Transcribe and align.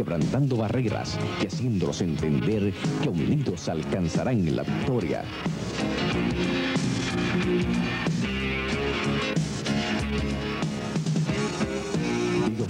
quebrantando 0.00 0.56
barreras 0.56 1.18
y 1.42 1.46
haciéndolos 1.46 2.00
entender 2.00 2.72
que 3.02 3.08
unidos 3.10 3.68
alcanzarán 3.68 4.56
la 4.56 4.62
victoria. 4.62 5.22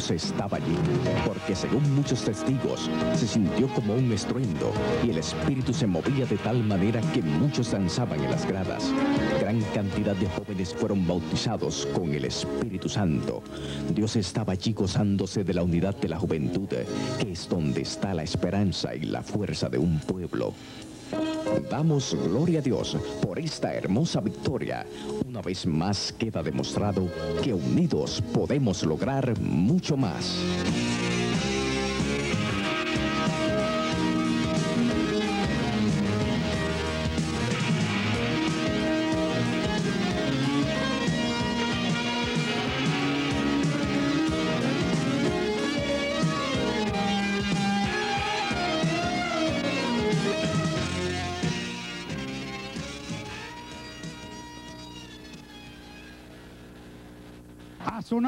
Estaba 0.08 0.56
allí, 0.56 0.76
porque 1.26 1.54
según 1.54 1.94
muchos 1.94 2.24
testigos, 2.24 2.88
se 3.14 3.26
sintió 3.26 3.68
como 3.68 3.94
un 3.94 4.10
estruendo 4.10 4.72
y 5.04 5.10
el 5.10 5.18
espíritu 5.18 5.74
se 5.74 5.86
movía 5.86 6.24
de 6.24 6.38
tal 6.38 6.64
manera 6.64 7.00
que 7.12 7.20
muchos 7.20 7.70
danzaban 7.70 8.18
en 8.24 8.30
las 8.30 8.46
gradas. 8.46 8.90
Gran 9.40 9.60
cantidad 9.74 10.16
de 10.16 10.26
jóvenes 10.26 10.74
fueron 10.74 11.06
bautizados 11.06 11.86
con 11.92 12.14
el 12.14 12.24
Espíritu 12.24 12.88
Santo. 12.88 13.42
Dios 13.94 14.16
estaba 14.16 14.54
allí 14.54 14.72
gozándose 14.72 15.44
de 15.44 15.54
la 15.54 15.62
unidad 15.62 15.94
de 15.96 16.08
la 16.08 16.18
juventud, 16.18 16.68
que 17.20 17.32
es 17.32 17.48
donde 17.48 17.82
está 17.82 18.14
la 18.14 18.22
esperanza 18.22 18.94
y 18.94 19.00
la 19.00 19.22
fuerza 19.22 19.68
de 19.68 19.78
un 19.78 20.00
pueblo. 20.00 20.54
Damos 21.68 22.14
gloria 22.14 22.60
a 22.60 22.62
Dios 22.62 22.96
por 23.22 23.38
esta 23.38 23.74
hermosa 23.74 24.20
victoria. 24.20 24.86
Una 25.26 25.42
vez 25.42 25.66
más 25.66 26.12
queda 26.18 26.42
demostrado 26.42 27.08
que 27.42 27.52
unidos 27.52 28.22
podemos 28.32 28.82
lograr 28.82 29.38
mucho 29.40 29.96
más. 29.96 30.38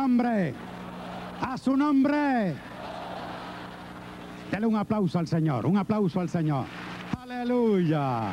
Nombre. 0.02 0.52
A 1.40 1.56
su 1.56 1.76
nombre. 1.76 2.54
Dele 4.50 4.66
un 4.66 4.76
aplauso 4.76 5.18
al 5.18 5.28
Señor. 5.28 5.64
Un 5.64 5.78
aplauso 5.78 6.20
al 6.20 6.28
Señor. 6.28 6.64
Aleluya. 7.22 8.30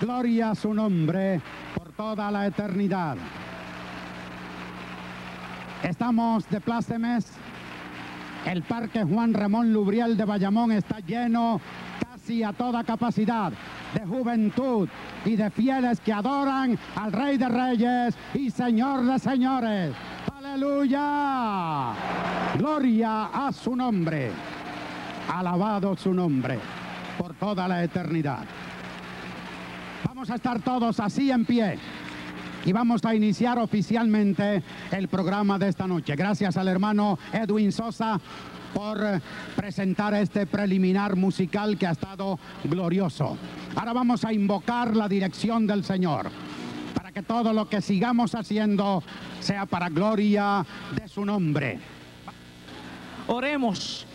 Gloria 0.00 0.50
a 0.50 0.54
su 0.54 0.72
nombre 0.72 1.40
por 1.74 1.92
toda 1.92 2.30
la 2.30 2.46
eternidad. 2.46 3.16
Estamos 5.82 6.48
de 6.48 6.60
plácemes. 6.60 7.32
El 8.46 8.62
Parque 8.62 9.04
Juan 9.04 9.34
Ramón 9.34 9.72
Lubriel 9.72 10.16
de 10.16 10.24
Bayamón 10.24 10.72
está 10.72 10.98
lleno 11.00 11.60
casi 12.00 12.42
a 12.42 12.52
toda 12.52 12.82
capacidad 12.84 13.52
de 13.94 14.06
juventud 14.06 14.88
y 15.24 15.36
de 15.36 15.50
fieles 15.50 16.00
que 16.00 16.12
adoran 16.12 16.78
al 16.96 17.12
Rey 17.12 17.36
de 17.36 17.48
Reyes 17.48 18.16
y 18.34 18.50
Señor 18.50 19.04
de 19.04 19.18
Señores. 19.18 19.94
Aleluya. 20.36 21.94
Gloria 22.56 23.24
a 23.32 23.52
su 23.52 23.74
nombre. 23.74 24.30
Alabado 25.28 25.96
su 25.96 26.12
nombre 26.12 26.58
por 27.16 27.34
toda 27.34 27.66
la 27.68 27.82
eternidad. 27.82 28.44
Vamos 30.04 30.30
a 30.30 30.34
estar 30.34 30.60
todos 30.60 31.00
así 31.00 31.30
en 31.30 31.44
pie. 31.44 31.78
Y 32.64 32.72
vamos 32.72 33.04
a 33.04 33.14
iniciar 33.14 33.58
oficialmente 33.58 34.62
el 34.92 35.08
programa 35.08 35.58
de 35.58 35.68
esta 35.68 35.86
noche. 35.86 36.14
Gracias 36.14 36.56
al 36.56 36.68
hermano 36.68 37.18
Edwin 37.32 37.72
Sosa 37.72 38.20
por 38.72 38.98
presentar 39.56 40.14
este 40.14 40.46
preliminar 40.46 41.16
musical 41.16 41.76
que 41.76 41.86
ha 41.86 41.92
estado 41.92 42.38
glorioso. 42.64 43.36
Ahora 43.74 43.92
vamos 43.92 44.24
a 44.24 44.32
invocar 44.32 44.96
la 44.96 45.08
dirección 45.08 45.66
del 45.66 45.84
Señor 45.84 46.30
que 47.12 47.22
todo 47.22 47.52
lo 47.52 47.68
que 47.68 47.80
sigamos 47.82 48.34
haciendo 48.34 49.02
sea 49.40 49.66
para 49.66 49.88
gloria 49.88 50.64
de 50.94 51.08
su 51.08 51.24
nombre. 51.24 51.78
Oremos. 53.26 54.06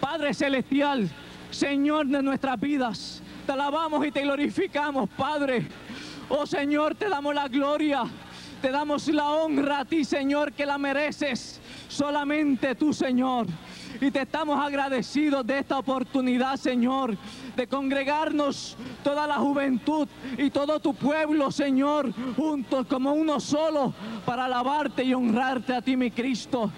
Padre 0.00 0.32
Celestial, 0.32 1.08
Señor 1.50 2.06
de 2.06 2.22
nuestras 2.22 2.58
vidas, 2.58 3.22
te 3.46 3.52
alabamos 3.52 4.04
y 4.06 4.10
te 4.10 4.22
glorificamos, 4.22 5.08
Padre. 5.10 5.66
Oh 6.28 6.46
Señor, 6.46 6.94
te 6.94 7.08
damos 7.08 7.34
la 7.34 7.48
gloria, 7.48 8.04
te 8.62 8.70
damos 8.70 9.08
la 9.08 9.28
honra 9.28 9.80
a 9.80 9.84
ti, 9.84 10.04
Señor, 10.04 10.52
que 10.52 10.64
la 10.64 10.78
mereces. 10.78 11.60
Solamente 11.88 12.74
tú, 12.74 12.92
Señor. 12.92 13.46
Y 14.00 14.10
te 14.10 14.22
estamos 14.22 14.58
agradecidos 14.58 15.46
de 15.46 15.58
esta 15.58 15.78
oportunidad, 15.78 16.56
Señor, 16.56 17.16
de 17.56 17.66
congregarnos 17.66 18.76
toda 19.02 19.26
la 19.26 19.36
juventud 19.36 20.08
y 20.38 20.50
todo 20.50 20.80
tu 20.80 20.94
pueblo, 20.94 21.50
Señor, 21.50 22.12
juntos 22.36 22.86
como 22.86 23.12
uno 23.12 23.40
solo, 23.40 23.92
para 24.24 24.44
alabarte 24.44 25.04
y 25.04 25.14
honrarte 25.14 25.74
a 25.74 25.82
ti, 25.82 25.96
mi 25.96 26.10
Cristo 26.10 26.70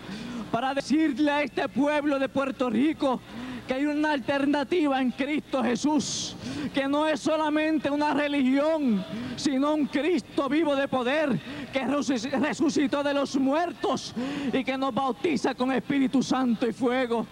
para 0.52 0.74
decirle 0.74 1.30
a 1.30 1.42
este 1.42 1.66
pueblo 1.66 2.18
de 2.18 2.28
Puerto 2.28 2.68
Rico 2.68 3.22
que 3.66 3.74
hay 3.74 3.86
una 3.86 4.12
alternativa 4.12 5.00
en 5.00 5.10
Cristo 5.12 5.62
Jesús, 5.62 6.34
que 6.74 6.88
no 6.88 7.06
es 7.06 7.20
solamente 7.20 7.90
una 7.90 8.12
religión, 8.12 9.04
sino 9.36 9.74
un 9.74 9.86
Cristo 9.86 10.48
vivo 10.48 10.74
de 10.74 10.88
poder 10.88 11.38
que 11.72 11.82
resuc- 11.84 12.30
resucitó 12.40 13.02
de 13.02 13.14
los 13.14 13.36
muertos 13.36 14.14
y 14.52 14.64
que 14.64 14.76
nos 14.76 14.92
bautiza 14.92 15.54
con 15.54 15.70
Espíritu 15.72 16.22
Santo 16.22 16.66
y 16.68 16.72
fuego. 16.72 17.26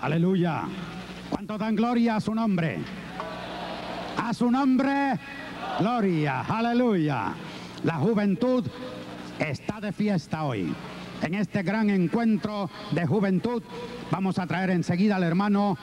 Aleluya. 0.00 0.62
¿Cuánto 1.30 1.58
dan 1.58 1.74
gloria 1.76 2.16
a 2.16 2.20
su 2.20 2.34
nombre? 2.34 2.78
A 4.16 4.32
su 4.32 4.50
nombre, 4.50 5.18
gloria. 5.78 6.40
Aleluya. 6.42 7.34
La 7.82 7.94
juventud 7.96 8.64
está 9.38 9.80
de 9.80 9.92
fiesta 9.92 10.44
hoy. 10.44 10.72
En 11.22 11.34
este 11.34 11.62
gran 11.62 11.90
encuentro 11.90 12.70
de 12.90 13.06
juventud 13.06 13.62
vamos 14.10 14.38
a 14.38 14.46
traer 14.46 14.70
enseguida 14.70 15.16
al 15.16 15.24
hermano 15.24 15.76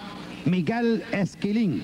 Miguel 0.46 1.04
Esquilín, 1.12 1.84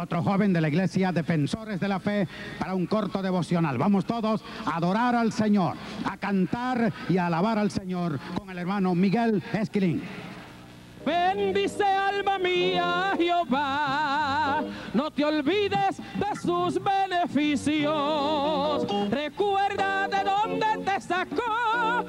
otro 0.00 0.22
joven 0.22 0.52
de 0.52 0.60
la 0.60 0.68
iglesia 0.68 1.12
Defensores 1.12 1.80
de 1.80 1.88
la 1.88 2.00
Fe, 2.00 2.28
para 2.58 2.74
un 2.74 2.86
corto 2.86 3.22
devocional. 3.22 3.78
Vamos 3.78 4.04
todos 4.04 4.44
a 4.66 4.76
adorar 4.76 5.14
al 5.14 5.32
Señor, 5.32 5.76
a 6.04 6.16
cantar 6.16 6.92
y 7.08 7.18
a 7.18 7.26
alabar 7.26 7.58
al 7.58 7.70
Señor 7.70 8.18
con 8.36 8.50
el 8.50 8.58
hermano 8.58 8.94
Miguel 8.94 9.42
Esquilín. 9.52 10.02
Bendice 11.04 11.84
alma 11.84 12.38
mía 12.38 13.14
Jehová, 13.18 14.62
no 14.94 15.10
te 15.10 15.24
olvides 15.24 15.96
de 15.96 16.40
sus 16.40 16.80
beneficios. 16.80 18.86
Recuerda 19.10 20.06
de 20.06 20.22
dónde 20.22 20.66
te 20.84 21.00
sacó, 21.00 22.04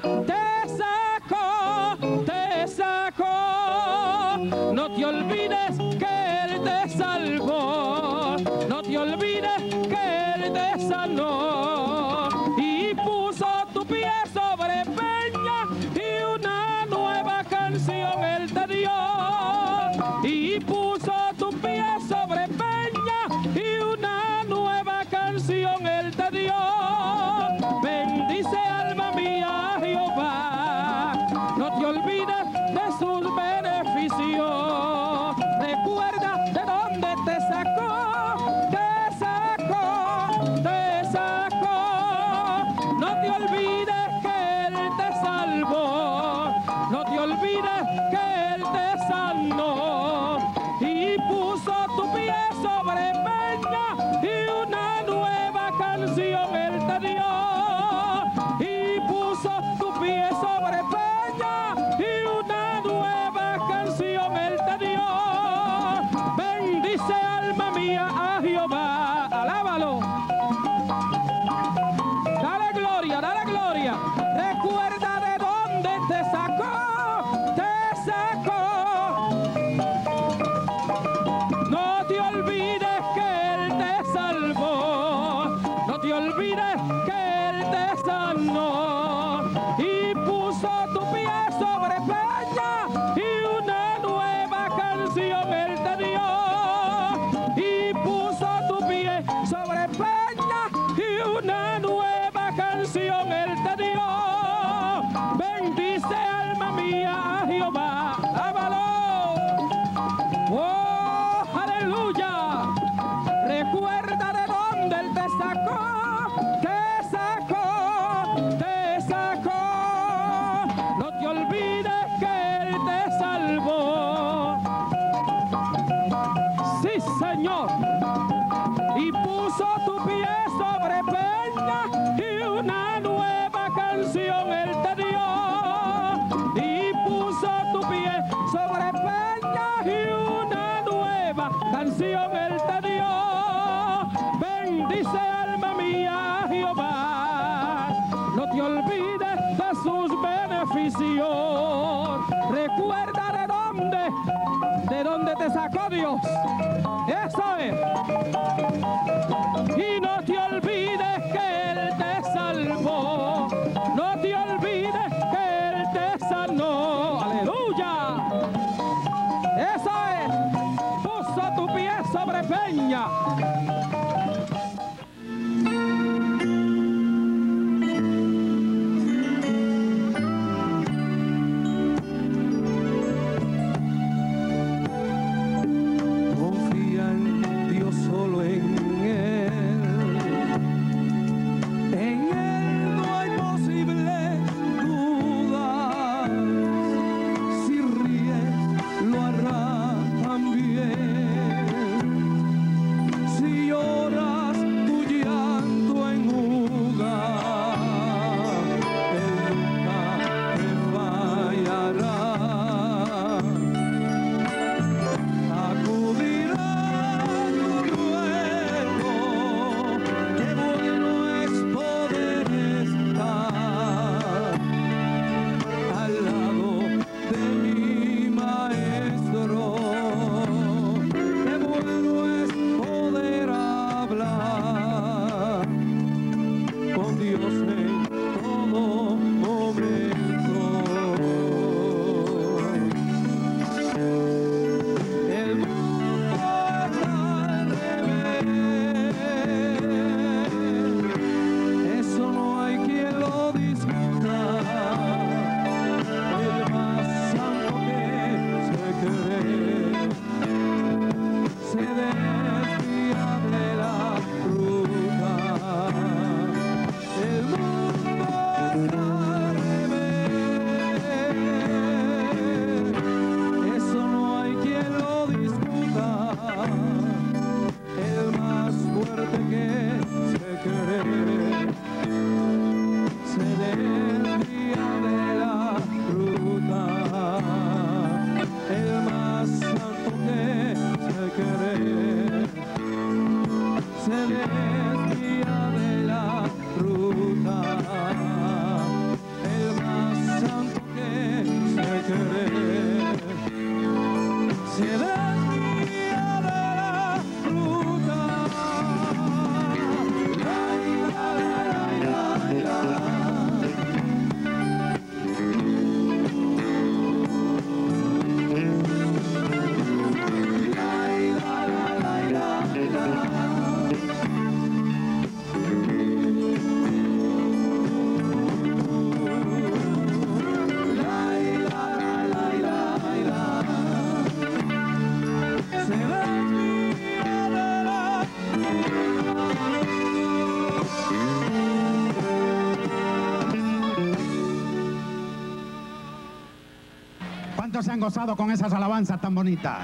se 347.84 347.92
han 347.92 348.00
gozado 348.00 348.36
con 348.38 348.50
esas 348.50 348.72
alabanzas 348.72 349.20
tan 349.20 349.36
bonitas? 349.36 349.78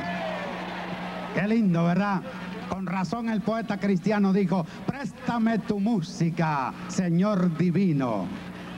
Qué 1.35 1.47
lindo, 1.47 1.83
¿verdad? 1.83 2.21
Con 2.69 2.85
razón 2.85 3.29
el 3.29 3.41
poeta 3.41 3.77
cristiano 3.77 4.31
dijo, 4.31 4.65
préstame 4.87 5.59
tu 5.59 5.79
música, 5.79 6.73
Señor 6.87 7.57
divino. 7.57 8.25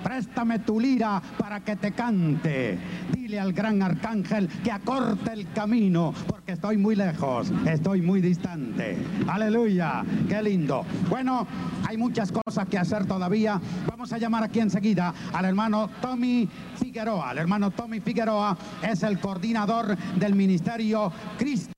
Préstame 0.03 0.59
tu 0.59 0.79
lira 0.79 1.21
para 1.37 1.59
que 1.59 1.75
te 1.75 1.91
cante. 1.91 2.79
Dile 3.13 3.39
al 3.39 3.53
gran 3.53 3.83
arcángel 3.83 4.47
que 4.63 4.71
acorte 4.71 5.31
el 5.33 5.51
camino, 5.51 6.13
porque 6.27 6.53
estoy 6.53 6.77
muy 6.77 6.95
lejos, 6.95 7.51
estoy 7.67 8.01
muy 8.01 8.21
distante. 8.21 8.97
Aleluya, 9.27 10.03
qué 10.27 10.41
lindo. 10.41 10.83
Bueno, 11.07 11.45
hay 11.87 11.97
muchas 11.97 12.31
cosas 12.31 12.67
que 12.67 12.79
hacer 12.79 13.05
todavía. 13.05 13.61
Vamos 13.87 14.11
a 14.11 14.17
llamar 14.17 14.43
aquí 14.43 14.59
enseguida 14.59 15.13
al 15.31 15.45
hermano 15.45 15.89
Tommy 16.01 16.49
Figueroa. 16.81 17.31
El 17.31 17.37
hermano 17.37 17.71
Tommy 17.71 17.99
Figueroa 17.99 18.57
es 18.81 19.03
el 19.03 19.19
coordinador 19.19 19.95
del 20.15 20.35
Ministerio 20.35 21.11
Cristo. 21.37 21.70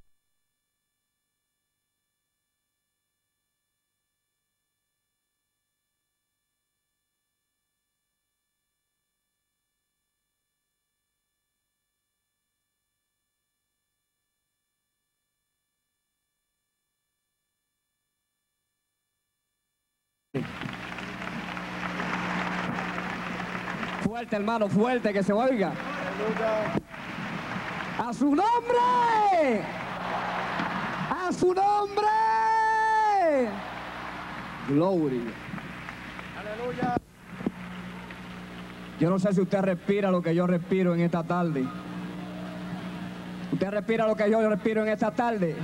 Fuerte, 24.13 24.35
hermano, 24.35 24.69
fuerte, 24.69 25.11
que 25.11 25.23
se 25.23 25.33
oiga. 25.33 25.71
A 27.97 28.13
su 28.13 28.25
nombre. 28.25 29.63
A 31.09 31.31
su 31.31 31.47
nombre. 31.47 32.05
Gloria. 34.67 35.33
Aleluya. 36.39 36.95
Yo 38.99 39.09
no 39.09 39.17
sé 39.17 39.33
si 39.33 39.41
usted 39.41 39.61
respira 39.61 40.11
lo 40.11 40.21
que 40.21 40.35
yo 40.35 40.45
respiro 40.45 40.93
en 40.93 40.99
esta 40.99 41.23
tarde. 41.23 41.65
Usted 43.51 43.67
respira 43.71 44.05
lo 44.05 44.15
que 44.15 44.29
yo 44.29 44.47
respiro 44.47 44.83
en 44.83 44.89
esta 44.89 45.09
tarde. 45.09 45.55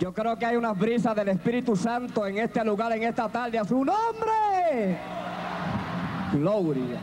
Yo 0.00 0.12
creo 0.12 0.36
que 0.36 0.46
hay 0.46 0.56
unas 0.56 0.76
brisas 0.76 1.14
del 1.14 1.28
Espíritu 1.28 1.76
Santo 1.76 2.26
en 2.26 2.38
este 2.38 2.64
lugar, 2.64 2.90
en 2.90 3.04
esta 3.04 3.28
tarde. 3.28 3.56
A 3.56 3.64
su 3.64 3.84
nombre. 3.84 5.15
Gloria. 6.32 7.00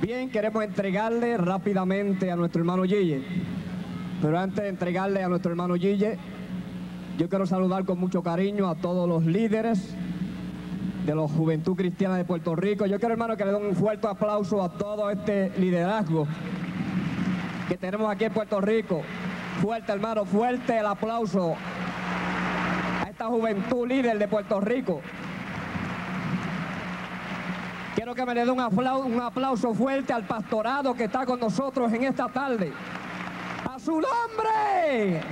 Bien, 0.00 0.30
queremos 0.30 0.64
entregarle 0.64 1.36
rápidamente 1.36 2.30
a 2.30 2.36
nuestro 2.36 2.60
hermano 2.60 2.84
Gille. 2.84 3.22
Pero 4.20 4.38
antes 4.38 4.62
de 4.62 4.68
entregarle 4.68 5.22
a 5.22 5.28
nuestro 5.28 5.50
hermano 5.50 5.74
Gille, 5.74 6.18
yo 7.18 7.28
quiero 7.28 7.46
saludar 7.46 7.84
con 7.84 7.98
mucho 7.98 8.22
cariño 8.22 8.68
a 8.68 8.74
todos 8.76 9.08
los 9.08 9.24
líderes 9.24 9.94
de 11.04 11.14
la 11.14 11.28
Juventud 11.28 11.76
Cristiana 11.76 12.16
de 12.16 12.24
Puerto 12.24 12.56
Rico. 12.56 12.86
Yo 12.86 12.98
quiero, 12.98 13.14
hermano, 13.14 13.36
que 13.36 13.44
le 13.44 13.52
den 13.52 13.66
un 13.66 13.76
fuerte 13.76 14.06
aplauso 14.06 14.62
a 14.62 14.70
todo 14.70 15.10
este 15.10 15.50
liderazgo 15.58 16.26
que 17.68 17.76
tenemos 17.76 18.10
aquí 18.10 18.24
en 18.24 18.32
Puerto 18.32 18.60
Rico. 18.60 19.02
Fuerte, 19.60 19.92
hermano, 19.92 20.24
fuerte 20.24 20.78
el 20.78 20.86
aplauso 20.86 21.54
a 23.00 23.08
esta 23.08 23.26
juventud 23.26 23.86
líder 23.86 24.18
de 24.18 24.28
Puerto 24.28 24.60
Rico. 24.60 25.00
Quiero 28.02 28.16
que 28.16 28.26
me 28.26 28.34
le 28.34 28.44
dé 28.44 28.50
un 28.50 28.58
aplauso, 28.58 29.72
fuerte 29.74 30.12
al 30.12 30.26
pastorado 30.26 30.92
que 30.92 31.04
está 31.04 31.24
con 31.24 31.38
nosotros 31.38 31.92
en 31.92 32.02
esta 32.02 32.26
tarde. 32.26 32.72
¡A 33.72 33.78
su 33.78 33.92
nombre! 33.92 35.22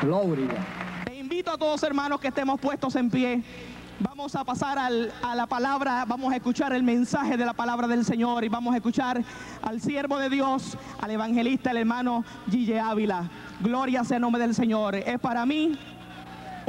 Gloria. 0.00 0.48
Te 1.04 1.14
invito 1.14 1.50
a 1.50 1.58
todos 1.58 1.82
hermanos 1.82 2.20
que 2.20 2.28
estemos 2.28 2.58
puestos 2.58 2.96
en 2.96 3.10
pie. 3.10 3.42
Vamos 4.00 4.34
a 4.34 4.44
pasar 4.44 4.78
a 4.78 5.34
la 5.34 5.46
palabra, 5.46 6.06
vamos 6.06 6.32
a 6.32 6.36
escuchar 6.36 6.72
el 6.72 6.84
mensaje 6.84 7.36
de 7.36 7.44
la 7.44 7.52
palabra 7.52 7.86
del 7.86 8.02
Señor 8.02 8.44
y 8.44 8.48
vamos 8.48 8.72
a 8.72 8.78
escuchar 8.78 9.22
al 9.60 9.82
siervo 9.82 10.16
de 10.16 10.30
Dios, 10.30 10.78
al 11.02 11.10
evangelista, 11.10 11.72
el 11.72 11.76
hermano 11.76 12.24
Gille 12.50 12.80
Ávila. 12.80 13.28
Gloria 13.60 14.04
sea 14.04 14.16
el 14.16 14.22
nombre 14.22 14.40
del 14.40 14.54
Señor. 14.54 14.94
Es 14.94 15.18
para 15.18 15.44
mí 15.44 15.78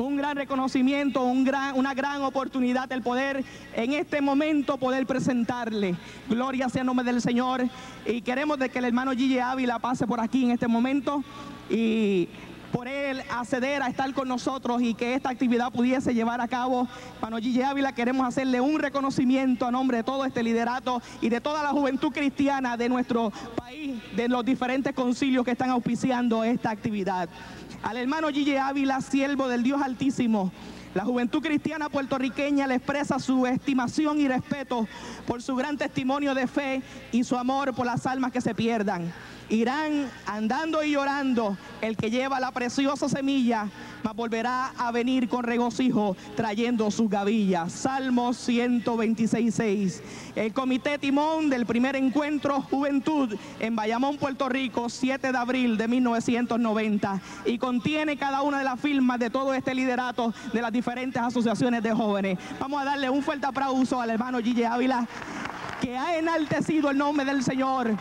un 0.04 0.16
gran 0.16 0.36
reconocimiento, 0.36 1.24
una 1.24 1.94
gran 1.94 2.22
oportunidad 2.24 2.92
el 2.92 3.02
poder 3.02 3.44
en 3.76 3.94
este 3.94 4.22
momento 4.22 4.78
poder 4.78 5.06
presentarle. 5.06 5.96
Gloria 6.30 6.70
sea 6.70 6.82
el 6.82 6.88
nombre 6.88 7.06
del 7.06 7.22
Señor. 7.22 7.64
Y 8.06 8.22
queremos 8.22 8.60
de 8.60 8.70
que 8.70 8.80
el 8.80 8.86
hermano 8.86 9.12
Gille 9.12 9.42
Ávila 9.42 9.80
pase 9.80 10.08
por 10.08 10.20
aquí 10.20 10.46
en 10.46 10.52
este 10.52 10.68
momento 10.68 11.24
y 11.70 12.28
por 12.72 12.88
él 12.88 13.22
acceder 13.32 13.82
a 13.82 13.88
estar 13.88 14.14
con 14.14 14.28
nosotros 14.28 14.82
y 14.82 14.94
que 14.94 15.16
esta 15.16 15.30
actividad 15.30 15.72
pudiese 15.72 16.14
llevar 16.14 16.40
a 16.40 16.48
cabo. 16.48 16.88
Hermano 17.16 17.38
Gille 17.38 17.64
Ávila, 17.64 17.94
queremos 17.94 18.28
hacerle 18.28 18.62
un 18.62 18.80
reconocimiento 18.80 19.66
a 19.66 19.72
nombre 19.72 19.98
de 19.98 20.04
todo 20.04 20.26
este 20.26 20.44
liderato 20.44 21.02
y 21.22 21.30
de 21.30 21.42
toda 21.42 21.64
la 21.64 21.70
juventud 21.70 22.12
cristiana 22.12 22.78
de 22.78 22.90
nuestro 22.90 23.32
país, 23.56 23.96
de 24.16 24.30
los 24.30 24.46
diferentes 24.46 24.94
concilios 24.94 25.44
que 25.44 25.52
están 25.52 25.72
auspiciando 25.72 26.44
esta 26.44 26.70
actividad 26.70 27.28
al 27.84 27.98
hermano 27.98 28.30
Gille 28.30 28.60
Ávila, 28.60 29.02
siervo 29.02 29.48
del 29.48 29.64
Dios 29.64 29.82
Altísimo. 29.82 30.52
La 30.94 31.04
juventud 31.06 31.42
cristiana 31.42 31.90
puertorriqueña 31.90 32.66
le 32.66 32.76
expresa 32.76 33.20
su 33.20 33.46
estimación 33.46 34.20
y 34.20 34.28
respeto 34.28 34.88
por 35.28 35.42
su 35.42 35.56
gran 35.56 35.78
testimonio 35.78 36.34
de 36.34 36.48
fe 36.48 36.82
y 37.12 37.24
su 37.24 37.38
amor 37.38 37.76
por 37.76 37.86
las 37.86 38.08
almas 38.08 38.32
que 38.32 38.42
se 38.42 38.56
pierdan. 38.56 39.12
Irán 39.50 40.10
andando 40.26 40.84
y 40.84 40.92
llorando 40.92 41.58
el 41.82 41.98
que 41.98 42.12
lleva 42.12 42.40
la 42.40 42.52
preciosa 42.52 43.10
semilla, 43.10 43.68
volverá 44.16 44.74
a 44.78 44.92
venir 44.92 45.30
con 45.30 45.44
regocijo 45.44 46.16
trayendo 46.36 46.92
sus 46.92 47.10
gavillas. 47.10 47.72
Salmo 47.72 48.32
126.6. 48.32 50.02
El 50.36 50.54
comité 50.54 50.98
timón 50.98 51.50
del 51.50 51.66
primer 51.66 51.96
encuentro 51.96 52.62
Juventud 52.62 53.36
en 53.60 53.76
Bayamón, 53.76 54.18
Puerto 54.18 54.50
Rico, 54.50 54.90
7 54.90 55.32
de 55.32 55.38
abril 55.38 55.78
de 55.78 55.88
1990. 55.88 57.22
Y 57.46 57.58
contiene 57.58 58.18
cada 58.18 58.42
una 58.42 58.60
de 58.60 58.66
las 58.66 58.80
firmas 58.80 59.20
de 59.20 59.30
todo 59.30 59.54
este 59.54 59.74
liderato 59.74 60.34
de 60.54 60.62
las 60.62 60.72
diferentes 60.72 61.22
asociaciones 61.22 61.82
de 61.84 61.94
jóvenes. 61.94 62.38
Vamos 62.60 62.82
a 62.82 62.86
darle 62.86 63.10
un 63.10 63.24
fuerte 63.24 63.48
aplauso 63.48 64.02
al 64.02 64.10
hermano 64.10 64.40
Gille 64.40 64.66
Ávila 64.66 65.08
que 65.82 65.98
ha 65.98 66.18
enaltecido 66.18 66.90
el 66.90 66.98
nombre 66.98 67.26
del 67.26 67.44
Señor, 67.44 67.92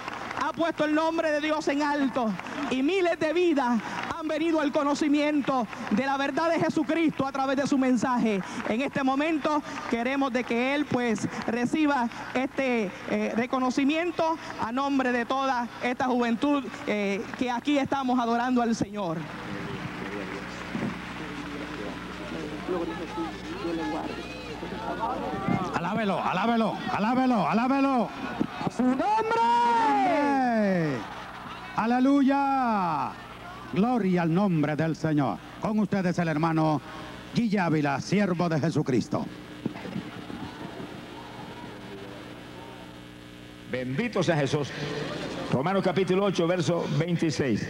ha 0.40 0.52
puesto 0.52 0.84
el 0.84 0.94
nombre 0.94 1.30
de 1.30 1.40
Dios 1.40 1.66
en 1.68 1.82
alto 1.82 2.32
y 2.70 2.82
miles 2.82 3.18
de 3.18 3.32
vidas 3.32 3.80
han 4.18 4.26
venido 4.26 4.60
al 4.60 4.72
conocimiento 4.72 5.66
de 5.92 6.04
la 6.04 6.16
verdad 6.16 6.50
de 6.50 6.58
Jesucristo 6.58 7.26
a 7.26 7.32
través 7.32 7.56
de 7.56 7.66
su 7.66 7.78
mensaje. 7.78 8.42
En 8.68 8.80
este 8.80 9.04
momento 9.04 9.62
queremos 9.90 10.32
de 10.32 10.42
que 10.42 10.74
Él 10.74 10.86
pues 10.86 11.28
reciba 11.46 12.08
este 12.34 12.90
eh, 13.10 13.32
reconocimiento 13.36 14.36
a 14.60 14.72
nombre 14.72 15.12
de 15.12 15.24
toda 15.24 15.68
esta 15.82 16.06
juventud 16.06 16.64
eh, 16.86 17.22
que 17.38 17.50
aquí 17.50 17.78
estamos 17.78 18.18
adorando 18.18 18.60
al 18.60 18.74
Señor. 18.74 19.18
Alábelo, 25.74 26.22
alábelo, 26.22 26.74
alábelo, 26.92 27.48
alábelo. 27.48 28.08
¡A 28.64 28.70
su 28.70 28.82
nombre! 28.82 29.08
Aleluya. 31.76 33.12
Gloria 33.72 34.22
al 34.22 34.34
nombre 34.34 34.74
del 34.76 34.96
Señor. 34.96 35.38
Con 35.60 35.78
ustedes 35.78 36.18
el 36.18 36.28
hermano 36.28 36.80
Gille 37.34 37.60
Ávila, 37.60 38.00
siervo 38.00 38.48
de 38.48 38.60
Jesucristo. 38.60 39.24
Bendito 43.70 44.22
sea 44.22 44.36
Jesús. 44.36 44.70
Romanos 45.52 45.84
capítulo 45.84 46.24
8, 46.24 46.46
verso 46.46 46.86
26. 46.98 47.68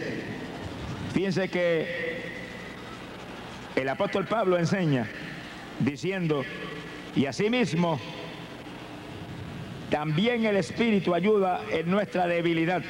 Fíjense 1.13 1.49
que 1.49 2.23
el 3.75 3.89
apóstol 3.89 4.25
Pablo 4.25 4.57
enseña 4.57 5.07
diciendo, 5.79 6.43
y 7.19 7.25
asimismo, 7.25 7.99
también 9.89 10.45
el 10.45 10.55
Espíritu 10.55 11.13
ayuda 11.13 11.59
en 11.69 11.91
nuestra 11.91 12.27
debilidad. 12.27 12.81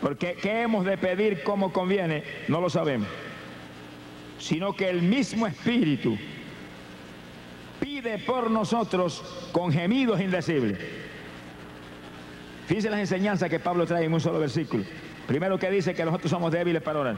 Porque 0.00 0.34
¿qué 0.40 0.62
hemos 0.62 0.86
de 0.86 0.96
pedir 0.96 1.42
como 1.42 1.72
conviene? 1.74 2.22
No 2.48 2.60
lo 2.60 2.70
sabemos. 2.70 3.08
Sino 4.38 4.74
que 4.74 4.88
el 4.88 5.02
mismo 5.02 5.46
Espíritu 5.46 6.16
pide 7.80 8.18
por 8.18 8.50
nosotros 8.50 9.22
con 9.52 9.70
gemidos 9.72 10.18
indecibles. 10.20 10.78
Fíjense 12.66 12.88
las 12.88 13.00
enseñanzas 13.00 13.50
que 13.50 13.60
Pablo 13.60 13.84
trae 13.86 14.06
en 14.06 14.12
un 14.14 14.20
solo 14.22 14.38
versículo. 14.38 14.84
Primero 15.26 15.58
que 15.58 15.70
dice 15.70 15.94
que 15.94 16.04
nosotros 16.04 16.30
somos 16.30 16.50
débiles 16.50 16.80
para 16.82 17.00
orar. 17.00 17.16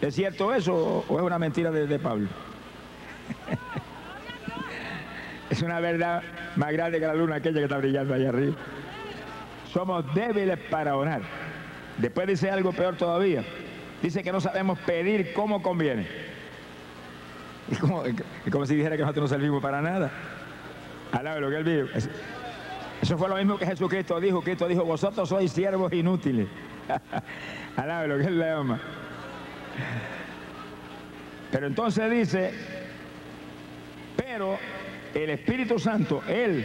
¿Es 0.00 0.14
cierto 0.14 0.54
eso 0.54 1.04
o- 1.06 1.18
es 1.18 1.22
una 1.22 1.38
mentira 1.38 1.70
de, 1.70 1.86
de 1.86 1.98
Pablo? 1.98 2.28
es 5.50 5.62
una 5.62 5.80
verdad 5.80 6.22
más 6.56 6.72
grande 6.72 6.98
que 7.00 7.06
la 7.06 7.14
luna 7.14 7.36
aquella 7.36 7.58
que 7.58 7.64
está 7.64 7.78
brillando 7.78 8.14
allá 8.14 8.28
arriba. 8.30 8.56
Somos 9.72 10.04
débiles 10.14 10.58
para 10.70 10.96
orar. 10.96 11.22
Después 11.98 12.26
dice 12.26 12.50
algo 12.50 12.72
peor 12.72 12.96
todavía. 12.96 13.44
Dice 14.02 14.22
que 14.22 14.32
no 14.32 14.40
sabemos 14.40 14.78
pedir 14.80 15.32
como 15.34 15.62
conviene. 15.62 16.06
Es 17.70 17.78
como, 17.78 18.64
si 18.66 18.76
dijera 18.76 18.96
que 18.96 19.02
nosotros 19.02 19.30
no 19.30 19.36
servimos 19.36 19.62
para 19.62 19.80
nada. 19.82 20.10
Alabe 21.12 21.40
lo 21.40 21.50
que 21.50 21.56
él 21.56 21.64
vive. 21.64 21.88
Es- 21.94 22.10
eso 23.02 23.18
fue 23.18 23.28
lo 23.28 23.36
mismo 23.36 23.58
que 23.58 23.66
Jesucristo 23.66 24.18
dijo. 24.20 24.40
Cristo 24.40 24.66
dijo, 24.66 24.84
vosotros 24.84 25.28
sois 25.28 25.52
siervos 25.52 25.92
inútiles. 25.92 26.48
Alabe 27.76 28.08
lo 28.08 28.18
que 28.18 28.24
él 28.24 28.38
le 28.38 28.50
ama. 28.50 28.80
Pero 31.50 31.66
entonces 31.66 32.10
dice, 32.10 32.52
pero 34.16 34.58
el 35.14 35.30
Espíritu 35.30 35.78
Santo, 35.78 36.22
Él 36.28 36.64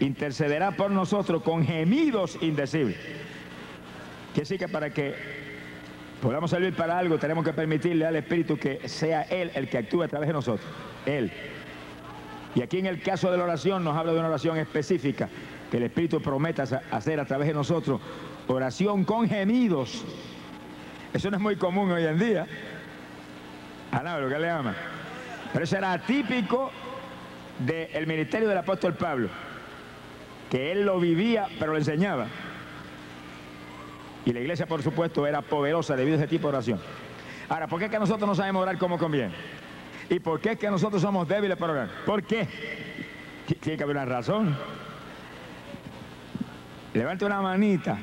intercederá 0.00 0.72
por 0.72 0.90
nosotros 0.90 1.42
con 1.42 1.64
gemidos 1.66 2.38
indecibles. 2.40 2.96
Quiere 2.96 4.40
decir 4.40 4.58
que 4.58 4.68
para 4.68 4.90
que 4.90 5.14
podamos 6.20 6.50
servir 6.50 6.74
para 6.74 6.98
algo, 6.98 7.18
tenemos 7.18 7.44
que 7.44 7.52
permitirle 7.52 8.06
al 8.06 8.16
Espíritu 8.16 8.56
que 8.56 8.88
sea 8.88 9.22
Él 9.22 9.50
el 9.54 9.68
que 9.68 9.78
actúe 9.78 10.02
a 10.02 10.08
través 10.08 10.28
de 10.28 10.32
nosotros. 10.32 10.66
Él. 11.06 11.30
Y 12.54 12.62
aquí 12.62 12.78
en 12.78 12.86
el 12.86 13.00
caso 13.02 13.30
de 13.30 13.38
la 13.38 13.44
oración 13.44 13.82
nos 13.82 13.96
habla 13.96 14.12
de 14.12 14.18
una 14.18 14.28
oración 14.28 14.56
específica 14.58 15.28
que 15.70 15.78
el 15.78 15.84
Espíritu 15.84 16.20
prometa 16.20 16.64
hacer- 16.90 17.18
a 17.20 17.24
través 17.24 17.48
de 17.48 17.54
nosotros. 17.54 18.00
Oración 18.46 19.04
con 19.04 19.28
gemidos. 19.28 20.04
Eso 21.14 21.30
no 21.30 21.36
es 21.36 21.42
muy 21.42 21.56
común 21.56 21.90
hoy 21.90 22.04
en 22.04 22.18
día. 22.18 22.46
Alaba 23.90 24.20
lo 24.20 24.28
que 24.28 24.38
le 24.38 24.50
ama. 24.50 24.74
Pero 25.52 25.64
eso 25.64 25.76
era 25.76 25.98
típico 25.98 26.70
del 27.58 28.06
ministerio 28.06 28.48
del 28.48 28.58
apóstol 28.58 28.94
Pablo. 28.94 29.28
Que 30.50 30.72
él 30.72 30.84
lo 30.84 31.00
vivía, 31.00 31.46
pero 31.58 31.72
lo 31.72 31.78
enseñaba. 31.78 32.26
Y 34.24 34.32
la 34.32 34.40
iglesia, 34.40 34.66
por 34.66 34.82
supuesto, 34.82 35.26
era 35.26 35.42
poderosa 35.42 35.96
debido 35.96 36.16
a 36.16 36.20
ese 36.20 36.28
tipo 36.28 36.48
de 36.48 36.54
oración. 36.56 36.80
Ahora, 37.48 37.66
¿por 37.66 37.78
qué 37.78 37.86
es 37.86 37.90
que 37.90 37.98
nosotros 37.98 38.28
no 38.28 38.34
sabemos 38.34 38.62
orar 38.62 38.78
como 38.78 38.98
conviene? 38.98 39.32
¿Y 40.08 40.20
por 40.20 40.40
qué 40.40 40.52
es 40.52 40.58
que 40.58 40.70
nosotros 40.70 41.02
somos 41.02 41.26
débiles 41.26 41.56
para 41.56 41.72
orar? 41.72 41.90
¿Por 42.04 42.22
qué? 42.22 42.46
Tiene 43.60 43.76
que 43.76 43.82
haber 43.82 43.96
una 43.96 44.04
razón. 44.04 44.56
Levante 46.94 47.24
una 47.24 47.40
manita 47.40 47.98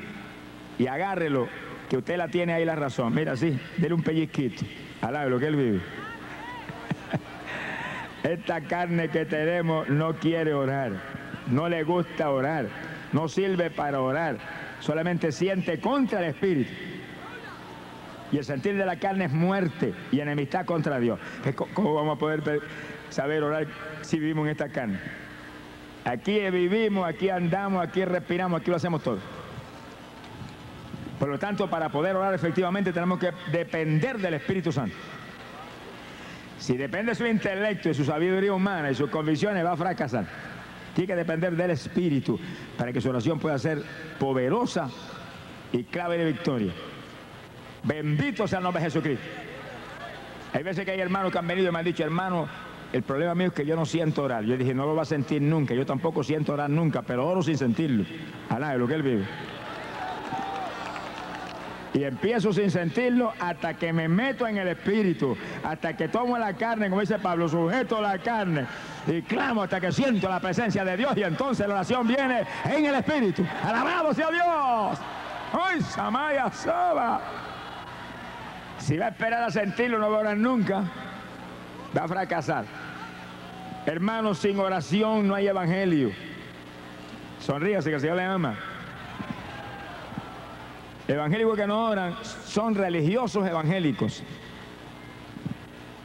y 0.78 0.86
agárrelo, 0.86 1.48
que 1.88 1.96
usted 1.96 2.16
la 2.16 2.28
tiene 2.28 2.52
ahí 2.52 2.64
la 2.64 2.74
razón. 2.74 3.14
Mira, 3.14 3.32
así, 3.32 3.58
dele 3.76 3.94
un 3.94 4.02
pellizquito. 4.02 4.64
Alabe 5.00 5.30
lo 5.30 5.38
que 5.38 5.46
él 5.46 5.56
vive. 5.56 5.80
Esta 8.22 8.60
carne 8.60 9.08
que 9.08 9.24
tenemos 9.24 9.88
no 9.88 10.14
quiere 10.14 10.52
orar, 10.52 10.92
no 11.50 11.68
le 11.68 11.82
gusta 11.84 12.30
orar, 12.30 12.66
no 13.12 13.28
sirve 13.28 13.70
para 13.70 14.00
orar, 14.00 14.36
solamente 14.80 15.32
siente 15.32 15.80
contra 15.80 16.18
el 16.20 16.26
Espíritu. 16.26 16.70
Y 18.30 18.38
el 18.38 18.44
sentir 18.44 18.76
de 18.76 18.86
la 18.86 18.96
carne 18.96 19.24
es 19.24 19.32
muerte 19.32 19.94
y 20.12 20.20
enemistad 20.20 20.64
contra 20.64 21.00
Dios. 21.00 21.18
¿Cómo 21.74 21.94
vamos 21.94 22.16
a 22.16 22.18
poder 22.18 22.60
saber 23.08 23.42
orar 23.42 23.66
si 24.02 24.20
vivimos 24.20 24.44
en 24.44 24.50
esta 24.50 24.68
carne? 24.68 25.00
Aquí 26.04 26.38
vivimos, 26.50 27.08
aquí 27.08 27.28
andamos, 27.28 27.82
aquí 27.82 28.04
respiramos, 28.04 28.60
aquí 28.60 28.70
lo 28.70 28.76
hacemos 28.76 29.02
todo. 29.02 29.18
Por 31.18 31.28
lo 31.28 31.38
tanto, 31.38 31.68
para 31.68 31.88
poder 31.90 32.16
orar 32.16 32.32
efectivamente 32.34 32.92
tenemos 32.92 33.18
que 33.18 33.32
depender 33.50 34.18
del 34.18 34.34
Espíritu 34.34 34.72
Santo. 34.72 34.94
Si 36.60 36.76
depende 36.76 37.12
de 37.12 37.16
su 37.16 37.26
intelecto 37.26 37.88
y 37.88 37.94
su 37.94 38.04
sabiduría 38.04 38.52
humana 38.52 38.90
y 38.90 38.94
sus 38.94 39.08
convicciones, 39.08 39.64
va 39.64 39.72
a 39.72 39.76
fracasar. 39.76 40.26
Tiene 40.94 41.06
que 41.06 41.16
depender 41.16 41.56
del 41.56 41.70
Espíritu 41.70 42.38
para 42.76 42.92
que 42.92 43.00
su 43.00 43.08
oración 43.08 43.38
pueda 43.40 43.58
ser 43.58 43.82
poderosa 44.18 44.90
y 45.72 45.84
clave 45.84 46.18
de 46.18 46.26
victoria. 46.26 46.72
Bendito 47.82 48.46
sea 48.46 48.58
el 48.58 48.64
nombre 48.64 48.82
de 48.82 48.90
Jesucristo. 48.90 49.24
Hay 50.52 50.62
veces 50.62 50.84
que 50.84 50.90
hay 50.90 51.00
hermanos 51.00 51.32
que 51.32 51.38
han 51.38 51.46
venido 51.46 51.70
y 51.70 51.72
me 51.72 51.78
han 51.78 51.84
dicho, 51.84 52.02
hermano, 52.02 52.46
el 52.92 53.02
problema 53.04 53.34
mío 53.34 53.46
es 53.48 53.52
que 53.54 53.64
yo 53.64 53.74
no 53.74 53.86
siento 53.86 54.22
orar. 54.24 54.44
Yo 54.44 54.54
dije, 54.58 54.74
no 54.74 54.84
lo 54.84 54.94
va 54.94 55.02
a 55.02 55.06
sentir 55.06 55.40
nunca. 55.40 55.72
Yo 55.72 55.86
tampoco 55.86 56.22
siento 56.22 56.52
orar 56.52 56.68
nunca, 56.68 57.00
pero 57.00 57.26
oro 57.26 57.42
sin 57.42 57.56
sentirlo. 57.56 58.04
Alá, 58.50 58.74
es 58.74 58.78
lo 58.78 58.86
que 58.86 58.94
él 58.94 59.02
vive. 59.02 59.24
Y 61.92 62.04
empiezo 62.04 62.52
sin 62.52 62.70
sentirlo 62.70 63.32
hasta 63.40 63.74
que 63.74 63.92
me 63.92 64.06
meto 64.06 64.46
en 64.46 64.58
el 64.58 64.68
espíritu, 64.68 65.36
hasta 65.64 65.96
que 65.96 66.08
tomo 66.08 66.38
la 66.38 66.54
carne, 66.54 66.88
como 66.88 67.00
dice 67.00 67.18
Pablo, 67.18 67.48
sujeto 67.48 68.00
la 68.00 68.18
carne 68.18 68.66
y 69.08 69.22
clamo 69.22 69.64
hasta 69.64 69.80
que 69.80 69.90
siento 69.90 70.28
la 70.28 70.38
presencia 70.38 70.84
de 70.84 70.96
Dios 70.96 71.16
y 71.16 71.24
entonces 71.24 71.66
la 71.66 71.74
oración 71.74 72.06
viene 72.06 72.44
en 72.64 72.86
el 72.86 72.94
espíritu. 72.94 73.44
Alabado 73.64 74.14
sea 74.14 74.30
Dios. 74.30 74.98
¡Ay, 75.52 75.80
Samaya 75.80 76.50
Soba! 76.52 77.20
Si 78.78 78.96
va 78.96 79.06
a 79.06 79.08
esperar 79.08 79.42
a 79.42 79.50
sentirlo, 79.50 79.98
no 79.98 80.10
va 80.10 80.18
a 80.18 80.20
orar 80.20 80.36
nunca. 80.36 80.84
Va 81.96 82.04
a 82.04 82.08
fracasar. 82.08 82.64
Hermanos, 83.84 84.38
sin 84.38 84.58
oración 84.58 85.26
no 85.26 85.34
hay 85.34 85.48
evangelio. 85.48 86.10
Sonríase 87.40 87.88
que 87.88 87.96
el 87.96 88.00
Señor 88.00 88.16
le 88.16 88.24
ama. 88.24 88.56
Evangélicos 91.10 91.56
que 91.56 91.66
no 91.66 91.86
oran 91.86 92.14
son 92.22 92.76
religiosos 92.76 93.44
evangélicos. 93.44 94.22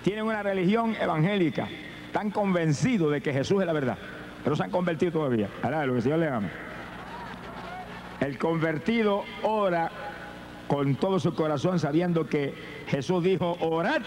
Tienen 0.04 0.26
una 0.26 0.42
religión 0.42 0.96
evangélica. 1.00 1.68
Están 2.08 2.32
convencidos 2.32 3.12
de 3.12 3.22
que 3.22 3.32
Jesús 3.32 3.62
es 3.62 3.68
la 3.68 3.74
verdad. 3.74 4.00
Pero 4.44 4.56
se 4.56 4.64
han 4.64 4.72
convertido 4.72 5.12
todavía. 5.12 5.48
Ahora, 5.62 5.86
lo 5.86 5.94
que 5.94 5.98
el 5.98 6.04
Señor 6.04 6.20
le 6.20 6.28
ama. 6.28 6.50
El 8.20 8.40
convertido 8.40 9.24
ora 9.44 9.92
con 10.68 10.96
todo 10.96 11.20
su 11.20 11.36
corazón 11.36 11.80
sabiendo 11.80 12.26
que 12.26 12.56
Jesús 12.88 13.24
dijo, 13.24 13.58
orad 13.60 14.02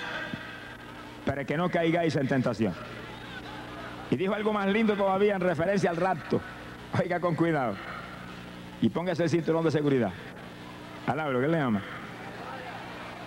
para 1.24 1.44
que 1.44 1.56
no 1.56 1.70
caigáis 1.70 2.16
en 2.16 2.26
tentación. 2.26 2.74
Y 4.10 4.16
dijo 4.16 4.34
algo 4.34 4.52
más 4.52 4.66
lindo 4.66 4.96
todavía 4.96 5.36
en 5.36 5.42
referencia 5.42 5.90
al 5.90 5.96
rapto. 5.96 6.40
Oiga 7.00 7.20
con 7.20 7.36
cuidado. 7.36 7.74
Y 8.80 8.88
póngase 8.88 9.22
el 9.22 9.30
cinturón 9.30 9.64
de 9.64 9.70
seguridad. 9.70 10.12
Lo 11.14 11.40
que 11.40 11.48
le 11.48 11.58
ama. 11.58 11.80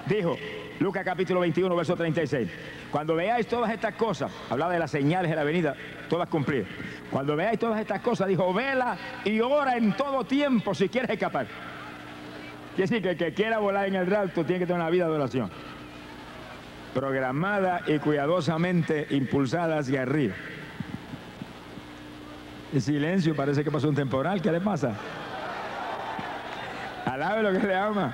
Dijo, 0.06 0.38
Lucas 0.80 1.04
capítulo 1.04 1.40
21, 1.40 1.76
verso 1.76 1.96
36. 1.96 2.50
Cuando 2.92 3.16
veáis 3.16 3.48
todas 3.48 3.72
estas 3.72 3.96
cosas, 3.96 4.32
hablaba 4.50 4.74
de 4.74 4.80
las 4.80 4.92
señales 4.92 5.30
de 5.30 5.36
la 5.36 5.44
venida, 5.44 5.76
todas 6.10 6.28
cumplidas. 6.30 6.68
Cuando 7.10 7.36
veáis 7.36 7.60
todas 7.60 7.80
estas 7.80 8.02
cosas, 8.02 8.28
dijo, 8.28 8.54
vela 8.54 8.98
y 9.24 9.40
ora 9.40 9.78
en 9.78 9.94
todo 9.94 10.24
tiempo 10.26 10.76
si 10.76 10.90
quieres 10.90 11.10
escapar. 11.10 11.48
Quiere 12.76 12.90
decir 12.90 13.02
que 13.02 13.10
el 13.12 13.18
que 13.18 13.34
quiera 13.34 13.60
volar 13.60 13.88
en 13.88 13.96
el 13.96 14.08
rapto 14.08 14.46
tiene 14.46 14.60
que 14.60 14.66
tener 14.66 14.82
una 14.82 14.90
vida 14.90 15.08
de 15.08 15.16
oración. 15.16 15.50
Programada 16.94 17.82
y 17.88 18.00
cuidadosamente 18.00 19.08
impulsada 19.10 19.80
hacia 19.80 20.04
arriba. 20.04 20.36
El 22.74 22.82
silencio, 22.82 23.36
parece 23.36 23.64
que 23.64 23.72
pasó 23.72 23.90
un 23.90 23.96
temporal. 23.96 24.42
¿Qué 24.42 24.52
le 24.52 24.62
pasa? 24.62 24.94
Alabe 27.12 27.44
lo 27.44 27.52
que 27.52 27.68
le 27.68 27.76
ama. 27.76 28.14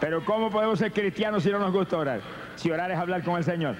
Pero 0.00 0.24
¿cómo 0.24 0.50
podemos 0.50 0.78
ser 0.78 0.90
cristianos 0.90 1.42
si 1.42 1.50
no 1.50 1.58
nos 1.58 1.70
gusta 1.70 1.98
orar? 1.98 2.20
Si 2.56 2.70
orar 2.70 2.90
es 2.90 2.96
hablar 2.96 3.22
con 3.22 3.36
el 3.36 3.44
Señor. 3.44 3.76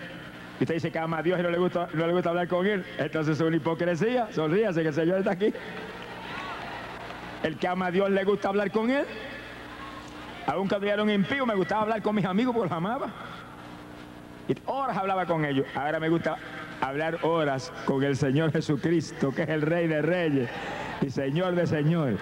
Y 0.61 0.64
usted 0.64 0.74
dice 0.74 0.92
que 0.92 0.98
ama 0.98 1.18
a 1.18 1.22
Dios 1.22 1.40
y 1.40 1.42
no 1.42 1.48
le 1.48 1.57
gusta, 1.57 1.88
no 1.94 2.07
le 2.07 2.12
gusta 2.12 2.28
hablar 2.28 2.48
con 2.48 2.66
Él. 2.66 2.85
Entonces 2.98 3.40
es 3.40 3.46
una 3.46 3.57
hipocresía. 3.57 4.31
Sonríase 4.31 4.83
que 4.83 4.88
el 4.88 4.94
Señor 4.94 5.18
está 5.20 5.31
aquí. 5.31 5.55
El 7.42 7.57
que 7.57 7.66
ama 7.66 7.87
a 7.87 7.90
Dios 7.90 8.11
le 8.11 8.24
gusta 8.24 8.48
hablar 8.48 8.70
con 8.70 8.90
Él. 8.90 9.07
Aún 10.46 10.68
cuando 10.68 10.87
era 10.87 11.02
un 11.02 11.09
impío 11.09 11.46
me 11.46 11.55
gustaba 11.55 11.83
hablar 11.83 12.02
con 12.02 12.14
mis 12.14 12.26
amigos 12.26 12.55
porque 12.55 12.68
los 12.68 12.76
amaba. 12.76 13.07
Y 14.48 14.55
horas 14.66 14.98
hablaba 14.98 15.24
con 15.24 15.46
ellos. 15.46 15.64
Ahora 15.74 15.98
me 15.98 16.11
gusta 16.11 16.37
hablar 16.83 17.20
horas 17.22 17.72
con 17.87 18.05
el 18.05 18.16
Señor 18.16 18.52
Jesucristo, 18.52 19.35
que 19.35 19.44
es 19.44 19.48
el 19.48 19.62
Rey 19.62 19.88
de 19.88 20.02
Reyes 20.02 20.50
y 21.00 21.09
Señor 21.09 21.55
de 21.55 21.66
Señores. 21.66 22.20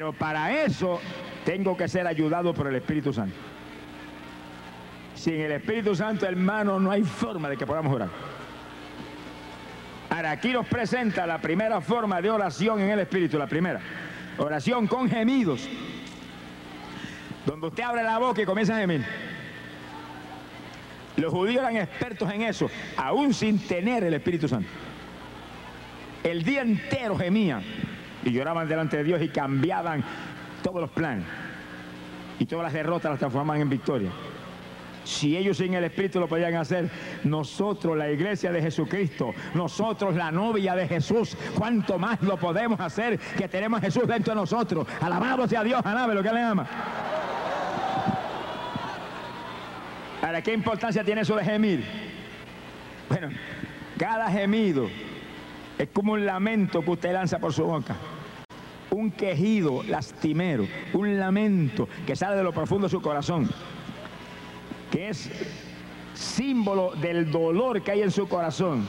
Pero 0.00 0.14
para 0.14 0.62
eso 0.62 0.98
tengo 1.44 1.76
que 1.76 1.86
ser 1.86 2.06
ayudado 2.06 2.54
por 2.54 2.66
el 2.66 2.74
Espíritu 2.74 3.12
Santo. 3.12 3.36
Sin 5.14 5.34
el 5.34 5.52
Espíritu 5.52 5.94
Santo, 5.94 6.24
hermano, 6.24 6.80
no 6.80 6.90
hay 6.90 7.02
forma 7.02 7.50
de 7.50 7.58
que 7.58 7.66
podamos 7.66 7.94
orar. 7.94 8.08
Ahora, 10.08 10.30
aquí 10.30 10.54
nos 10.54 10.66
presenta 10.66 11.26
la 11.26 11.38
primera 11.38 11.82
forma 11.82 12.22
de 12.22 12.30
oración 12.30 12.80
en 12.80 12.88
el 12.88 13.00
Espíritu, 13.00 13.36
la 13.36 13.46
primera. 13.46 13.78
Oración 14.38 14.86
con 14.86 15.06
gemidos. 15.10 15.68
Donde 17.44 17.66
usted 17.66 17.82
abre 17.82 18.02
la 18.02 18.16
boca 18.16 18.40
y 18.40 18.46
comienza 18.46 18.74
a 18.74 18.80
gemir. 18.80 19.04
Los 21.18 21.30
judíos 21.30 21.60
eran 21.60 21.76
expertos 21.76 22.32
en 22.32 22.40
eso, 22.40 22.70
aún 22.96 23.34
sin 23.34 23.58
tener 23.58 24.02
el 24.04 24.14
Espíritu 24.14 24.48
Santo. 24.48 24.70
El 26.24 26.42
día 26.42 26.62
entero 26.62 27.18
gemían 27.18 27.62
y 28.24 28.30
lloraban 28.30 28.68
delante 28.68 28.98
de 28.98 29.04
Dios 29.04 29.22
y 29.22 29.28
cambiaban 29.28 30.02
todos 30.62 30.80
los 30.80 30.90
planes. 30.90 31.26
Y 32.38 32.46
todas 32.46 32.64
las 32.64 32.72
derrotas 32.72 33.10
las 33.10 33.18
transformaban 33.18 33.62
en 33.62 33.68
victoria. 33.68 34.10
Si 35.04 35.36
ellos 35.36 35.56
sin 35.56 35.74
el 35.74 35.84
Espíritu 35.84 36.20
lo 36.20 36.28
podían 36.28 36.54
hacer, 36.54 36.88
nosotros, 37.24 37.96
la 37.96 38.10
iglesia 38.10 38.52
de 38.52 38.62
Jesucristo, 38.62 39.34
nosotros, 39.54 40.14
la 40.14 40.30
novia 40.30 40.74
de 40.74 40.86
Jesús, 40.86 41.36
¿cuánto 41.56 41.98
más 41.98 42.20
lo 42.22 42.36
podemos 42.36 42.78
hacer 42.80 43.18
que 43.18 43.48
tenemos 43.48 43.78
a 43.78 43.82
Jesús 43.82 44.06
dentro 44.06 44.34
de 44.34 44.40
nosotros? 44.40 44.86
Alabado 45.00 45.48
sea 45.48 45.64
Dios, 45.64 45.80
alabe 45.84 46.14
lo 46.14 46.22
que 46.22 46.32
le 46.32 46.40
ama. 46.40 46.66
Ahora, 50.22 50.42
¿qué 50.42 50.52
importancia 50.52 51.02
tiene 51.02 51.22
eso 51.22 51.34
de 51.34 51.44
gemir? 51.44 51.84
Bueno, 53.08 53.30
cada 53.98 54.30
gemido 54.30 54.88
es 55.80 55.88
como 55.94 56.12
un 56.12 56.26
lamento 56.26 56.82
que 56.82 56.90
usted 56.90 57.12
lanza 57.12 57.38
por 57.38 57.54
su 57.54 57.64
boca. 57.64 57.96
Un 58.90 59.10
quejido 59.12 59.82
lastimero, 59.84 60.66
un 60.92 61.18
lamento 61.18 61.88
que 62.06 62.14
sale 62.14 62.36
de 62.36 62.42
lo 62.42 62.52
profundo 62.52 62.86
de 62.86 62.90
su 62.90 63.00
corazón, 63.00 63.48
que 64.90 65.08
es 65.08 65.30
símbolo 66.12 66.92
del 66.96 67.30
dolor 67.30 67.80
que 67.82 67.92
hay 67.92 68.02
en 68.02 68.10
su 68.10 68.28
corazón 68.28 68.86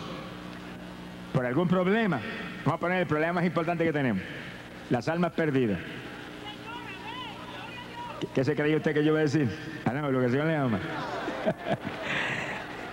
por 1.34 1.46
algún 1.46 1.70
problema. 1.70 2.20
Vamos 2.66 2.74
a 2.74 2.80
poner 2.80 3.00
el 3.00 3.08
problema 3.08 3.34
más 3.34 3.46
importante 3.46 3.86
que 3.86 3.94
tenemos, 3.94 4.22
las 4.90 5.08
almas 5.08 5.32
perdidas. 5.32 5.80
¿Qué, 8.34 8.44
se 8.44 8.54
creía 8.54 8.76
usted 8.76 8.94
que 8.94 9.04
yo 9.04 9.12
iba 9.12 9.20
a 9.20 9.24
decir? 9.24 9.50
Ah, 9.86 9.94
no, 9.94 10.12
lo 10.12 10.20
que 10.20 10.26
el 10.26 10.34
le 10.34 10.56
ama. 10.56 10.80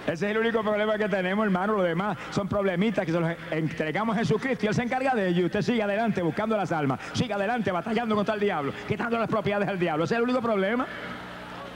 Ese 0.09 0.25
es 0.25 0.31
el 0.31 0.39
único 0.39 0.63
problema 0.63 0.97
que 0.97 1.07
tenemos, 1.07 1.45
hermano. 1.45 1.75
Lo 1.75 1.83
demás 1.83 2.17
son 2.31 2.49
problemitas 2.49 3.05
que 3.05 3.13
se 3.13 3.21
los 3.21 3.31
entregamos 3.51 4.17
a 4.17 4.21
Jesucristo 4.21 4.65
y 4.65 4.69
Él 4.69 4.75
se 4.75 4.83
encarga 4.83 5.15
de 5.15 5.29
ello. 5.29 5.43
Y 5.43 5.45
usted 5.45 5.61
sigue 5.61 5.83
adelante 5.83 6.23
buscando 6.23 6.57
las 6.57 6.73
almas. 6.73 6.99
Sigue 7.13 7.35
adelante 7.35 7.71
batallando 7.71 8.17
contra 8.17 8.35
el 8.35 8.41
diablo, 8.41 8.73
quitando 8.89 9.19
las 9.19 9.29
propiedades 9.29 9.69
al 9.69 9.79
diablo. 9.79 10.05
Ese 10.05 10.15
es 10.15 10.19
el 10.19 10.25
único 10.25 10.41
problema. 10.41 10.87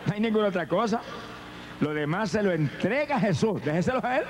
No 0.06 0.14
hay 0.14 0.20
ninguna 0.20 0.48
otra 0.48 0.66
cosa. 0.66 1.02
Lo 1.80 1.92
demás 1.92 2.30
se 2.30 2.42
lo 2.42 2.52
entrega 2.52 3.16
a 3.16 3.20
Jesús. 3.20 3.62
Déjeselo 3.62 4.00
a 4.02 4.16
Él. 4.16 4.24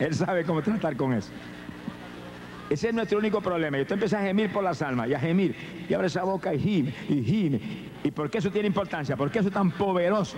Él 0.00 0.14
sabe 0.16 0.42
cómo 0.44 0.60
tratar 0.60 0.96
con 0.96 1.12
eso. 1.12 1.30
Ese 2.68 2.88
es 2.88 2.94
nuestro 2.94 3.20
único 3.20 3.40
problema. 3.40 3.78
Y 3.78 3.82
usted 3.82 3.94
empieza 3.94 4.18
a 4.18 4.22
gemir 4.22 4.52
por 4.52 4.64
las 4.64 4.82
almas 4.82 5.08
y 5.08 5.14
a 5.14 5.20
gemir. 5.20 5.54
Y 5.88 5.94
abre 5.94 6.08
esa 6.08 6.24
boca 6.24 6.52
y 6.52 6.58
gime 6.58 6.94
y 7.08 7.22
gime. 7.22 7.60
¿Y 8.02 8.10
por 8.10 8.28
qué 8.28 8.38
eso 8.38 8.50
tiene 8.50 8.66
importancia? 8.66 9.16
¿Por 9.16 9.30
qué 9.30 9.38
eso 9.38 9.48
es 9.48 9.54
tan 9.54 9.70
poderoso? 9.70 10.36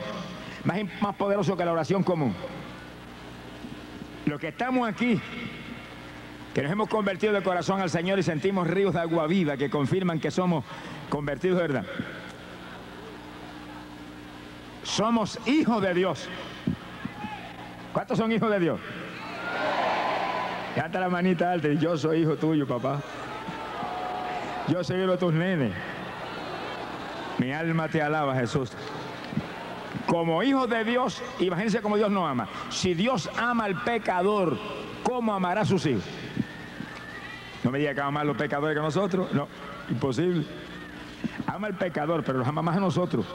Más, 0.65 0.79
más 1.01 1.17
poderoso 1.17 1.57
que 1.57 1.65
la 1.65 1.73
oración 1.73 2.03
común. 2.03 2.35
Los 4.27 4.39
que 4.39 4.49
estamos 4.49 4.89
aquí, 4.89 5.21
que 6.55 6.63
nos 6.63 6.73
hemos 6.73 6.89
convertido 6.89 7.33
de 7.33 7.43
corazón 7.43 7.81
al 7.81 7.91
Señor 7.91 8.19
y 8.19 8.23
sentimos 8.23 8.67
ríos 8.67 8.95
de 8.95 9.01
agua 9.01 9.27
viva 9.27 9.57
que 9.57 9.71
confirman 9.71 10.21
que 10.21 10.31
somos 10.31 10.65
convertidos 11.09 11.57
de 11.59 11.63
verdad. 11.63 11.85
Somos 14.83 15.39
hijos 15.47 15.81
de 15.83 15.95
Dios. 15.95 16.29
¿Cuántos 17.93 18.19
son 18.19 18.33
hijos 18.33 18.51
de 18.51 18.61
Dios? 18.61 18.81
Canta 20.75 21.01
la 21.01 21.09
manita 21.09 21.51
alta 21.51 21.69
y 21.69 21.79
yo 21.79 21.97
soy 21.97 22.21
hijo 22.21 22.37
tuyo, 22.37 22.67
papá. 22.67 23.01
Yo 24.69 24.85
soy 24.85 25.03
hijo 25.03 25.13
de 25.13 25.19
tus 25.19 25.35
nenes. 25.35 25.73
Mi 27.39 27.53
alma 27.53 27.89
te 27.89 28.01
alaba, 28.01 28.35
Jesús. 28.35 28.71
Como 30.07 30.43
hijos 30.43 30.69
de 30.69 30.85
Dios, 30.85 31.23
imagínense 31.39 31.81
cómo 31.81 31.97
Dios 31.97 32.11
no 32.11 32.27
ama. 32.27 32.49
Si 32.71 32.95
Dios 32.95 33.31
ama 33.37 33.65
al 33.65 33.83
pecador, 33.83 34.59
¿cómo 35.03 35.35
amará 35.35 35.63
a 35.63 35.65
sus 35.65 35.87
hijos? 35.87 36.05
No 37.63 37.71
me 37.71 37.79
diga 37.79 37.95
que 37.95 38.01
ama 38.01 38.11
más 38.11 38.27
los 38.27 38.37
pecadores 38.37 38.77
que 38.77 38.83
nosotros. 38.83 39.33
No, 39.33 39.47
imposible. 39.91 40.45
Ama 41.47 41.69
al 41.69 41.77
pecador, 41.77 42.25
pero 42.25 42.39
los 42.39 42.49
ama 42.49 42.63
más 42.63 42.77
a 42.77 42.81
nosotros, 42.81 43.27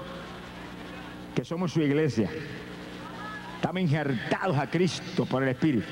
que 1.35 1.45
somos 1.45 1.71
su 1.71 1.81
iglesia. 1.81 2.29
Estamos 3.55 3.81
injertados 3.81 4.57
a 4.57 4.69
Cristo 4.69 5.25
por 5.25 5.43
el 5.43 5.49
Espíritu. 5.49 5.87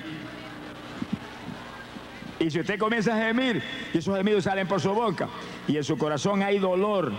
Y 2.40 2.50
si 2.50 2.60
usted 2.60 2.78
comienza 2.78 3.16
a 3.16 3.28
gemir, 3.28 3.64
y 3.94 4.00
esos 4.00 4.18
gemidos 4.18 4.44
salen 4.44 4.68
por 4.68 4.82
su 4.82 4.92
boca, 4.94 5.30
y 5.68 5.78
en 5.78 5.84
su 5.84 5.98
corazón 5.98 6.42
hay 6.42 6.60
dolor, 6.60 7.14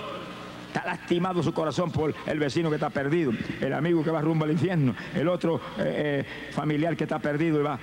está 0.75 0.85
lastimado 0.85 1.41
su 1.41 1.55
corazón 1.55 1.93
por 1.93 2.13
el 2.27 2.39
vecino 2.41 2.69
que 2.69 2.75
está 2.75 2.91
perdido, 2.91 3.33
el 3.61 3.73
amigo 3.73 4.03
que 4.03 4.11
va 4.11 4.21
rumbo 4.21 4.45
al 4.45 4.51
infierno, 4.51 4.97
el 5.15 5.29
otro 5.29 5.61
eh, 5.79 6.25
eh, 6.27 6.53
familiar 6.53 6.97
que 6.97 7.05
está 7.05 7.21
perdido 7.21 7.61
y 7.61 7.63
va 7.63 7.79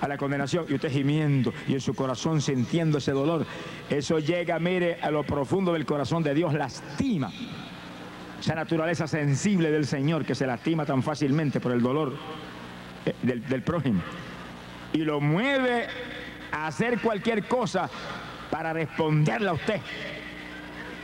a 0.00 0.06
la 0.06 0.16
condenación, 0.16 0.64
y 0.68 0.74
usted 0.74 0.90
gimiendo, 0.90 1.52
y 1.66 1.74
en 1.74 1.80
su 1.80 1.92
corazón 1.94 2.40
sintiendo 2.40 2.98
ese 2.98 3.10
dolor, 3.10 3.44
eso 3.90 4.20
llega, 4.20 4.60
mire, 4.60 4.98
a 5.02 5.10
lo 5.10 5.24
profundo 5.24 5.72
del 5.72 5.84
corazón 5.84 6.22
de 6.22 6.34
Dios, 6.34 6.54
lastima 6.54 7.32
esa 8.38 8.54
naturaleza 8.54 9.08
sensible 9.08 9.72
del 9.72 9.86
Señor 9.86 10.24
que 10.24 10.36
se 10.36 10.46
lastima 10.46 10.86
tan 10.86 11.02
fácilmente 11.02 11.58
por 11.58 11.72
el 11.72 11.82
dolor 11.82 12.14
eh, 13.04 13.14
del, 13.22 13.44
del 13.48 13.62
prójimo, 13.62 14.02
y 14.92 14.98
lo 14.98 15.20
mueve 15.20 15.88
a 16.52 16.68
hacer 16.68 17.00
cualquier 17.00 17.48
cosa 17.48 17.90
para 18.52 18.72
responderle 18.72 19.48
a 19.48 19.52
usted 19.54 19.80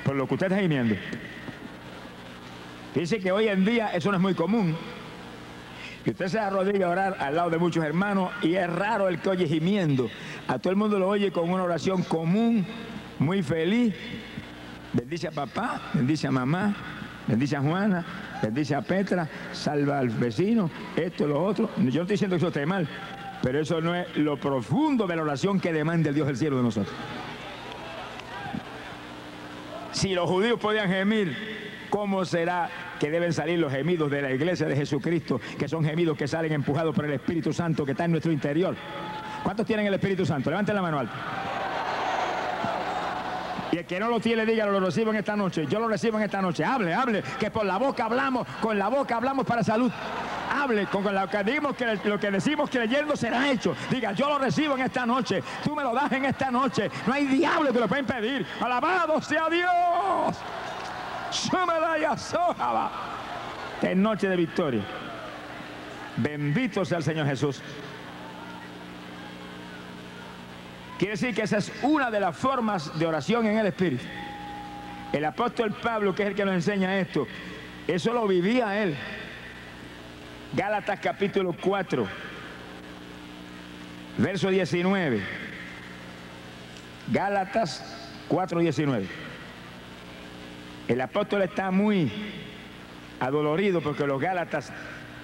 por 0.05 0.17
lo 0.17 0.27
que 0.27 0.35
usted 0.35 0.47
está 0.47 0.61
gimiendo. 0.61 0.95
Dice 2.95 3.19
que 3.21 3.33
hoy 3.33 3.49
en 3.49 3.65
día 3.65 3.89
eso 3.95 4.11
no 4.11 4.17
es 4.17 4.23
muy 4.23 4.35
común. 4.35 4.77
Que 6.05 6.11
usted 6.11 6.27
se 6.27 6.39
arrodilla 6.39 6.87
a 6.87 6.91
orar 6.91 7.17
al 7.21 7.37
lado 7.37 7.51
de 7.51 7.59
muchos 7.59 7.85
hermanos 7.85 8.31
y 8.43 8.55
es 8.55 8.69
raro 8.69 9.09
el 9.09 9.21
que 9.21 9.31
oye 9.31 9.47
gimiendo. 9.47 10.11
A 10.49 10.59
todo 10.59 10.71
el 10.71 10.77
mundo 10.77 10.99
lo 10.99 11.09
oye 11.09 11.31
con 11.31 11.49
una 11.49 11.63
oración 11.63 12.03
común, 12.03 12.67
muy 13.19 13.43
feliz. 13.43 13.95
Bendice 14.93 15.29
a 15.29 15.31
papá, 15.31 15.81
bendice 15.95 16.27
a 16.27 16.31
mamá, 16.31 16.75
bendice 17.27 17.57
a 17.57 17.63
Juana, 17.63 18.05
bendice 18.43 18.75
a 18.75 18.83
Petra, 18.83 19.29
salva 19.53 20.01
al 20.01 20.11
vecino, 20.11 20.71
esto, 20.97 21.27
lo 21.27 21.43
otro. 21.43 21.71
Yo 21.77 21.83
no 21.83 21.89
estoy 21.89 22.07
diciendo 22.07 22.37
que 22.37 22.39
eso 22.39 22.49
esté 22.49 22.67
mal, 22.67 22.87
pero 23.43 23.61
eso 23.61 23.81
no 23.81 23.95
es 23.95 24.15
lo 24.17 24.37
profundo 24.39 25.07
de 25.07 25.17
la 25.17 25.23
oración 25.23 25.61
que 25.61 25.73
demanda 25.73 26.11
el 26.11 26.15
Dios 26.15 26.27
del 26.27 26.37
cielo 26.37 26.59
de 26.59 26.63
nosotros. 26.65 26.95
Si 29.93 30.15
los 30.15 30.29
judíos 30.29 30.59
podían 30.59 30.89
gemir, 30.89 31.62
¿cómo 31.93 32.25
será 32.25 32.71
que 32.99 33.11
deben 33.11 33.35
salir 33.35 33.59
los 33.59 33.71
gemidos 33.71 34.11
de 34.11 34.23
la 34.23 34.33
iglesia 34.33 34.67
de 34.67 34.75
Jesucristo, 34.75 35.39
que 35.59 35.69
son 35.69 35.85
gemidos 35.85 36.17
que 36.17 36.27
salen 36.27 36.51
empujados 36.51 36.95
por 36.95 37.05
el 37.05 37.13
Espíritu 37.13 37.53
Santo 37.53 37.85
que 37.85 37.91
está 37.91 38.07
en 38.07 38.13
nuestro 38.13 38.33
interior? 38.33 38.75
¿Cuántos 39.43 39.67
tienen 39.67 39.87
el 39.87 39.93
Espíritu 39.93 40.25
Santo? 40.25 40.49
Levanten 40.49 40.75
la 40.75 40.81
mano 40.81 40.99
alta. 40.99 41.13
Y 43.73 43.79
el 43.79 43.85
que 43.85 44.01
no 44.01 44.09
lo 44.09 44.21
tiene, 44.21 44.47
dígalo, 44.47 44.73
lo 44.73 44.87
recibo 44.87 45.11
en 45.11 45.19
esta 45.19 45.37
noche. 45.37 45.67
Yo 45.67 45.81
lo 45.81 45.87
recibo 45.87 46.17
en 46.17 46.25
esta 46.25 46.41
noche. 46.41 46.65
Hable, 46.65 46.95
hable, 46.95 47.23
que 47.39 47.51
por 47.51 47.67
la 47.67 47.77
boca 47.77 48.07
hablamos, 48.07 48.47
con 48.63 48.79
la 48.79 48.89
boca 48.89 49.17
hablamos 49.17 49.45
para 49.45 49.63
salud. 49.63 49.93
Hable, 50.51 50.87
con 50.87 51.05
lo 51.05 51.29
que, 51.29 51.45
decimos 51.45 51.77
que 51.77 52.09
lo 52.09 52.19
que 52.19 52.31
decimos 52.31 52.71
creyendo 52.71 53.17
será 53.17 53.51
hecho. 53.51 53.77
Diga, 53.91 54.13
yo 54.13 54.31
lo 54.31 54.39
recibo 54.39 54.77
en 54.77 54.85
esta 54.85 55.05
noche. 55.05 55.43
Tú 55.63 55.77
me 55.77 55.83
lo 55.83 55.93
das 55.93 56.11
en 56.13 56.25
esta 56.25 56.51
noche. 56.51 56.91
No 57.07 57.13
hay 57.13 57.27
diablo 57.27 57.71
que 57.71 57.81
lo 57.81 57.89
pueda 57.89 58.01
impedir. 58.01 58.47
Alabado 58.61 59.21
sea 59.21 59.49
Dios. 59.51 60.37
Es 63.81 63.97
noche 63.97 64.29
de 64.29 64.37
victoria. 64.37 64.83
Bendito 66.17 66.85
sea 66.85 66.99
el 66.99 67.05
Señor 67.05 67.27
Jesús. 67.27 67.61
Quiere 70.99 71.15
decir 71.15 71.35
que 71.35 71.43
esa 71.43 71.57
es 71.59 71.73
una 71.83 72.11
de 72.11 72.21
las 72.21 72.37
formas 72.37 72.97
de 72.99 73.07
oración 73.07 73.47
en 73.47 73.59
el 73.59 73.67
Espíritu. 73.67 74.05
El 75.13 75.25
apóstol 75.25 75.73
Pablo, 75.83 76.15
que 76.15 76.23
es 76.23 76.29
el 76.29 76.35
que 76.35 76.45
nos 76.45 76.55
enseña 76.55 76.99
esto, 76.99 77.27
eso 77.89 78.13
lo 78.13 78.27
vivía 78.27 78.83
él. 78.83 78.97
Gálatas 80.55 81.01
capítulo 81.01 81.57
4, 81.61 82.07
verso 84.19 84.49
19. 84.51 85.23
Gálatas 87.09 87.85
4, 88.29 88.61
19. 88.61 89.22
El 90.89 91.01
apóstol 91.01 91.43
está 91.43 91.71
muy 91.71 92.11
adolorido 93.21 93.81
porque 93.81 94.07
los 94.07 94.21
Gálatas 94.21 94.73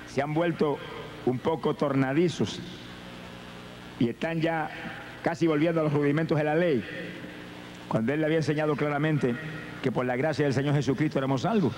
se 0.07 0.23
han 0.23 0.33
vuelto 0.33 0.79
un 1.27 1.38
poco 1.38 1.75
tornadizos 1.75 2.61
y 3.99 4.09
están 4.09 4.40
ya 4.40 4.71
casi 5.23 5.47
volviendo 5.47 5.81
a 5.81 5.85
los 5.85 5.92
rudimentos 5.92 6.38
de 6.38 6.44
la 6.44 6.55
ley, 6.55 6.85
cuando 7.88 8.12
él 8.12 8.21
le 8.21 8.27
había 8.27 8.38
enseñado 8.38 8.77
claramente 8.77 9.35
que 9.83 9.90
por 9.90 10.07
la 10.07 10.16
gracia 10.16 10.44
del 10.44 10.55
Señor 10.55 10.75
Jesucristo 10.75 11.18
éramos 11.18 11.42
salvos. 11.42 11.75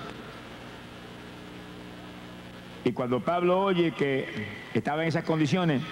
Y 2.84 2.92
cuando 2.92 3.20
Pablo 3.20 3.60
oye 3.60 3.92
que 3.92 4.26
estaba 4.74 5.02
en 5.02 5.08
esas 5.08 5.24
condiciones, 5.24 5.82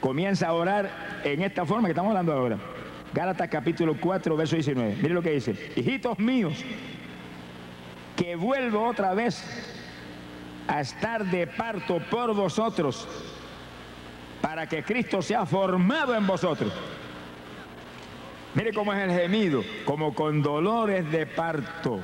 comienza 0.00 0.48
a 0.48 0.52
orar 0.52 0.90
en 1.24 1.42
esta 1.42 1.64
forma 1.64 1.88
que 1.88 1.92
estamos 1.92 2.10
hablando 2.10 2.32
ahora. 2.32 2.58
Gálatas 3.12 3.48
capítulo 3.48 3.96
4, 4.00 4.36
verso 4.36 4.56
19. 4.56 4.96
Mire 5.02 5.14
lo 5.14 5.22
que 5.22 5.32
dice. 5.32 5.54
Hijitos 5.76 6.18
míos, 6.18 6.64
que 8.20 8.36
vuelvo 8.36 8.86
otra 8.86 9.14
vez 9.14 9.42
a 10.68 10.82
estar 10.82 11.24
de 11.24 11.46
parto 11.46 12.00
por 12.10 12.34
vosotros, 12.34 13.08
para 14.42 14.66
que 14.66 14.82
Cristo 14.82 15.22
sea 15.22 15.46
formado 15.46 16.14
en 16.14 16.26
vosotros. 16.26 16.70
Mire 18.54 18.74
cómo 18.74 18.92
es 18.92 19.08
el 19.08 19.18
gemido, 19.18 19.64
como 19.86 20.14
con 20.14 20.42
dolores 20.42 21.10
de 21.10 21.24
parto. 21.24 22.00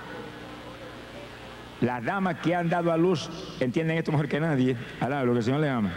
Las 1.83 2.03
damas 2.03 2.37
que 2.37 2.55
han 2.55 2.71
dado 2.71 2.91
a 2.91 2.97
luz 2.97 3.29
entienden 3.61 3.99
esto 3.99 4.11
mejor 4.11 4.29
que 4.29 4.41
nadie. 4.41 4.75
Alá, 5.01 5.23
lo 5.23 5.33
que 5.33 5.39
el 5.41 5.45
Señor 5.45 5.61
le 5.61 5.69
ama. 5.69 5.93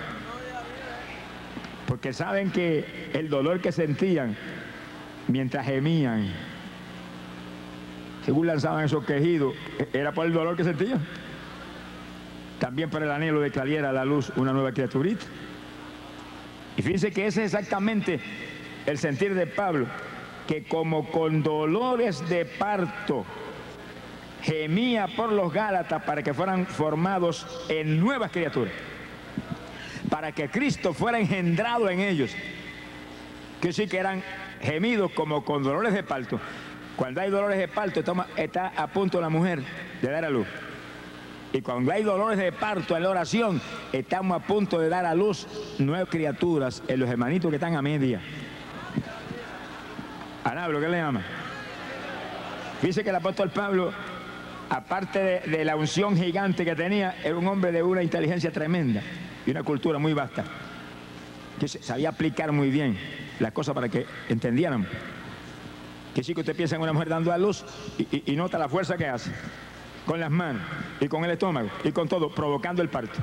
Porque 1.88 2.12
saben 2.12 2.52
que 2.52 3.10
el 3.14 3.30
dolor 3.30 3.62
que 3.62 3.72
sentían 3.72 4.36
mientras 5.30 5.66
gemían, 5.66 6.30
según 8.30 8.46
lanzaban 8.46 8.86
esos 8.86 9.04
quejidos, 9.06 9.56
era 9.92 10.12
por 10.12 10.24
el 10.28 10.32
dolor 10.32 10.56
que 10.56 10.64
sentían. 10.64 11.04
También 12.60 12.88
por 12.88 13.02
el 13.02 13.10
anhelo 13.10 13.42
de 13.42 13.50
que 13.50 13.58
saliera 13.58 13.90
a 13.90 13.92
la 13.92 14.06
luz 14.06 14.32
una 14.36 14.54
nueva 14.54 14.72
criaturita. 14.72 15.26
Y 16.78 16.84
fíjense 16.84 17.10
que 17.10 17.26
ese 17.26 17.44
es 17.44 17.56
exactamente 17.56 18.20
el 18.86 19.00
sentir 19.00 19.34
de 19.34 19.48
Pablo, 19.48 19.88
que 20.48 20.64
como 20.66 21.10
con 21.10 21.42
dolores 21.42 22.30
de 22.30 22.46
parto, 22.46 23.26
gemía 24.44 25.08
por 25.08 25.32
los 25.32 25.52
Gálatas 25.52 26.04
para 26.04 26.22
que 26.22 26.36
fueran 26.36 26.68
formados 26.68 27.48
en 27.68 28.00
nuevas 28.00 28.30
criaturas, 28.30 28.74
para 30.08 30.34
que 30.34 30.50
Cristo 30.50 30.94
fuera 30.94 31.20
engendrado 31.20 31.90
en 31.90 32.00
ellos, 32.00 32.30
que 33.60 33.74
sí 33.74 33.88
que 33.88 33.98
eran 33.98 34.22
gemidos 34.62 35.14
como 35.14 35.44
con 35.44 35.64
dolores 35.64 35.96
de 35.96 36.04
parto. 36.04 36.40
Cuando 37.00 37.22
hay 37.22 37.30
dolores 37.30 37.58
de 37.58 37.70
parto, 37.70 38.02
está 38.36 38.74
a 38.76 38.88
punto 38.88 39.22
la 39.22 39.30
mujer 39.30 39.64
de 40.02 40.12
dar 40.12 40.26
a 40.26 40.30
luz. 40.30 40.46
Y 41.54 41.62
cuando 41.62 41.94
hay 41.94 42.04
dolores 42.04 42.38
de 42.38 42.52
parto 42.52 42.98
en 42.98 43.04
la 43.04 43.10
oración, 43.10 43.62
estamos 43.94 44.36
a 44.36 44.46
punto 44.46 44.78
de 44.78 44.90
dar 44.90 45.06
a 45.06 45.16
luz 45.16 45.48
nuevas 45.80 46.10
criaturas 46.10 46.84
en 46.90 47.00
los 47.00 47.10
hermanitos 47.10 47.50
que 47.52 47.56
están 47.56 47.78
a 47.78 47.82
media. 47.82 48.20
Anablo, 50.44 50.82
¿qué 50.82 50.90
le 50.90 50.98
llama? 50.98 51.22
Dice 52.82 53.02
que 53.02 53.12
el 53.12 53.16
apóstol 53.16 53.50
Pablo 53.50 53.94
aparte 54.70 55.42
de, 55.46 55.64
la 55.64 55.78
unción 55.78 56.18
gigante 56.18 56.66
que 56.66 56.76
tenía, 56.76 57.16
era 57.24 57.38
un 57.38 57.48
hombre 57.48 57.72
de 57.72 57.82
una 57.82 58.04
inteligencia 58.04 58.52
tremenda 58.52 59.02
y 59.46 59.52
una 59.52 59.64
cultura 59.64 60.00
muy 60.00 60.12
vasta, 60.12 60.44
que 61.62 61.70
sabía 61.70 62.10
aplicar 62.10 62.52
muy 62.52 62.70
bien 62.70 62.98
las 63.40 63.54
cosas 63.54 63.74
para 63.74 63.88
que 63.88 64.06
entendieran. 64.28 64.86
Que 66.14 66.24
sí 66.24 66.34
que 66.34 66.42
usted 66.42 66.56
piensa 66.56 66.76
en 66.76 66.82
una 66.82 66.94
mujer 66.94 67.10
dando 67.10 67.32
a 67.32 67.38
luz 67.38 67.64
y, 67.98 68.36
nota 68.36 68.58
la 68.58 68.70
fuerza 68.70 68.98
que 68.98 69.08
hace. 69.08 69.32
Con 70.06 70.20
las 70.20 70.32
manos 70.32 70.64
y 71.00 71.08
con 71.08 71.24
el 71.24 71.32
estómago 71.32 71.70
y 71.84 71.92
con 71.92 72.08
todo, 72.08 72.34
provocando 72.34 72.82
el 72.82 72.90
parto. 72.90 73.20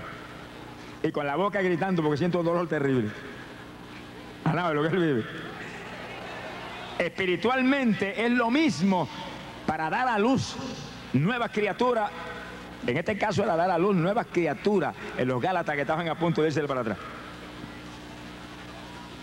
Y 1.03 1.11
con 1.11 1.27
la 1.27 1.37
boca 1.37 1.61
gritando 1.61 2.03
porque 2.03 2.19
siento 2.19 2.43
dolor 2.43 2.69
terrible. 2.69 3.11
Alaba 4.45 4.73
lo 4.73 4.83
que 4.83 4.89
él 4.89 4.97
vive. 4.97 5.25
Espiritualmente 6.99 8.25
es 8.25 8.31
lo 8.31 8.51
mismo 8.51 9.09
para 9.67 9.91
dar 9.91 10.09
a 10.09 10.19
luz 10.19 10.57
nuevas 11.13 11.51
criaturas. 11.51 12.11
En 12.87 12.97
este 12.97 13.19
caso 13.19 13.43
era 13.43 13.57
dar 13.57 13.71
a 13.71 13.79
luz 13.79 13.97
nuevas 13.97 14.27
criaturas 14.33 14.95
en 15.19 15.27
los 15.27 15.43
Gálatas 15.43 15.75
que 15.75 15.81
estaban 15.81 16.09
a 16.09 16.15
punto 16.15 16.41
de 16.41 16.49
irse 16.49 16.63
para 16.63 16.81
atrás. 16.81 16.99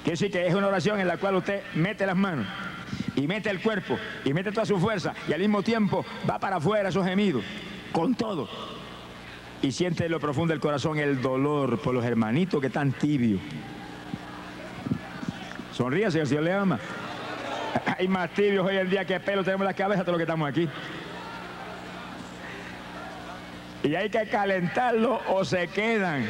Quiere 0.04 0.12
decir 0.12 0.32
que 0.32 0.46
es 0.46 0.54
una 0.54 0.68
oración 0.68 1.00
en 1.00 1.08
la 1.08 1.16
cual 1.16 1.36
usted 1.36 1.64
mete 1.76 2.06
las 2.06 2.18
manos 2.18 2.46
y 3.16 3.28
mete 3.28 3.50
el 3.50 3.62
cuerpo 3.62 3.98
y 4.26 4.34
mete 4.34 4.52
toda 4.52 4.66
su 4.66 4.80
fuerza 4.80 5.14
y 5.28 5.34
al 5.34 5.40
mismo 5.40 5.62
tiempo 5.62 6.06
va 6.30 6.40
para 6.40 6.58
afuera 6.58 6.90
esos 6.90 7.06
gemidos, 7.06 7.44
con 7.92 8.16
todo. 8.16 8.48
Y 9.62 9.72
siente 9.72 10.06
en 10.06 10.12
lo 10.12 10.20
profundo 10.20 10.52
del 10.52 10.60
corazón 10.60 11.00
el 11.00 11.22
dolor 11.22 11.80
por 11.80 11.94
los 11.94 12.04
hermanitos 12.04 12.60
que 12.60 12.68
están 12.68 12.92
tibios. 12.92 13.40
Sonríase, 15.72 16.20
el 16.20 16.28
Señor 16.28 16.44
le 16.44 16.54
ama. 16.54 16.80
Hay 17.98 18.08
más 18.08 18.30
tibios 18.32 18.66
hoy 18.66 18.78
en 18.78 18.90
día 18.90 19.06
que 19.06 19.20
pelo 19.20 19.44
tenemos 19.44 19.62
en 19.62 19.68
la 19.68 19.74
cabeza 19.74 20.04
de 20.04 20.12
los 20.12 20.18
que 20.18 20.24
estamos 20.24 20.50
aquí. 20.50 20.68
Y 23.84 23.96
hay 23.96 24.10
que 24.10 24.26
calentarlo 24.28 25.20
o 25.28 25.44
se 25.44 25.68
quedan. 25.68 26.26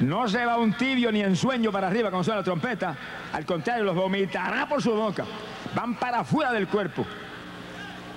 No 0.00 0.28
se 0.28 0.44
va 0.44 0.58
un 0.58 0.74
tibio 0.74 1.10
ni 1.10 1.22
en 1.22 1.36
sueño 1.36 1.72
para 1.72 1.88
arriba 1.88 2.10
cuando 2.10 2.24
suena 2.24 2.40
la 2.40 2.44
trompeta. 2.44 2.94
Al 3.32 3.46
contrario, 3.46 3.84
los 3.84 3.94
vomitará 3.94 4.68
por 4.68 4.82
su 4.82 4.92
boca. 4.92 5.24
Van 5.74 5.94
para 5.94 6.20
afuera 6.20 6.52
del 6.52 6.68
cuerpo. 6.68 7.04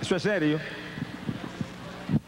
Eso 0.01 0.15
es 0.15 0.23
serio. 0.23 0.59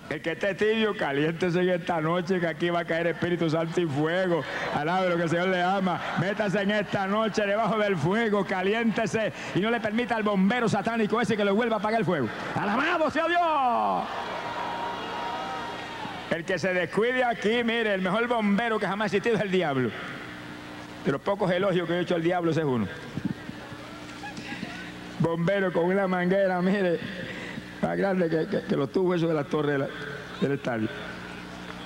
El 0.10 0.22
que 0.22 0.34
esté 0.34 0.56
tibio, 0.56 0.96
caliéntese 0.96 1.62
en 1.62 1.70
esta 1.70 2.02
noche 2.02 2.38
que 2.40 2.48
aquí 2.48 2.70
va 2.70 2.82
a 2.82 2.86
caer 2.86 3.08
Espíritu 3.08 3.50
Santo 3.50 3.80
y 3.80 3.86
fuego. 3.86 4.44
Alabe 4.76 5.10
lo 5.10 5.16
que 5.16 5.24
el 5.24 5.30
Señor 5.30 5.48
le 5.48 5.62
ama. 5.62 6.02
Métase 6.20 6.64
en 6.64 6.72
esta 6.72 7.08
noche 7.08 7.46
debajo 7.46 7.78
del 7.78 7.96
fuego, 7.96 8.46
caliéntese 8.46 9.32
y 9.56 9.62
no 9.62 9.72
le 9.72 9.80
permita 9.80 10.18
al 10.18 10.24
bombero 10.24 10.68
satánico 10.68 11.22
ese 11.22 11.38
que 11.38 11.46
le 11.46 11.52
vuelva 11.52 11.78
a 11.78 11.80
apagar 11.80 12.02
el 12.02 12.06
fuego. 12.06 12.28
¡Alabado 12.60 13.10
sea 13.10 13.26
Dios! 13.26 14.41
El 16.32 16.46
que 16.46 16.58
se 16.58 16.74
descuide 16.74 17.24
aquí, 17.24 17.64
mire, 17.64 17.94
el 17.94 18.02
mejor 18.02 18.28
bombero 18.28 18.80
que 18.80 18.88
jamás 18.88 19.06
ha 19.06 19.16
existido 19.18 19.36
es 19.36 19.42
el 19.42 19.52
diablo. 19.52 19.90
De 21.06 21.12
los 21.12 21.22
pocos 21.22 21.52
elogios 21.52 21.88
que 21.88 21.94
he 21.96 22.00
hecho 22.00 22.16
al 22.16 22.24
diablo, 22.24 22.52
ese 22.52 22.62
es 22.62 22.66
uno. 22.66 22.88
Bombero 25.20 25.72
con 25.72 25.86
una 25.86 26.08
manguera, 26.08 26.62
mire, 26.62 27.00
más 27.82 27.98
grande 27.98 28.30
que, 28.30 28.48
que- 28.48 28.64
que 28.66 28.76
los 28.76 28.92
tubos 28.92 29.18
esos 29.18 29.30
de 29.30 29.36
la 29.36 29.44
torre 29.44 29.78
del 30.42 30.52
estadio. 30.52 30.88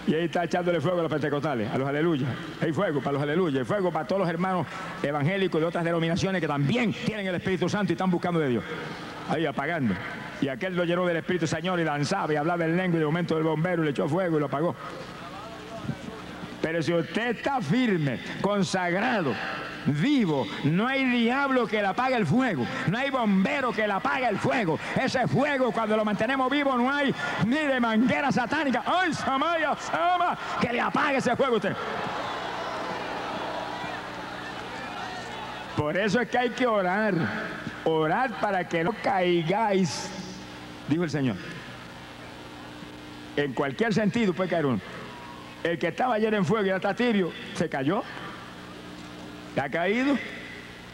Y 0.08 0.13
ahí 0.13 0.25
está 0.25 0.43
echándole 0.43 0.79
fuego 0.79 0.99
a 0.99 1.03
los 1.03 1.12
pentecostales, 1.12 1.69
a 1.71 1.77
los 1.79 1.88
aleluyas. 1.89 2.29
Hay 2.62 2.71
fuego 2.71 2.99
para 3.01 3.13
los 3.13 3.23
aleluyas, 3.23 3.60
hay 3.62 3.65
fuego 3.65 3.91
para 3.91 4.05
todos 4.08 4.21
los 4.21 4.29
hermanos 4.29 4.67
evangélicos 5.01 5.60
de 5.60 5.65
otras 5.67 5.84
denominaciones 5.84 6.39
que 6.39 6.47
también 6.47 6.93
tienen 6.93 7.25
el 7.25 7.36
Espíritu 7.36 7.67
Santo 7.67 7.91
y 7.91 7.95
están 7.95 8.12
buscando 8.12 8.39
de 8.39 8.49
Dios. 8.49 8.63
Ahí 9.30 9.46
apagando. 9.46 9.96
Y 10.42 10.48
aquel 10.48 10.76
lo 10.76 10.84
llenó 10.84 11.06
del 11.06 11.18
Espíritu 11.18 11.48
Señor 11.48 11.80
y 11.80 11.84
danzaba 11.84 12.32
y 12.34 12.36
hablaba 12.36 12.66
en 12.66 12.78
lengua 12.78 12.98
y 12.98 13.00
de 13.00 13.06
momento 13.06 13.38
el 13.38 13.44
bombero 13.44 13.84
le 13.84 13.92
echó 13.92 14.08
fuego 14.08 14.38
y 14.38 14.40
lo 14.40 14.46
apagó. 14.46 14.76
Pero 16.62 16.82
si 16.82 16.94
usted 16.94 17.36
está 17.38 17.62
firme, 17.62 18.20
consagrado, 18.42 19.34
vivo, 19.86 20.48
no 20.64 20.88
hay 20.88 21.06
diablo 21.06 21.68
que 21.68 21.82
le 21.82 21.88
apague 21.88 22.16
el 22.16 22.26
fuego, 22.26 22.66
no 22.88 22.98
hay 22.98 23.10
bombero 23.10 23.72
que 23.72 23.86
le 23.86 23.94
apague 23.94 24.28
el 24.28 24.38
fuego. 24.38 24.80
Ese 25.00 25.28
fuego, 25.28 25.72
cuando 25.72 25.96
lo 25.96 26.04
mantenemos 26.04 26.50
vivo, 26.50 26.76
no 26.76 26.92
hay 26.92 27.14
ni 27.46 27.58
de 27.58 27.80
manguera 27.80 28.32
satánica. 28.32 28.84
¡Ay, 28.86 29.14
Samaya, 29.14 29.76
Sama! 29.76 30.38
Que 30.60 30.74
le 30.74 30.82
apague 30.82 31.18
ese 31.18 31.36
fuego 31.36 31.54
a 31.54 31.58
usted. 31.58 31.76
Por 35.76 35.98
eso 35.98 36.22
es 36.22 36.30
que 36.30 36.38
hay 36.38 36.50
que 36.50 36.66
orar. 36.66 37.14
Orar 37.84 38.40
para 38.40 38.68
que 38.68 38.84
no 38.84 38.94
caigáis, 39.04 40.10
dijo 40.88 41.04
el 41.04 41.10
Señor. 41.10 41.36
En 43.36 43.54
cualquier 43.54 43.94
sentido 43.94 44.34
puede 44.34 44.50
caer 44.50 44.66
uno. 44.66 44.82
El 45.64 45.78
que 45.78 45.88
estaba 45.88 46.16
ayer 46.16 46.34
en 46.34 46.46
fuego 46.46 46.66
y 46.66 46.70
ya 46.70 46.78
está 46.78 46.96
tibio, 46.96 47.32
se 47.54 47.68
cayó. 47.70 48.04
¿Ha 49.62 49.70
caído? 49.70 50.18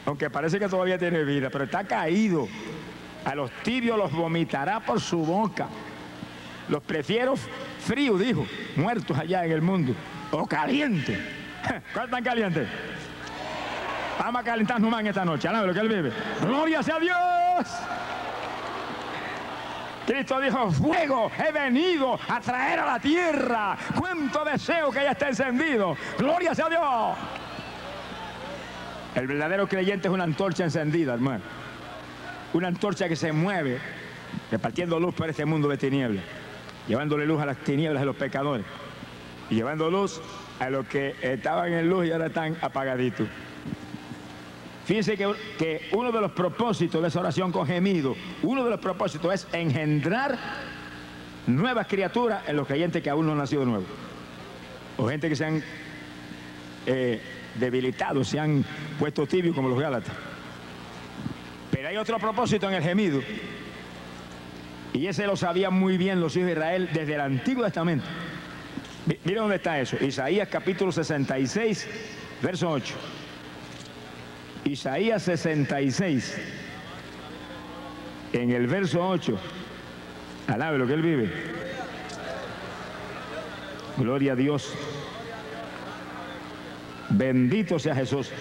Aunque 0.05 0.29
parece 0.29 0.59
que 0.59 0.67
todavía 0.67 0.97
tiene 0.97 1.23
vida, 1.23 1.49
pero 1.49 1.65
está 1.65 1.83
caído. 1.83 2.47
A 3.25 3.35
los 3.35 3.51
tibios 3.63 3.97
los 3.97 4.11
vomitará 4.11 4.79
por 4.79 4.99
su 4.99 5.19
boca. 5.19 5.67
Los 6.69 6.81
prefiero 6.81 7.35
fríos, 7.79 8.19
dijo, 8.19 8.45
muertos 8.75 9.17
allá 9.17 9.45
en 9.45 9.51
el 9.51 9.61
mundo. 9.61 9.93
O 10.31 10.47
calientes. 10.47 11.19
¿Cuál 11.93 12.09
tan 12.09 12.23
caliente? 12.23 12.65
Vamos 14.23 14.41
a 14.41 14.43
calentarnos 14.43 14.91
más 14.91 14.99
en 14.99 15.07
esta 15.07 15.25
noche. 15.25 15.47
Alaba 15.47 15.65
lo 15.65 15.73
que 15.73 15.79
él 15.79 15.89
vive. 15.89 16.11
Gloria 16.41 16.83
sea 16.83 16.99
Dios. 16.99 17.67
Cristo 20.05 20.39
dijo, 20.39 20.71
fuego, 20.71 21.31
he 21.43 21.51
venido 21.51 22.19
a 22.29 22.39
traer 22.39 22.81
a 22.81 22.85
la 22.85 22.99
tierra. 22.99 23.75
Cuánto 23.99 24.45
deseo 24.45 24.91
que 24.91 25.01
ya 25.01 25.11
esté 25.11 25.29
encendido. 25.29 25.97
Gloria 26.19 26.53
sea 26.53 26.69
Dios. 26.69 27.17
El 29.15 29.25
verdadero 29.25 29.67
creyente 29.67 30.07
es 30.07 30.13
una 30.13 30.25
antorcha 30.25 30.65
encendida, 30.65 31.15
hermano. 31.15 31.43
Una 32.53 32.67
antorcha 32.67 33.07
que 33.07 33.15
se 33.15 33.31
mueve, 33.31 33.79
repartiendo 34.51 34.99
luz 34.99 35.15
para 35.15 35.31
este 35.31 35.45
mundo 35.45 35.67
de 35.67 35.77
tinieblas, 35.77 36.23
llevándole 36.87 37.25
luz 37.25 37.41
a 37.41 37.47
las 37.47 37.57
tinieblas 37.57 38.01
de 38.01 38.05
los 38.05 38.15
pecadores 38.15 38.67
y 39.49 39.55
llevando 39.55 39.89
luz 39.89 40.21
a 40.59 40.69
los 40.69 40.85
que 40.85 41.15
estaban 41.23 41.73
en 41.73 41.89
luz 41.89 42.05
y 42.05 42.11
ahora 42.11 42.27
están 42.27 42.55
apagaditos. 42.61 43.27
Fíjense 44.85 45.15
que, 45.15 45.89
uno 45.93 46.11
de 46.11 46.21
los 46.21 46.31
propósitos 46.31 47.01
de 47.01 47.07
esa 47.07 47.19
oración 47.19 47.51
con 47.51 47.65
gemido, 47.67 48.15
uno 48.43 48.63
de 48.63 48.71
los 48.71 48.79
propósitos 48.79 49.33
es 49.33 49.47
engendrar 49.53 50.37
nuevas 51.47 51.87
criaturas 51.87 52.43
en 52.47 52.55
los 52.55 52.67
creyentes 52.67 53.01
que 53.01 53.09
aún 53.09 53.25
no 53.25 53.31
han 53.33 53.37
nacido 53.37 53.63
nuevos. 53.65 53.87
O 54.97 55.07
gente 55.07 55.29
que 55.29 55.35
se 55.35 55.45
han 55.45 55.63
eh, 56.85 57.21
debilitado, 57.55 58.23
se 58.23 58.39
han 58.39 58.65
puesto 58.99 59.25
tibios 59.27 59.55
como 59.55 59.69
los 59.69 59.79
Gálatas. 59.79 60.13
Pero 61.71 61.87
hay 61.87 61.97
otro 61.97 62.17
propósito 62.19 62.67
en 62.67 62.75
el 62.75 62.83
gemido. 62.83 63.21
Y 64.93 65.07
ese 65.07 65.25
lo 65.25 65.37
sabían 65.37 65.73
muy 65.73 65.97
bien 65.97 66.19
los 66.19 66.35
hijos 66.35 66.47
de 66.47 66.53
Israel 66.53 66.89
desde 66.91 67.13
el 67.15 67.21
Antiguo 67.21 67.63
Testamento. 67.63 68.05
Mi- 69.05 69.17
Mira 69.23 69.41
dónde 69.41 69.55
está 69.55 69.79
eso. 69.79 69.95
Isaías 70.03 70.49
capítulo 70.49 70.91
66, 70.91 71.87
verso 72.41 72.69
8. 72.69 72.93
Isaías 74.63 75.23
66, 75.23 76.37
en 78.33 78.51
el 78.51 78.67
verso 78.67 79.07
8. 79.07 79.37
Alabe 80.47 80.77
lo 80.77 80.87
que 80.87 80.93
él 80.93 81.01
vive. 81.01 81.31
Gloria 83.97 84.33
a 84.33 84.35
Dios. 84.35 84.73
Bendito 87.09 87.79
sea 87.79 87.95
Jesús. 87.95 88.31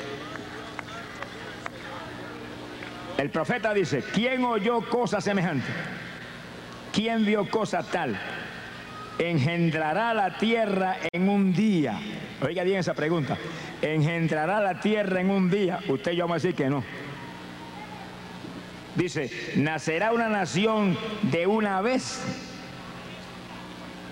El 3.17 3.31
profeta 3.31 3.75
dice, 3.75 4.03
¿quién 4.15 4.45
oyó 4.45 4.81
cosa 4.89 5.21
semejante? 5.21 5.67
¿Quién 6.93 7.25
vio 7.25 7.49
cosa 7.49 7.83
tal? 7.83 8.19
Engendrará 9.19 10.15
la 10.15 10.39
tierra 10.39 10.97
en 11.13 11.29
un 11.29 11.53
día. 11.53 11.99
Oiga 12.43 12.65
bien 12.65 12.79
esa 12.79 12.95
pregunta. 12.95 13.37
¿Engendrará 13.83 14.61
la 14.61 14.81
tierra 14.81 15.21
en 15.21 15.31
un 15.31 15.51
día? 15.51 15.81
Usted 15.89 16.13
y 16.13 16.17
yo 16.17 16.31
a 16.31 16.35
decir 16.35 16.55
que 16.55 16.71
no. 16.71 16.83
Dice, 18.95 19.31
¿nacerá 19.57 20.13
una 20.13 20.29
nación 20.29 20.97
de 21.23 21.47
una 21.47 21.81
vez? 21.81 22.21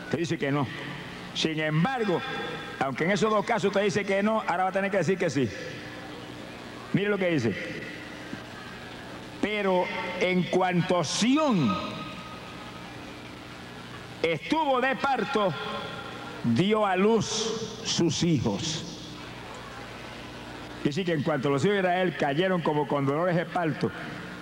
Usted 0.05 0.19
dice 0.19 0.38
que 0.38 0.53
no. 0.53 0.67
Sin 1.35 1.59
embargo, 1.59 2.21
aunque 2.81 3.05
en 3.05 3.12
esos 3.12 3.31
dos 3.31 3.45
casos 3.45 3.67
usted 3.67 3.83
dice 3.83 4.05
que 4.05 4.23
no, 4.23 4.43
ahora 4.47 4.64
va 4.64 4.71
a 4.71 4.73
tener 4.73 4.91
que 4.91 4.99
decir 4.99 5.19
que 5.19 5.31
sí. 5.31 5.49
Mire 6.93 7.09
lo 7.09 7.19
que 7.19 7.31
dice. 7.31 7.55
Pero 9.41 9.85
en 10.21 10.45
cuanto 10.45 11.03
Sión 11.03 11.75
estuvo 14.23 14.81
de 14.81 14.97
parto, 14.97 15.53
dio 16.44 16.87
a 16.87 16.96
luz 16.96 17.83
sus 17.85 18.22
hijos. 18.22 18.85
Y 20.85 20.92
sí 20.92 21.05
que 21.05 21.12
en 21.12 21.22
cuanto 21.22 21.51
los 21.51 21.64
hijos 21.64 21.74
de 21.74 21.81
Israel 21.81 22.16
cayeron 22.18 22.62
como 22.62 22.87
con 22.87 23.05
dolores 23.05 23.37
de 23.37 23.44
parto, 23.44 23.90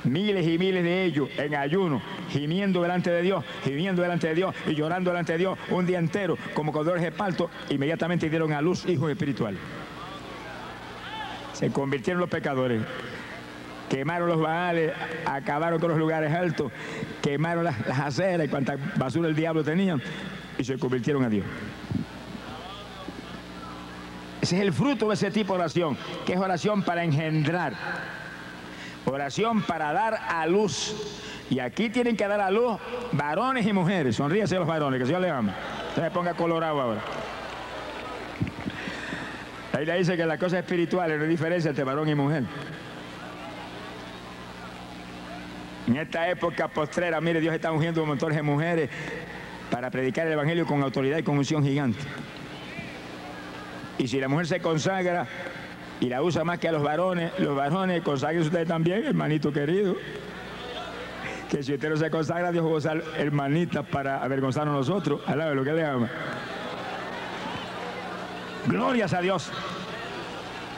miles 0.05 0.47
y 0.47 0.59
miles 0.59 0.85
de 0.85 1.05
ellos 1.05 1.29
en 1.39 1.55
ayuno, 1.55 2.03
gimiendo 2.31 2.83
delante 2.83 3.11
de 3.11 3.23
Dios, 3.23 3.45
gimiendo 3.65 4.03
delante 4.03 4.29
de 4.29 4.35
Dios 4.35 4.55
y 4.67 4.75
llorando 4.75 5.11
delante 5.11 5.33
de 5.33 5.39
Dios 5.39 5.59
un 5.71 5.87
día 5.87 5.99
entero 5.99 6.37
como 6.55 6.73
con 6.73 6.85
dolores 6.85 7.03
de 7.03 7.13
parto, 7.13 7.51
inmediatamente 7.71 8.29
dieron 8.29 8.53
a 8.53 8.61
luz 8.61 8.87
hijos 8.87 9.11
espirituales. 9.11 9.61
Se 11.55 11.71
convirtieron 11.71 12.21
los 12.21 12.29
pecadores. 12.29 12.83
Quemaron 13.89 14.29
los 14.29 14.41
baales, 14.41 14.93
acabaron 15.25 15.79
con 15.79 15.91
los 15.91 15.99
lugares 15.99 16.33
altos, 16.33 16.73
quemaron 17.23 17.63
las, 17.63 17.87
las 17.87 18.01
aceras 18.01 18.45
y 18.45 18.51
cuanta 18.51 18.77
basura 18.97 19.29
el 19.29 19.37
diablo 19.37 19.63
tenía 19.63 19.97
y 20.59 20.65
se 20.65 20.79
convirtieron 20.79 21.25
a 21.25 21.29
Dios. 21.29 21.45
Ese 24.41 24.57
es 24.57 24.63
el 24.63 24.73
fruto 24.73 25.09
de 25.09 25.15
ese 25.15 25.31
tipo 25.31 25.55
de 25.55 25.61
oración, 25.61 25.97
que 26.25 26.35
es 26.35 26.39
oración 26.39 26.83
para 26.83 27.03
engendrar, 27.03 27.75
oración 29.05 29.63
para 29.63 29.93
dar 29.93 30.15
a 30.29 30.47
luz. 30.47 30.95
Y 31.49 31.61
aquí 31.61 31.91
tienen 31.91 32.17
que 32.17 32.27
dar 32.27 32.41
a 32.41 32.51
luz 32.51 32.79
varones 33.13 33.67
y 33.67 33.73
mujeres. 33.73 34.17
Sonríese 34.17 34.57
a 34.57 34.61
los 34.61 34.69
varones, 34.69 34.99
que 34.99 35.03
el 35.03 35.07
Señor 35.09 35.23
le 35.23 35.31
ama. 35.31 35.55
Me 35.97 36.11
ponga 36.11 36.35
colorado 36.35 36.81
ahora. 36.81 37.01
Ahí 39.73 39.85
le 39.85 39.99
dice 39.99 40.17
que 40.17 40.25
la 40.25 40.39
cosa 40.39 40.59
espiritual 40.59 41.17
no 41.17 41.25
hay 41.25 41.29
diferencia 41.29 41.69
entre 41.69 41.85
varón 41.85 42.09
y 42.09 42.15
mujer. 42.15 42.45
En 45.87 45.97
esta 45.97 46.29
época 46.29 46.69
postrera, 46.69 47.21
mire, 47.21 47.41
Dios 47.41 47.55
está 47.55 47.71
ungiendo 47.71 48.03
un 48.03 48.09
montón 48.09 48.33
de 48.33 48.43
mujeres 48.43 48.91
para 49.71 49.91
predicar 49.91 50.27
el 50.27 50.35
Evangelio 50.35 50.67
con 50.67 50.83
autoridad 50.83 51.19
y 51.19 51.23
con 51.23 51.39
unción 51.39 51.65
gigante. 51.65 52.01
Y 53.99 54.09
si 54.09 54.21
la 54.21 54.29
mujer 54.29 54.47
se 54.47 54.61
consagra 54.61 55.27
y 56.01 56.09
la 56.09 56.23
usa 56.23 56.45
más 56.45 56.59
que 56.59 56.69
a 56.69 56.73
los 56.73 56.83
varones, 56.83 57.33
los 57.39 57.57
varones, 57.57 58.03
consagren 58.03 58.43
ustedes 58.43 58.69
también, 58.69 59.05
hermanito 59.05 59.53
querido. 59.53 59.97
Que 61.51 61.63
si 61.63 61.75
usted 61.75 61.91
no 61.91 61.97
se 61.97 62.11
consagra, 62.11 62.53
Dios 62.53 62.65
va 62.65 62.71
a 62.71 62.75
usar 62.75 63.03
hermanitas 63.17 63.87
para 63.87 64.23
avergonzarnos 64.23 64.75
nosotros. 64.75 65.21
Alabe 65.27 65.55
lo 65.55 65.65
que 65.65 65.73
le 65.73 65.85
ama. 65.85 66.11
Glorias 68.67 69.15
a 69.15 69.21
Dios. 69.21 69.51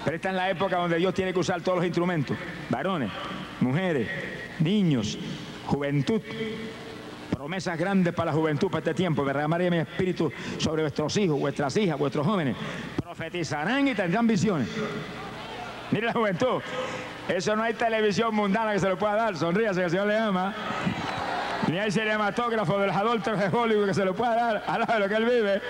Pero 0.04 0.16
esta 0.16 0.28
es 0.30 0.34
la 0.36 0.50
época 0.50 0.76
donde 0.76 0.96
Dios 0.96 1.12
tiene 1.14 1.32
que 1.32 1.38
usar 1.38 1.60
todos 1.62 1.78
los 1.78 1.86
instrumentos. 1.86 2.36
Varones, 2.68 3.10
mujeres, 3.60 4.08
niños, 4.60 5.18
juventud. 5.66 6.20
Promesas 7.38 7.78
grandes 7.78 8.12
para 8.12 8.32
la 8.32 8.36
juventud 8.36 8.66
para 8.68 8.80
este 8.80 8.94
tiempo. 8.94 9.24
Derramaré 9.24 9.70
mi 9.70 9.76
espíritu 9.76 10.32
sobre 10.58 10.82
vuestros 10.82 11.16
hijos, 11.18 11.38
vuestras 11.38 11.76
hijas, 11.76 11.96
vuestros 11.96 12.26
jóvenes. 12.26 12.56
Profetizarán 13.00 13.86
y 13.86 13.94
tendrán 13.94 14.26
visiones. 14.26 14.68
Mire 15.92 16.06
la 16.06 16.14
juventud. 16.14 16.60
Eso 17.28 17.54
no 17.54 17.62
hay 17.62 17.74
televisión 17.74 18.34
mundana 18.34 18.72
que 18.72 18.80
se 18.80 18.88
lo 18.88 18.98
pueda 18.98 19.14
dar. 19.14 19.36
Sonríase 19.36 19.78
que 19.78 19.84
el 19.84 19.90
Señor 19.92 20.08
le 20.08 20.18
ama. 20.18 20.52
Ni 21.68 21.78
hay 21.78 21.92
cinematógrafo 21.92 22.76
de 22.76 22.88
los 22.88 22.96
adultos 22.96 23.38
de 23.38 23.46
Hollywood 23.56 23.86
que 23.86 23.94
se 23.94 24.04
lo 24.04 24.16
pueda 24.16 24.34
dar. 24.34 24.64
Al 24.66 24.80
lado 24.80 24.94
de 24.94 24.98
lo 24.98 25.08
que 25.08 25.14
él 25.14 25.24
vive 25.24 25.62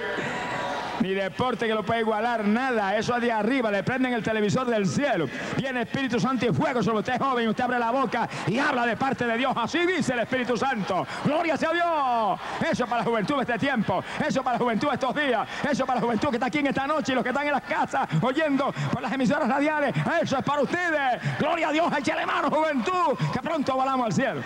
ni 1.00 1.14
deporte 1.14 1.66
que 1.66 1.74
lo 1.74 1.82
pueda 1.82 2.00
igualar, 2.00 2.44
nada. 2.44 2.96
Eso 2.96 3.16
es 3.16 3.22
de 3.22 3.32
arriba, 3.32 3.70
le 3.70 3.82
prenden 3.82 4.12
el 4.12 4.22
televisor 4.22 4.66
del 4.66 4.86
cielo. 4.86 5.26
Viene 5.56 5.82
Espíritu 5.82 6.18
Santo 6.18 6.46
y 6.46 6.52
fuego 6.52 6.82
sobre 6.82 6.98
usted, 6.98 7.18
joven. 7.20 7.48
Usted 7.48 7.64
abre 7.64 7.78
la 7.78 7.90
boca 7.90 8.28
y 8.46 8.58
habla 8.58 8.86
de 8.86 8.96
parte 8.96 9.26
de 9.26 9.36
Dios. 9.36 9.52
Así 9.56 9.86
dice 9.86 10.14
el 10.14 10.20
Espíritu 10.20 10.56
Santo. 10.56 11.06
Gloria 11.24 11.56
sea 11.56 11.72
Dios. 11.72 12.40
Eso 12.70 12.86
para 12.86 12.98
la 13.02 13.04
juventud 13.04 13.36
de 13.36 13.42
este 13.42 13.58
tiempo. 13.58 14.02
Eso 14.26 14.42
para 14.42 14.58
la 14.58 14.64
juventud 14.64 14.88
de 14.88 14.94
estos 14.94 15.14
días. 15.14 15.48
Eso 15.70 15.86
para 15.86 16.00
la 16.00 16.06
juventud 16.06 16.28
que 16.30 16.36
está 16.36 16.46
aquí 16.46 16.58
en 16.58 16.68
esta 16.68 16.86
noche 16.86 17.12
y 17.12 17.14
los 17.14 17.22
que 17.24 17.30
están 17.30 17.46
en 17.46 17.52
las 17.52 17.62
casas 17.62 18.08
oyendo 18.20 18.72
por 18.92 19.02
las 19.02 19.12
emisoras 19.12 19.48
radiales. 19.48 19.94
Eso 20.22 20.38
es 20.38 20.44
para 20.44 20.62
ustedes. 20.62 21.38
Gloria 21.38 21.68
a 21.68 21.72
Dios. 21.72 21.92
Échale 21.98 22.26
mano, 22.26 22.50
juventud, 22.50 23.16
que 23.32 23.40
pronto 23.40 23.74
volamos 23.74 24.06
al 24.06 24.12
cielo. 24.12 24.42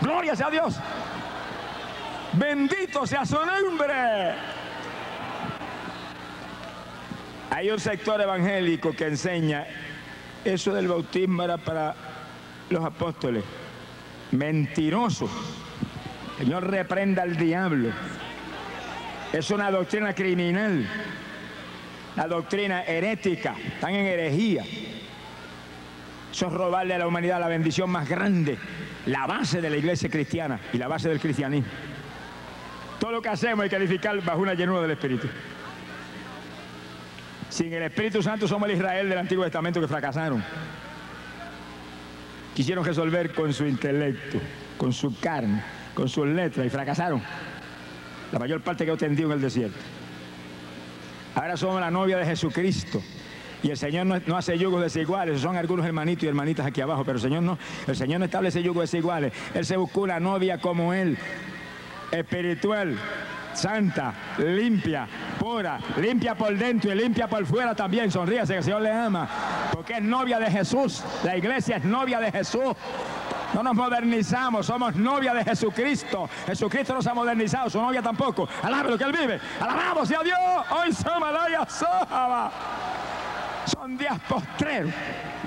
Gloria 0.00 0.36
sea 0.36 0.50
Dios. 0.50 0.78
Bendito 2.34 3.06
sea 3.06 3.24
su 3.24 3.36
nombre. 3.36 4.34
Hay 7.50 7.70
un 7.70 7.78
sector 7.78 8.20
evangélico 8.20 8.92
que 8.92 9.06
enseña 9.06 9.66
eso 10.44 10.72
del 10.74 10.88
bautismo 10.88 11.42
era 11.42 11.58
para 11.58 11.94
los 12.70 12.84
apóstoles. 12.84 13.44
Mentiroso. 14.32 15.28
Señor 16.38 16.68
reprenda 16.70 17.22
al 17.22 17.36
diablo. 17.36 17.90
Es 19.32 19.50
una 19.50 19.70
doctrina 19.70 20.14
criminal. 20.14 20.86
La 22.16 22.26
doctrina 22.26 22.82
herética. 22.84 23.54
Están 23.74 23.94
en 23.94 24.06
herejía. 24.06 24.64
Eso 26.32 26.46
es 26.46 26.52
robarle 26.52 26.94
a 26.94 26.98
la 26.98 27.06
humanidad 27.06 27.40
la 27.40 27.48
bendición 27.48 27.90
más 27.90 28.08
grande. 28.08 28.58
La 29.06 29.26
base 29.26 29.60
de 29.60 29.70
la 29.70 29.76
iglesia 29.76 30.10
cristiana 30.10 30.60
y 30.72 30.78
la 30.78 30.88
base 30.88 31.08
del 31.08 31.20
cristianismo. 31.20 31.70
Todo 32.98 33.12
lo 33.12 33.22
que 33.22 33.28
hacemos 33.28 33.62
hay 33.64 33.70
que 33.70 33.76
edificar 33.76 34.20
bajo 34.22 34.40
una 34.40 34.54
llenura 34.54 34.82
del 34.82 34.92
Espíritu. 34.92 35.28
Sin 37.48 37.72
el 37.72 37.82
Espíritu 37.82 38.22
Santo 38.22 38.48
somos 38.48 38.68
el 38.68 38.76
Israel 38.76 39.08
del 39.08 39.18
Antiguo 39.18 39.44
Testamento 39.44 39.80
que 39.80 39.88
fracasaron. 39.88 40.42
Quisieron 42.54 42.84
resolver 42.84 43.32
con 43.32 43.52
su 43.52 43.66
intelecto, 43.66 44.38
con 44.78 44.92
su 44.92 45.18
carne, 45.20 45.62
con 45.94 46.08
sus 46.08 46.26
letras 46.26 46.66
y 46.66 46.70
fracasaron. 46.70 47.22
La 48.32 48.38
mayor 48.38 48.62
parte 48.62 48.84
quedó 48.84 48.96
tendido 48.96 49.28
en 49.28 49.36
el 49.36 49.42
desierto. 49.42 49.78
Ahora 51.34 51.56
somos 51.56 51.80
la 51.80 51.90
novia 51.90 52.16
de 52.16 52.24
Jesucristo. 52.24 53.02
Y 53.62 53.70
el 53.70 53.76
Señor 53.76 54.06
no, 54.06 54.20
no 54.26 54.36
hace 54.36 54.56
yugos 54.58 54.82
desiguales, 54.82 55.40
son 55.40 55.56
algunos 55.56 55.84
hermanitos 55.86 56.24
y 56.24 56.28
hermanitas 56.28 56.66
aquí 56.66 56.80
abajo, 56.80 57.04
pero 57.04 57.16
el 57.16 57.22
Señor 57.22 57.42
no, 57.42 57.58
el 57.86 57.96
Señor 57.96 58.20
no 58.20 58.26
establece 58.26 58.62
yugos 58.62 58.90
desiguales. 58.90 59.32
Él 59.54 59.64
se 59.64 59.76
buscó 59.76 60.02
una 60.02 60.20
novia 60.20 60.58
como 60.58 60.92
Él, 60.92 61.16
espiritual, 62.12 62.96
santa, 63.54 64.14
limpia, 64.38 65.08
limpia 66.00 66.34
por 66.34 66.56
dentro 66.56 66.92
y 66.92 66.94
limpia 66.94 67.28
por 67.28 67.44
fuera 67.46 67.74
también. 67.74 68.10
Sonríase 68.10 68.52
que 68.54 68.58
el 68.58 68.64
Señor 68.64 68.82
le 68.82 68.92
ama, 68.92 69.28
porque 69.72 69.94
es 69.94 70.02
novia 70.02 70.38
de 70.38 70.50
Jesús. 70.50 71.02
La 71.24 71.36
iglesia 71.36 71.76
es 71.76 71.84
novia 71.84 72.20
de 72.20 72.32
Jesús. 72.32 72.74
No 73.54 73.62
nos 73.62 73.74
modernizamos, 73.74 74.66
somos 74.66 74.96
novia 74.96 75.32
de 75.32 75.44
Jesucristo. 75.44 76.28
Jesucristo 76.46 76.94
no 76.94 77.02
se 77.02 77.10
ha 77.10 77.14
modernizado, 77.14 77.70
su 77.70 77.80
novia 77.80 78.02
tampoco. 78.02 78.48
Alabe 78.62 78.90
lo 78.90 78.98
que 78.98 79.04
él 79.04 79.12
vive. 79.12 79.40
Alabamos 79.60 80.10
a 80.10 80.22
Dios. 80.22 80.38
Hoy 80.70 80.92
somos 80.92 81.32
la 81.32 81.66
Saba. 81.66 82.50
Son 83.66 83.96
días 83.96 84.18
postreros, 84.28 84.92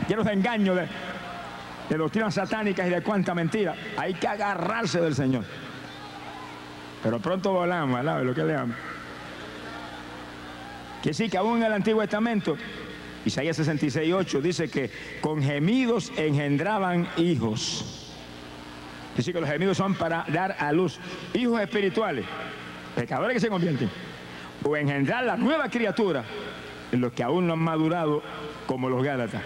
llenos 0.07 0.25
de 0.25 0.33
engaño, 0.33 0.75
de, 0.75 0.87
doctrinas 1.97 2.33
satánicas 2.33 2.87
y 2.87 2.89
de 2.89 3.01
cuánta 3.01 3.33
mentira. 3.33 3.75
Hay 3.97 4.13
que 4.13 4.27
agarrarse 4.27 4.99
del 4.99 5.15
Señor. 5.15 5.43
Pero 7.01 7.19
pronto 7.19 7.53
volamos, 7.53 7.99
alabe 7.99 8.25
lo 8.25 8.33
que 8.33 8.43
le 8.43 8.55
amo. 8.55 8.73
Que 11.03 11.13
sí, 11.13 11.29
que 11.29 11.37
aún 11.37 11.57
en 11.57 11.63
el 11.63 11.73
Antiguo 11.73 12.01
Testamento, 12.01 12.57
Isaías 13.25 13.57
66, 13.57 14.13
8 14.13 14.41
dice 14.41 14.69
que 14.69 14.91
con 15.21 15.41
gemidos 15.41 16.11
engendraban 16.17 17.07
hijos. 17.17 18.13
Dice 19.15 19.33
que 19.33 19.41
los 19.41 19.49
gemidos 19.49 19.77
son 19.77 19.95
para 19.95 20.25
dar 20.29 20.55
a 20.59 20.71
luz 20.71 20.99
hijos 21.33 21.61
espirituales, 21.61 22.25
pecadores 22.95 23.35
que 23.35 23.39
se 23.39 23.49
convierten, 23.49 23.89
o 24.63 24.75
engendrar 24.75 25.23
la 25.23 25.37
nueva 25.37 25.69
criatura 25.69 26.23
en 26.91 27.01
los 27.01 27.13
que 27.13 27.23
aún 27.23 27.47
no 27.47 27.53
han 27.53 27.59
madurado 27.59 28.21
como 28.65 28.89
los 28.89 29.03
Gálatas. 29.03 29.41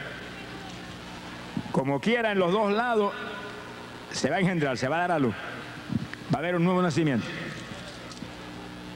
Como 1.71 1.99
quiera, 1.99 2.31
en 2.31 2.39
los 2.39 2.51
dos 2.51 2.71
lados 2.71 3.13
se 4.11 4.29
va 4.29 4.37
a 4.37 4.39
engendrar, 4.39 4.77
se 4.77 4.87
va 4.87 4.97
a 4.97 4.99
dar 4.99 5.11
a 5.13 5.19
luz. 5.19 5.33
Va 6.33 6.37
a 6.37 6.39
haber 6.39 6.55
un 6.55 6.63
nuevo 6.63 6.81
nacimiento. 6.81 7.25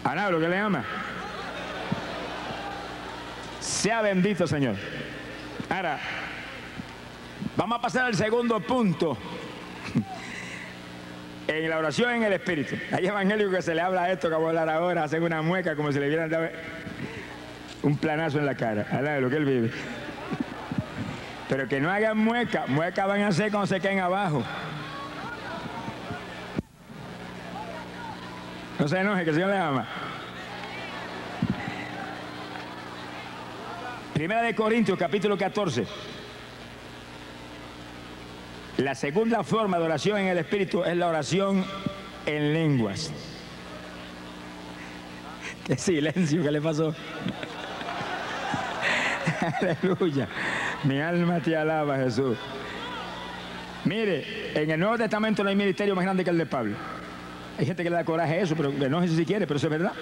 Alá 0.03 0.29
lo 0.29 0.39
que 0.39 0.47
le 0.47 0.57
ama. 0.57 0.83
Sea 3.67 4.01
bendito, 4.01 4.47
Señor. 4.47 4.75
Ahora, 5.69 5.99
vamos 7.57 7.77
a 7.77 7.81
pasar 7.81 8.05
al 8.05 8.15
segundo 8.15 8.59
punto. 8.61 9.17
En 11.49 11.69
la 11.69 11.77
oración 11.77 12.11
en 12.11 12.23
el 12.23 12.33
Espíritu. 12.33 12.75
Hay 12.91 13.07
evangélicos 13.07 13.55
que 13.55 13.61
se 13.61 13.73
le 13.73 13.79
habla 13.79 14.03
a 14.03 14.11
esto 14.11 14.27
que 14.27 14.35
voy 14.35 14.47
a 14.47 14.49
hablar 14.49 14.69
ahora, 14.69 15.05
hacen 15.05 15.23
una 15.23 15.41
mueca 15.41 15.77
como 15.77 15.93
si 15.93 15.99
le 15.99 16.07
hubieran 16.07 16.29
dado 16.29 16.49
un 17.83 17.97
planazo 17.97 18.37
en 18.37 18.45
la 18.45 18.55
cara. 18.55 18.85
Alá 18.91 19.13
de 19.13 19.21
lo 19.21 19.29
que 19.29 19.37
él 19.37 19.45
vive. 19.45 19.71
Pero 21.47 21.69
que 21.69 21.79
no 21.79 21.89
hagan 21.89 22.17
mueca. 22.17 22.65
Mueca 22.67 23.05
van 23.05 23.21
a 23.21 23.27
hacer 23.27 23.49
cuando 23.49 23.65
se 23.65 23.79
queden 23.79 24.01
abajo. 24.01 24.43
No 28.77 28.87
se 28.89 28.99
enoje, 28.99 29.23
que 29.23 29.29
el 29.29 29.35
Señor 29.35 29.49
le 29.51 29.57
ama. 29.57 29.87
Primera 34.17 34.41
de 34.41 34.55
Corintios, 34.55 34.97
capítulo 34.97 35.37
14. 35.37 35.85
La 38.77 38.95
segunda 38.95 39.43
forma 39.43 39.77
de 39.77 39.83
oración 39.83 40.17
en 40.17 40.29
el 40.29 40.39
Espíritu 40.39 40.83
es 40.83 40.97
la 40.97 41.05
oración 41.05 41.63
en 42.25 42.51
lenguas. 42.51 43.13
Qué 45.67 45.77
silencio 45.77 46.41
que 46.41 46.49
le 46.49 46.59
pasó. 46.59 46.95
Aleluya. 49.61 50.27
Mi 50.83 50.99
alma 50.99 51.39
te 51.39 51.55
alaba, 51.55 51.97
Jesús. 51.97 52.39
Mire, 53.85 54.51
en 54.59 54.71
el 54.71 54.79
Nuevo 54.79 54.97
Testamento 54.97 55.43
no 55.43 55.49
hay 55.49 55.55
ministerio 55.55 55.93
más 55.93 56.05
grande 56.05 56.23
que 56.23 56.31
el 56.31 56.39
de 56.39 56.47
Pablo. 56.47 56.75
Hay 57.59 57.67
gente 57.67 57.83
que 57.83 57.89
le 57.91 57.97
da 57.97 58.03
coraje 58.03 58.33
a 58.33 58.41
eso, 58.41 58.55
pero 58.55 58.71
no 58.71 58.99
sé 59.03 59.15
si 59.15 59.25
quiere, 59.25 59.45
pero 59.45 59.57
eso 59.57 59.67
es 59.67 59.71
verdad. 59.71 59.93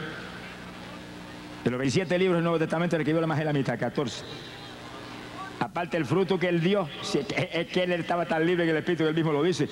De 1.66 1.72
los 1.72 1.80
27 1.80 2.20
libros 2.20 2.38
del 2.38 2.44
Nuevo 2.44 2.60
Testamento, 2.60 2.96
el 2.96 3.04
que 3.04 3.12
la 3.12 3.26
más 3.26 3.40
de 3.40 3.44
la 3.46 3.52
mitad, 3.52 3.78
14. 3.80 4.24
Aparte 5.60 5.98
el 5.98 6.06
fruto 6.06 6.38
que 6.38 6.48
él 6.48 6.62
dio, 6.62 6.88
es 7.02 7.26
que- 7.26 7.66
que 7.66 7.84
él 7.84 7.92
estaba 7.94 8.28
tan 8.28 8.46
libre 8.46 8.66
en 8.66 8.70
el 8.70 8.78
Espíritu 8.78 9.04
que 9.04 9.10
él 9.10 9.16
mismo 9.16 9.32
lo 9.34 9.42
dice. 9.42 9.68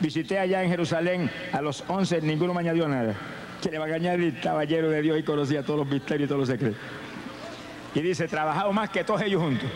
Visité 0.00 0.40
allá 0.40 0.64
en 0.64 0.70
Jerusalén 0.70 1.30
a 1.52 1.62
los 1.62 1.84
11, 1.86 2.20
ninguno 2.22 2.52
me 2.54 2.60
añadió 2.60 2.88
nada. 2.88 3.14
Que 3.62 3.70
le 3.70 3.78
va 3.78 3.86
a 3.86 3.94
añadir, 3.94 4.34
estaba 4.34 4.64
lleno 4.64 4.88
de 4.88 5.00
Dios 5.00 5.16
y 5.16 5.22
conocía 5.22 5.62
todos 5.62 5.78
los 5.78 5.88
misterios 5.88 6.26
y 6.26 6.28
todos 6.28 6.40
los 6.40 6.48
secretos. 6.48 6.80
Y 7.94 8.00
dice, 8.00 8.26
trabajado 8.26 8.72
más 8.72 8.90
que 8.90 9.04
todos 9.04 9.22
ellos 9.22 9.40
juntos. 9.40 9.70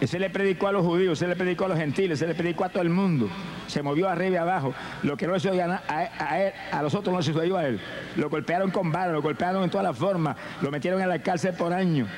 Ese 0.00 0.18
le 0.20 0.30
predicó 0.30 0.68
a 0.68 0.72
los 0.72 0.84
judíos, 0.84 1.18
se 1.18 1.26
le 1.26 1.34
predicó 1.34 1.64
a 1.64 1.68
los 1.68 1.78
gentiles, 1.78 2.20
se 2.20 2.26
le 2.26 2.34
predicó 2.34 2.64
a 2.64 2.68
todo 2.68 2.82
el 2.82 2.90
mundo. 2.90 3.28
Se 3.66 3.82
movió 3.82 4.08
arriba 4.08 4.34
y 4.34 4.36
abajo. 4.36 4.72
Lo 5.02 5.16
que 5.16 5.26
no 5.26 5.32
le 5.32 5.40
sucedió 5.40 5.64
a, 5.64 5.82
a, 5.88 6.78
a 6.78 6.82
los 6.82 6.94
otros 6.94 7.12
no 7.12 7.18
le 7.18 7.24
sucedió 7.24 7.56
a 7.56 7.66
él. 7.66 7.80
Lo 8.16 8.30
golpearon 8.30 8.70
con 8.70 8.92
varas, 8.92 9.12
lo 9.12 9.22
golpearon 9.22 9.64
en 9.64 9.70
todas 9.70 9.84
las 9.84 9.98
formas, 9.98 10.36
lo 10.62 10.70
metieron 10.70 11.02
en 11.02 11.08
la 11.08 11.20
cárcel 11.20 11.54
por 11.54 11.72
años. 11.72 12.08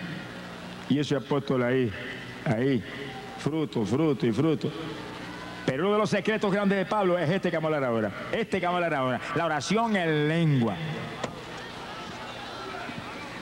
Y 0.90 0.98
ese 0.98 1.16
apóstol 1.16 1.62
ahí, 1.62 1.90
ahí, 2.44 2.82
fruto, 3.38 3.86
fruto 3.86 4.26
y 4.26 4.32
fruto. 4.32 4.70
Pero 5.64 5.84
uno 5.84 5.92
de 5.94 5.98
los 6.00 6.10
secretos 6.10 6.52
grandes 6.52 6.78
de 6.78 6.84
Pablo 6.84 7.16
es 7.18 7.30
este 7.30 7.50
que 7.50 7.56
vamos 7.56 7.72
a 7.72 7.76
hablar 7.76 7.90
ahora. 7.90 8.10
Este 8.32 8.60
que 8.60 8.66
vamos 8.66 8.82
a 8.82 8.84
hablar 8.84 9.00
ahora. 9.00 9.20
La 9.36 9.46
oración 9.46 9.96
en 9.96 10.28
lengua. 10.28 10.74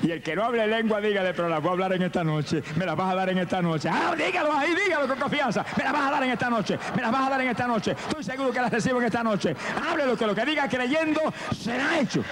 Y 0.03 0.11
el 0.13 0.23
que 0.23 0.37
no 0.37 0.45
hable 0.45 0.67
lengua, 0.67 1.01
dígale, 1.01 1.35
pero 1.35 1.49
la 1.49 1.59
voy 1.59 1.71
a 1.71 1.73
hablar 1.73 1.93
en 1.95 2.03
esta 2.03 2.23
noche. 2.23 2.63
Me 2.77 2.87
la 2.87 2.95
vas 2.95 3.13
a 3.13 3.15
dar 3.17 3.29
en 3.31 3.39
esta 3.39 3.61
noche. 3.61 3.89
Ah, 3.91 4.15
dígalo 4.17 4.53
ahí, 4.53 4.75
dígalo 4.75 5.09
con 5.09 5.19
confianza. 5.19 5.65
Me 5.77 5.85
la 5.85 5.93
vas 5.93 6.09
a 6.09 6.11
dar 6.13 6.23
en 6.23 6.31
esta 6.31 6.51
noche. 6.51 6.79
Me 6.95 7.03
la 7.03 7.11
vas 7.11 7.27
a 7.27 7.31
dar 7.31 7.41
en 7.41 7.49
esta 7.49 7.67
noche. 7.67 7.91
Estoy 7.93 8.25
seguro 8.25 8.53
que 8.53 8.61
la 8.61 8.69
recibo 8.69 9.01
en 9.01 9.07
esta 9.07 9.25
noche. 9.25 9.57
Háblelo, 9.89 10.17
que 10.17 10.27
lo 10.27 10.35
que 10.35 10.45
diga 10.45 10.69
creyendo 10.69 11.21
será 11.53 11.99
hecho. 11.99 12.23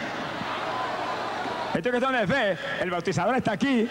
Esto 1.74 1.90
que 1.90 2.00
son 2.00 2.12
de 2.12 2.26
fe, 2.26 2.56
el 2.80 2.90
bautizador 2.90 3.36
está 3.36 3.52
aquí. 3.52 3.88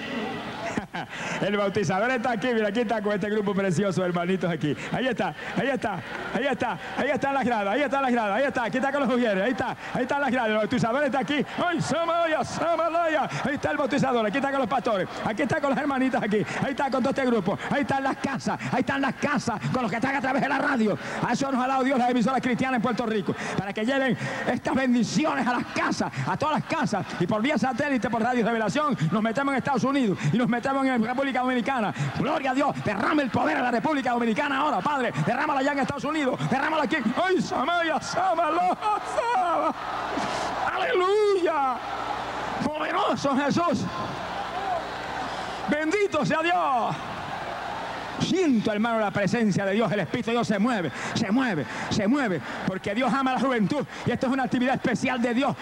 El 1.41 1.57
bautizador 1.57 2.09
está 2.11 2.31
aquí, 2.31 2.47
mira, 2.53 2.69
aquí 2.69 2.81
está 2.81 3.01
con 3.01 3.13
este 3.13 3.29
grupo 3.29 3.53
precioso, 3.53 4.03
hermanitos 4.05 4.49
aquí. 4.49 4.75
Ahí 4.91 5.07
está, 5.07 5.33
ahí 5.57 5.67
está, 5.67 5.99
ahí 6.33 6.45
está, 6.45 6.77
ahí 6.97 7.09
están 7.09 7.33
las 7.33 7.45
gradas, 7.45 7.73
ahí 7.73 7.81
están 7.81 8.01
las 8.01 8.11
gradas, 8.11 8.37
ahí 8.37 8.43
está, 8.45 8.63
aquí 8.63 8.77
está 8.77 8.91
con 8.91 9.01
los 9.01 9.09
mujeres, 9.09 9.43
ahí 9.43 9.51
está, 9.51 9.75
ahí 9.93 10.01
están 10.03 10.21
las 10.21 10.31
gradas, 10.31 10.49
el 10.49 10.57
bautizador 10.57 11.03
está 11.03 11.19
aquí. 11.19 11.45
¡Ay, 11.65 11.81
Samaya, 11.81 12.43
Samalaya! 12.43 13.29
Ahí 13.43 13.55
está 13.55 13.71
el 13.71 13.77
bautizador, 13.77 14.25
aquí 14.25 14.37
está 14.37 14.51
con 14.51 14.59
los 14.59 14.69
pastores, 14.69 15.07
aquí 15.23 15.41
está 15.41 15.61
con 15.61 15.69
las 15.71 15.79
hermanitas 15.79 16.23
aquí, 16.23 16.45
ahí 16.63 16.71
está 16.71 16.89
con 16.89 17.01
todo 17.01 17.09
este 17.09 17.25
grupo, 17.25 17.57
ahí 17.69 17.81
están 17.81 18.03
las 18.03 18.17
casas, 18.17 18.59
ahí 18.71 18.79
están 18.79 19.01
las 19.01 19.15
casas 19.15 19.59
con 19.71 19.81
los 19.81 19.91
que 19.91 19.97
están 19.97 20.15
a 20.15 20.21
través 20.21 20.41
de 20.41 20.49
la 20.49 20.57
radio. 20.57 20.97
A 21.25 21.33
eso 21.33 21.51
nos 21.51 21.63
ha 21.63 21.67
dado 21.67 21.83
Dios 21.83 21.97
las 21.97 22.09
emisoras 22.09 22.41
cristianas 22.41 22.77
en 22.77 22.81
Puerto 22.81 23.05
Rico, 23.05 23.35
para 23.57 23.73
que 23.73 23.85
lleven 23.85 24.17
estas 24.51 24.75
bendiciones 24.75 25.45
a 25.45 25.53
las 25.53 25.65
casas, 25.67 26.11
a 26.27 26.37
todas 26.37 26.55
las 26.55 26.65
casas, 26.65 27.05
y 27.19 27.27
por 27.27 27.41
vía 27.41 27.57
satélite, 27.57 28.09
por 28.09 28.21
radio 28.21 28.45
revelación, 28.45 28.97
nos 29.11 29.21
metemos 29.21 29.53
en 29.53 29.57
Estados 29.57 29.83
Unidos 29.83 30.17
y 30.31 30.37
nos 30.37 30.47
metemos 30.47 30.84
en 30.93 31.03
República 31.03 31.41
Dominicana. 31.41 31.93
Gloria 32.17 32.51
a 32.51 32.53
Dios, 32.53 32.83
derrame 32.83 33.23
el 33.23 33.29
poder 33.29 33.57
a 33.57 33.61
la 33.63 33.71
República 33.71 34.11
Dominicana 34.11 34.59
ahora, 34.59 34.79
Padre, 34.79 35.11
derrámala 35.25 35.59
allá 35.59 35.71
en 35.73 35.79
Estados 35.79 36.03
Unidos, 36.03 36.39
derrámala 36.49 36.83
aquí. 36.83 36.97
¡Ay, 37.23 37.41
Samaya, 37.41 37.99
Samalo, 38.01 38.77
Sama! 39.15 39.73
¡Aleluya! 40.75 41.77
¡Poderoso 42.63 43.35
Jesús! 43.37 43.85
¡Bendito 45.69 46.25
sea 46.25 46.41
Dios! 46.41 46.95
Siento, 48.19 48.71
hermano, 48.71 48.99
la 48.99 49.11
presencia 49.11 49.65
de 49.65 49.73
Dios, 49.73 49.91
el 49.91 49.99
Espíritu 49.99 50.27
de 50.27 50.37
Dios 50.37 50.47
se 50.47 50.57
mueve, 50.57 50.91
se 51.13 51.31
mueve, 51.31 51.65
se 51.89 52.07
mueve, 52.07 52.41
porque 52.65 52.95
Dios 52.95 53.13
ama 53.13 53.33
la 53.33 53.39
juventud 53.39 53.85
y 54.05 54.11
esto 54.11 54.27
es 54.27 54.33
una 54.33 54.43
actividad 54.43 54.75
especial 54.75 55.21
de 55.21 55.33
Dios. 55.33 55.55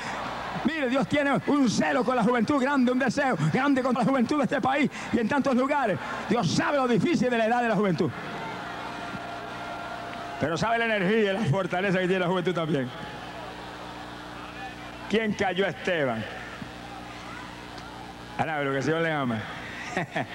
Mire, 0.65 0.89
Dios 0.89 1.07
tiene 1.07 1.39
un 1.47 1.69
celo 1.69 2.03
con 2.03 2.15
la 2.15 2.23
juventud 2.23 2.61
grande, 2.61 2.91
un 2.91 2.99
deseo 2.99 3.35
grande 3.51 3.81
con 3.81 3.93
la 3.93 4.03
juventud 4.03 4.37
de 4.37 4.43
este 4.43 4.61
país 4.61 4.89
y 5.11 5.19
en 5.19 5.27
tantos 5.27 5.55
lugares. 5.55 5.97
Dios 6.29 6.49
sabe 6.49 6.77
lo 6.77 6.87
difícil 6.87 7.29
de 7.29 7.37
la 7.37 7.45
edad 7.45 7.61
de 7.61 7.69
la 7.69 7.75
juventud. 7.75 8.09
Pero 10.39 10.57
sabe 10.57 10.77
la 10.77 10.85
energía 10.85 11.31
y 11.31 11.33
la 11.33 11.45
fortaleza 11.45 11.99
que 11.99 12.07
tiene 12.07 12.19
la 12.19 12.27
juventud 12.27 12.53
también. 12.53 12.89
¿Quién 15.09 15.33
cayó 15.33 15.65
a 15.65 15.69
Esteban? 15.69 16.23
Alabe 18.37 18.65
lo 18.65 18.71
que 18.71 18.77
el 18.77 18.83
Señor 18.83 19.01
le 19.01 19.11
ama. 19.11 19.39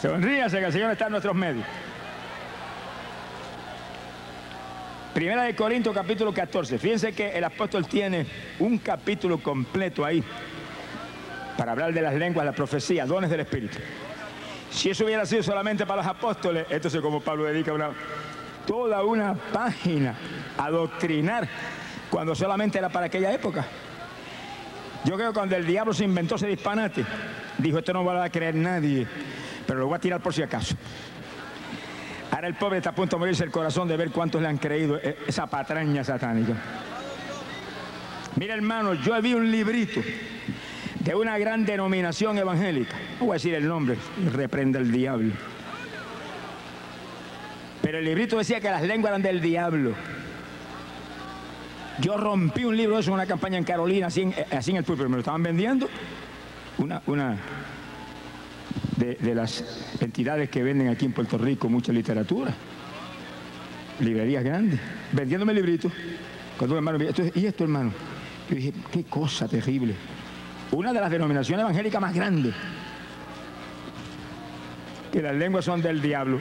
Sonríase 0.00 0.58
que 0.58 0.64
el 0.64 0.72
Señor 0.72 0.90
está 0.90 1.06
en 1.06 1.10
nuestros 1.12 1.34
medios. 1.34 1.66
Primera 5.14 5.42
de 5.42 5.54
Corintios 5.54 5.94
capítulo 5.94 6.32
14. 6.32 6.78
Fíjense 6.78 7.12
que 7.12 7.36
el 7.36 7.44
apóstol 7.44 7.86
tiene 7.86 8.26
un 8.60 8.78
capítulo 8.78 9.42
completo 9.42 10.06
ahí 10.06 10.24
para 11.58 11.72
hablar 11.72 11.92
de 11.92 12.00
las 12.00 12.14
lenguas, 12.14 12.46
la 12.46 12.52
profecía, 12.52 13.04
dones 13.04 13.28
del 13.28 13.40
Espíritu. 13.40 13.76
Si 14.70 14.88
eso 14.88 15.04
hubiera 15.04 15.26
sido 15.26 15.42
solamente 15.42 15.84
para 15.84 16.00
los 16.00 16.10
apóstoles, 16.10 16.66
entonces 16.70 16.98
como 17.02 17.20
Pablo 17.20 17.44
dedica 17.44 17.74
una, 17.74 17.90
toda 18.66 19.04
una 19.04 19.34
página 19.34 20.14
a 20.56 20.70
doctrinar 20.70 21.46
cuando 22.08 22.34
solamente 22.34 22.78
era 22.78 22.88
para 22.88 23.06
aquella 23.06 23.34
época. 23.34 23.66
Yo 25.04 25.16
creo 25.16 25.28
que 25.28 25.34
cuando 25.34 25.56
el 25.56 25.66
diablo 25.66 25.92
se 25.92 26.04
inventó 26.04 26.36
ese 26.36 26.46
disparate, 26.46 27.04
dijo, 27.58 27.78
esto 27.78 27.92
no 27.92 28.02
va 28.02 28.24
a 28.24 28.30
creer 28.30 28.54
nadie, 28.54 29.06
pero 29.66 29.80
lo 29.80 29.88
voy 29.88 29.96
a 29.96 30.00
tirar 30.00 30.22
por 30.22 30.32
si 30.32 30.42
acaso. 30.42 30.74
El 32.42 32.54
pobre 32.54 32.78
está 32.78 32.90
a 32.90 32.94
punto 32.94 33.14
de 33.14 33.20
morirse 33.20 33.44
el 33.44 33.52
corazón 33.52 33.86
de 33.86 33.96
ver 33.96 34.10
cuántos 34.10 34.42
le 34.42 34.48
han 34.48 34.58
creído 34.58 34.96
e- 34.96 35.16
esa 35.28 35.46
patraña 35.46 36.02
satánica. 36.02 36.54
Mira 38.34 38.54
hermano, 38.54 38.94
yo 38.94 39.22
vi 39.22 39.32
un 39.32 39.48
librito 39.48 40.00
de 40.98 41.14
una 41.14 41.38
gran 41.38 41.64
denominación 41.64 42.36
evangélica. 42.38 42.96
No 43.20 43.26
voy 43.26 43.30
a 43.30 43.34
decir 43.34 43.54
el 43.54 43.68
nombre, 43.68 43.96
reprenda 44.32 44.80
el 44.80 44.90
diablo. 44.90 45.32
Pero 47.80 47.98
el 47.98 48.04
librito 48.04 48.38
decía 48.38 48.60
que 48.60 48.70
las 48.70 48.82
lenguas 48.82 49.10
eran 49.10 49.22
del 49.22 49.40
diablo. 49.40 49.94
Yo 52.00 52.16
rompí 52.16 52.64
un 52.64 52.76
libro 52.76 52.96
de 52.96 53.02
eso 53.02 53.10
en 53.10 53.14
una 53.14 53.26
campaña 53.26 53.58
en 53.58 53.64
Carolina, 53.64 54.08
así 54.08 54.22
en, 54.22 54.34
en 54.34 54.76
el 54.76 54.82
púlpito, 54.82 55.08
me 55.08 55.14
lo 55.16 55.20
estaban 55.20 55.44
vendiendo. 55.44 55.88
Una, 56.78 57.02
una 57.06 57.36
de, 58.96 59.14
de 59.16 59.34
las 59.34 59.64
entidades 60.00 60.48
que 60.50 60.62
venden 60.62 60.88
aquí 60.88 61.04
en 61.06 61.12
Puerto 61.12 61.38
Rico 61.38 61.68
mucha 61.68 61.92
literatura. 61.92 62.52
Librerías 64.00 64.42
grandes, 64.44 64.80
vendiéndome 65.12 65.54
libritos. 65.54 65.92
Cuando 66.58 66.76
hermano 66.76 66.98
me 66.98 67.06
dijo, 67.06 67.22
"Esto- 67.22 67.38
¿y 67.38 67.46
esto 67.46 67.64
hermano? 67.64 67.92
Yo 68.48 68.56
dije, 68.56 68.72
qué 68.90 69.04
cosa 69.04 69.48
terrible. 69.48 69.94
Una 70.72 70.92
de 70.92 71.00
las 71.00 71.10
denominaciones 71.10 71.62
evangélicas 71.62 72.00
más 72.00 72.14
grandes. 72.14 72.54
Que 75.12 75.20
las 75.22 75.34
lenguas 75.34 75.64
son 75.64 75.82
del 75.82 76.00
diablo. 76.00 76.40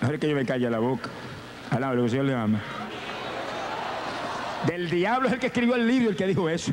Mejor 0.00 0.18
que 0.18 0.28
yo 0.28 0.34
me 0.34 0.44
calle 0.46 0.68
la 0.70 0.78
boca. 0.78 1.10
Alaba 1.70 1.94
que 1.94 2.02
el 2.02 2.10
Señor 2.10 2.24
le 2.26 2.34
ama. 2.34 2.60
Del 4.66 4.88
diablo 4.90 5.28
es 5.28 5.34
el 5.34 5.40
que 5.40 5.46
escribió 5.48 5.74
el 5.76 5.86
libro, 5.86 6.10
el 6.10 6.16
que 6.16 6.26
dijo 6.26 6.48
eso. 6.48 6.72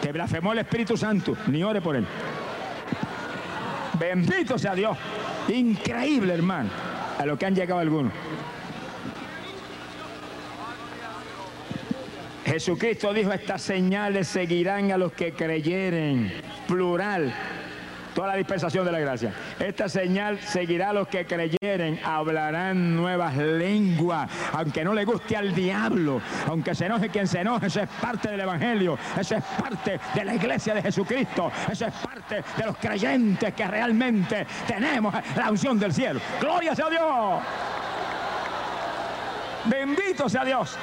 Que 0.00 0.10
blasfemó 0.12 0.52
el 0.52 0.58
Espíritu 0.60 0.96
Santo. 0.96 1.36
Ni 1.48 1.62
ore 1.62 1.80
por 1.80 1.94
él. 1.96 2.06
Bendito 4.02 4.58
sea 4.58 4.74
Dios. 4.74 4.98
Increíble, 5.46 6.34
hermano. 6.34 6.70
A 7.20 7.24
lo 7.24 7.38
que 7.38 7.46
han 7.46 7.54
llegado 7.54 7.78
algunos. 7.78 8.12
Jesucristo 12.44 13.12
dijo, 13.12 13.32
estas 13.32 13.62
señales 13.62 14.26
seguirán 14.26 14.90
a 14.90 14.98
los 14.98 15.12
que 15.12 15.32
creyeren. 15.34 16.32
Plural. 16.66 17.32
Toda 18.14 18.28
la 18.28 18.36
dispensación 18.36 18.84
de 18.84 18.92
la 18.92 18.98
gracia. 18.98 19.32
Esta 19.58 19.88
señal 19.88 20.38
seguirá 20.38 20.90
a 20.90 20.92
los 20.92 21.08
que 21.08 21.26
creyeren. 21.26 22.00
Hablarán 22.04 22.94
nuevas 22.96 23.36
lenguas. 23.36 24.30
Aunque 24.52 24.84
no 24.84 24.92
le 24.92 25.04
guste 25.04 25.36
al 25.36 25.54
diablo. 25.54 26.20
Aunque 26.46 26.74
se 26.74 26.86
enoje 26.86 27.08
quien 27.08 27.26
se 27.26 27.40
enoje. 27.40 27.66
Eso 27.66 27.80
es 27.80 27.88
parte 28.00 28.30
del 28.30 28.40
Evangelio. 28.40 28.98
Eso 29.18 29.36
es 29.36 29.44
parte 29.44 29.98
de 30.14 30.24
la 30.24 30.34
iglesia 30.34 30.74
de 30.74 30.82
Jesucristo. 30.82 31.50
Eso 31.70 31.86
es 31.86 31.94
parte 31.94 32.42
de 32.56 32.66
los 32.66 32.76
creyentes 32.76 33.54
que 33.54 33.66
realmente 33.66 34.46
tenemos 34.66 35.14
la 35.36 35.50
unción 35.50 35.78
del 35.78 35.92
cielo. 35.92 36.20
Gloria 36.40 36.74
sea 36.74 36.90
Dios. 36.90 37.40
Bendito 39.64 40.28
sea 40.28 40.44
Dios. 40.44 40.76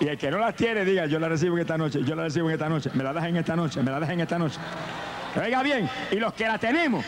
Y 0.00 0.08
el 0.08 0.16
que 0.16 0.30
no 0.30 0.38
las 0.38 0.54
tiene, 0.54 0.84
diga, 0.84 1.04
yo 1.04 1.18
la 1.18 1.28
recibo 1.28 1.56
en 1.56 1.60
esta 1.60 1.76
noche, 1.76 2.00
yo 2.02 2.14
la 2.14 2.24
recibo 2.24 2.48
en 2.48 2.54
esta 2.54 2.68
noche, 2.70 2.90
me 2.94 3.04
la 3.04 3.12
das 3.12 3.24
en 3.26 3.36
esta 3.36 3.54
noche, 3.54 3.82
me 3.82 3.90
la 3.90 4.00
das 4.00 4.08
en 4.08 4.20
esta 4.20 4.38
noche. 4.38 4.58
Oiga 5.36 5.62
bien, 5.62 5.88
y 6.10 6.16
los 6.16 6.32
que 6.32 6.46
la 6.46 6.56
tenemos, 6.58 7.04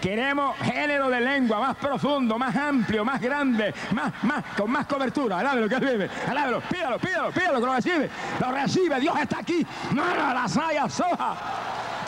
queremos 0.00 0.56
género 0.58 1.08
de 1.08 1.20
lengua 1.20 1.60
más 1.60 1.76
profundo, 1.76 2.36
más 2.36 2.54
amplio, 2.56 3.04
más 3.04 3.20
grande, 3.20 3.72
más, 3.92 4.12
más, 4.24 4.44
con 4.56 4.68
más 4.68 4.84
cobertura. 4.86 5.38
Alábelo 5.38 5.68
que 5.68 5.78
vive, 5.78 6.10
alábelo, 6.28 6.60
pídalo, 6.60 6.98
pídalo, 6.98 7.30
pídalo 7.30 7.60
que 7.60 7.66
lo 7.66 7.74
recibe. 7.74 8.10
Lo 8.40 8.52
recibe, 8.52 9.00
Dios 9.00 9.18
está 9.20 9.38
aquí. 9.38 9.64
Mara 9.92 10.34
la 10.34 10.48
saya 10.48 10.88
soja. 10.88 11.36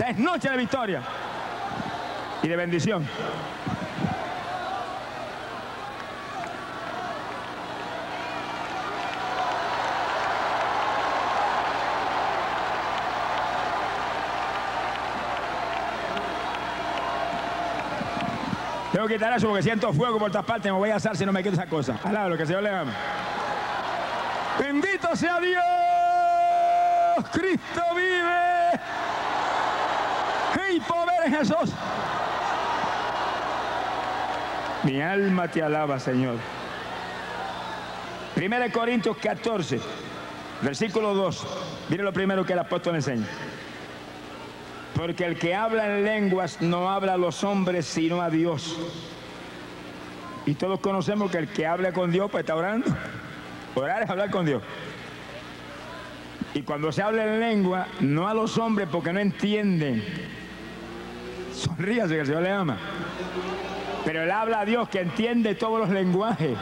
Es 0.06 0.18
noche 0.18 0.50
de 0.50 0.56
victoria 0.56 1.02
y 2.42 2.48
de 2.48 2.56
bendición. 2.56 3.06
Tengo 18.96 19.08
que 19.08 19.16
quitar 19.16 19.36
eso 19.36 19.46
porque 19.48 19.62
siento 19.62 19.92
fuego 19.92 20.18
por 20.18 20.30
todas 20.30 20.46
partes. 20.46 20.72
Me 20.72 20.78
voy 20.78 20.88
a 20.88 20.96
asar 20.96 21.14
si 21.18 21.26
no 21.26 21.30
me 21.30 21.42
quito 21.42 21.54
esa 21.54 21.66
cosa. 21.66 21.98
Alaba 22.02 22.30
lo 22.30 22.38
que 22.38 22.46
Señor 22.46 22.62
le 22.62 22.70
ama. 22.70 22.94
Bendito 24.58 25.14
sea 25.14 25.38
Dios. 25.38 25.62
Cristo 27.30 27.82
vive. 27.94 28.80
¡Hey, 30.54 30.80
poder 30.88 31.26
en 31.26 31.34
Jesús! 31.34 31.74
Mi 34.84 35.02
alma 35.02 35.46
te 35.46 35.62
alaba, 35.62 36.00
Señor. 36.00 36.36
1 38.34 38.56
Corintios 38.72 39.18
14, 39.18 39.78
versículo 40.62 41.12
2. 41.12 41.46
Mire 41.90 42.02
lo 42.02 42.14
primero 42.14 42.46
que 42.46 42.54
el 42.54 42.60
apóstol 42.60 42.94
enseña. 42.94 43.26
Porque 44.96 45.26
el 45.26 45.38
que 45.38 45.54
habla 45.54 45.86
en 45.86 46.04
lenguas 46.04 46.62
no 46.62 46.90
habla 46.90 47.14
a 47.14 47.16
los 47.18 47.44
hombres, 47.44 47.84
sino 47.84 48.22
a 48.22 48.30
Dios. 48.30 48.78
Y 50.46 50.54
todos 50.54 50.80
conocemos 50.80 51.30
que 51.30 51.38
el 51.38 51.48
que 51.48 51.66
habla 51.66 51.92
con 51.92 52.10
Dios, 52.10 52.30
pues 52.30 52.42
está 52.42 52.56
orando. 52.56 52.86
Orar 53.74 54.02
es 54.02 54.08
hablar 54.08 54.30
con 54.30 54.46
Dios. 54.46 54.62
Y 56.54 56.62
cuando 56.62 56.90
se 56.92 57.02
habla 57.02 57.24
en 57.24 57.40
lengua, 57.40 57.88
no 58.00 58.26
a 58.26 58.32
los 58.32 58.56
hombres 58.56 58.88
porque 58.90 59.12
no 59.12 59.20
entienden. 59.20 60.02
Sonríase 61.52 62.14
que 62.14 62.20
el 62.20 62.26
Señor 62.26 62.42
le 62.42 62.50
ama. 62.50 62.78
Pero 64.06 64.22
él 64.22 64.30
habla 64.30 64.60
a 64.60 64.64
Dios 64.64 64.88
que 64.88 65.00
entiende 65.00 65.54
todos 65.56 65.78
los 65.78 65.90
lenguajes. 65.90 66.56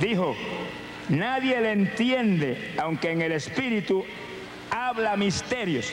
Dijo, 0.00 0.34
nadie 1.10 1.60
le 1.60 1.72
entiende, 1.72 2.74
aunque 2.78 3.10
en 3.10 3.20
el 3.20 3.32
espíritu 3.32 4.04
habla 4.70 5.16
misterios. 5.16 5.92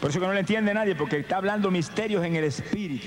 Por 0.00 0.10
eso 0.10 0.20
que 0.20 0.26
no 0.26 0.32
le 0.32 0.40
entiende 0.40 0.74
nadie, 0.74 0.94
porque 0.94 1.18
está 1.18 1.36
hablando 1.36 1.70
misterios 1.70 2.24
en 2.24 2.36
el 2.36 2.44
espíritu. 2.44 3.06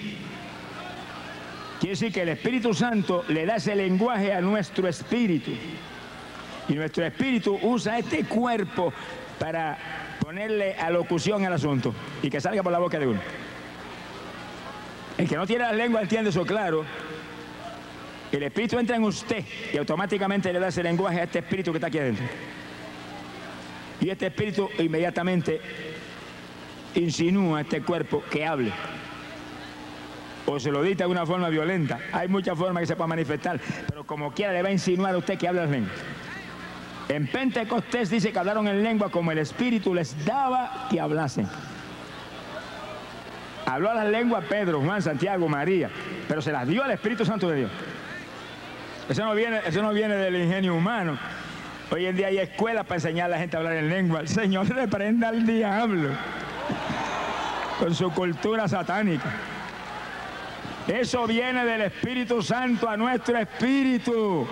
Quiere 1.80 1.92
decir 1.92 2.12
que 2.12 2.24
el 2.24 2.30
Espíritu 2.30 2.74
Santo 2.74 3.24
le 3.28 3.46
da 3.46 3.58
ese 3.58 3.76
lenguaje 3.76 4.34
a 4.34 4.42
nuestro 4.42 4.88
espíritu. 4.88 5.52
Y 6.68 6.74
nuestro 6.74 7.06
espíritu 7.06 7.60
usa 7.62 8.00
este 8.00 8.24
cuerpo 8.24 8.92
para 9.40 9.78
ponerle 10.20 10.74
alocución 10.74 11.46
al 11.46 11.54
asunto 11.54 11.94
y 12.24 12.30
que 12.30 12.42
salga 12.42 12.64
por 12.64 12.72
la 12.72 12.80
boca 12.80 12.98
de 12.98 13.08
uno. 13.08 13.20
El 15.18 15.30
que 15.30 15.36
no 15.36 15.46
tiene 15.46 15.66
la 15.66 15.74
lengua 15.74 16.02
entiende 16.02 16.32
eso 16.32 16.46
claro. 16.46 16.84
El 18.32 18.44
espíritu 18.44 18.78
entra 18.78 18.96
en 18.96 19.04
usted 19.04 19.46
y 19.72 19.78
automáticamente 19.78 20.52
le 20.52 20.60
da 20.60 20.68
ese 20.68 20.84
lenguaje 20.84 21.22
a 21.22 21.24
este 21.24 21.40
espíritu 21.40 21.72
que 21.72 21.78
está 21.78 21.88
aquí 21.88 22.00
adentro. 22.00 22.26
Y 24.00 24.10
este 24.10 24.28
espíritu 24.28 24.70
inmediatamente 24.78 25.60
insinúa 26.96 27.60
a 27.60 27.62
este 27.62 27.82
cuerpo 27.82 28.24
que 28.30 28.46
hable. 28.46 28.72
O 30.46 30.60
se 30.60 30.72
lo 30.72 30.82
dicta 30.82 31.04
de 31.04 31.10
una 31.10 31.26
forma 31.26 31.50
violenta. 31.50 32.00
Hay 32.14 32.28
muchas 32.28 32.58
formas 32.58 32.82
que 32.82 32.88
se 32.88 32.96
puede 32.96 33.10
manifestar, 33.10 33.60
pero 33.88 34.06
como 34.06 34.32
quiera 34.32 34.54
le 34.54 34.62
va 34.62 34.70
a 34.70 34.72
insinuar 34.72 35.14
a 35.14 35.18
usted 35.18 35.38
que 35.38 35.48
habla 35.48 35.64
en 35.64 35.72
lengua. 35.72 35.92
En 37.10 37.28
Pentecostés 37.28 38.10
dice 38.10 38.32
que 38.32 38.40
hablaron 38.40 38.68
en 38.68 38.84
lengua 38.84 39.10
como 39.10 39.32
el 39.32 39.38
Espíritu 39.40 39.94
les 39.94 40.26
daba 40.26 40.88
que 40.90 41.00
hablasen. 41.00 41.48
Habló 43.66 43.92
a 43.92 43.96
las 43.96 44.08
lenguas 44.08 44.46
Pedro, 44.46 44.82
Juan, 44.82 45.02
Santiago, 45.02 45.48
María, 45.50 45.90
pero 46.28 46.42
se 46.42 46.52
las 46.52 46.68
dio 46.68 46.84
al 46.84 46.92
Espíritu 46.92 47.26
Santo 47.26 47.50
de 47.50 47.58
Dios. 47.58 47.72
Eso 49.10 49.24
no 49.24 49.34
viene, 49.36 49.62
eso 49.66 49.82
no 49.82 49.92
viene 49.92 50.16
del 50.16 50.36
ingenio 50.36 50.76
humano. 50.76 51.18
Hoy 51.90 52.06
en 52.06 52.18
día 52.18 52.28
hay 52.28 52.40
escuelas 52.40 52.86
para 52.86 52.96
enseñar 52.96 53.28
a 53.28 53.30
la 53.30 53.38
gente 53.38 53.56
a 53.56 53.60
hablar 53.60 53.76
en 53.76 53.90
lengua. 53.90 54.20
El 54.20 54.28
Señor 54.28 54.68
reprenda 54.68 55.30
al 55.30 55.46
diablo 55.46 56.10
con 57.80 57.96
su 57.96 58.12
cultura 58.12 58.68
satánica. 58.68 59.32
Eso 60.86 61.26
viene 61.28 61.64
del 61.64 61.82
Espíritu 61.82 62.42
Santo 62.42 62.90
a 62.90 62.98
nuestro 62.98 63.38
espíritu. 63.38 64.48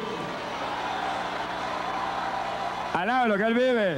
Alaba 2.93 3.27
lo 3.27 3.37
que 3.37 3.43
Él 3.43 3.53
vive. 3.53 3.97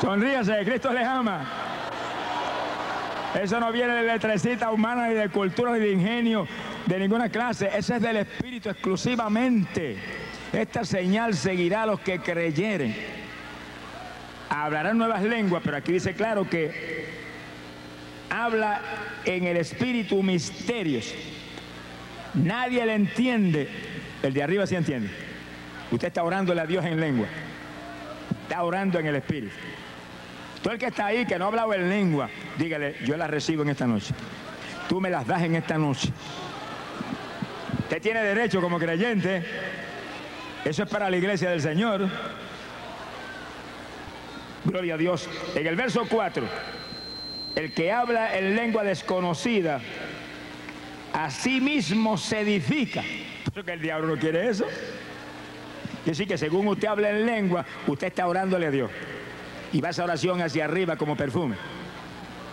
Sonríase, 0.00 0.64
Cristo 0.64 0.92
les 0.92 1.06
ama. 1.06 1.44
Eso 3.40 3.60
no 3.60 3.70
viene 3.70 3.94
de 3.94 4.02
letrecita 4.02 4.70
humana, 4.72 5.08
ni 5.08 5.14
de 5.14 5.28
cultura, 5.28 5.72
ni 5.72 5.78
de 5.78 5.92
ingenio, 5.92 6.48
de 6.86 6.98
ninguna 6.98 7.28
clase. 7.28 7.70
Ese 7.72 7.96
es 7.96 8.02
del 8.02 8.16
Espíritu 8.16 8.70
exclusivamente. 8.70 10.25
Esta 10.52 10.84
señal 10.84 11.34
seguirá 11.34 11.82
a 11.82 11.86
los 11.86 12.00
que 12.00 12.18
creyeren. 12.18 12.94
Hablarán 14.48 14.96
nuevas 14.96 15.22
lenguas, 15.22 15.62
pero 15.64 15.76
aquí 15.76 15.92
dice 15.92 16.14
claro 16.14 16.48
que 16.48 17.06
habla 18.30 18.80
en 19.24 19.44
el 19.44 19.56
Espíritu 19.56 20.22
misterios. 20.22 21.14
Nadie 22.34 22.84
le 22.86 22.94
entiende. 22.94 23.68
El 24.22 24.32
de 24.32 24.42
arriba 24.42 24.66
sí 24.66 24.76
entiende. 24.76 25.10
Usted 25.90 26.08
está 26.08 26.22
orándole 26.22 26.60
a 26.60 26.66
Dios 26.66 26.84
en 26.84 27.00
lengua. 27.00 27.26
Está 28.42 28.62
orando 28.62 28.98
en 28.98 29.06
el 29.06 29.16
Espíritu. 29.16 29.54
Todo 30.62 30.72
el 30.72 30.78
que 30.78 30.86
está 30.86 31.06
ahí, 31.06 31.26
que 31.26 31.38
no 31.38 31.44
ha 31.44 31.48
hablado 31.48 31.74
en 31.74 31.88
lengua, 31.88 32.28
dígale, 32.58 32.96
yo 33.04 33.16
las 33.16 33.30
recibo 33.30 33.62
en 33.62 33.70
esta 33.70 33.86
noche. 33.86 34.14
Tú 34.88 35.00
me 35.00 35.10
las 35.10 35.26
das 35.26 35.42
en 35.42 35.54
esta 35.54 35.78
noche. 35.78 36.08
Usted 37.80 38.02
tiene 38.02 38.22
derecho 38.22 38.60
como 38.60 38.78
creyente. 38.78 39.44
Eso 40.66 40.82
es 40.82 40.88
para 40.88 41.08
la 41.08 41.16
iglesia 41.16 41.50
del 41.50 41.60
Señor. 41.60 42.08
Gloria 44.64 44.94
a 44.94 44.96
Dios. 44.98 45.28
En 45.54 45.64
el 45.64 45.76
verso 45.76 46.06
4, 46.10 46.44
el 47.54 47.72
que 47.72 47.92
habla 47.92 48.36
en 48.36 48.56
lengua 48.56 48.82
desconocida, 48.82 49.80
a 51.12 51.30
sí 51.30 51.60
mismo 51.60 52.18
se 52.18 52.40
edifica. 52.40 53.04
¿Por 53.54 53.64
que 53.64 53.74
el 53.74 53.80
diablo 53.80 54.08
no 54.08 54.20
quiere 54.20 54.48
eso? 54.48 54.64
Quiere 54.64 56.04
decir 56.04 56.26
que 56.26 56.36
según 56.36 56.66
usted 56.66 56.88
habla 56.88 57.10
en 57.10 57.26
lengua, 57.26 57.64
usted 57.86 58.08
está 58.08 58.26
orándole 58.26 58.66
a 58.66 58.70
Dios. 58.72 58.90
Y 59.72 59.80
va 59.80 59.90
esa 59.90 60.02
oración 60.02 60.42
hacia 60.42 60.64
arriba 60.64 60.96
como 60.96 61.16
perfume. 61.16 61.54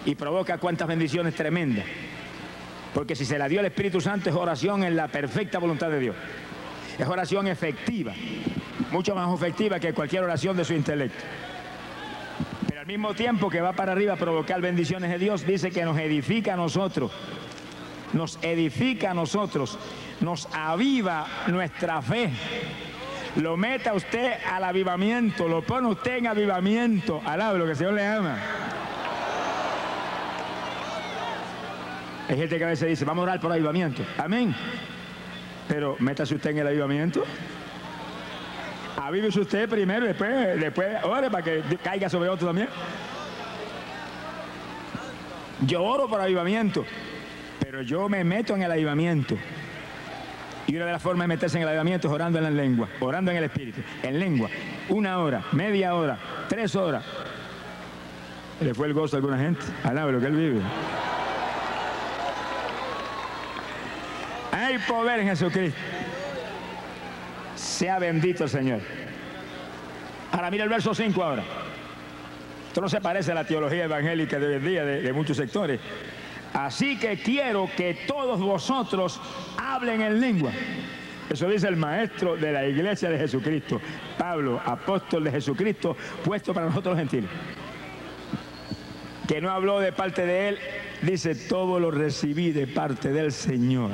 Y 0.05 0.14
provoca 0.14 0.59
cuantas 0.59 0.88
bendiciones 0.88 1.34
tremendas. 1.34 1.86
Porque 2.93 3.16
si 3.16 3.26
se 3.26 3.39
la 3.39 3.49
dio 3.49 3.59
el 3.59 3.66
Espíritu 3.66 3.99
Santo 3.99 4.30
es 4.30 4.36
oración 4.36 4.84
en 4.84 4.95
la 4.95 5.07
perfecta 5.07 5.57
voluntad 5.57 5.89
de 5.89 5.99
Dios. 5.99 6.16
Es 6.98 7.08
oración 7.08 7.48
efectiva. 7.48 8.14
Mucho 8.91 9.16
más 9.16 9.34
efectiva 9.34 9.80
que 9.80 9.94
cualquier 9.94 10.24
oración 10.24 10.56
de 10.56 10.66
su 10.66 10.74
intelecto. 10.74 11.24
Pero 12.68 12.82
al 12.82 12.88
mismo 12.88 13.14
tiempo 13.14 13.50
que 13.50 13.62
va 13.62 13.74
para 13.74 13.91
arriba 13.91 14.14
a 14.14 14.18
provocar 14.18 14.62
bendiciones 14.62 15.10
de 15.10 15.18
Dios, 15.18 15.46
dice 15.46 15.72
que 15.72 15.86
nos 15.86 15.98
edifica 15.98 16.54
a 16.54 16.58
nosotros. 16.58 17.12
Nos 18.14 18.38
edifica 18.41 19.12
a 19.12 19.14
nosotros. 19.14 19.78
Nos 20.22 20.48
aviva 20.54 21.28
nuestra 21.48 22.02
fe 22.02 22.32
lo 23.36 23.58
meta 23.58 23.94
usted 23.94 24.34
al 24.52 24.64
avivamiento, 24.64 25.48
lo 25.48 25.64
pone 25.64 25.88
usted 25.88 26.18
en 26.18 26.28
avivamiento. 26.28 27.22
Alaba 27.26 27.58
lo 27.58 27.66
que 27.66 27.72
el 27.72 27.78
Señor 27.78 27.94
le 27.94 28.06
ama. 28.06 28.38
Hay 32.30 32.38
gente 32.38 32.58
que 32.58 32.64
a 32.64 32.68
veces 32.68 32.88
dice, 32.88 33.06
vamos 33.06 33.24
a 33.24 33.24
orar 33.24 33.39
por 33.39 33.52
avivamiento. 33.52 34.04
Amén. 34.18 34.56
Pero 35.68 35.95
métase 35.99 36.36
usted 36.36 36.51
en 36.51 36.59
el 36.59 36.68
avivamiento. 36.68 37.24
Avívese 38.97 39.39
usted 39.39 39.68
primero 39.68 40.05
después, 40.05 40.59
después 40.59 41.03
ore 41.03 41.30
para 41.30 41.43
que 41.43 41.61
caiga 41.84 42.09
sobre 42.09 42.30
otro 42.30 42.47
también. 42.47 42.70
Yo 45.66 45.84
oro 45.84 46.07
por 46.07 46.20
avivamiento, 46.20 46.86
pero 47.59 47.82
yo 47.82 48.09
me 48.09 48.24
meto 48.24 48.55
en 48.55 48.64
el 48.64 48.72
avivamiento. 48.72 49.38
Y 50.68 50.76
una 50.76 50.86
de 50.86 50.91
las 50.93 51.01
formas 51.01 51.26
de 51.26 51.28
meterse 51.28 51.57
en 51.57 51.64
el 51.64 51.70
avivamiento 51.70 52.07
es 52.07 52.14
orando 52.14 52.38
en 52.38 52.43
la 52.45 52.51
lengua, 52.51 52.88
orando 52.99 53.32
en 53.32 53.38
el 53.38 53.43
espíritu, 53.45 53.82
en 54.01 54.20
lengua. 54.20 54.49
Una 54.89 55.20
hora, 55.20 55.43
media 55.51 55.95
hora, 55.95 56.18
tres 56.47 56.76
horas. 56.76 57.03
Le 58.61 58.74
fue 58.74 58.88
el 58.88 58.93
gozo 58.93 59.16
a 59.16 59.18
alguna 59.18 59.38
gente. 59.38 59.61
Alaba 59.84 60.11
lo 60.11 60.20
que 60.20 60.28
él 60.28 60.36
vive. 60.36 60.61
Hay 64.54 64.78
poder 64.78 65.22
en 65.22 65.30
Jesucristo. 65.30 65.80
Sea 67.56 67.97
bendito 67.97 68.43
el 68.43 68.49
Señor. 68.51 68.82
Ahora 70.32 70.51
mira 70.51 70.64
el 70.64 70.70
verso 70.70 70.93
5 70.93 71.24
ahora. 71.24 71.43
Esto 72.68 72.80
no 72.80 72.88
se 72.88 73.01
parece 73.01 73.32
a 73.32 73.36
la 73.36 73.45
teología 73.45 73.86
evangélica 73.86 74.38
de 74.38 74.45
hoy 74.45 74.54
en 74.54 74.66
día 74.66 74.86
de 74.86 75.12
muchos 75.12 75.38
sectores. 75.38 75.80
Así 76.54 76.99
que 76.99 77.18
quiero 77.18 77.68
que 77.76 78.06
todos 78.06 78.39
vosotros 78.39 79.20
hablen 79.58 80.01
en 80.04 80.22
lengua. 80.22 80.51
Eso 81.32 81.49
dice 81.49 81.68
el 81.68 81.76
maestro 81.76 82.36
de 82.36 82.51
la 82.51 82.64
iglesia 82.68 83.10
de 83.10 83.18
Jesucristo, 83.18 83.82
Pablo, 84.20 84.62
apóstol 84.64 85.24
de 85.24 85.32
Jesucristo, 85.32 85.97
puesto 86.24 86.54
para 86.54 86.68
nosotros 86.68 86.93
los 86.93 86.99
gentiles. 86.99 87.30
Que 89.28 89.41
no 89.41 89.49
habló 89.49 89.80
de 89.80 89.91
parte 89.93 90.28
de 90.28 90.49
él, 90.49 90.60
dice, 91.01 91.34
todo 91.34 91.80
lo 91.80 91.89
recibí 91.89 92.51
de 92.51 92.68
parte 92.68 93.12
del 93.12 93.32
Señor. 93.32 93.91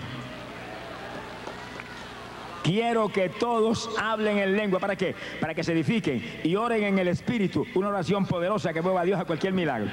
Quiero 2.63 3.09
que 3.09 3.29
todos 3.29 3.89
hablen 3.99 4.37
en 4.37 4.55
lengua. 4.55 4.79
¿Para 4.79 4.95
qué? 4.95 5.15
Para 5.39 5.53
que 5.53 5.63
se 5.63 5.73
edifiquen 5.73 6.41
y 6.43 6.55
oren 6.55 6.83
en 6.83 6.99
el 6.99 7.07
Espíritu. 7.07 7.65
Una 7.75 7.89
oración 7.89 8.25
poderosa 8.25 8.73
que 8.73 8.81
mueva 8.81 9.01
a 9.01 9.05
Dios 9.05 9.19
a 9.19 9.25
cualquier 9.25 9.53
milagro. 9.53 9.89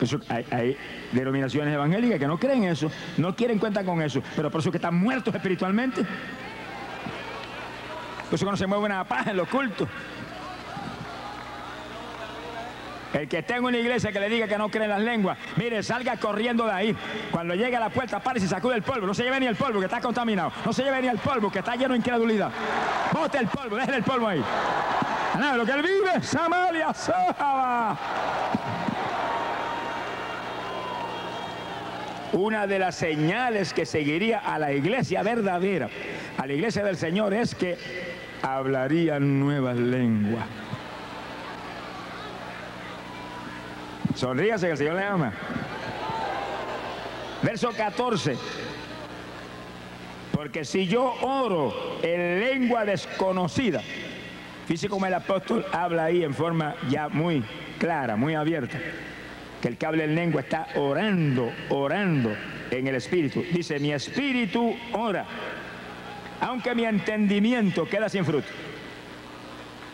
Eso, 0.00 0.20
hay, 0.28 0.76
denominaciones 1.12 1.74
evangélicas 1.74 2.20
que 2.20 2.26
no 2.26 2.38
creen 2.38 2.64
eso, 2.64 2.90
no 3.16 3.34
quieren 3.34 3.58
cuenta 3.58 3.84
con 3.84 4.00
eso, 4.00 4.22
pero 4.36 4.50
por 4.50 4.60
eso 4.60 4.70
que 4.70 4.76
están 4.76 4.94
muertos 4.94 5.34
espiritualmente. 5.34 6.02
Por 8.26 8.34
eso 8.34 8.44
que 8.44 8.50
no 8.50 8.56
se 8.56 8.66
mueve 8.66 8.84
una 8.84 9.04
paz 9.04 9.26
en 9.26 9.36
los 9.36 9.48
cultos. 9.48 9.88
El 13.12 13.26
que 13.26 13.44
en 13.48 13.64
una 13.64 13.78
iglesia 13.78 14.12
que 14.12 14.20
le 14.20 14.28
diga 14.28 14.46
que 14.46 14.58
no 14.58 14.68
cree 14.68 14.84
en 14.84 14.90
las 14.90 15.00
lenguas, 15.00 15.38
mire, 15.56 15.82
salga 15.82 16.16
corriendo 16.16 16.66
de 16.66 16.72
ahí. 16.72 16.96
Cuando 17.30 17.54
llegue 17.54 17.76
a 17.76 17.80
la 17.80 17.88
puerta, 17.88 18.20
pare 18.20 18.38
y 18.38 18.46
sacude 18.46 18.74
el 18.74 18.82
polvo. 18.82 19.06
No 19.06 19.14
se 19.14 19.22
lleve 19.22 19.40
ni 19.40 19.46
el 19.46 19.56
polvo 19.56 19.78
que 19.78 19.86
está 19.86 20.00
contaminado. 20.00 20.52
No 20.64 20.72
se 20.72 20.82
lleve 20.82 21.00
ni 21.00 21.08
el 21.08 21.18
polvo 21.18 21.50
que 21.50 21.60
está 21.60 21.74
lleno 21.74 21.94
de 21.94 21.98
incredulidad. 21.98 22.50
Bote 23.12 23.38
el 23.38 23.48
polvo, 23.48 23.76
déjele 23.76 23.98
el 23.98 24.02
polvo 24.02 24.28
ahí. 24.28 24.44
Nada, 25.38 25.56
lo 25.56 25.64
que 25.64 25.72
él 25.72 25.82
vive, 25.82 26.22
Samaria, 26.22 26.92
Sahaba. 26.92 27.96
Una 32.32 32.66
de 32.66 32.78
las 32.78 32.94
señales 32.94 33.72
que 33.72 33.86
seguiría 33.86 34.40
a 34.40 34.58
la 34.58 34.72
iglesia 34.72 35.22
verdadera, 35.22 35.88
a 36.36 36.46
la 36.46 36.52
iglesia 36.52 36.84
del 36.84 36.96
Señor, 36.96 37.32
es 37.32 37.54
que 37.54 37.78
hablarían 38.42 39.40
nuevas 39.40 39.76
lenguas. 39.76 40.44
Sonríase 44.18 44.66
que 44.66 44.72
el 44.72 44.78
Señor 44.78 44.96
le 44.96 45.04
ama. 45.04 45.32
Verso 47.40 47.70
14. 47.70 48.36
Porque 50.32 50.64
si 50.64 50.88
yo 50.88 51.14
oro 51.22 52.00
en 52.02 52.40
lengua 52.40 52.84
desconocida, 52.84 53.80
fíjese 54.66 54.88
como 54.88 55.06
el 55.06 55.14
apóstol 55.14 55.64
habla 55.70 56.06
ahí 56.06 56.24
en 56.24 56.34
forma 56.34 56.74
ya 56.90 57.08
muy 57.08 57.44
clara, 57.78 58.16
muy 58.16 58.34
abierta, 58.34 58.76
que 59.62 59.68
el 59.68 59.76
que 59.76 59.86
habla 59.86 60.02
en 60.02 60.16
lengua 60.16 60.40
está 60.40 60.66
orando, 60.74 61.52
orando 61.68 62.34
en 62.72 62.88
el 62.88 62.96
espíritu. 62.96 63.44
Dice, 63.52 63.78
mi 63.78 63.92
espíritu 63.92 64.74
ora, 64.94 65.26
aunque 66.40 66.74
mi 66.74 66.84
entendimiento 66.84 67.88
queda 67.88 68.08
sin 68.08 68.24
fruto. 68.24 68.48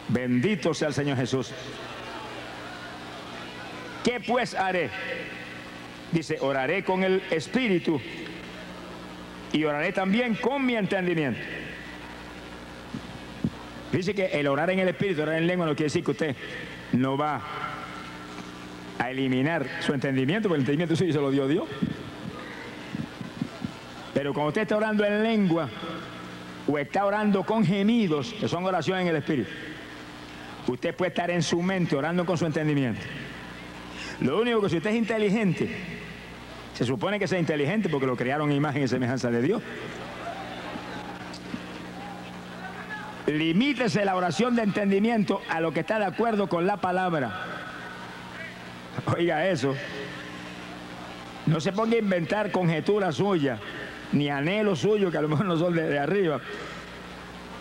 Bendito 0.09 0.73
sea 0.73 0.89
el 0.89 0.95
Señor 0.95 1.19
Jesús. 1.19 1.53
¿Qué 4.05 4.21
pues 4.21 4.55
haré? 4.55 4.91
Dice, 6.13 6.37
oraré 6.41 6.85
con 6.85 7.03
el 7.03 7.23
espíritu 7.31 8.01
y 9.51 9.65
oraré 9.65 9.93
también 9.93 10.35
con 10.35 10.65
mi 10.65 10.77
entendimiento. 10.77 11.41
Dice 13.91 14.15
que 14.15 14.27
el 14.27 14.47
orar 14.47 14.71
en 14.71 14.81
el 14.81 14.89
espíritu, 14.89 15.23
orar 15.23 15.37
en 15.37 15.47
lengua, 15.47 15.67
no 15.67 15.75
quiere 15.75 15.87
decir 15.87 16.05
que 16.05 16.11
usted 16.11 16.37
no 16.93 17.17
va 17.17 17.41
a 18.99 19.11
eliminar 19.11 19.67
su 19.81 19.95
entendimiento, 19.95 20.49
porque 20.49 20.57
el 20.57 20.63
entendimiento 20.63 20.97
suyo 20.97 21.13
se 21.13 21.21
lo 21.21 21.31
dio 21.31 21.49
Dios. 21.49 21.65
Pero 24.13 24.35
cuando 24.35 24.49
usted 24.49 24.63
está 24.63 24.77
orando 24.77 25.05
en 25.05 25.23
lengua 25.23 25.69
o 26.67 26.79
está 26.79 27.07
orando 27.07 27.43
con 27.45 27.65
gemidos, 27.65 28.35
que 28.35 28.49
son 28.49 28.65
oraciones 28.65 29.03
en 29.03 29.09
el 29.09 29.17
espíritu, 29.17 29.51
usted 30.67 30.95
puede 30.95 31.09
estar 31.09 31.31
en 31.31 31.43
su 31.43 31.63
mente 31.63 31.97
orando 31.97 32.27
con 32.27 32.37
su 32.37 32.45
entendimiento. 32.45 33.01
Lo 34.25 34.41
único 34.41 34.63
que 34.63 34.71
si 34.71 34.79
usted 34.79 34.89
es 34.89 34.97
inteligente, 34.97 35.69
se 36.73 36.87
supone 36.87 37.19
que 37.19 37.29
sea 37.29 37.39
inteligente 37.39 37.91
porque 37.91 38.07
lo 38.07 38.17
crearon 38.17 38.51
en 38.51 38.57
imagen 38.57 38.83
y 38.83 38.89
semejanza 38.89 39.31
de 39.31 39.43
Dios. 39.43 39.63
Limítese 43.27 44.03
la 44.03 44.17
oración 44.17 44.57
de 44.57 44.63
entendimiento 44.63 45.43
a 45.51 45.61
lo 45.61 45.73
que 45.73 45.81
está 45.81 45.99
de 45.99 46.07
acuerdo 46.07 46.49
con 46.49 46.67
la 46.67 46.79
palabra. 46.79 47.33
Oiga 49.15 49.47
eso. 49.47 49.75
No 51.45 51.61
se 51.61 51.73
ponga 51.73 51.97
a 51.97 51.99
inventar 51.99 52.51
conjeturas 52.51 53.17
suyas, 53.17 53.61
ni 54.13 54.31
anhelos 54.31 54.79
suyos 54.79 55.13
que 55.13 55.19
a 55.19 55.23
lo 55.23 55.29
mejor 55.29 55.45
no 55.45 55.59
son 55.59 55.75
de, 55.75 55.83
de 55.83 55.99
arriba. 55.99 56.41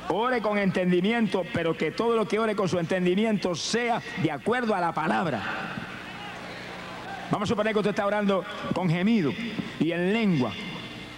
Ore 0.08 0.42
con 0.42 0.58
entendimiento, 0.58 1.44
pero 1.54 1.76
que 1.76 1.92
todo 1.92 2.16
lo 2.16 2.26
que 2.26 2.40
ore 2.40 2.56
con 2.56 2.70
su 2.70 2.80
entendimiento 2.80 3.54
sea 3.54 4.02
de 4.22 4.32
acuerdo 4.32 4.74
a 4.74 4.80
la 4.80 4.94
palabra. 4.94 5.42
Vamos 7.32 7.50
a 7.50 7.52
suponer 7.52 7.74
que 7.74 7.80
usted 7.80 7.92
está 7.92 8.06
orando 8.06 8.44
con 8.74 8.90
gemido 8.90 9.32
y 9.80 9.92
en 9.92 10.14
lengua 10.14 10.52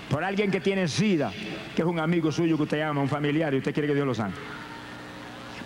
por 0.10 0.24
alguien 0.24 0.51
que 0.51 0.62
tiene 0.62 0.88
sida, 0.88 1.32
que 1.76 1.82
es 1.82 1.88
un 1.88 1.99
amigo 1.99 2.32
suyo 2.32 2.58
que 2.58 2.64
usted 2.64 2.82
ama, 2.82 3.01
un 3.01 3.10
familiar, 3.10 3.53
y 3.53 3.58
usted 3.58 3.74
quiere 3.74 3.88
que 3.88 3.95
Dios 3.95 4.06
lo 4.06 4.14
sane. 4.14 4.34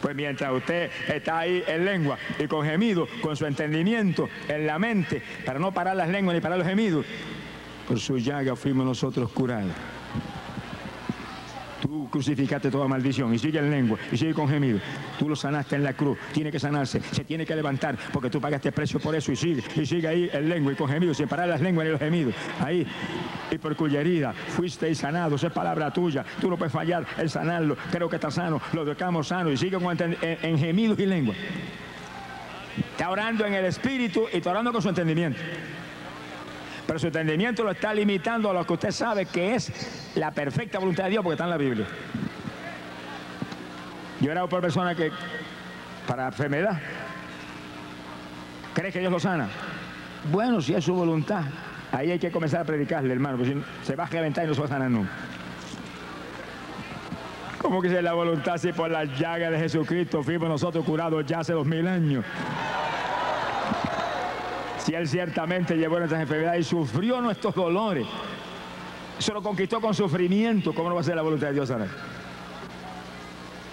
Pues 0.01 0.15
mientras 0.15 0.51
usted 0.53 0.89
está 1.07 1.39
ahí 1.39 1.61
en 1.67 1.83
lengua 1.83 2.17
y 2.39 2.47
con 2.47 2.65
gemido, 2.65 3.07
con 3.21 3.35
su 3.35 3.45
entendimiento 3.45 4.29
en 4.47 4.65
la 4.65 4.79
mente, 4.79 5.21
para 5.45 5.59
no 5.59 5.73
parar 5.73 5.95
las 5.95 6.07
lenguas 6.09 6.35
ni 6.35 6.41
parar 6.41 6.57
los 6.57 6.67
gemidos, 6.67 7.05
por 7.87 7.99
su 7.99 8.17
llaga 8.17 8.55
fuimos 8.55 8.85
nosotros 8.85 9.29
curados. 9.31 9.73
Tú 11.81 12.09
crucificaste 12.09 12.69
toda 12.69 12.87
maldición 12.87 13.33
y 13.33 13.39
sigue 13.39 13.59
en 13.59 13.69
lengua 13.69 13.97
y 14.11 14.17
sigue 14.17 14.33
con 14.33 14.47
gemido. 14.47 14.79
Tú 15.17 15.29
lo 15.29 15.35
sanaste 15.35 15.75
en 15.75 15.83
la 15.83 15.93
cruz. 15.93 16.17
Tiene 16.33 16.51
que 16.51 16.59
sanarse, 16.59 17.01
se 17.01 17.23
tiene 17.23 17.45
que 17.45 17.55
levantar 17.55 17.97
porque 18.11 18.29
tú 18.29 18.41
pagaste 18.41 18.71
precio 18.71 18.99
por 18.99 19.15
eso 19.15 19.31
y 19.31 19.35
sigue. 19.35 19.63
Y 19.75 19.85
sigue 19.85 20.07
ahí 20.07 20.29
en 20.31 20.49
lengua 20.49 20.73
y 20.73 20.75
con 20.75 20.89
gemido, 20.89 21.13
sin 21.13 21.27
parar 21.27 21.47
las 21.47 21.61
lenguas 21.61 21.85
ni 21.85 21.91
los 21.91 21.99
gemidos. 21.99 22.33
Ahí. 22.59 22.85
Y 23.51 23.57
por 23.57 23.75
cuya 23.75 24.01
herida 24.01 24.33
fuiste 24.33 24.93
sanado. 24.95 25.35
Esa 25.35 25.47
es 25.47 25.53
palabra 25.53 25.91
tuya. 25.91 26.25
Tú 26.41 26.49
no 26.49 26.57
puedes 26.57 26.73
fallar 26.73 27.05
en 27.17 27.29
sanarlo. 27.29 27.77
Creo 27.91 28.09
que 28.09 28.17
está 28.17 28.31
sano. 28.31 28.61
Lo 28.73 28.85
dejamos 28.85 29.27
sano 29.27 29.51
y 29.51 29.57
sigue 29.57 29.77
con 29.77 29.89
en, 30.01 30.17
en 30.21 30.57
gemidos 30.59 30.99
y 30.99 31.05
lengua. 31.05 31.35
Está 32.91 33.09
orando 33.09 33.45
en 33.45 33.53
el 33.53 33.65
espíritu 33.65 34.27
y 34.31 34.37
está 34.37 34.51
orando 34.51 34.71
con 34.71 34.81
su 34.81 34.89
entendimiento. 34.89 35.39
Pero 36.89 36.97
su 36.97 37.05
entendimiento 37.05 37.63
lo 37.63 37.69
está 37.69 37.93
limitando 37.93 38.49
a 38.49 38.53
lo 38.53 38.65
que 38.65 38.73
usted 38.73 38.89
sabe 38.89 39.27
que 39.27 39.53
es 39.53 40.11
la 40.15 40.31
perfecta 40.31 40.79
voluntad 40.79 41.03
de 41.03 41.11
Dios 41.11 41.21
porque 41.21 41.35
está 41.35 41.43
en 41.43 41.51
la 41.51 41.57
Biblia. 41.57 41.85
Yo 44.19 44.29
he 44.29 44.31
orado 44.31 44.49
por 44.49 44.59
personas 44.59 44.95
que, 44.97 45.11
para 46.07 46.25
enfermedad, 46.25 46.79
¿cree 48.73 48.91
que 48.91 49.01
Dios 49.01 49.11
lo 49.11 49.19
sana? 49.19 49.49
Bueno, 50.31 50.61
si 50.61 50.73
es 50.73 50.83
su 50.83 50.95
voluntad, 50.95 51.43
ahí 51.91 52.09
hay 52.09 52.17
que 52.17 52.31
comenzar 52.31 52.61
a 52.61 52.63
predicarle, 52.63 53.13
hermano, 53.13 53.37
porque 53.37 53.53
si 53.53 53.85
se 53.85 53.95
va 53.95 54.05
a 54.05 54.07
reventar 54.07 54.45
y 54.45 54.47
no 54.47 54.55
se 54.55 54.61
va 54.61 54.65
a 54.65 54.69
sanar 54.69 54.89
nunca. 54.89 55.11
¿Cómo 57.59 57.83
que 57.83 57.89
si 57.89 57.97
es 57.97 58.03
la 58.03 58.13
voluntad 58.13 58.57
si 58.57 58.73
por 58.73 58.89
la 58.89 59.05
llaga 59.05 59.51
de 59.51 59.59
Jesucristo 59.59 60.23
fuimos 60.23 60.49
nosotros 60.49 60.83
curados 60.83 61.23
ya 61.27 61.41
hace 61.41 61.53
dos 61.53 61.67
mil 61.67 61.87
años? 61.87 62.25
Si 64.83 64.93
Él 64.93 65.07
ciertamente 65.07 65.75
llevó 65.75 65.97
nuestras 65.99 66.21
enfermedades 66.21 66.65
y 66.65 66.69
sufrió 66.69 67.21
nuestros 67.21 67.53
dolores. 67.53 68.07
Eso 69.17 69.33
lo 69.33 69.41
conquistó 69.41 69.81
con 69.81 69.93
sufrimiento. 69.93 70.73
¿Cómo 70.73 70.89
no 70.89 70.95
va 70.95 71.01
a 71.01 71.03
ser 71.03 71.15
la 71.15 71.21
voluntad 71.21 71.47
de 71.47 71.53
Dios 71.53 71.67
sanar? 71.67 71.89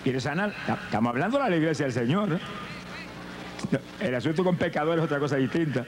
¿Quiere 0.03 0.21
sanar? 0.21 0.53
Estamos 0.85 1.11
hablando 1.11 1.39
de 1.39 1.51
la 1.51 1.57
iglesia 1.57 1.87
del 1.87 1.93
Señor. 1.93 2.39
El 4.01 4.15
asunto 4.15 4.45
con 4.45 4.57
pecadores 4.57 4.99
es 4.99 5.05
otra 5.05 5.19
cosa 5.19 5.37
distinta. 5.37 5.85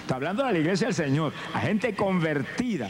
Está 0.00 0.16
hablando 0.16 0.44
de 0.44 0.52
la 0.52 0.58
iglesia 0.58 0.86
del 0.86 0.94
Señor, 0.94 1.32
a 1.52 1.60
gente 1.60 1.94
convertida. 1.94 2.88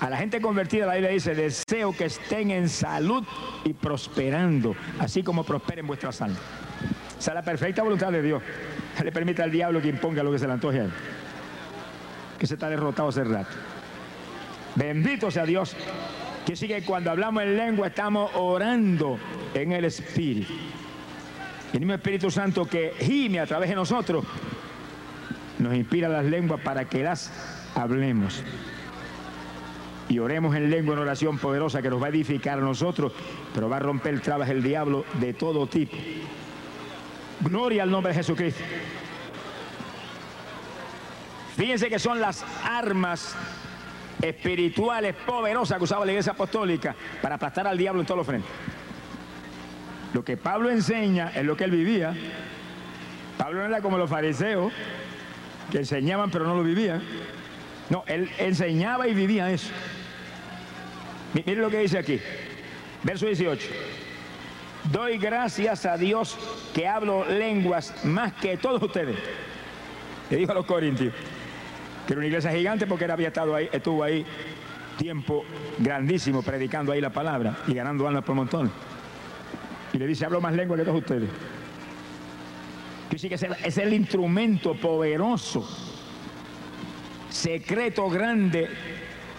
A 0.00 0.10
la 0.10 0.18
gente 0.18 0.40
convertida 0.40 0.84
la 0.84 0.94
Biblia 0.94 1.10
dice, 1.10 1.34
deseo 1.34 1.96
que 1.96 2.04
estén 2.04 2.50
en 2.50 2.68
salud 2.68 3.24
y 3.64 3.72
prosperando, 3.72 4.76
así 4.98 5.22
como 5.22 5.44
prosperen 5.44 5.86
vuestras 5.86 6.20
almas. 6.20 6.40
Esa 7.18 7.30
es 7.30 7.34
la 7.34 7.42
perfecta 7.42 7.82
voluntad 7.82 8.12
de 8.12 8.22
Dios. 8.22 8.42
Le 9.02 9.12
permite 9.12 9.42
al 9.42 9.50
diablo 9.50 9.80
que 9.80 9.88
imponga 9.88 10.22
lo 10.22 10.32
que 10.32 10.38
se 10.38 10.46
le 10.46 10.52
antoje 10.52 10.80
a 10.80 10.84
él. 10.84 10.90
Que 12.38 12.46
se 12.46 12.54
está 12.54 12.68
derrotado 12.68 13.08
hace 13.08 13.24
rato. 13.24 13.50
Bendito 14.74 15.30
sea 15.30 15.44
Dios. 15.44 15.76
Que 16.46 16.56
sigue 16.56 16.82
cuando 16.82 17.10
hablamos 17.10 17.42
en 17.42 17.56
lengua 17.56 17.86
estamos 17.86 18.30
orando 18.34 19.18
en 19.54 19.72
el 19.72 19.86
Espíritu. 19.86 20.52
El 21.72 21.80
mismo 21.80 21.94
Espíritu 21.94 22.30
Santo 22.30 22.66
que 22.66 22.92
gime 22.98 23.40
a 23.40 23.46
través 23.46 23.68
de 23.68 23.74
nosotros 23.74 24.24
nos 25.58 25.74
inspira 25.74 26.08
las 26.08 26.24
lenguas 26.24 26.60
para 26.60 26.84
que 26.84 27.02
las 27.02 27.32
hablemos. 27.74 28.42
Y 30.08 30.18
oremos 30.18 30.54
en 30.54 30.70
lengua 30.70 30.94
en 30.94 31.00
oración 31.00 31.38
poderosa 31.38 31.80
que 31.80 31.88
nos 31.88 32.00
va 32.00 32.06
a 32.06 32.10
edificar 32.10 32.58
a 32.58 32.62
nosotros, 32.62 33.12
pero 33.54 33.68
va 33.68 33.76
a 33.76 33.80
romper 33.80 34.20
trabas 34.20 34.50
el 34.50 34.62
diablo 34.62 35.04
de 35.14 35.32
todo 35.32 35.66
tipo. 35.66 35.96
Gloria 37.40 37.82
al 37.82 37.90
nombre 37.90 38.12
de 38.12 38.18
Jesucristo. 38.18 38.62
Fíjense 41.56 41.88
que 41.88 41.98
son 41.98 42.20
las 42.20 42.44
armas 42.64 43.34
espirituales 44.22 45.14
poderosas 45.14 45.78
que 45.78 45.84
usaba 45.84 46.04
la 46.04 46.12
iglesia 46.12 46.32
apostólica 46.32 46.94
para 47.22 47.36
aplastar 47.36 47.66
al 47.66 47.78
diablo 47.78 48.00
en 48.00 48.06
todos 48.06 48.18
los 48.18 48.26
frentes. 48.26 48.50
Lo 50.12 50.24
que 50.24 50.36
Pablo 50.36 50.70
enseña 50.70 51.32
es 51.34 51.44
lo 51.44 51.56
que 51.56 51.64
él 51.64 51.70
vivía. 51.70 52.14
Pablo 53.38 53.60
no 53.60 53.66
era 53.66 53.80
como 53.82 53.98
los 53.98 54.08
fariseos, 54.10 54.72
que 55.70 55.78
enseñaban 55.78 56.30
pero 56.30 56.44
no 56.46 56.54
lo 56.54 56.62
vivían. 56.62 57.02
No, 57.90 58.04
él 58.06 58.30
enseñaba 58.38 59.06
y 59.08 59.14
vivía 59.14 59.50
eso. 59.50 59.70
Mi- 61.34 61.42
Miren 61.44 61.62
lo 61.62 61.70
que 61.70 61.78
dice 61.80 61.98
aquí, 61.98 62.20
verso 63.02 63.26
18. 63.26 63.66
Doy 64.92 65.16
gracias 65.16 65.86
a 65.86 65.96
Dios 65.96 66.36
que 66.74 66.86
hablo 66.86 67.24
lenguas 67.24 68.04
más 68.04 68.34
que 68.34 68.56
todos 68.56 68.82
ustedes. 68.82 69.16
Le 70.30 70.36
dijo 70.36 70.52
a 70.52 70.54
los 70.54 70.66
corintios 70.66 71.14
que 72.06 72.12
era 72.12 72.18
una 72.18 72.26
iglesia 72.26 72.50
gigante 72.50 72.86
porque 72.86 73.06
él 73.06 73.10
había 73.10 73.28
estado 73.28 73.54
ahí, 73.54 73.68
estuvo 73.72 74.02
ahí 74.02 74.26
tiempo 74.98 75.44
grandísimo 75.78 76.42
predicando 76.42 76.92
ahí 76.92 77.00
la 77.00 77.10
palabra 77.10 77.56
y 77.66 77.74
ganando 77.74 78.06
almas 78.06 78.24
por 78.24 78.34
montones. 78.34 78.72
Y 79.92 79.98
le 79.98 80.06
dice, 80.06 80.26
hablo 80.26 80.40
más 80.40 80.52
lengua 80.52 80.76
que 80.76 80.84
todos 80.84 80.98
ustedes. 80.98 81.30
Sí 83.16 83.28
que 83.28 83.36
es 83.36 83.78
el 83.78 83.94
instrumento 83.94 84.74
poderoso, 84.74 85.66
secreto 87.30 88.10
grande 88.10 88.68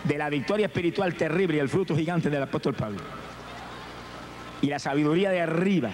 de 0.03 0.17
la 0.17 0.29
victoria 0.29 0.67
espiritual 0.67 1.13
terrible 1.15 1.57
y 1.57 1.59
el 1.59 1.69
fruto 1.69 1.95
gigante 1.95 2.29
del 2.29 2.41
apóstol 2.41 2.73
Pablo. 2.73 2.99
Y 4.61 4.67
la 4.67 4.79
sabiduría 4.79 5.29
de 5.29 5.41
arriba. 5.41 5.91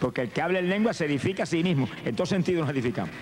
Porque 0.00 0.22
el 0.22 0.30
que 0.30 0.42
habla 0.42 0.58
en 0.58 0.68
lengua 0.68 0.92
se 0.92 1.06
edifica 1.06 1.44
a 1.44 1.46
sí 1.46 1.62
mismo. 1.62 1.88
En 2.04 2.14
todos 2.14 2.28
sentidos 2.28 2.66
nos 2.66 2.74
edificamos. 2.74 3.14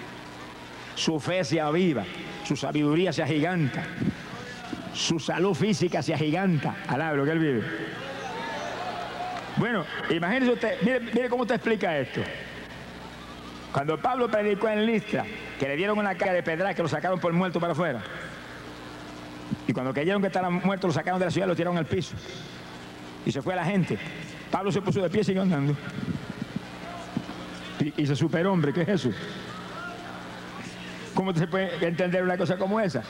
Su 0.94 1.18
fe 1.20 1.44
se 1.44 1.60
aviva, 1.60 2.04
su 2.44 2.56
sabiduría 2.56 3.12
se 3.12 3.22
agiganta, 3.22 3.84
su 4.94 5.18
salud 5.18 5.54
física 5.54 6.02
se 6.02 6.12
agiganta. 6.12 6.76
Alaba 6.86 7.14
lo 7.14 7.24
que 7.24 7.30
él 7.30 7.38
vive. 7.38 7.62
Bueno, 9.56 9.84
imagínese 10.10 10.52
usted, 10.52 10.76
mire, 10.82 11.00
mire 11.00 11.28
cómo 11.28 11.46
te 11.46 11.54
explica 11.54 11.98
esto. 11.98 12.20
Cuando 13.72 13.98
Pablo 13.98 14.28
predicó 14.28 14.68
en 14.68 14.84
Listra, 14.84 15.24
que 15.58 15.66
le 15.66 15.76
dieron 15.76 15.98
una 15.98 16.14
carga 16.14 16.34
de 16.34 16.42
pedra 16.42 16.74
que 16.74 16.82
lo 16.82 16.88
sacaron 16.88 17.18
por 17.18 17.32
muerto 17.32 17.58
para 17.58 17.72
afuera. 17.72 18.02
Y 19.66 19.72
cuando 19.72 19.94
creyeron 19.94 20.20
que 20.20 20.28
estaban 20.28 20.54
muertos, 20.54 20.88
lo 20.88 20.92
sacaron 20.92 21.18
de 21.18 21.26
la 21.26 21.30
ciudad 21.30 21.46
y 21.46 21.50
lo 21.50 21.56
tiraron 21.56 21.78
al 21.78 21.86
piso. 21.86 22.14
Y 23.24 23.32
se 23.32 23.42
fue 23.42 23.54
la 23.54 23.64
gente. 23.64 23.98
Pablo 24.50 24.72
se 24.72 24.82
puso 24.82 25.00
de 25.00 25.08
pie 25.08 25.20
y 25.20 25.24
siguió 25.24 25.42
andando. 25.42 25.74
Y, 27.80 28.02
y 28.02 28.06
se 28.06 28.16
superhombre, 28.16 28.72
¿qué 28.72 28.82
es 28.82 28.88
eso? 28.88 29.10
¿Cómo 31.14 31.34
se 31.34 31.46
puede 31.46 31.86
entender 31.86 32.22
una 32.22 32.36
cosa 32.36 32.56
como 32.56 32.80
esa? 32.80 33.02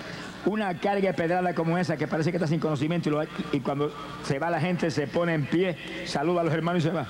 Una 0.44 0.76
carga 0.78 1.12
pedrada 1.12 1.54
como 1.54 1.78
esa 1.78 1.96
que 1.96 2.08
parece 2.08 2.30
que 2.30 2.36
está 2.36 2.48
sin 2.48 2.58
conocimiento 2.58 3.10
y, 3.52 3.60
cuando 3.60 3.92
se 4.24 4.38
va 4.38 4.50
la 4.50 4.60
gente 4.60 4.90
se 4.90 5.06
pone 5.06 5.34
en 5.34 5.46
pie, 5.46 5.76
saluda 6.06 6.40
a 6.40 6.44
los 6.44 6.52
hermanos 6.52 6.84
y 6.84 6.88
se 6.88 6.92
va. 6.92 7.06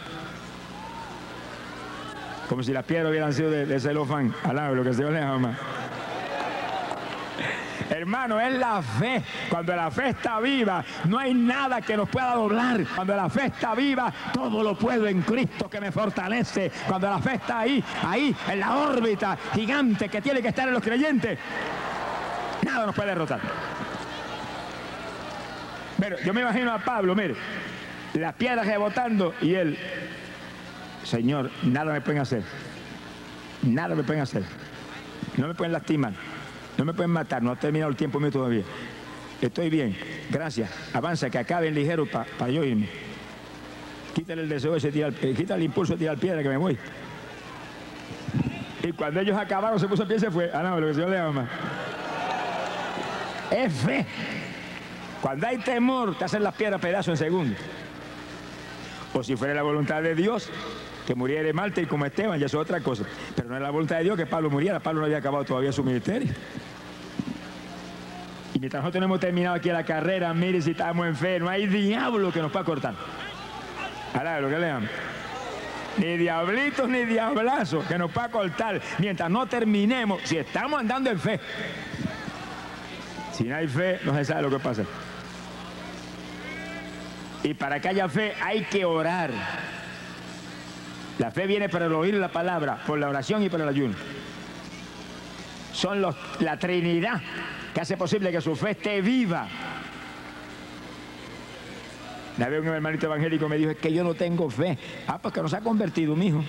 Como 2.48 2.62
si 2.62 2.72
las 2.72 2.84
piedras 2.84 3.10
hubieran 3.10 3.32
sido 3.32 3.50
de, 3.50 3.64
de 3.64 3.80
celofán. 3.80 4.34
Alaba 4.44 4.74
lo 4.74 4.84
que 4.84 4.92
Señor 4.92 5.12
les 5.12 5.22
ama. 5.22 5.56
Hermano, 7.90 8.40
es 8.40 8.52
la 8.54 8.82
fe. 8.82 9.22
Cuando 9.48 9.76
la 9.76 9.90
fe 9.90 10.10
está 10.10 10.40
viva, 10.40 10.84
no 11.04 11.18
hay 11.18 11.34
nada 11.34 11.80
que 11.80 11.96
nos 11.96 12.08
pueda 12.08 12.34
doblar. 12.34 12.84
Cuando 12.94 13.14
la 13.14 13.28
fe 13.28 13.46
está 13.46 13.74
viva, 13.74 14.12
todo 14.32 14.62
lo 14.62 14.76
puedo 14.76 15.06
en 15.06 15.22
Cristo 15.22 15.68
que 15.68 15.80
me 15.80 15.92
fortalece. 15.92 16.70
Cuando 16.86 17.08
la 17.08 17.18
fe 17.18 17.34
está 17.34 17.60
ahí, 17.60 17.82
ahí, 18.04 18.34
en 18.48 18.60
la 18.60 18.76
órbita 18.76 19.36
gigante 19.54 20.08
que 20.08 20.22
tiene 20.22 20.40
que 20.40 20.48
estar 20.48 20.66
en 20.68 20.74
los 20.74 20.82
creyentes, 20.82 21.38
nada 22.64 22.86
nos 22.86 22.94
puede 22.94 23.08
derrotar. 23.08 23.40
Pero 25.98 26.16
yo 26.24 26.32
me 26.34 26.40
imagino 26.40 26.72
a 26.72 26.78
Pablo, 26.78 27.14
mire, 27.14 27.36
las 28.14 28.34
piedras 28.34 28.66
rebotando 28.66 29.34
y 29.40 29.54
él, 29.54 29.78
Señor, 31.04 31.50
nada 31.62 31.92
me 31.92 32.00
pueden 32.00 32.22
hacer. 32.22 32.42
Nada 33.62 33.94
me 33.94 34.02
pueden 34.02 34.22
hacer. 34.22 34.42
No 35.36 35.46
me 35.46 35.54
pueden 35.54 35.72
lastimar. 35.72 36.12
No 36.78 36.84
me 36.84 36.94
pueden 36.94 37.10
matar. 37.10 37.42
No 37.42 37.50
ha 37.52 37.56
terminado 37.56 37.90
el 37.90 37.96
tiempo 37.96 38.18
mío 38.20 38.30
todavía. 38.30 38.62
Estoy 39.40 39.70
bien. 39.70 39.96
Gracias. 40.30 40.70
Avanza, 40.92 41.28
que 41.30 41.38
acaben 41.38 41.74
ligero 41.74 42.06
para 42.06 42.48
yo 42.50 42.64
irme. 42.64 42.88
Quítale 44.14 44.42
el 44.42 44.48
deseo 44.48 44.76
ese, 44.76 44.92
tira, 44.92 45.08
el- 45.08 45.16
eh, 45.22 45.34
quítale 45.34 45.60
el 45.60 45.66
impulso 45.66 45.94
de 45.94 46.00
tirar 46.00 46.18
piedra 46.18 46.42
que 46.42 46.48
me 46.48 46.56
voy. 46.56 46.78
Y 48.82 48.92
cuando 48.92 49.20
ellos 49.20 49.36
acabaron, 49.38 49.78
se 49.80 49.86
puso 49.88 50.02
a 50.02 50.06
pie 50.06 50.16
y 50.16 50.20
se 50.20 50.30
fue. 50.30 50.50
Ah, 50.52 50.62
no, 50.62 50.80
lo 50.80 50.88
que 50.88 50.94
Señor 50.94 51.10
le 51.10 51.18
ama. 51.18 51.48
Es 53.50 53.72
fe. 53.72 54.06
Cuando 55.20 55.46
hay 55.46 55.58
temor, 55.58 56.16
te 56.18 56.24
hacen 56.24 56.42
las 56.42 56.54
piedras 56.54 56.80
pedazos 56.80 57.08
en 57.08 57.16
segundos. 57.16 57.58
O 59.14 59.22
si 59.22 59.36
fuera 59.36 59.54
la 59.54 59.62
voluntad 59.62 60.02
de 60.02 60.14
Dios, 60.14 60.50
que 61.06 61.14
muriera 61.14 61.52
Marte 61.52 61.82
y 61.82 61.86
como 61.86 62.06
Esteban, 62.06 62.38
ya 62.38 62.46
es 62.46 62.54
otra 62.54 62.80
cosa. 62.80 63.04
Pero 63.34 63.48
no 63.48 63.56
es 63.56 63.62
la 63.62 63.70
voluntad 63.70 63.96
de 63.96 64.04
Dios 64.04 64.16
que 64.16 64.26
Pablo 64.26 64.50
muriera. 64.50 64.80
Pablo 64.80 65.00
no 65.00 65.06
había 65.06 65.18
acabado 65.18 65.44
todavía 65.44 65.72
su 65.72 65.82
ministerio. 65.82 66.32
Y 68.54 68.58
mientras 68.58 68.82
nosotros 68.82 69.00
no 69.00 69.06
hemos 69.06 69.20
terminado 69.20 69.56
aquí 69.56 69.70
la 69.70 69.84
carrera, 69.84 70.32
mire 70.34 70.60
si 70.60 70.72
estamos 70.72 71.06
en 71.06 71.16
fe, 71.16 71.40
no 71.40 71.48
hay 71.48 71.66
diablo 71.66 72.32
que 72.32 72.40
nos 72.40 72.52
pueda 72.52 72.64
cortar. 72.64 72.94
Ahora, 74.14 74.40
lo 74.40 74.48
que 74.48 74.58
lean. 74.58 74.88
Ni 75.98 76.16
diablitos 76.16 76.88
ni 76.88 77.04
diablazos 77.04 77.84
que 77.86 77.98
nos 77.98 78.10
pueda 78.10 78.30
cortar 78.30 78.80
mientras 78.98 79.30
no 79.30 79.46
terminemos, 79.46 80.22
si 80.24 80.38
estamos 80.38 80.80
andando 80.80 81.10
en 81.10 81.18
fe. 81.18 81.40
Si 83.32 83.44
no 83.44 83.56
hay 83.56 83.66
fe, 83.66 84.00
no 84.04 84.14
se 84.14 84.24
sabe 84.24 84.42
lo 84.42 84.50
que 84.50 84.58
pasa. 84.58 84.84
Y 87.42 87.54
para 87.54 87.80
que 87.80 87.88
haya 87.88 88.08
fe 88.08 88.34
hay 88.40 88.62
que 88.64 88.84
orar. 88.84 89.30
La 91.18 91.30
fe 91.30 91.46
viene 91.46 91.68
por 91.68 91.82
el 91.82 91.92
oír 91.92 92.14
la 92.14 92.28
palabra, 92.28 92.82
por 92.86 92.98
la 92.98 93.08
oración 93.08 93.42
y 93.42 93.48
por 93.48 93.60
el 93.60 93.68
ayuno. 93.68 93.94
Son 95.72 96.00
la 96.00 96.58
Trinidad 96.58 97.20
que 97.74 97.80
hace 97.80 97.96
posible 97.96 98.30
que 98.30 98.40
su 98.40 98.54
fe 98.54 98.72
esté 98.72 99.00
viva. 99.00 99.48
Una 102.36 102.48
vez 102.48 102.60
un 102.60 102.68
hermanito 102.68 103.06
evangélico 103.06 103.48
me 103.48 103.56
dijo, 103.56 103.70
es 103.70 103.76
que 103.76 103.92
yo 103.92 104.02
no 104.04 104.14
tengo 104.14 104.48
fe. 104.48 104.78
Ah, 105.06 105.18
pues 105.18 105.34
que 105.34 105.42
no 105.42 105.48
se 105.48 105.56
ha 105.56 105.60
convertido, 105.60 106.16
mijo. 106.16 106.42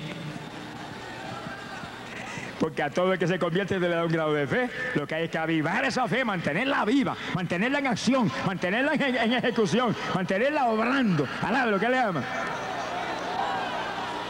Porque 2.59 2.81
a 2.81 2.89
todo 2.89 3.11
el 3.11 3.19
que 3.19 3.27
se 3.27 3.37
convierte 3.37 3.77
debe 3.77 3.93
dar 3.93 4.05
un 4.05 4.11
grado 4.11 4.33
de 4.33 4.47
fe. 4.47 4.69
Lo 4.95 5.05
que 5.05 5.15
hay 5.15 5.23
es 5.25 5.29
que 5.29 5.37
avivar 5.37 5.83
esa 5.83 6.07
fe, 6.07 6.23
mantenerla 6.23 6.85
viva, 6.85 7.15
mantenerla 7.35 7.79
en 7.79 7.87
acción, 7.87 8.31
mantenerla 8.45 8.93
en, 8.93 9.33
ejecución, 9.33 9.93
mantenerla 10.15 10.67
obrando. 10.67 11.27
Alaba 11.41 11.71
lo 11.71 11.79
que 11.79 11.89
le 11.89 11.99
ama. 11.99 12.23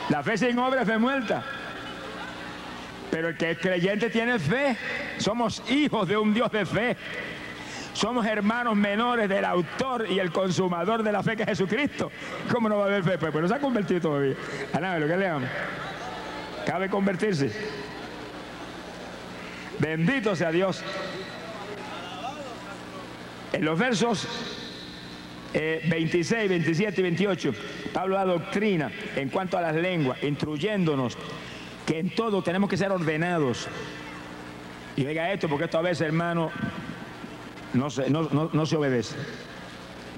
La 0.09 0.23
fe 0.23 0.37
sin 0.37 0.57
obra 0.59 0.81
es 0.81 0.99
muerta. 0.99 1.43
Pero 3.09 3.29
el 3.29 3.37
que 3.37 3.51
es 3.51 3.59
creyente 3.59 4.09
tiene 4.09 4.39
fe. 4.39 4.75
Somos 5.17 5.63
hijos 5.69 6.07
de 6.07 6.17
un 6.17 6.33
Dios 6.33 6.51
de 6.51 6.65
fe. 6.65 6.97
Somos 7.93 8.25
hermanos 8.25 8.75
menores 8.75 9.29
del 9.29 9.45
autor 9.45 10.07
y 10.09 10.19
el 10.19 10.31
consumador 10.31 11.03
de 11.03 11.11
la 11.11 11.21
fe 11.21 11.35
que 11.35 11.43
es 11.43 11.49
Jesucristo. 11.49 12.11
¿Cómo 12.51 12.67
no 12.67 12.77
va 12.77 12.85
a 12.85 12.87
haber 12.87 13.03
fe? 13.03 13.17
Pues, 13.17 13.31
pues 13.31 13.41
no 13.43 13.47
se 13.47 13.55
ha 13.55 13.59
convertido 13.59 14.01
todavía. 14.01 14.35
Alaba 14.73 14.99
lo 14.99 15.07
que 15.07 15.17
le 15.17 15.27
ama. 15.27 15.47
Cabe 16.65 16.89
convertirse. 16.89 17.51
Bendito 19.77 20.35
sea 20.35 20.51
Dios. 20.51 20.83
En 23.51 23.63
los 23.63 23.77
versos 23.77 24.27
eh, 25.53 25.81
26, 25.89 26.49
27 26.49 26.99
y 26.99 27.03
28, 27.03 27.53
Pablo 27.93 28.15
da 28.15 28.25
doctrina 28.25 28.91
en 29.15 29.29
cuanto 29.29 29.57
a 29.57 29.61
las 29.61 29.75
lenguas, 29.75 30.21
instruyéndonos 30.23 31.17
que 31.85 31.99
en 31.99 32.09
todo 32.09 32.41
tenemos 32.41 32.69
que 32.69 32.77
ser 32.77 32.91
ordenados. 32.91 33.67
Y 34.95 35.05
oiga 35.05 35.31
esto, 35.31 35.47
porque 35.49 35.65
esto 35.65 35.77
a 35.77 35.81
veces, 35.81 36.01
hermano, 36.01 36.51
no 37.73 37.89
se, 37.89 38.09
no- 38.09 38.29
no- 38.31 38.49
no 38.53 38.65
se 38.65 38.75
obedece. 38.77 39.15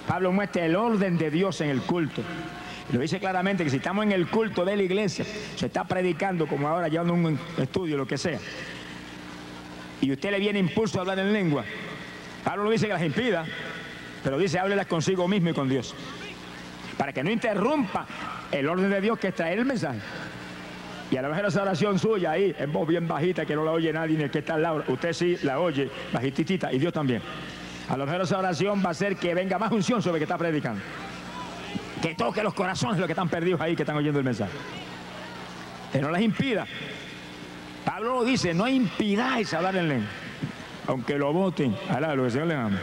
Pablo 0.08 0.32
muestra 0.32 0.66
el 0.66 0.76
orden 0.76 1.18
de 1.18 1.32
Dios 1.32 1.60
en 1.62 1.70
el 1.70 1.82
culto. 1.82 2.22
Lo 2.94 3.00
dice 3.00 3.20
claramente 3.20 3.64
que 3.64 3.70
si 3.72 3.78
estamos 3.78 4.06
en 4.06 4.12
el 4.12 4.28
culto 4.28 4.64
de 4.64 4.76
la 4.76 4.84
iglesia, 4.84 5.26
se 5.56 5.66
está 5.66 5.86
predicando 5.86 6.46
como 6.46 6.68
ahora, 6.68 6.88
llevando 6.88 7.14
un 7.14 7.40
estudio, 7.58 7.98
lo 7.98 8.06
que 8.06 8.18
sea, 8.18 8.38
y 10.02 10.12
usted 10.12 10.30
le 10.32 10.40
viene 10.40 10.60
impulso 10.60 11.00
a 11.00 11.02
hablar 11.02 11.18
en 11.20 11.34
lengua, 11.34 11.66
Pablo 12.44 12.66
no 12.66 12.70
dice 12.70 12.86
que 12.86 12.94
las 12.94 13.02
impida, 13.02 13.46
pero 14.26 14.40
dice 14.40 14.58
háblelas 14.58 14.88
consigo 14.88 15.28
mismo 15.28 15.52
y 15.52 15.54
con 15.54 15.70
Dios. 15.70 15.94
Para 16.98 17.14
que 17.14 17.24
no 17.24 17.30
interrumpa 17.30 18.08
el 18.52 18.68
orden 18.68 18.90
de 18.90 19.00
Dios 19.00 19.20
que 19.20 19.28
es 19.28 19.36
traer 19.36 19.60
el 19.60 19.66
mensaje. 19.66 20.00
Y 21.12 21.18
a 21.18 21.22
lo 21.22 21.30
mejor 21.30 21.46
esa 21.46 21.62
oración 21.62 22.00
suya 22.00 22.32
ahí, 22.32 22.56
en 22.58 22.74
voz 22.74 22.88
bien 22.88 23.08
bajita, 23.08 23.46
que 23.46 23.56
no 23.56 23.64
la 23.64 23.70
oye 23.70 23.94
nadie 23.94 24.18
ni 24.18 24.24
el 24.24 24.32
que 24.32 24.40
está 24.40 24.56
al 24.56 24.64
lado, 24.64 24.84
usted 24.88 25.14
sí 25.14 25.38
la 25.44 25.60
oye, 25.60 25.92
bajititita, 26.12 26.74
y 26.74 26.80
Dios 26.80 26.92
también. 26.92 27.22
A 27.88 27.96
lo 27.96 28.08
mejor 28.08 28.22
esa 28.22 28.40
oración 28.40 28.82
va 28.84 28.88
a 28.88 28.92
hacer 28.94 29.16
que 29.16 29.36
venga 29.36 29.60
más 29.60 29.72
unción 29.72 30.02
sobre 30.02 30.16
el 30.16 30.20
que 30.22 30.24
está 30.24 30.40
predicando. 30.40 30.82
Que 32.02 32.16
toque 32.16 32.42
los 32.42 32.56
corazones 32.56 32.96
de 32.96 33.02
los 33.02 33.08
que 33.08 33.14
están 33.14 33.30
perdidos 33.30 33.62
ahí, 33.62 33.76
que 33.76 33.84
están 33.84 33.96
oyendo 33.96 34.18
el 34.18 34.26
mensaje. 34.26 34.54
Que 35.92 36.02
no 36.02 36.10
les 36.10 36.24
impida. 36.24 36.66
Pablo 37.86 38.16
lo 38.16 38.24
dice, 38.24 38.56
no 38.56 38.68
impidáis 38.68 39.54
hablar 39.54 39.76
en 39.76 39.88
lengua. 39.88 40.10
Aunque 40.88 41.16
lo 41.16 41.32
voten, 41.32 41.76
alá, 41.90 42.16
lo 42.16 42.24
que 42.24 42.32
Señor 42.32 42.48
les 42.48 42.58
ama. 42.58 42.80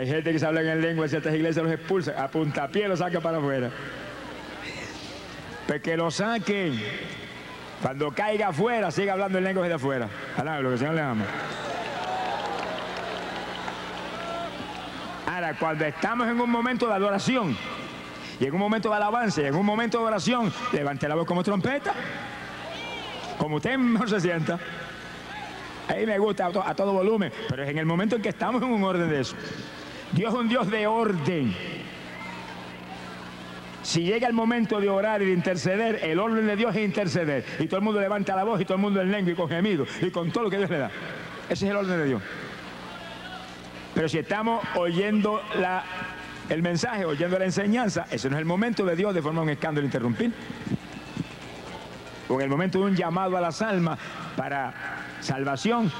Hay 0.00 0.06
gente 0.06 0.32
que 0.32 0.38
se 0.38 0.46
habla 0.46 0.62
en 0.62 0.80
lengua 0.80 1.04
en 1.04 1.10
ciertas 1.10 1.34
iglesias 1.34 1.62
los 1.62 1.74
expulsa, 1.74 2.14
a 2.16 2.26
puntapié 2.28 2.88
los 2.88 3.00
saca 3.00 3.20
para 3.20 3.36
afuera. 3.36 3.70
Pues 5.66 5.82
que 5.82 5.94
lo 5.94 6.10
saquen. 6.10 6.80
Cuando 7.82 8.10
caiga 8.10 8.48
afuera, 8.48 8.90
siga 8.90 9.12
hablando 9.12 9.36
en 9.36 9.44
lengua 9.44 9.62
desde 9.64 9.74
afuera. 9.74 10.08
Alá, 10.38 10.58
lo 10.60 10.70
que 10.70 10.72
el 10.72 10.78
Señor 10.78 10.94
les 10.94 11.04
ama. 11.04 11.26
Ahora, 15.26 15.54
cuando 15.58 15.84
estamos 15.84 16.28
en 16.28 16.40
un 16.40 16.50
momento 16.50 16.86
de 16.86 16.94
adoración, 16.94 17.54
y 18.40 18.46
en 18.46 18.54
un 18.54 18.58
momento 18.58 18.88
de 18.88 18.96
alabanza, 18.96 19.42
y 19.42 19.46
en 19.48 19.54
un 19.54 19.66
momento 19.66 19.98
de 19.98 20.04
oración, 20.04 20.50
levante 20.72 21.06
la 21.08 21.14
voz 21.14 21.26
como 21.26 21.42
trompeta. 21.42 21.92
como 23.36 23.56
usted 23.56 23.76
mejor 23.76 24.08
se 24.08 24.20
sienta. 24.20 24.58
Ahí 25.88 26.06
me 26.06 26.18
gusta 26.18 26.46
a 26.46 26.74
todo 26.74 26.94
volumen, 26.94 27.30
pero 27.50 27.64
es 27.64 27.68
en 27.68 27.76
el 27.76 27.84
momento 27.84 28.16
en 28.16 28.22
que 28.22 28.30
estamos 28.30 28.62
en 28.62 28.70
un 28.70 28.82
orden 28.82 29.10
de 29.10 29.20
eso. 29.20 29.36
Dios 30.12 30.32
es 30.34 30.38
un 30.40 30.48
Dios 30.48 30.70
de 30.70 30.86
orden. 30.86 31.54
Si 33.82 34.02
llega 34.02 34.26
el 34.28 34.34
momento 34.34 34.80
de 34.80 34.88
orar 34.90 35.22
y 35.22 35.26
de 35.26 35.32
interceder, 35.32 36.00
el 36.02 36.18
orden 36.20 36.46
de 36.46 36.54
Dios 36.56 36.74
es 36.76 36.84
interceder. 36.84 37.44
Y 37.58 37.66
todo 37.66 37.78
el 37.78 37.84
mundo 37.84 38.00
levanta 38.00 38.36
la 38.36 38.44
voz 38.44 38.60
y 38.60 38.64
todo 38.64 38.74
el 38.76 38.82
mundo 38.82 39.00
en 39.00 39.10
lengua 39.10 39.32
y 39.32 39.36
con 39.36 39.48
gemido 39.48 39.86
y 40.02 40.10
con 40.10 40.30
todo 40.30 40.44
lo 40.44 40.50
que 40.50 40.58
Dios 40.58 40.70
le 40.70 40.78
da. 40.78 40.90
Ese 41.48 41.64
es 41.66 41.70
el 41.70 41.76
orden 41.76 41.98
de 41.98 42.04
Dios. 42.04 42.22
Pero 43.94 44.08
si 44.08 44.18
estamos 44.18 44.62
oyendo 44.76 45.40
la- 45.58 45.82
el 46.48 46.62
mensaje, 46.62 47.04
oyendo 47.04 47.38
la 47.38 47.44
enseñanza, 47.46 48.06
ese 48.10 48.28
no 48.28 48.36
es 48.36 48.40
el 48.40 48.46
momento 48.46 48.84
de 48.84 48.94
Dios 48.96 49.14
de 49.14 49.22
formar 49.22 49.42
un 49.44 49.50
escándalo 49.50 49.84
e 49.84 49.86
interrumpir. 49.86 50.32
O 52.28 52.34
en 52.34 52.42
el 52.42 52.48
momento 52.48 52.78
de 52.78 52.84
un 52.84 52.94
llamado 52.96 53.36
a 53.36 53.40
las 53.40 53.60
almas 53.62 53.98
para 54.36 54.72
salvación, 55.20 55.90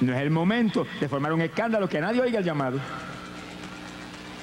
no 0.00 0.12
es 0.14 0.20
el 0.20 0.30
momento 0.30 0.86
de 1.00 1.08
formar 1.08 1.32
un 1.32 1.40
escándalo 1.40 1.88
que 1.88 2.00
nadie 2.00 2.20
oiga 2.20 2.40
el 2.40 2.44
llamado. 2.44 2.78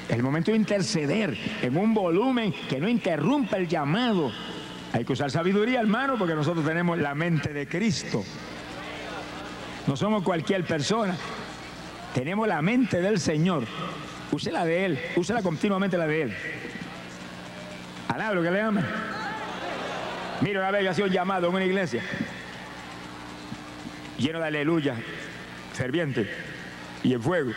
El 0.10 0.22
momento 0.22 0.52
de 0.52 0.58
interceder 0.58 1.36
en 1.62 1.78
un 1.78 1.94
volumen 1.94 2.54
que 2.70 2.80
no 2.80 2.88
interrumpa 2.88 3.58
el 3.58 3.68
llamado. 3.68 4.32
Hay 4.94 5.04
que 5.04 5.14
usar 5.14 5.32
sabiduría, 5.32 5.80
hermano, 5.80 6.16
porque 6.18 6.36
nosotros 6.36 6.66
tenemos 6.66 6.98
la 7.00 7.16
mente 7.16 7.52
de 7.52 7.68
Cristo. 7.68 8.24
No 9.88 9.96
somos 9.96 10.24
cualquier 10.24 10.64
persona. 10.64 11.16
Tenemos 12.14 12.48
la 12.48 12.62
mente 12.62 13.02
del 13.02 13.20
Señor. 13.20 13.66
Use 14.32 14.52
la 14.52 14.64
de 14.64 14.86
Él. 14.86 15.00
Úsela 15.16 15.42
continuamente 15.42 15.98
la 15.98 16.08
de 16.08 16.22
Él. 16.24 16.34
Alaba 18.08 18.36
lo 18.36 18.44
que 18.44 18.52
le 18.52 18.62
ama. 18.62 18.84
Mira, 20.42 20.62
una 20.62 20.72
vez 20.72 20.96
yo 20.96 21.08
llamado 21.08 21.50
en 21.50 21.56
una 21.56 21.66
iglesia. 21.66 22.02
Lleno 24.18 24.40
de 24.40 24.48
aleluya. 24.48 24.96
Ferviente. 25.74 26.30
Y 27.04 27.14
en 27.14 27.22
fuego. 27.22 27.52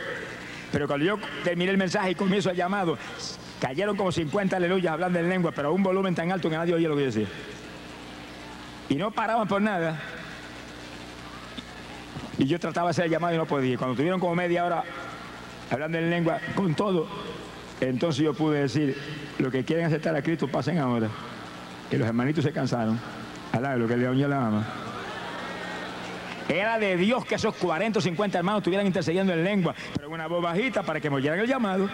Pero 0.72 0.86
cuando 0.86 1.04
yo 1.06 1.18
terminé 1.44 1.70
el 1.70 1.78
mensaje 1.78 2.10
y 2.10 2.14
comienzo 2.14 2.50
el 2.50 2.56
llamado, 2.56 2.98
cayeron 3.60 3.96
como 3.96 4.12
50 4.12 4.56
aleluyas 4.56 4.92
hablando 4.92 5.18
en 5.18 5.28
lengua, 5.28 5.52
pero 5.52 5.68
a 5.68 5.70
un 5.70 5.82
volumen 5.82 6.14
tan 6.14 6.30
alto 6.30 6.50
que 6.50 6.56
nadie 6.56 6.74
oía 6.74 6.88
lo 6.88 6.94
que 6.96 7.02
yo 7.02 7.06
decía. 7.06 7.28
Y 8.88 8.94
no 8.96 9.10
paraban 9.10 9.48
por 9.48 9.60
nada. 9.60 10.00
Y 12.38 12.46
yo 12.46 12.60
trataba 12.60 12.88
de 12.88 12.90
hacer 12.90 13.04
el 13.06 13.10
llamado 13.10 13.34
y 13.34 13.38
no 13.38 13.46
podía. 13.46 13.76
Cuando 13.76 13.96
tuvieron 13.96 14.20
como 14.20 14.34
media 14.34 14.64
hora 14.64 14.84
hablando 15.70 15.98
en 15.98 16.08
lengua 16.10 16.38
con 16.54 16.74
todo, 16.74 17.08
entonces 17.80 18.24
yo 18.24 18.34
pude 18.34 18.60
decir, 18.60 18.96
lo 19.38 19.50
que 19.50 19.64
quieren 19.64 19.86
aceptar 19.86 20.14
a 20.14 20.22
Cristo 20.22 20.48
pasen 20.48 20.78
ahora. 20.78 21.08
Y 21.90 21.96
los 21.96 22.06
hermanitos 22.06 22.44
se 22.44 22.52
cansaron. 22.52 22.98
Alá, 23.52 23.76
lo 23.76 23.88
que 23.88 23.94
el 23.94 24.00
león 24.00 24.30
la 24.30 24.46
ama. 24.46 24.66
Era 26.48 26.78
de 26.78 26.96
Dios 26.96 27.24
que 27.26 27.34
esos 27.34 27.54
40 27.56 27.98
o 27.98 28.02
50 28.02 28.38
hermanos 28.38 28.60
estuvieran 28.60 28.86
intercediendo 28.86 29.32
en 29.32 29.44
lengua, 29.44 29.74
pero 29.94 30.08
una 30.10 30.26
voz 30.26 30.42
bajita 30.42 30.82
para 30.82 30.98
que 31.00 31.10
me 31.10 31.16
oyeran 31.16 31.38
el 31.40 31.46
llamado. 31.46 31.88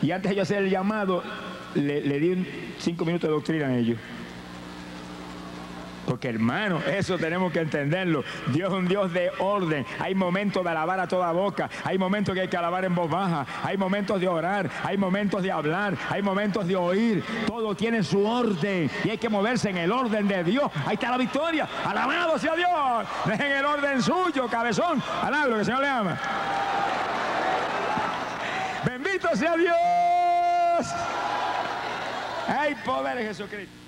Y 0.00 0.10
antes 0.10 0.30
de 0.30 0.36
yo 0.36 0.42
hacer 0.42 0.58
el 0.64 0.70
llamado, 0.70 1.22
le, 1.74 2.00
le 2.00 2.18
di 2.18 2.30
un- 2.30 2.46
cinco 2.78 3.04
minutos 3.04 3.28
de 3.28 3.34
doctrina 3.34 3.66
a 3.66 3.76
ellos. 3.76 3.98
Porque 6.06 6.28
hermano, 6.28 6.80
eso 6.80 7.16
tenemos 7.16 7.52
que 7.52 7.60
entenderlo. 7.60 8.24
Dios 8.48 8.72
es 8.72 8.78
un 8.78 8.88
Dios 8.88 9.12
de 9.12 9.30
orden. 9.38 9.86
Hay 9.98 10.14
momentos 10.14 10.64
de 10.64 10.70
alabar 10.70 11.00
a 11.00 11.06
toda 11.06 11.30
boca. 11.32 11.70
Hay 11.84 11.98
momentos 11.98 12.34
que 12.34 12.42
hay 12.42 12.48
que 12.48 12.56
alabar 12.56 12.84
en 12.84 12.94
voz 12.94 13.10
baja. 13.10 13.46
Hay 13.62 13.76
momentos 13.76 14.20
de 14.20 14.28
orar. 14.28 14.68
Hay 14.82 14.96
momentos 14.96 15.42
de 15.42 15.52
hablar. 15.52 15.96
Hay 16.10 16.22
momentos 16.22 16.66
de 16.66 16.76
oír. 16.76 17.24
Todo 17.46 17.74
tiene 17.74 18.02
su 18.02 18.26
orden. 18.26 18.90
Y 19.04 19.10
hay 19.10 19.18
que 19.18 19.28
moverse 19.28 19.70
en 19.70 19.78
el 19.78 19.92
orden 19.92 20.26
de 20.26 20.44
Dios. 20.44 20.70
Ahí 20.86 20.94
está 20.94 21.10
la 21.10 21.18
victoria. 21.18 21.68
Alabado 21.84 22.38
sea 22.38 22.56
Dios. 22.56 23.06
Dejen 23.26 23.52
el 23.52 23.64
orden 23.64 24.02
suyo, 24.02 24.48
cabezón. 24.48 25.02
Alabado 25.22 25.54
que 25.54 25.60
el 25.60 25.64
Señor 25.64 25.80
le 25.80 25.88
ama. 25.88 26.18
Bendito 28.84 29.28
sea 29.36 29.56
Dios. 29.56 30.92
Hay 32.48 32.74
poder 32.84 33.18
en 33.18 33.28
Jesucristo. 33.28 33.81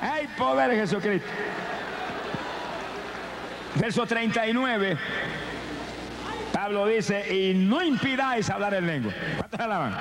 Hay 0.00 0.26
poder 0.36 0.70
en 0.72 0.80
Jesucristo. 0.80 1.28
Verso 3.76 4.06
39. 4.06 4.96
Pablo 6.52 6.86
dice, 6.86 7.34
y 7.34 7.52
no 7.54 7.82
impidáis 7.82 8.48
hablar 8.48 8.74
en 8.74 8.86
lengua. 8.86 9.12
¿Cuántos 9.36 9.60
alaban? 9.60 9.96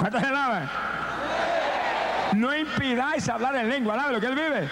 ¿Cuántos 0.00 0.22
alaban? 0.22 0.70
No 2.34 2.56
impidáis 2.56 3.28
hablar 3.28 3.56
en 3.56 3.68
lengua, 3.68 3.94
alaben 3.94 4.12
lo 4.14 4.20
que 4.20 4.26
él 4.26 4.34
vive. 4.34 4.68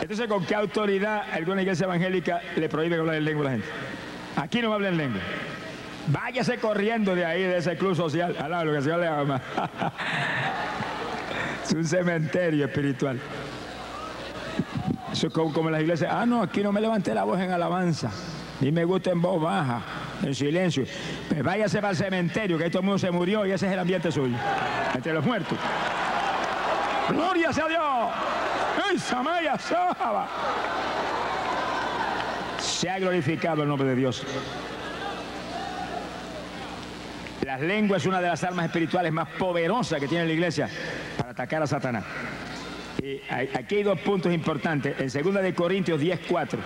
Entonces, 0.00 0.26
¿con 0.28 0.44
qué 0.44 0.54
autoridad 0.54 1.22
alguna 1.32 1.62
iglesia 1.62 1.84
evangélica 1.84 2.40
le 2.56 2.68
prohíbe 2.68 2.96
hablar 2.96 3.16
en 3.16 3.24
lengua 3.24 3.42
a 3.42 3.44
la 3.44 3.50
gente? 3.52 3.68
Aquí 4.36 4.62
no 4.62 4.72
habla 4.72 4.88
en 4.88 4.96
lengua. 4.96 5.20
Váyase 6.12 6.58
corriendo 6.58 7.14
de 7.14 7.24
ahí, 7.24 7.42
de 7.42 7.58
ese 7.58 7.76
club 7.76 7.94
social. 7.94 8.36
Alaben 8.38 8.66
lo 8.66 8.72
que 8.72 8.78
el 8.78 8.84
Señor 8.84 9.00
le 9.00 9.08
ama. 9.08 9.40
Es 11.64 11.72
un 11.72 11.84
cementerio 11.84 12.64
espiritual. 12.64 13.20
Eso 15.12 15.28
es 15.28 15.32
como, 15.32 15.52
como 15.52 15.70
las 15.70 15.80
iglesias. 15.80 16.10
Ah, 16.12 16.26
no, 16.26 16.42
aquí 16.42 16.62
no 16.62 16.72
me 16.72 16.80
levanté 16.80 17.14
la 17.14 17.22
voz 17.22 17.38
en 17.38 17.52
alabanza. 17.52 18.10
Ni 18.60 18.72
me 18.72 18.84
gusta 18.84 19.10
en 19.10 19.22
voz 19.22 19.40
baja, 19.40 19.80
en 20.22 20.34
silencio. 20.34 20.84
Pues 21.28 21.42
váyase 21.42 21.78
para 21.80 21.90
el 21.92 21.96
cementerio, 21.96 22.58
que 22.58 22.64
ahí 22.64 22.70
todo 22.70 22.80
el 22.80 22.86
mundo 22.86 22.98
se 22.98 23.10
murió 23.10 23.46
y 23.46 23.52
ese 23.52 23.66
es 23.68 23.72
el 23.72 23.78
ambiente 23.78 24.10
suyo. 24.10 24.36
Entre 24.94 25.12
los 25.12 25.24
muertos. 25.24 25.56
Gloria 27.08 27.52
sea 27.52 27.68
Dios. 27.68 27.82
¡Ay, 28.88 28.98
Samaya 28.98 29.58
Saba! 29.58 30.28
Se 32.58 32.90
ha 32.90 32.98
glorificado 32.98 33.62
el 33.62 33.68
nombre 33.68 33.88
de 33.88 33.94
Dios. 33.94 34.24
Las 37.44 37.60
lenguas 37.60 38.02
es 38.02 38.06
una 38.06 38.20
de 38.20 38.28
las 38.28 38.44
armas 38.44 38.66
espirituales 38.66 39.12
más 39.12 39.28
poderosas 39.30 39.98
que 39.98 40.06
tiene 40.06 40.26
la 40.26 40.32
iglesia 40.32 40.68
para 41.16 41.30
atacar 41.30 41.62
a 41.62 41.66
Satanás. 41.66 42.04
Y 43.02 43.20
aquí 43.30 43.76
hay 43.76 43.82
dos 43.82 43.98
puntos 44.00 44.32
importantes. 44.32 44.94
En 44.98 45.32
2 45.32 45.42
de 45.42 45.54
Corintios 45.54 45.98
10, 45.98 46.20
4. 46.28 46.60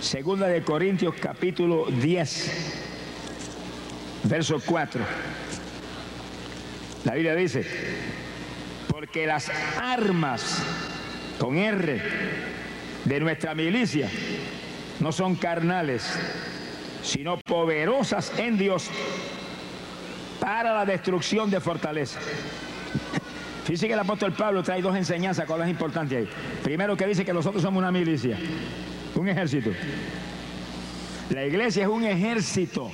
Segunda 0.00 0.46
de 0.46 0.62
Corintios 0.62 1.14
capítulo 1.20 1.86
10, 1.86 2.50
verso 4.24 4.60
4. 4.64 5.00
La 7.04 7.14
Biblia 7.14 7.34
dice, 7.34 7.64
porque 8.88 9.26
las 9.26 9.50
armas 9.80 10.62
con 11.38 11.56
R 11.56 12.02
de 13.04 13.20
nuestra 13.20 13.54
milicia 13.54 14.10
no 15.00 15.10
son 15.10 15.36
carnales, 15.36 16.06
sino 17.02 17.38
poderosas 17.38 18.32
en 18.38 18.58
Dios 18.58 18.90
para 20.48 20.72
la 20.72 20.86
destrucción 20.86 21.50
de 21.50 21.60
fortaleza. 21.60 22.18
Fíjese 23.64 23.86
que 23.86 23.92
el 23.92 23.98
apóstol 23.98 24.32
Pablo 24.32 24.62
trae 24.62 24.80
dos 24.80 24.96
enseñanzas, 24.96 25.44
¿cuál 25.44 25.60
es 25.60 25.68
importante 25.68 26.16
ahí? 26.16 26.28
Primero 26.64 26.96
que 26.96 27.06
dice 27.06 27.22
que 27.22 27.34
nosotros 27.34 27.62
somos 27.62 27.78
una 27.82 27.92
milicia, 27.92 28.38
un 29.14 29.28
ejército. 29.28 29.68
La 31.28 31.44
iglesia 31.44 31.82
es 31.82 31.88
un 31.90 32.02
ejército. 32.02 32.90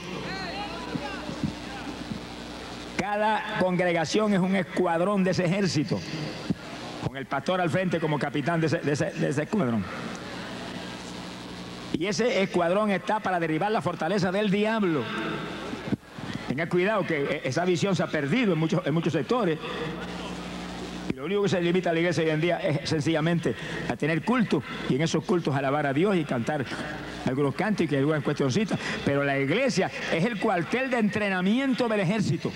Cada 2.97 3.59
congregación 3.61 4.35
es 4.35 4.41
un 4.41 4.57
escuadrón 4.57 5.23
de 5.23 5.31
ese 5.31 5.45
ejército, 5.45 6.01
con 7.07 7.17
el 7.17 7.27
pastor 7.27 7.61
al 7.61 7.71
frente 7.71 8.01
como 8.01 8.19
capitán 8.19 8.61
de 8.61 8.67
ese, 8.67 8.79
de 8.79 8.93
ese- 8.95 9.11
de 9.13 9.29
ese 9.29 9.43
escuadrón. 9.45 9.85
Y 11.93 12.07
ese 12.07 12.43
escuadrón 12.43 12.91
está 12.91 13.21
para 13.21 13.39
derribar 13.39 13.71
la 13.71 13.81
fortaleza 13.81 14.33
del 14.33 14.51
diablo. 14.51 15.05
Tenga 16.55 16.69
cuidado 16.69 17.05
que 17.05 17.17
e- 17.17 17.49
esa 17.49 17.65
visión 17.65 17.97
se 17.97 18.05
ha 18.05 18.07
perdido 18.07 18.53
en 18.53 18.59
muchos, 18.61 18.81
en 18.87 18.95
muchos 18.95 19.13
sectores. 19.13 19.59
Y 21.11 21.17
lo 21.17 21.25
único 21.25 21.43
que 21.43 21.49
se 21.49 21.61
limita 21.61 21.91
a 21.91 21.93
la 21.93 21.99
iglesia 21.99 22.23
hoy 22.23 22.31
en 22.31 22.41
día 22.41 22.59
es 22.59 22.89
sencillamente 22.89 23.57
a 23.89 23.97
tener 23.97 24.23
culto 24.23 24.63
y 24.89 24.95
en 24.95 25.03
esos 25.03 25.25
cultos 25.25 25.53
alabar 25.57 25.85
a 25.85 25.93
Dios 25.93 26.15
y 26.15 26.23
cantar 26.23 26.65
algunos 27.27 27.57
cánticos 27.57 27.95
y 27.95 27.97
algunas 27.97 28.23
cuestioncitas. 28.23 28.79
Pero 29.05 29.25
la 29.25 29.37
iglesia 29.37 29.91
es 30.13 30.25
el 30.25 30.39
cuartel 30.39 30.91
de 30.91 30.99
entrenamiento 30.99 31.89
del 31.89 31.99
ejército 31.99 32.53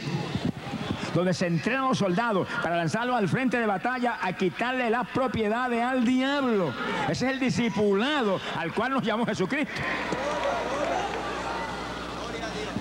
donde 1.13 1.35
se 1.35 1.49
entrenan 1.49 1.89
los 1.89 1.99
soldados 1.99 2.47
para 2.63 2.77
lanzarlos 2.77 3.17
al 3.17 3.29
frente 3.29 3.59
de 3.59 3.67
batalla 3.67 4.19
a 4.23 4.35
quitarle 4.35 4.91
las 4.91 5.09
propiedades 5.09 5.83
al 5.83 6.05
diablo. 6.05 6.73
Ese 7.09 7.27
es 7.27 7.33
el 7.33 7.41
discipulado 7.41 8.41
al 8.57 8.73
cual 8.73 8.93
nos 8.93 9.03
llamó 9.03 9.27
Jesucristo. 9.27 9.73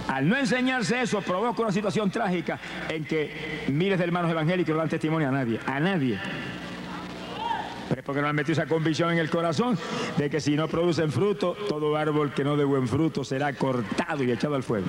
Al 0.08 0.28
no 0.28 0.38
enseñarse 0.38 1.02
eso, 1.02 1.22
provoca 1.22 1.62
una 1.62 1.72
situación 1.72 2.10
trágica 2.10 2.60
en 2.90 3.06
que 3.06 3.66
miles 3.68 3.98
de 3.98 4.06
hermanos 4.06 4.32
evangélicos 4.32 4.74
no 4.74 4.80
dan 4.80 4.90
testimonio 4.90 5.28
a 5.28 5.32
nadie, 5.32 5.60
a 5.66 5.80
nadie. 5.80 6.20
Porque 8.06 8.22
no 8.22 8.28
han 8.28 8.36
metido 8.36 8.54
esa 8.54 8.68
convicción 8.68 9.12
en 9.12 9.18
el 9.18 9.30
corazón 9.30 9.78
de 10.18 10.30
que 10.30 10.40
si 10.40 10.56
no 10.56 10.68
producen 10.68 11.12
fruto, 11.12 11.56
todo 11.68 11.96
árbol 11.96 12.34
que 12.34 12.44
no 12.44 12.56
dé 12.56 12.64
buen 12.64 12.88
fruto 12.88 13.24
será 13.24 13.54
cortado 13.54 14.24
y 14.24 14.32
echado 14.32 14.56
al 14.56 14.64
fuego. 14.64 14.88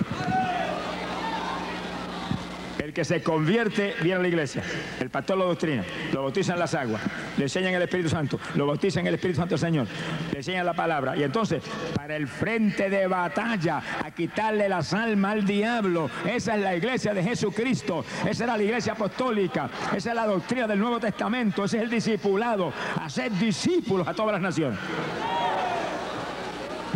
El 2.88 2.94
que 2.94 3.04
se 3.04 3.22
convierte 3.22 3.92
viene 4.00 4.14
a 4.14 4.22
la 4.22 4.28
iglesia. 4.28 4.62
El 4.98 5.10
pastor 5.10 5.36
lo 5.36 5.44
doctrina, 5.44 5.84
lo 6.10 6.22
bautiza 6.22 6.54
en 6.54 6.58
las 6.58 6.74
aguas, 6.74 7.02
le 7.36 7.44
enseñan 7.44 7.74
el 7.74 7.82
Espíritu 7.82 8.08
Santo, 8.08 8.40
lo 8.54 8.66
bautiza 8.66 8.98
en 9.00 9.06
el 9.08 9.12
Espíritu 9.16 9.40
Santo 9.40 9.56
del 9.56 9.58
Señor, 9.58 9.86
le 10.32 10.38
enseñan 10.38 10.64
la 10.64 10.72
palabra. 10.72 11.14
Y 11.14 11.22
entonces, 11.22 11.62
para 11.94 12.16
el 12.16 12.26
frente 12.26 12.88
de 12.88 13.06
batalla, 13.06 13.82
a 14.02 14.10
quitarle 14.10 14.70
las 14.70 14.94
almas 14.94 15.32
al 15.32 15.44
diablo, 15.44 16.08
esa 16.24 16.56
es 16.56 16.62
la 16.62 16.74
iglesia 16.74 17.12
de 17.12 17.22
Jesucristo, 17.22 18.06
esa 18.26 18.44
era 18.44 18.56
la 18.56 18.62
iglesia 18.62 18.94
apostólica, 18.94 19.68
esa 19.94 20.08
es 20.08 20.16
la 20.16 20.26
doctrina 20.26 20.66
del 20.66 20.78
Nuevo 20.78 20.98
Testamento, 20.98 21.64
ese 21.64 21.76
es 21.76 21.82
el 21.82 21.90
discipulado, 21.90 22.72
hacer 23.02 23.30
discípulos 23.32 24.08
a 24.08 24.14
todas 24.14 24.32
las 24.32 24.40
naciones. 24.40 24.78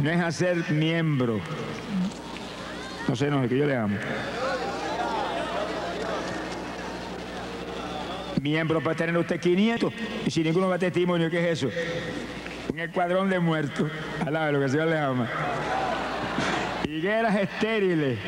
No 0.03 0.09
es 0.09 0.21
hacer 0.23 0.71
miembro. 0.71 1.39
No 3.07 3.15
sé, 3.15 3.31
no, 3.31 3.43
es 3.43 3.51
que 3.51 3.59
yo 3.59 3.67
le 3.67 3.77
amo. 3.77 3.99
Miembro 8.43 8.83
para 8.83 8.97
tener 8.97 9.17
usted 9.17 9.39
500 9.39 9.93
y 10.27 10.31
si 10.33 10.43
ninguno 10.43 10.69
va 10.69 10.77
testimonio, 10.77 11.31
¿qué 11.31 11.39
es 11.39 11.63
eso? 11.63 11.71
Un 12.73 12.81
escuadrón 12.81 13.31
de 13.31 13.39
muertos. 13.39 13.89
Alaba 14.27 14.51
lo 14.51 14.59
que 14.59 14.65
el 14.65 14.71
Señor 14.73 14.89
le 14.89 14.99
ama. 14.99 15.29
Higueras 16.89 17.37
estériles. 17.37 18.19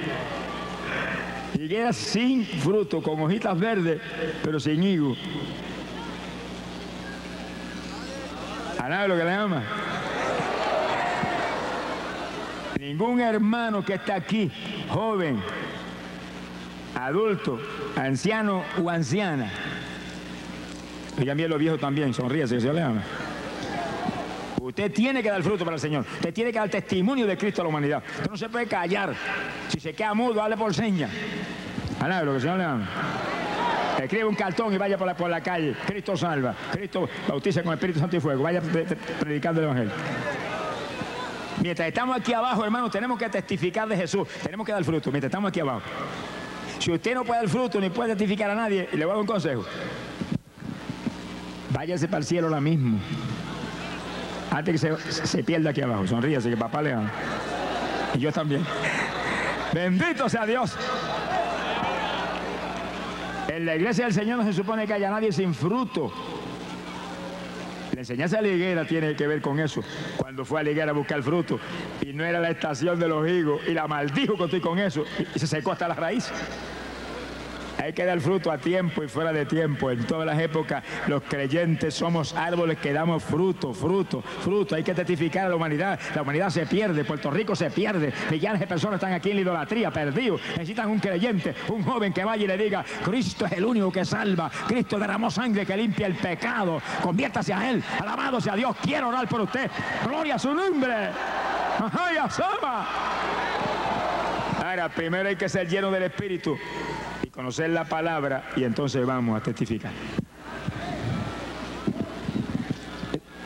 Higueras 1.59 1.97
sin 1.97 2.47
fruto, 2.47 3.03
con 3.03 3.21
hojitas 3.23 3.59
verdes, 3.59 4.01
pero 4.45 4.61
sin 4.61 4.85
higo. 4.85 5.17
Alaba 8.79 9.09
lo 9.09 9.17
que 9.17 9.25
le 9.25 9.33
ama. 9.33 9.62
Ningún 12.79 13.21
hermano 13.21 13.85
que 13.85 13.95
está 13.95 14.15
aquí, 14.15 14.49
joven, 14.91 15.41
adulto, 16.95 17.59
anciano 17.97 18.62
o 18.81 18.89
anciana, 18.89 19.51
Oigan 21.19 21.37
bien 21.37 21.49
los 21.51 21.59
viejos 21.59 21.81
también, 21.81 22.12
sonríese, 22.12 22.57
que 22.57 22.61
se 22.61 22.73
le 22.73 22.83
ama. 22.83 23.03
Usted 24.61 24.93
tiene 24.93 25.23
que 25.23 25.31
dar 25.31 25.43
fruto 25.43 25.65
para 25.65 25.77
el 25.77 25.81
Señor. 25.81 26.05
Usted 26.15 26.33
tiene 26.33 26.53
que 26.53 26.59
dar 26.59 26.69
testimonio 26.69 27.27
de 27.27 27.37
Cristo 27.37 27.61
a 27.61 27.65
la 27.65 27.69
humanidad. 27.69 28.03
Usted 28.17 28.31
no 28.31 28.37
se 28.37 28.49
puede 28.49 28.67
callar. 28.67 29.15
Si 29.69 29.79
se 29.79 29.93
queda 29.93 30.15
mudo, 30.15 30.35
dale 30.35 30.57
por 30.57 30.75
seña. 30.75 31.09
Alá, 32.01 32.23
lo 32.23 32.33
que 32.33 32.37
el 32.37 32.43
Señor 32.43 32.59
le. 32.59 32.89
Escribe 34.03 34.25
un 34.25 34.35
cartón 34.35 34.75
y 34.75 34.79
vaya 34.79 34.99
por 34.99 35.29
la, 35.29 35.41
calle. 35.41 35.77
Cristo 35.87 36.17
salva. 36.17 36.55
Cristo 36.73 37.09
bautiza 37.29 37.62
con 37.62 37.75
Espíritu 37.75 38.01
Santo 38.01 38.17
y 38.17 38.21
Fuego. 38.21 38.43
Vaya 38.43 38.61
pre- 38.61 38.85
pre- 38.85 38.97
predicando 39.21 39.61
el 39.61 39.67
Evangelio. 39.67 39.93
Mientras 41.62 41.87
estamos 41.89 42.17
aquí 42.17 42.33
abajo, 42.33 42.65
hermano, 42.65 42.91
tenemos 42.91 43.19
que 43.19 43.29
testificar 43.29 43.87
de 43.87 43.97
Jesús. 43.97 44.27
Tenemos 44.43 44.67
que 44.67 44.73
dar 44.73 44.83
fruto 44.83 45.11
mientras 45.12 45.29
estamos 45.31 45.51
aquí 45.51 45.61
abajo. 45.61 45.83
Si 46.81 46.91
usted 46.91 47.15
no 47.15 47.25
puede 47.25 47.41
dar 47.43 47.49
fruto 47.49 47.81
ni 47.81 47.91
puede 47.91 48.11
testificar 48.17 48.51
a 48.51 48.55
nadie, 48.55 48.89
le 48.93 49.05
voy 49.05 49.12
a 49.12 49.15
dar 49.15 49.21
un 49.21 49.27
consejo. 49.27 49.65
Váyase 51.75 52.07
para 52.07 52.18
el 52.18 52.25
cielo 52.25 52.47
ahora 52.47 52.61
mismo. 52.61 53.01
Antes 54.51 54.81
que 54.81 54.97
se, 55.12 55.27
se 55.27 55.43
pierda 55.43 55.70
aquí 55.70 55.83
abajo. 55.83 56.07
Sonríase, 56.07 56.49
que 56.49 56.57
papá 56.57 56.81
le 56.81 56.93
ama. 56.93 57.11
Y 58.14 58.20
yo 58.20 58.31
también. 58.31 58.64
Bendito 59.72 60.29
sea 60.29 60.47
Dios. 60.47 60.77
En 63.49 63.66
la 63.66 63.75
iglesia 63.75 64.05
del 64.05 64.14
Señor 64.14 64.39
no 64.39 64.45
se 64.45 64.53
supone 64.53 64.87
que 64.87 64.95
haya 64.95 65.11
nadie 65.11 65.33
sin 65.33 65.53
fruto. 65.53 66.12
La 67.93 68.01
enseñanza 68.01 68.37
de 68.37 68.43
la 68.43 68.49
higuera 68.49 68.87
tiene 68.87 69.16
que 69.16 69.27
ver 69.27 69.41
con 69.41 69.59
eso. 69.59 69.83
Cuando 70.16 70.45
fue 70.45 70.61
a 70.61 70.62
la 70.62 70.70
higuera 70.70 70.93
a 70.93 70.95
buscar 70.95 71.22
fruto 71.25 71.59
y 72.01 72.12
no 72.12 72.25
era 72.25 72.39
la 72.39 72.51
estación 72.51 73.01
de 73.01 73.09
los 73.09 73.29
higos 73.29 73.61
y 73.66 73.72
la 73.72 73.89
maldijo 73.89 74.37
que 74.37 74.45
estoy 74.45 74.61
con 74.61 74.79
eso 74.79 75.05
y 75.35 75.39
se 75.39 75.47
secó 75.49 75.72
hasta 75.72 75.89
la 75.89 75.95
raíz. 75.95 76.31
Hay 77.79 77.93
que 77.93 78.05
dar 78.05 78.20
fruto 78.20 78.51
a 78.51 78.59
tiempo 78.59 79.03
y 79.03 79.09
fuera 79.09 79.33
de 79.33 79.47
tiempo. 79.47 79.91
En 79.91 80.07
todas 80.07 80.27
las 80.27 80.39
épocas 80.39 80.83
los 81.07 81.22
creyentes 81.22 81.95
somos 81.95 82.35
árboles 82.35 82.79
que 82.79 82.93
damos 82.93 83.22
fruto, 83.22 83.72
fruto, 83.75 84.22
fruto. 84.22 84.75
Hay 84.75 84.83
que 84.83 84.95
testificar 84.95 85.47
a 85.47 85.49
la 85.51 85.57
humanidad. 85.57 85.99
La 86.14 86.22
humanidad 86.22 86.51
se 86.51 86.66
pierde, 86.66 87.05
Puerto 87.05 87.31
Rico 87.31 87.55
se 87.55 87.70
pierde. 87.70 88.12
Millones 88.31 88.61
de 88.61 88.66
personas 88.66 88.97
están 88.97 89.12
aquí 89.12 89.31
en 89.31 89.37
la 89.37 89.43
idolatría, 89.43 89.91
perdidos. 89.91 90.41
Necesitan 90.51 90.91
un 90.91 90.99
creyente, 90.99 91.55
un 91.68 91.83
joven 91.83 92.12
que 92.12 92.25
vaya 92.25 92.45
y 92.45 92.47
le 92.47 92.57
diga, 92.57 92.85
Cristo 93.05 93.47
es 93.47 93.53
el 93.53 93.64
único 93.64 93.91
que 93.91 94.05
salva. 94.05 94.51
Cristo 94.66 94.99
derramó 94.99 95.31
sangre 95.31 95.66
que 95.66 95.77
limpia 95.77 96.07
el 96.07 96.14
pecado. 96.14 96.81
Conviértase 97.03 97.53
a 97.53 97.70
Él. 97.70 97.83
Alabado 98.01 98.41
sea 98.41 98.57
Dios. 98.57 98.77
Quiero 98.83 99.09
orar 99.09 99.29
por 99.29 99.41
usted. 99.43 99.70
Gloria 100.07 100.37
a 100.37 100.39
su 100.39 100.55
nombre. 100.55 101.11
¡Ay, 101.93 102.16
asoma! 102.16 102.87
Primero 104.95 105.29
hay 105.29 105.37
que 105.37 105.49
ser 105.49 105.68
lleno 105.68 105.91
del 105.91 106.03
Espíritu 106.03 106.59
y 107.22 107.29
conocer 107.29 107.70
la 107.70 107.85
palabra 107.85 108.51
y 108.57 108.64
entonces 108.64 109.07
vamos 109.07 109.41
a 109.41 109.43
testificar. 109.43 109.93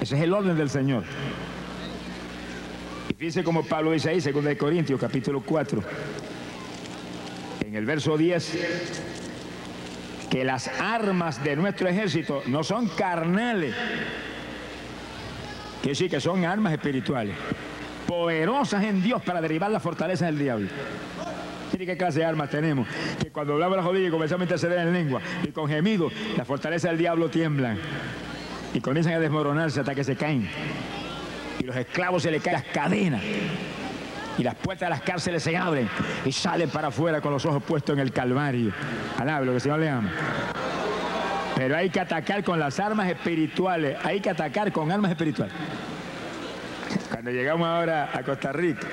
Ese 0.01 0.17
es 0.17 0.23
el 0.23 0.33
orden 0.33 0.57
del 0.57 0.71
Señor. 0.71 1.05
Y 3.11 3.15
fíjense 3.15 3.45
como 3.45 3.63
Pablo 3.63 3.93
dice 3.93 4.09
ahí, 4.09 4.21
2 4.21 4.43
de 4.43 4.57
Corintios, 4.57 4.99
capítulo 4.99 5.43
4, 5.43 5.83
en 7.67 7.75
el 7.75 7.85
verso 7.85 8.17
10, 8.17 8.59
que 10.31 10.45
las 10.45 10.69
armas 10.81 11.45
de 11.45 11.57
nuestro 11.57 11.89
ejército 11.89 12.43
no 12.47 12.65
son 12.65 12.89
carnales, 12.89 13.75
que 15.83 15.95
sí 15.95 16.09
que 16.09 16.21
son 16.21 16.47
armas 16.47 16.73
espirituales, 16.73 17.37
poderosas 18.07 18.83
en 18.85 19.03
Dios 19.03 19.23
para 19.23 19.43
derribar 19.43 19.71
las 19.71 19.83
fortalezas 19.83 20.29
del 20.29 20.39
diablo. 20.39 20.69
Mire 21.73 21.87
qué 21.87 21.97
clase 21.97 22.21
de 22.21 22.25
armas 22.25 22.51
tenemos. 22.51 22.87
Que 23.19 23.31
cuando 23.31 23.55
hablamos 23.55 23.77
la 23.77 23.83
rodilla 23.83 24.09
y 24.09 24.11
comenzamos 24.11 24.43
a 24.43 24.45
interceder 24.45 24.79
en 24.79 24.93
lengua 24.93 25.21
y 25.43 25.49
con 25.49 25.69
gemidos, 25.69 26.13
las 26.37 26.47
fortalezas 26.47 26.91
del 26.91 26.99
diablo 26.99 27.29
tiemblan 27.29 27.79
y 28.75 28.81
comienzan 28.81 29.15
a 29.15 29.19
desmoronarse 29.19 29.81
hasta 29.81 29.95
que 29.95 30.05
se 30.05 30.17
caen. 30.17 30.49
Y 31.59 31.65
los 31.65 31.77
esclavos 31.77 32.23
se 32.23 32.31
les 32.31 32.43
caen 32.43 32.55
las 32.55 32.65
cadenas. 32.65 33.23
Y 34.39 34.45
las 34.45 34.55
puertas 34.55 34.87
de 34.87 34.91
las 34.91 35.03
cárceles 35.03 35.43
se 35.43 35.57
abren 35.57 35.89
y 36.25 36.31
salen 36.31 36.71
para 36.71 36.89
afuera 36.89 37.21
con 37.21 37.33
los 37.33 37.45
ojos 37.45 37.61
puestos 37.63 37.95
en 37.95 38.01
el 38.01 38.13
Calvario. 38.13 38.73
Alabe 39.19 39.47
lo 39.47 39.53
que 39.53 39.57
el 39.57 39.61
Señor 39.61 39.81
le 39.81 39.89
ama. 39.89 40.13
Pero 41.57 41.77
hay 41.77 41.91
que 41.91 41.99
atacar 41.99 42.45
con 42.45 42.61
las 42.61 42.79
armas 42.79 43.09
espirituales. 43.09 43.97
Hay 44.05 44.21
que 44.21 44.31
atacar 44.31 44.71
con 44.71 44.93
armas 44.93 45.11
espirituales. 45.11 45.53
Cuando 47.11 47.33
llegamos 47.33 47.67
ahora 47.67 48.11
a 48.15 48.23
Costa 48.23 48.53
Rica, 48.53 48.87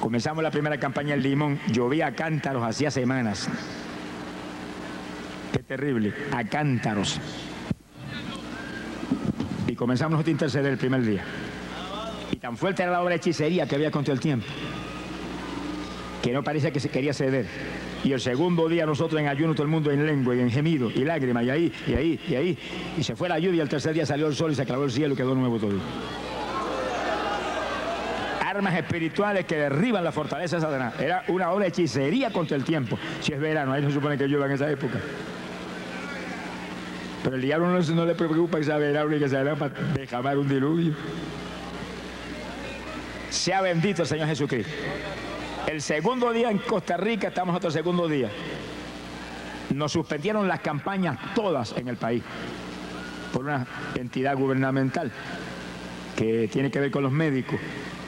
comenzamos 0.00 0.42
la 0.42 0.50
primera 0.50 0.78
campaña 0.78 1.14
en 1.14 1.22
Limón, 1.22 1.60
llovía 1.72 2.08
a 2.08 2.12
cántaros 2.12 2.62
hacía 2.62 2.90
semanas. 2.90 3.48
Qué 5.52 5.62
terrible, 5.62 6.12
a 6.32 6.44
cántaros. 6.44 7.20
Y 9.66 9.74
comenzamos 9.74 10.12
nosotros 10.12 10.28
a 10.28 10.32
interceder 10.32 10.72
el 10.72 10.78
primer 10.78 11.02
día. 11.04 11.24
Y 12.32 12.36
tan 12.36 12.56
fuerte 12.56 12.82
era 12.82 12.92
la 12.92 13.00
obra 13.00 13.10
de 13.10 13.16
hechicería 13.16 13.66
que 13.66 13.76
había 13.76 13.90
contra 13.90 14.12
el 14.12 14.20
tiempo, 14.20 14.46
que 16.22 16.32
no 16.32 16.42
parecía 16.42 16.70
que 16.70 16.80
se 16.80 16.88
quería 16.88 17.14
ceder. 17.14 17.46
Y 18.02 18.12
el 18.12 18.20
segundo 18.20 18.68
día 18.68 18.84
nosotros 18.84 19.20
en 19.20 19.28
ayuno 19.28 19.54
todo 19.54 19.62
el 19.62 19.70
mundo 19.70 19.90
en 19.90 20.06
lengua 20.06 20.34
y 20.36 20.40
en 20.40 20.50
gemido 20.50 20.90
y 20.90 21.04
lágrimas 21.04 21.44
y 21.44 21.50
ahí, 21.50 21.72
y 21.86 21.94
ahí, 21.94 22.20
y 22.28 22.34
ahí. 22.34 22.58
Y 22.98 23.02
se 23.02 23.16
fue 23.16 23.28
la 23.28 23.38
lluvia 23.38 23.58
y 23.58 23.60
el 23.60 23.68
tercer 23.68 23.94
día 23.94 24.04
salió 24.04 24.26
el 24.26 24.34
sol 24.34 24.52
y 24.52 24.54
se 24.54 24.66
clavó 24.66 24.84
el 24.84 24.90
cielo 24.90 25.14
y 25.14 25.16
quedó 25.16 25.34
nuevo 25.34 25.58
todo. 25.58 25.78
Armas 28.54 28.74
espirituales 28.74 29.46
que 29.46 29.56
derriban 29.56 30.04
la 30.04 30.12
fortaleza 30.12 30.56
de 30.56 30.62
Satanás. 30.62 30.94
Era 31.00 31.24
una 31.26 31.50
obra 31.50 31.64
de 31.64 31.70
hechicería 31.70 32.30
contra 32.30 32.56
el 32.56 32.62
tiempo. 32.62 32.96
Si 33.20 33.32
es 33.32 33.40
verano, 33.40 33.72
ahí 33.72 33.82
no 33.82 33.88
se 33.88 33.94
supone 33.94 34.16
que 34.16 34.28
llueva 34.28 34.46
en 34.46 34.52
esa 34.52 34.70
época. 34.70 35.00
Pero 37.24 37.34
el 37.34 37.42
diablo 37.42 37.66
no, 37.66 37.80
no 37.80 38.06
le 38.06 38.14
preocupa 38.14 38.58
que 38.58 38.64
sea 38.64 38.76
verano 38.76 39.16
y 39.16 39.18
que 39.18 39.28
sea 39.28 39.40
verano 39.40 39.58
para 39.58 39.74
derramar 39.94 40.38
un 40.38 40.48
diluvio. 40.48 40.94
Sea 43.28 43.60
bendito 43.60 44.02
el 44.02 44.08
Señor 44.08 44.28
Jesucristo. 44.28 44.72
El 45.66 45.82
segundo 45.82 46.32
día 46.32 46.48
en 46.48 46.58
Costa 46.58 46.96
Rica, 46.96 47.28
estamos 47.28 47.56
otro 47.56 47.72
segundo 47.72 48.06
día. 48.06 48.30
Nos 49.70 49.90
suspendieron 49.90 50.46
las 50.46 50.60
campañas 50.60 51.18
todas 51.34 51.74
en 51.76 51.88
el 51.88 51.96
país 51.96 52.22
por 53.32 53.46
una 53.46 53.66
entidad 53.96 54.36
gubernamental 54.36 55.10
que 56.14 56.46
tiene 56.52 56.70
que 56.70 56.78
ver 56.78 56.92
con 56.92 57.02
los 57.02 57.10
médicos 57.10 57.58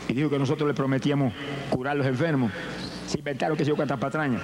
y 0.08 0.14
dijo 0.14 0.30
que 0.30 0.38
nosotros 0.38 0.68
le 0.68 0.74
prometíamos 0.74 1.32
curar 1.70 1.96
los 1.96 2.06
enfermos. 2.06 2.52
Se 3.06 3.18
inventaron 3.18 3.56
que 3.56 3.64
se 3.64 3.70
yo 3.70 3.76
cuántas 3.76 3.98
patrañas. 3.98 4.42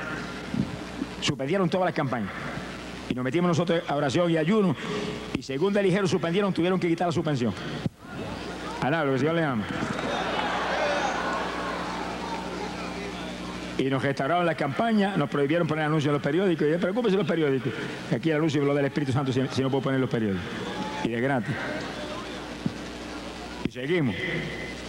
Suspendieron 1.20 1.68
todas 1.68 1.86
las 1.86 1.94
campañas. 1.94 2.30
Y 3.08 3.14
nos 3.14 3.24
metimos 3.24 3.48
nosotros 3.48 3.82
a 3.86 3.94
oración 3.94 4.30
y 4.30 4.36
ayuno. 4.36 4.74
Y 5.36 5.42
según 5.42 5.72
de 5.72 5.82
ligero 5.82 6.06
suspendieron, 6.06 6.52
tuvieron 6.52 6.80
que 6.80 6.88
quitar 6.88 7.08
la 7.08 7.12
suspensión. 7.12 7.52
Alá, 8.80 9.04
lo 9.04 9.16
que 9.16 9.26
el 9.26 9.36
le 9.36 9.44
ama. 9.44 9.64
Y 13.78 13.84
nos 13.84 14.02
restauraron 14.02 14.46
la 14.46 14.54
campaña, 14.54 15.16
nos 15.16 15.28
prohibieron 15.28 15.66
poner 15.66 15.84
anuncios 15.84 16.08
en 16.08 16.14
los 16.14 16.22
periódicos. 16.22 16.66
Y 16.68 16.78
preocúpese 16.78 17.16
los 17.16 17.26
periódicos. 17.26 17.72
Aquí 18.14 18.30
el 18.30 18.36
anuncio 18.36 18.64
lo 18.64 18.74
del 18.74 18.86
Espíritu 18.86 19.12
Santo 19.12 19.32
si, 19.32 19.40
si 19.50 19.62
no 19.62 19.70
puedo 19.70 19.82
poner 19.82 20.00
los 20.00 20.10
periódicos. 20.10 20.44
Y 21.04 21.10
de 21.10 21.20
gratis. 21.20 21.54
Y 23.68 23.70
seguimos. 23.70 24.14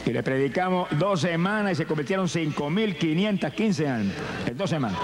Y 0.05 0.11
le 0.11 0.21
predicamos 0.21 0.87
dos 0.97 1.21
semanas 1.21 1.73
y 1.73 1.75
se 1.75 1.85
convirtieron 1.85 2.27
5.515 2.27 3.87
almas. 3.87 4.15
En 4.45 4.57
dos 4.57 4.69
semanas. 4.69 4.99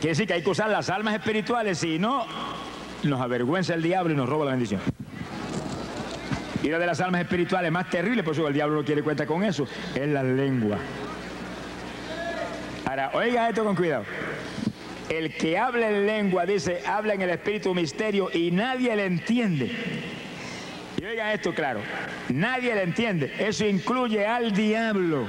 Quiere 0.00 0.10
decir 0.10 0.26
que 0.26 0.34
hay 0.34 0.42
que 0.42 0.50
usar 0.50 0.70
las 0.70 0.90
almas 0.90 1.14
espirituales, 1.14 1.78
si 1.78 1.98
no, 1.98 2.24
nos 3.02 3.20
avergüenza 3.20 3.74
el 3.74 3.82
diablo 3.82 4.12
y 4.12 4.16
nos 4.16 4.28
roba 4.28 4.44
la 4.44 4.50
bendición. 4.52 4.80
Y 6.62 6.68
una 6.68 6.78
de 6.78 6.86
las 6.86 7.00
almas 7.00 7.22
espirituales 7.22 7.72
más 7.72 7.90
terribles, 7.90 8.24
por 8.24 8.34
eso 8.34 8.46
el 8.46 8.54
diablo 8.54 8.76
no 8.76 8.84
quiere 8.84 9.02
cuenta 9.02 9.26
con 9.26 9.42
eso, 9.42 9.66
es 9.94 10.08
la 10.08 10.22
lengua. 10.22 10.78
Ahora, 12.84 13.10
oiga 13.14 13.48
esto 13.48 13.64
con 13.64 13.74
cuidado. 13.74 14.04
El 15.08 15.34
que 15.34 15.56
habla 15.56 15.88
en 15.88 16.06
lengua, 16.06 16.44
dice, 16.44 16.82
habla 16.86 17.14
en 17.14 17.22
el 17.22 17.30
espíritu 17.30 17.74
misterio 17.74 18.30
y 18.32 18.50
nadie 18.50 18.94
le 18.94 19.06
entiende. 19.06 19.70
Y 21.00 21.04
oiga 21.04 21.32
esto 21.32 21.54
claro, 21.54 21.80
nadie 22.28 22.74
le 22.74 22.82
entiende. 22.82 23.32
Eso 23.38 23.64
incluye 23.64 24.26
al 24.26 24.52
diablo. 24.52 25.26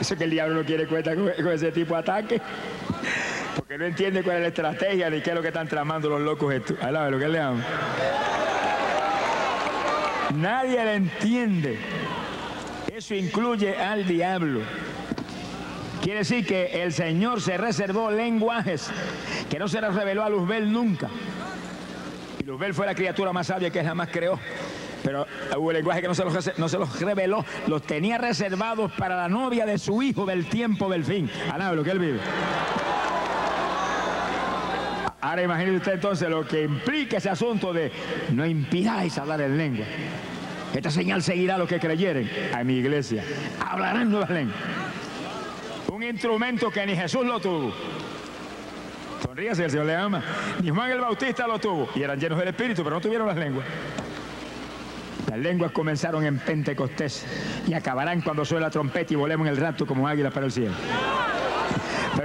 Eso 0.00 0.16
que 0.16 0.24
el 0.24 0.30
diablo 0.30 0.56
no 0.56 0.64
quiere 0.64 0.86
cuenta 0.86 1.14
con, 1.14 1.28
ese 1.28 1.70
tipo 1.70 1.94
de 1.94 2.00
ataque. 2.00 2.40
Porque 3.54 3.78
no 3.78 3.84
entiende 3.84 4.22
cuál 4.22 4.36
es 4.36 4.42
la 4.42 4.48
estrategia 4.48 5.08
ni 5.10 5.20
qué 5.20 5.30
es 5.30 5.36
lo 5.36 5.42
que 5.42 5.48
están 5.48 5.68
tramando 5.68 6.08
los 6.08 6.20
locos 6.20 6.52
estos. 6.52 6.82
Alaba 6.82 7.10
lo 7.10 7.18
que 7.18 7.28
le 7.28 7.38
amo. 7.38 7.62
Nadie 10.34 10.84
le 10.84 10.94
entiende. 10.94 11.78
Eso 12.92 13.14
incluye 13.14 13.76
al 13.76 14.06
diablo. 14.06 14.60
Quiere 16.02 16.20
decir 16.20 16.46
que 16.46 16.82
el 16.82 16.92
Señor 16.92 17.40
se 17.40 17.56
reservó 17.56 18.10
lenguajes 18.10 18.90
que 19.50 19.58
no 19.58 19.68
se 19.68 19.80
les 19.80 19.94
reveló 19.94 20.22
a 20.22 20.30
Luzbel 20.30 20.70
nunca. 20.70 21.08
Y 22.38 22.44
Luzbel 22.44 22.74
fue 22.74 22.86
la 22.86 22.94
criatura 22.94 23.32
más 23.32 23.48
sabia 23.48 23.70
que 23.70 23.82
jamás 23.82 24.08
creó. 24.12 24.38
Pero 25.02 25.26
hubo 25.56 25.72
lenguajes 25.72 26.02
que 26.02 26.08
no 26.08 26.14
se, 26.14 26.24
los, 26.24 26.58
no 26.58 26.68
se 26.68 26.78
los 26.78 27.00
reveló, 27.00 27.44
los 27.68 27.82
tenía 27.82 28.18
reservados 28.18 28.90
para 28.92 29.16
la 29.16 29.28
novia 29.28 29.64
de 29.64 29.78
su 29.78 30.02
hijo 30.02 30.26
del 30.26 30.46
tiempo 30.46 30.88
del 30.88 31.04
fin. 31.04 31.30
Lo 31.74 31.84
que 31.84 31.90
él 31.90 31.98
vive. 31.98 32.20
Ahora 35.20 35.42
imagínese 35.42 35.76
usted 35.76 35.92
entonces 35.94 36.28
lo 36.28 36.46
que 36.46 36.62
implica 36.62 37.16
ese 37.16 37.30
asunto 37.30 37.72
de 37.72 37.90
no 38.32 38.46
impidáis 38.46 39.18
hablar 39.18 39.40
en 39.40 39.56
lengua. 39.56 39.86
Esta 40.74 40.90
señal 40.90 41.22
seguirá 41.22 41.54
a 41.54 41.58
los 41.58 41.68
que 41.68 41.80
creyeren 41.80 42.30
a 42.54 42.62
mi 42.62 42.74
iglesia. 42.74 43.24
Hablarán 43.60 44.10
nuevas 44.10 44.30
lenguas. 44.30 44.56
Instrumento 46.08 46.70
que 46.70 46.86
ni 46.86 46.94
Jesús 46.94 47.24
lo 47.24 47.40
tuvo. 47.40 47.72
Sonríase, 49.22 49.64
el 49.64 49.70
Señor 49.70 49.86
le 49.86 49.96
ama. 49.96 50.22
Ni 50.62 50.70
Juan 50.70 50.90
el 50.90 51.00
Bautista 51.00 51.46
lo 51.46 51.58
tuvo. 51.58 51.88
Y 51.94 52.02
eran 52.02 52.18
llenos 52.18 52.38
del 52.38 52.48
Espíritu, 52.48 52.82
pero 52.84 52.96
no 52.96 53.00
tuvieron 53.00 53.26
las 53.26 53.36
lenguas. 53.36 53.66
Las 55.28 55.38
lenguas 55.38 55.72
comenzaron 55.72 56.24
en 56.24 56.38
Pentecostés 56.38 57.26
y 57.66 57.74
acabarán 57.74 58.20
cuando 58.20 58.44
suene 58.44 58.64
la 58.64 58.70
trompeta 58.70 59.12
y 59.12 59.16
volemos 59.16 59.46
en 59.48 59.54
el 59.54 59.58
rapto 59.58 59.84
como 59.84 60.06
águilas 60.06 60.32
para 60.32 60.46
el 60.46 60.52
cielo. 60.52 60.74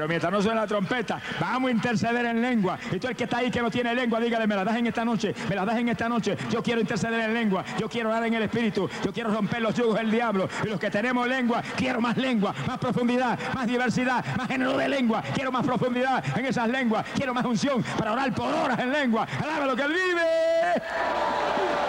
Pero 0.01 0.09
mientras 0.09 0.31
no 0.31 0.41
suene 0.41 0.59
la 0.59 0.65
trompeta, 0.65 1.21
vamos 1.39 1.67
a 1.67 1.71
interceder 1.71 2.25
en 2.25 2.41
lengua. 2.41 2.79
Y 2.91 2.97
tú 2.97 3.07
el 3.07 3.15
que 3.15 3.25
está 3.25 3.37
ahí 3.37 3.51
que 3.51 3.61
no 3.61 3.69
tiene 3.69 3.93
lengua, 3.93 4.19
dígale, 4.19 4.47
me 4.47 4.55
la 4.55 4.63
das 4.63 4.77
en 4.77 4.87
esta 4.87 5.05
noche, 5.05 5.31
me 5.47 5.55
la 5.55 5.63
das 5.63 5.77
en 5.77 5.89
esta 5.89 6.09
noche. 6.09 6.35
Yo 6.49 6.63
quiero 6.63 6.81
interceder 6.81 7.19
en 7.19 7.31
lengua, 7.35 7.63
yo 7.77 7.87
quiero 7.87 8.09
orar 8.09 8.25
en 8.25 8.33
el 8.33 8.41
Espíritu, 8.41 8.89
yo 9.05 9.13
quiero 9.13 9.31
romper 9.31 9.61
los 9.61 9.75
yugos 9.75 9.99
del 9.99 10.09
diablo. 10.09 10.49
Y 10.65 10.69
los 10.69 10.79
que 10.79 10.89
tenemos 10.89 11.27
lengua, 11.27 11.61
quiero 11.77 12.01
más 12.01 12.17
lengua, 12.17 12.51
más 12.65 12.79
profundidad, 12.79 13.37
más 13.53 13.67
diversidad, 13.67 14.25
más 14.35 14.47
género 14.47 14.75
de 14.75 14.89
lengua. 14.89 15.21
Quiero 15.35 15.51
más 15.51 15.63
profundidad 15.63 16.23
en 16.35 16.47
esas 16.47 16.67
lenguas, 16.67 17.05
quiero 17.13 17.35
más 17.35 17.45
unción 17.45 17.83
para 17.95 18.13
orar 18.13 18.33
por 18.33 18.51
horas 18.51 18.79
en 18.79 18.91
lengua. 18.91 19.27
Alaba 19.39 19.67
lo 19.67 19.75
que 19.75 19.83
él 19.83 19.93
vive. 19.93 20.81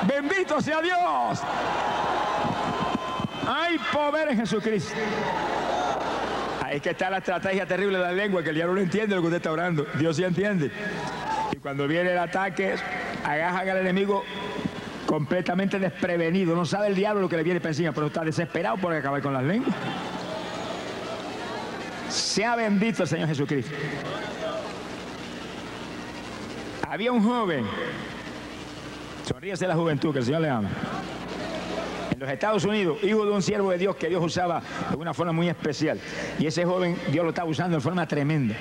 Bendito 0.07 0.61
sea 0.61 0.83
Dios. 0.83 1.41
Hay 3.49 3.79
poder 3.91 4.33
en 4.33 4.37
Jesucristo. 4.37 4.95
Es 6.73 6.81
que 6.81 6.91
está 6.91 7.11
la 7.11 7.19
estrategia 7.19 7.67
terrible 7.67 7.99
de 7.99 8.05
la 8.05 8.13
lengua, 8.13 8.43
que 8.43 8.49
el 8.49 8.55
diablo 8.55 8.75
no 8.77 8.81
entiende 8.81 9.15
lo 9.15 9.21
que 9.21 9.27
usted 9.27 9.37
está 9.37 9.53
orando. 9.53 9.87
Dios 9.99 10.17
sí 10.17 10.25
entiende. 10.25 10.71
Y 11.53 11.57
cuando 11.57 11.87
viene 11.87 12.13
el 12.13 12.19
ataque, 12.19 12.77
agajan 13.23 13.69
al 13.69 13.77
enemigo 13.77 14.25
completamente 15.05 15.79
desprevenido. 15.79 16.57
No 16.57 16.65
sabe 16.65 16.87
el 16.87 16.95
diablo 16.95 17.21
lo 17.21 17.29
que 17.29 17.37
le 17.37 17.43
viene 17.43 17.61
para 17.61 17.73
encima, 17.73 17.93
pero 17.93 18.07
está 18.07 18.25
desesperado 18.25 18.79
por 18.79 18.95
acabar 18.95 19.21
con 19.21 19.35
las 19.35 19.45
lenguas. 19.45 19.77
Sea 22.09 22.57
bendito 22.57 23.03
el 23.03 23.09
Señor 23.11 23.29
Jesucristo. 23.29 23.75
Había 26.89 27.13
un 27.13 27.23
joven, 27.23 27.67
sonríese 29.27 29.67
la 29.67 29.75
juventud, 29.75 30.11
que 30.11 30.21
el 30.21 30.25
Señor 30.25 30.41
le 30.41 30.49
ama. 30.49 30.71
En 32.11 32.19
los 32.19 32.29
Estados 32.29 32.65
Unidos, 32.65 32.99
hijo 33.03 33.25
de 33.25 33.31
un 33.31 33.43
siervo 33.43 33.71
de 33.71 33.79
Dios 33.79 33.97
que 33.97 34.09
Dios 34.09 34.23
usaba 34.23 34.63
de 34.91 34.97
una 34.97 35.15
forma 35.15 35.33
muy 35.33 35.49
especial. 35.49 35.99
Y 36.39 36.47
ese 36.47 36.65
joven 36.65 36.97
Dios 37.11 37.25
lo 37.25 37.31
estaba 37.31 37.49
usando 37.49 37.77
de 37.77 37.83
forma 37.83 38.07
tremenda. 38.07 38.55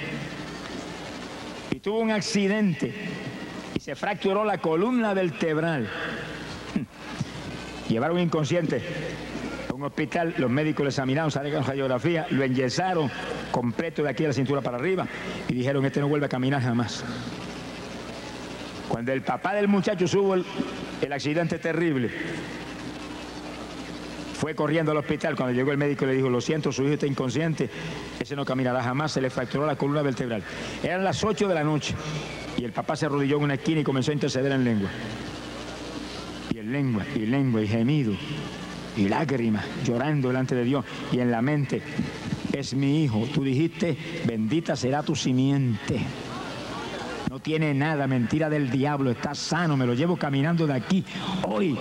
Y 1.71 1.79
tuvo 1.79 1.99
un 1.99 2.11
accidente 2.11 2.93
y 3.75 3.79
se 3.79 3.95
fracturó 3.95 4.43
la 4.45 4.59
columna 4.59 5.13
vertebral. 5.13 5.87
Llevaron 7.89 8.19
inconsciente 8.19 8.81
a 9.69 9.73
un 9.73 9.83
hospital, 9.83 10.33
los 10.37 10.49
médicos 10.49 10.83
lo 10.83 10.89
examinaron, 10.89 11.31
salieron 11.31 11.65
radiografía, 11.65 12.27
lo 12.29 12.43
enyesaron 12.43 13.11
completo 13.51 14.03
de 14.03 14.09
aquí 14.09 14.23
de 14.23 14.29
la 14.29 14.33
cintura 14.33 14.61
para 14.61 14.77
arriba 14.77 15.07
y 15.49 15.53
dijeron, 15.53 15.85
este 15.85 15.99
no 15.99 16.07
vuelve 16.07 16.25
a 16.25 16.29
caminar 16.29 16.61
jamás. 16.61 17.03
Cuando 18.87 19.11
el 19.13 19.21
papá 19.21 19.53
del 19.53 19.67
muchacho 19.67 20.07
subo 20.07 20.35
el 20.35 21.13
accidente 21.13 21.59
terrible, 21.59 22.11
fue 24.41 24.55
corriendo 24.55 24.91
al 24.91 24.97
hospital. 24.97 25.35
Cuando 25.35 25.53
llegó 25.53 25.71
el 25.71 25.77
médico 25.77 26.03
le 26.03 26.13
dijo, 26.13 26.27
lo 26.27 26.41
siento, 26.41 26.71
su 26.71 26.81
hijo 26.81 26.93
está 26.93 27.05
inconsciente, 27.05 27.69
ese 28.19 28.35
no 28.35 28.43
caminará 28.43 28.81
jamás, 28.81 29.11
se 29.11 29.21
le 29.21 29.29
fracturó 29.29 29.67
la 29.67 29.75
columna 29.75 30.01
vertebral. 30.01 30.41
Eran 30.81 31.03
las 31.03 31.23
8 31.23 31.47
de 31.47 31.53
la 31.53 31.63
noche 31.63 31.93
y 32.57 32.63
el 32.63 32.71
papá 32.71 32.95
se 32.95 33.05
arrodilló 33.05 33.37
en 33.37 33.43
una 33.43 33.53
esquina 33.53 33.81
y 33.81 33.83
comenzó 33.83 34.09
a 34.09 34.15
interceder 34.15 34.51
en 34.51 34.63
lengua. 34.63 34.89
Y 36.51 36.57
en 36.57 36.71
lengua, 36.71 37.05
y 37.15 37.19
lengua, 37.19 37.61
y 37.61 37.67
gemido, 37.67 38.13
y 38.97 39.07
lágrimas, 39.07 39.63
llorando 39.85 40.29
delante 40.29 40.55
de 40.55 40.63
Dios. 40.63 40.85
Y 41.11 41.19
en 41.19 41.29
la 41.29 41.43
mente, 41.43 41.83
es 42.51 42.73
mi 42.73 43.03
hijo. 43.03 43.27
Tú 43.31 43.43
dijiste, 43.43 43.95
bendita 44.25 44.75
será 44.75 45.03
tu 45.03 45.15
simiente. 45.15 45.99
Tiene 47.41 47.73
nada, 47.73 48.05
mentira 48.05 48.49
del 48.49 48.69
diablo, 48.69 49.11
está 49.11 49.33
sano, 49.33 49.75
me 49.75 49.85
lo 49.85 49.93
llevo 49.93 50.15
caminando 50.15 50.67
de 50.67 50.73
aquí 50.73 51.03
hoy. 51.47 51.77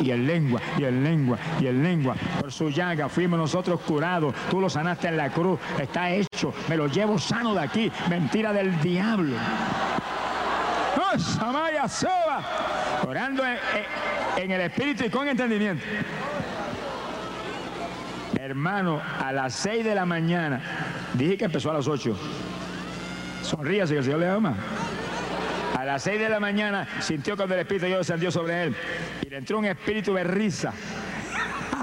Y 0.00 0.12
en 0.12 0.26
lengua, 0.26 0.60
y 0.78 0.84
en 0.84 1.02
lengua, 1.02 1.38
y 1.60 1.66
en 1.66 1.82
lengua. 1.82 2.14
Por 2.40 2.52
su 2.52 2.70
llaga 2.70 3.08
fuimos 3.08 3.38
nosotros 3.38 3.80
curados. 3.80 4.32
Tú 4.48 4.60
lo 4.60 4.70
sanaste 4.70 5.08
en 5.08 5.16
la 5.16 5.30
cruz. 5.30 5.58
Está 5.80 6.10
hecho. 6.10 6.54
Me 6.68 6.76
lo 6.76 6.86
llevo 6.86 7.18
sano 7.18 7.52
de 7.54 7.60
aquí. 7.60 7.90
Mentira 8.08 8.52
del 8.52 8.80
diablo. 8.80 9.36
¡Oh, 10.96 11.18
Samaya 11.18 11.88
Soba! 11.88 12.42
Orando 13.08 13.42
en 14.36 14.50
el 14.50 14.60
espíritu 14.60 15.04
y 15.04 15.10
con 15.10 15.26
entendimiento. 15.26 15.84
Hermano, 18.38 19.00
a 19.20 19.32
las 19.32 19.54
6 19.54 19.84
de 19.84 19.94
la 19.96 20.06
mañana, 20.06 20.60
dije 21.14 21.36
que 21.36 21.46
empezó 21.46 21.70
a 21.70 21.74
las 21.74 21.88
8. 21.88 22.16
Sonríase 23.42 23.94
que 23.94 23.98
el 23.98 24.04
Señor 24.04 24.20
le 24.20 24.28
ama. 24.28 24.54
A 25.76 25.84
las 25.84 26.02
6 26.02 26.20
de 26.20 26.28
la 26.28 26.40
mañana 26.40 26.86
sintió 27.00 27.36
cuando 27.36 27.54
el 27.54 27.60
Espíritu 27.60 27.84
de 27.84 27.90
Dios 27.90 28.06
descendió 28.06 28.30
sobre 28.30 28.64
él 28.64 28.76
y 29.24 29.30
le 29.30 29.36
entró 29.36 29.58
un 29.58 29.64
espíritu 29.64 30.12
de 30.14 30.24
risa. 30.24 30.72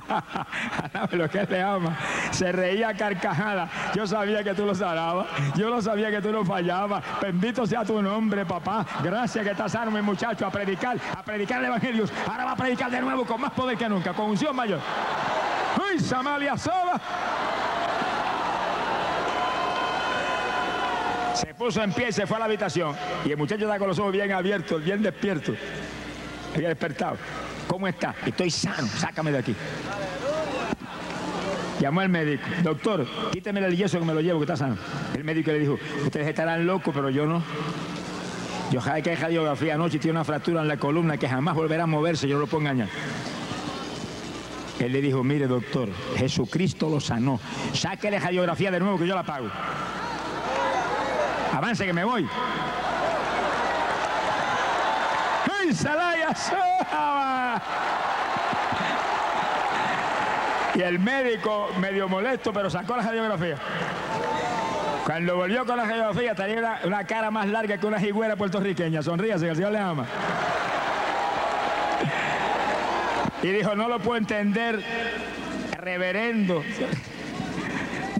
Lo 1.12 1.30
que 1.30 1.40
él 1.40 1.48
le 1.50 1.62
ama. 1.62 1.98
Se 2.32 2.52
reía 2.52 2.94
carcajada. 2.94 3.70
Yo 3.96 4.06
sabía 4.06 4.44
que 4.44 4.54
tú 4.54 4.66
lo 4.66 4.76
sanabas. 4.76 5.28
Yo 5.56 5.70
no 5.70 5.82
sabía 5.82 6.12
que 6.12 6.22
tú 6.22 6.32
no 6.32 6.44
fallabas. 6.46 7.04
Bendito 7.22 7.66
sea 7.66 7.84
tu 7.84 8.02
nombre, 8.02 8.46
papá. 8.46 8.86
Gracias 9.04 9.44
que 9.44 9.52
estás 9.52 9.72
sano, 9.72 9.92
mi 9.92 10.02
muchacho, 10.02 10.46
a 10.46 10.52
predicar, 10.52 10.98
a 11.16 11.24
predicar 11.24 11.60
el 11.60 11.66
Evangelio. 11.66 12.06
Ahora 12.28 12.46
va 12.46 12.52
a 12.52 12.56
predicar 12.56 12.92
de 12.92 13.02
nuevo 13.02 13.26
con 13.26 13.42
más 13.42 13.52
poder 13.52 13.78
que 13.78 13.90
nunca, 13.90 14.14
con 14.14 14.30
unción 14.30 14.56
mayor. 14.56 14.80
¡Uy, 15.90 16.00
Samalia 16.00 16.58
Soba! 16.58 17.00
Se 21.36 21.54
puso 21.54 21.84
en 21.84 21.92
pie 21.92 22.10
y 22.10 22.12
se 22.12 22.26
fue 22.26 22.38
a 22.38 22.40
la 22.40 22.46
habitación. 22.46 22.96
Y 23.26 23.32
el 23.32 23.38
muchacho 23.38 23.66
está 23.66 23.78
con 23.78 23.88
los 23.88 24.00
ojos 24.00 24.12
bien 24.12 24.32
abiertos, 24.32 24.84
bien 24.84 25.02
despierto. 25.02 25.54
Había 26.56 26.70
despertado. 26.70 27.18
¿Cómo 27.68 27.88
está? 27.88 28.16
Estoy 28.26 28.50
sano, 28.50 28.88
sácame 28.88 29.32
de 29.32 29.38
aquí. 29.40 29.56
Llamó 31.80 32.00
al 32.00 32.10
médico. 32.10 32.44
Doctor, 32.64 33.06
quíteme 33.32 33.60
el 33.60 33.76
yeso 33.76 34.00
que 34.00 34.06
me 34.06 34.14
lo 34.14 34.22
llevo, 34.22 34.40
que 34.40 34.46
está 34.46 34.56
sano. 34.56 34.78
El 35.14 35.24
médico 35.24 35.52
le 35.52 35.60
dijo, 35.60 35.78
ustedes 36.06 36.28
estarán 36.28 36.66
locos, 36.66 36.94
pero 36.96 37.10
yo 37.10 37.26
no. 37.26 37.44
Yo 38.72 38.82
sabía 38.82 39.04
que 39.04 39.10
hay 39.12 39.16
radiografía 39.18 39.76
anoche 39.76 39.98
y 39.98 40.00
tiene 40.00 40.18
una 40.18 40.24
fractura 40.24 40.62
en 40.62 40.68
la 40.68 40.78
columna 40.78 41.18
que 41.18 41.28
jamás 41.28 41.54
volverá 41.54 41.84
a 41.84 41.88
moverse, 41.88 42.28
yo 42.28 42.36
no 42.36 42.42
lo 42.42 42.48
puedo 42.48 42.62
engañar. 42.62 42.88
Él 44.80 44.92
le 44.92 45.02
dijo, 45.02 45.24
mire 45.24 45.48
doctor, 45.48 45.90
Jesucristo 46.18 46.90
lo 46.90 47.00
sanó. 47.00 47.40
Sáquele 47.74 48.20
radiografía 48.20 48.72
de 48.72 48.80
nuevo 48.80 48.98
que 48.98 49.08
yo 49.08 49.16
la 49.16 49.24
pago. 49.24 49.50
Avance 51.56 51.86
que 51.86 51.94
me 51.94 52.04
voy. 52.04 52.28
¡Ay, 55.58 55.74
Salaya! 55.74 56.36
Y 60.76 60.82
el 60.82 61.00
médico, 61.00 61.70
medio 61.80 62.10
molesto, 62.10 62.52
pero 62.52 62.70
sacó 62.70 62.98
la 62.98 63.04
radiografía. 63.04 63.56
Cuando 65.06 65.38
volvió 65.38 65.66
con 65.66 65.78
la 65.78 65.86
radiografía 65.86 66.36
tenía 66.36 66.60
una, 66.60 66.80
una 66.84 67.04
cara 67.06 67.32
más 67.32 67.48
larga 67.48 67.78
que 67.78 67.86
una 67.88 68.02
jigüera 68.02 68.36
puertorriqueña. 68.36 69.02
Sonríase, 69.02 69.46
que 69.46 69.52
el 69.52 69.56
Señor 69.56 69.72
le 69.72 69.80
ama. 69.80 70.06
Y 73.42 73.48
dijo, 73.48 73.76
no 73.76 73.88
lo 73.88 74.00
puedo 74.00 74.18
entender, 74.18 74.84
reverendo. 75.80 76.64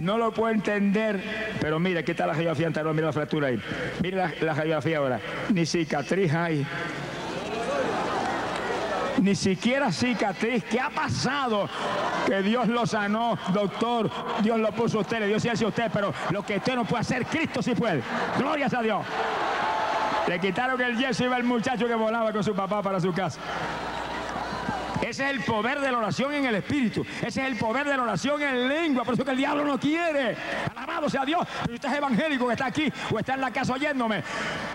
No 0.00 0.16
lo 0.16 0.32
puedo 0.32 0.54
entender. 0.54 1.45
Pero 1.60 1.78
mira, 1.78 2.00
aquí 2.00 2.12
está 2.12 2.26
la 2.26 2.32
radiografía 2.32 2.66
anterior, 2.66 2.94
mira 2.94 3.06
la 3.06 3.12
fractura 3.12 3.48
ahí. 3.48 3.60
Mira 4.02 4.28
la, 4.28 4.46
la 4.46 4.54
radiografía 4.54 4.98
ahora. 4.98 5.20
Ni 5.50 5.66
cicatriz 5.66 6.32
hay. 6.32 6.66
Ni 9.22 9.34
siquiera 9.34 9.90
cicatriz. 9.90 10.64
¿Qué 10.64 10.78
ha 10.78 10.90
pasado? 10.90 11.68
Que 12.26 12.42
Dios 12.42 12.68
lo 12.68 12.86
sanó, 12.86 13.38
doctor. 13.52 14.10
Dios 14.42 14.58
lo 14.58 14.72
puso 14.72 14.98
a 14.98 15.00
usted, 15.02 15.20
le 15.20 15.28
dio 15.28 15.40
ciencia 15.40 15.66
a 15.66 15.70
usted, 15.70 15.90
pero 15.92 16.12
lo 16.30 16.42
que 16.42 16.56
usted 16.56 16.74
no 16.74 16.84
puede 16.84 17.00
hacer, 17.00 17.24
Cristo 17.26 17.62
sí 17.62 17.74
puede. 17.74 18.02
Glorias 18.38 18.74
a 18.74 18.82
Dios. 18.82 19.04
Le 20.26 20.40
quitaron 20.40 20.80
el 20.80 20.98
yeso 20.98 21.24
y 21.24 21.32
el 21.32 21.44
muchacho 21.44 21.86
que 21.86 21.94
volaba 21.94 22.32
con 22.32 22.42
su 22.42 22.54
papá 22.54 22.82
para 22.82 23.00
su 23.00 23.12
casa. 23.12 23.40
Ese 25.06 25.22
es 25.22 25.30
el 25.30 25.40
poder 25.44 25.78
de 25.78 25.92
la 25.92 25.98
oración 25.98 26.34
en 26.34 26.46
el 26.46 26.56
Espíritu. 26.56 27.06
Ese 27.18 27.40
es 27.40 27.46
el 27.46 27.56
poder 27.56 27.86
de 27.86 27.96
la 27.96 28.02
oración 28.02 28.42
en 28.42 28.66
lengua. 28.66 29.04
Por 29.04 29.14
eso 29.14 29.24
que 29.24 29.30
el 29.30 29.36
diablo 29.36 29.64
no 29.64 29.78
quiere. 29.78 30.36
Alabado 30.74 31.08
sea 31.08 31.24
Dios. 31.24 31.46
Pero 31.62 31.74
usted 31.74 31.88
es 31.88 31.94
evangélico 31.94 32.48
que 32.48 32.54
está 32.54 32.66
aquí 32.66 32.92
o 33.12 33.16
está 33.16 33.34
en 33.34 33.40
la 33.40 33.52
casa 33.52 33.74
oyéndome. 33.74 34.24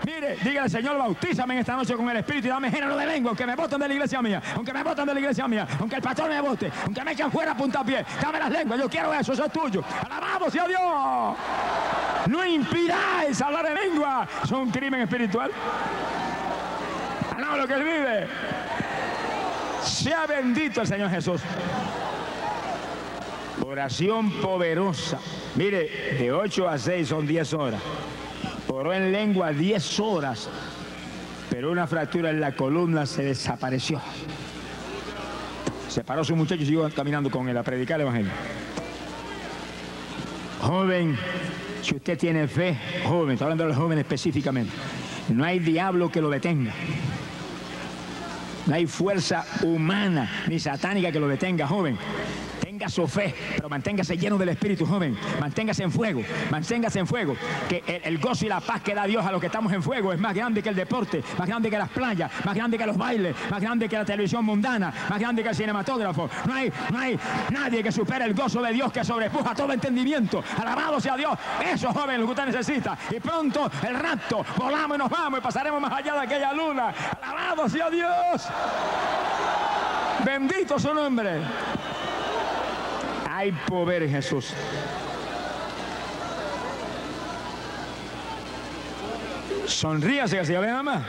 Mire, 0.06 0.36
dígale, 0.42 0.70
Señor, 0.70 0.96
bautízame 0.96 1.52
en 1.52 1.60
esta 1.60 1.76
noche 1.76 1.94
con 1.94 2.08
el 2.08 2.16
Espíritu 2.16 2.46
y 2.46 2.50
dame 2.50 2.70
género 2.70 2.96
de 2.96 3.04
lengua. 3.04 3.32
Aunque 3.32 3.44
me 3.44 3.54
voten 3.54 3.78
de 3.78 3.88
la 3.88 3.92
iglesia 3.92 4.22
mía. 4.22 4.42
Aunque 4.56 4.72
me 4.72 4.82
voten 4.82 5.04
de 5.04 5.12
la 5.12 5.20
iglesia 5.20 5.46
mía. 5.46 5.66
Aunque 5.78 5.96
el 5.96 6.02
pastor 6.02 6.30
me 6.30 6.40
vote. 6.40 6.72
Aunque 6.86 7.04
me 7.04 7.12
echen 7.12 7.30
fuera 7.30 7.52
a 7.52 7.54
puntapié. 7.54 8.02
Dame 8.22 8.38
las 8.38 8.50
lenguas. 8.50 8.80
Yo 8.80 8.88
quiero 8.88 9.12
eso. 9.12 9.34
Eso 9.34 9.44
es 9.44 9.52
tuyo. 9.52 9.84
Alabado 10.02 10.50
sea 10.50 10.66
Dios. 10.66 11.36
No 12.28 12.42
impidáis 12.46 13.42
hablar 13.42 13.66
en 13.66 13.74
lengua. 13.74 14.26
Es 14.42 14.50
un 14.50 14.70
crimen 14.70 15.02
espiritual. 15.02 15.50
Alaba 17.36 17.56
lo 17.58 17.66
que 17.66 17.74
él 17.74 17.84
vive. 17.84 18.28
Sea 19.84 20.26
bendito 20.26 20.80
el 20.80 20.86
Señor 20.86 21.10
Jesús. 21.10 21.40
Oración 23.66 24.30
poderosa. 24.40 25.18
Mire, 25.56 26.16
de 26.18 26.32
8 26.32 26.68
a 26.68 26.78
6 26.78 27.08
son 27.08 27.26
10 27.26 27.52
horas. 27.54 27.80
Oró 28.68 28.92
en 28.92 29.12
lengua 29.12 29.52
10 29.52 30.00
horas, 30.00 30.48
pero 31.50 31.70
una 31.70 31.86
fractura 31.86 32.30
en 32.30 32.40
la 32.40 32.52
columna 32.52 33.06
se 33.06 33.22
desapareció. 33.22 34.00
Se 35.88 36.02
paró 36.04 36.24
su 36.24 36.34
muchacho 36.34 36.62
y 36.62 36.66
siguió 36.66 36.88
caminando 36.94 37.30
con 37.30 37.48
él 37.48 37.56
a 37.56 37.62
predicar 37.62 37.96
el 37.96 38.02
Evangelio. 38.02 38.32
Joven, 40.62 41.18
si 41.82 41.96
usted 41.96 42.16
tiene 42.16 42.46
fe, 42.46 42.78
joven, 43.06 43.32
estoy 43.32 43.46
hablando 43.46 43.64
de 43.64 43.68
los 43.70 43.76
jóvenes 43.76 44.04
específicamente, 44.04 44.72
no 45.28 45.44
hay 45.44 45.58
diablo 45.58 46.10
que 46.10 46.20
lo 46.20 46.30
detenga. 46.30 46.72
No 48.66 48.74
hay 48.74 48.86
fuerza 48.86 49.44
humana 49.62 50.30
ni 50.46 50.58
satánica 50.58 51.10
que 51.10 51.18
lo 51.20 51.28
detenga, 51.28 51.66
joven. 51.66 51.98
Tenga 52.82 52.90
su 52.90 53.06
fe, 53.06 53.32
pero 53.54 53.68
manténgase 53.68 54.18
lleno 54.18 54.36
del 54.36 54.48
Espíritu, 54.48 54.84
joven. 54.84 55.16
Manténgase 55.38 55.84
en 55.84 55.92
fuego, 55.92 56.20
manténgase 56.50 56.98
en 56.98 57.06
fuego. 57.06 57.36
Que 57.68 57.84
el, 57.86 58.14
el 58.14 58.18
gozo 58.18 58.44
y 58.44 58.48
la 58.48 58.58
paz 58.58 58.82
que 58.82 58.92
da 58.92 59.06
Dios 59.06 59.24
a 59.24 59.30
los 59.30 59.40
que 59.40 59.46
estamos 59.46 59.72
en 59.72 59.84
fuego 59.84 60.12
es 60.12 60.18
más 60.18 60.34
grande 60.34 60.64
que 60.64 60.68
el 60.68 60.74
deporte, 60.74 61.22
más 61.38 61.46
grande 61.46 61.70
que 61.70 61.78
las 61.78 61.90
playas, 61.90 62.28
más 62.44 62.56
grande 62.56 62.76
que 62.76 62.84
los 62.84 62.96
bailes, 62.96 63.36
más 63.48 63.60
grande 63.60 63.88
que 63.88 63.96
la 63.96 64.04
televisión 64.04 64.44
mundana, 64.44 64.92
más 65.08 65.20
grande 65.20 65.44
que 65.44 65.50
el 65.50 65.54
cinematógrafo. 65.54 66.28
No 66.44 66.54
hay, 66.54 66.72
no 66.90 66.98
hay 66.98 67.16
nadie 67.50 67.84
que 67.84 67.92
supere 67.92 68.24
el 68.24 68.34
gozo 68.34 68.60
de 68.60 68.72
Dios 68.72 68.90
que 68.90 69.04
sobrepuja 69.04 69.54
todo 69.54 69.72
entendimiento. 69.72 70.42
Alabado 70.60 70.98
sea 70.98 71.16
Dios. 71.16 71.38
Eso, 71.64 71.92
joven, 71.92 72.18
lo 72.18 72.26
que 72.26 72.32
usted 72.32 72.46
necesita. 72.46 72.98
Y 73.12 73.20
pronto 73.20 73.70
el 73.86 73.94
rapto, 73.94 74.44
volamos 74.56 74.96
y 74.96 74.98
nos 74.98 75.08
vamos 75.08 75.38
y 75.38 75.42
pasaremos 75.42 75.80
más 75.80 75.92
allá 75.92 76.14
de 76.14 76.20
aquella 76.20 76.52
luna. 76.52 76.92
Alabado 77.22 77.68
sea 77.68 77.88
Dios. 77.90 78.48
Bendito 80.24 80.80
su 80.80 80.92
nombre. 80.92 81.42
Hay 83.42 83.50
poder 83.50 84.04
en 84.04 84.10
Jesús. 84.10 84.54
Sonríase 89.66 90.36
que 90.36 90.40
el 90.42 90.46
Señor 90.46 90.62
le 90.62 90.70
ama. 90.70 91.04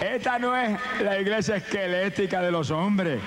Esta 0.00 0.38
no 0.38 0.56
es 0.56 0.78
la 1.00 1.18
iglesia 1.18 1.56
esquelética 1.56 2.40
de 2.40 2.52
los 2.52 2.70
hombres. 2.70 3.20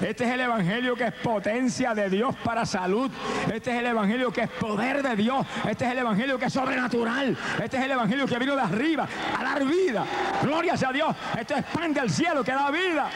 Este 0.00 0.22
es 0.22 0.30
el 0.30 0.42
evangelio 0.42 0.94
que 0.94 1.06
es 1.06 1.12
potencia 1.14 1.94
de 1.94 2.08
Dios 2.08 2.32
para 2.44 2.64
salud. 2.64 3.10
Este 3.52 3.72
es 3.72 3.80
el 3.80 3.86
evangelio 3.86 4.32
que 4.32 4.42
es 4.42 4.50
poder 4.50 5.02
de 5.02 5.16
Dios. 5.16 5.44
Este 5.68 5.84
es 5.84 5.90
el 5.90 5.98
evangelio 5.98 6.38
que 6.38 6.44
es 6.44 6.52
sobrenatural. 6.52 7.36
Este 7.60 7.76
es 7.76 7.82
el 7.82 7.90
evangelio 7.90 8.24
que 8.28 8.38
vino 8.38 8.54
de 8.54 8.62
arriba 8.62 9.08
a 9.36 9.42
dar 9.42 9.64
vida. 9.64 10.04
Gloria 10.44 10.76
sea 10.76 10.90
a 10.90 10.92
Dios. 10.92 11.16
Esto 11.36 11.56
es 11.56 11.64
pan 11.64 11.92
del 11.92 12.08
cielo 12.08 12.44
que 12.44 12.52
da 12.52 12.70
vida. 12.70 13.10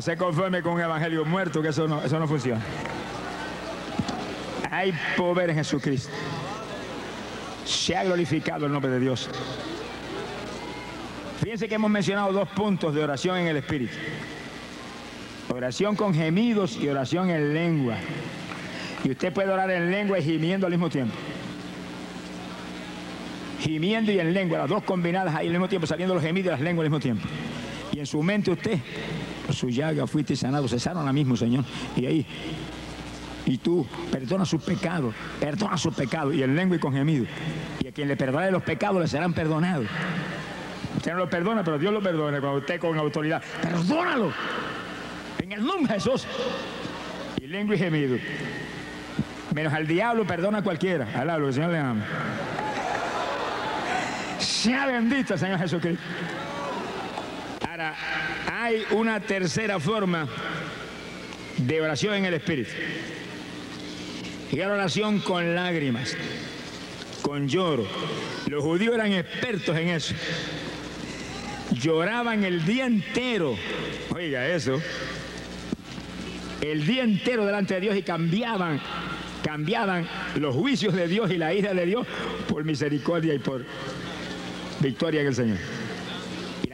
Se 0.00 0.16
conforme 0.16 0.62
con 0.62 0.74
un 0.74 0.80
evangelio 0.80 1.24
muerto, 1.26 1.60
que 1.60 1.68
eso 1.68 1.86
no, 1.86 2.02
eso 2.02 2.18
no 2.18 2.26
funciona. 2.26 2.62
Hay 4.70 4.94
poder 5.16 5.50
en 5.50 5.56
Jesucristo. 5.56 6.10
Se 7.66 7.94
ha 7.94 8.04
glorificado 8.04 8.66
el 8.66 8.72
nombre 8.72 8.90
de 8.90 8.98
Dios. 8.98 9.28
Fíjense 11.40 11.68
que 11.68 11.74
hemos 11.74 11.90
mencionado 11.90 12.32
dos 12.32 12.48
puntos 12.50 12.94
de 12.94 13.02
oración 13.02 13.36
en 13.38 13.48
el 13.48 13.56
Espíritu. 13.58 13.94
Oración 15.48 15.96
con 15.96 16.14
gemidos 16.14 16.76
y 16.76 16.88
oración 16.88 17.28
en 17.28 17.52
lengua. 17.52 17.96
Y 19.04 19.10
usted 19.10 19.32
puede 19.32 19.50
orar 19.50 19.70
en 19.70 19.90
lengua 19.90 20.18
y 20.18 20.22
gimiendo 20.22 20.66
al 20.66 20.72
mismo 20.72 20.88
tiempo. 20.88 21.14
Gimiendo 23.60 24.12
y 24.12 24.20
en 24.20 24.32
lengua, 24.32 24.58
las 24.58 24.68
dos 24.68 24.82
combinadas 24.84 25.34
ahí 25.34 25.46
al 25.46 25.52
mismo 25.52 25.68
tiempo, 25.68 25.86
saliendo 25.86 26.14
los 26.14 26.22
gemidos 26.22 26.46
y 26.46 26.50
las 26.50 26.60
lenguas 26.60 26.84
al 26.86 26.90
mismo 26.90 27.00
tiempo. 27.00 27.26
Y 27.92 27.98
en 27.98 28.06
su 28.06 28.22
mente 28.22 28.50
usted, 28.50 28.78
por 29.50 29.56
su 29.56 29.68
llaga 29.68 30.06
fuiste 30.06 30.36
sanado, 30.36 30.68
cesaron 30.68 31.00
ahora 31.00 31.12
mismo, 31.12 31.36
Señor. 31.36 31.64
Y 31.96 32.06
ahí, 32.06 32.26
y 33.46 33.58
tú, 33.58 33.84
perdona 34.12 34.44
sus 34.44 34.62
pecados, 34.62 35.12
perdona 35.40 35.76
sus 35.76 35.92
pecados, 35.92 36.36
y 36.36 36.42
en 36.44 36.54
lengua 36.54 36.76
y 36.76 36.78
con 36.78 36.92
gemido. 36.92 37.26
Y 37.80 37.88
a 37.88 37.92
quien 37.92 38.06
le 38.06 38.16
perdone 38.16 38.52
los 38.52 38.62
pecados 38.62 39.00
le 39.00 39.08
serán 39.08 39.32
perdonados. 39.32 39.86
Usted 40.96 41.10
no 41.12 41.18
lo 41.18 41.28
perdona, 41.28 41.64
pero 41.64 41.80
Dios 41.80 41.92
lo 41.92 42.00
perdona 42.00 42.40
cuando 42.40 42.60
usted 42.60 42.78
con 42.78 42.96
autoridad. 42.96 43.42
Perdónalo. 43.60 44.32
En 45.40 45.50
el 45.50 45.66
nombre 45.66 45.94
de 45.94 46.00
Jesús. 46.00 46.28
Y 47.42 47.48
lengua 47.48 47.74
y 47.74 47.78
gemido. 47.78 48.18
Menos 49.52 49.72
al 49.72 49.84
diablo 49.84 50.24
perdona 50.28 50.58
a 50.58 50.62
cualquiera. 50.62 51.08
Alá, 51.12 51.38
lo 51.38 51.46
que 51.46 51.48
el 51.48 51.54
Señor 51.54 51.70
le 51.72 51.78
ama. 51.78 52.04
Sea 54.38 54.86
bendito 54.86 55.34
el 55.34 55.40
Señor 55.40 55.58
Jesucristo. 55.58 56.04
Ahora, 57.70 57.94
hay 58.52 58.82
una 58.90 59.20
tercera 59.20 59.78
forma 59.78 60.26
de 61.56 61.80
oración 61.80 62.14
en 62.14 62.24
el 62.24 62.34
Espíritu. 62.34 62.72
Y 64.50 64.58
era 64.58 64.72
oración 64.72 65.20
con 65.20 65.54
lágrimas, 65.54 66.16
con 67.22 67.46
lloro. 67.46 67.86
Los 68.48 68.64
judíos 68.64 68.96
eran 68.96 69.12
expertos 69.12 69.76
en 69.76 69.90
eso. 69.90 70.16
Lloraban 71.70 72.42
el 72.42 72.64
día 72.64 72.86
entero. 72.86 73.56
Oiga 74.12 74.48
eso. 74.48 74.82
El 76.62 76.84
día 76.84 77.04
entero 77.04 77.46
delante 77.46 77.74
de 77.74 77.82
Dios 77.82 77.96
y 77.96 78.02
cambiaban, 78.02 78.80
cambiaban 79.44 80.08
los 80.34 80.56
juicios 80.56 80.92
de 80.92 81.06
Dios 81.06 81.30
y 81.30 81.38
la 81.38 81.54
ira 81.54 81.72
de 81.72 81.86
Dios 81.86 82.04
por 82.48 82.64
misericordia 82.64 83.32
y 83.32 83.38
por 83.38 83.64
victoria 84.80 85.20
en 85.20 85.26
el 85.28 85.34
Señor. 85.36 85.79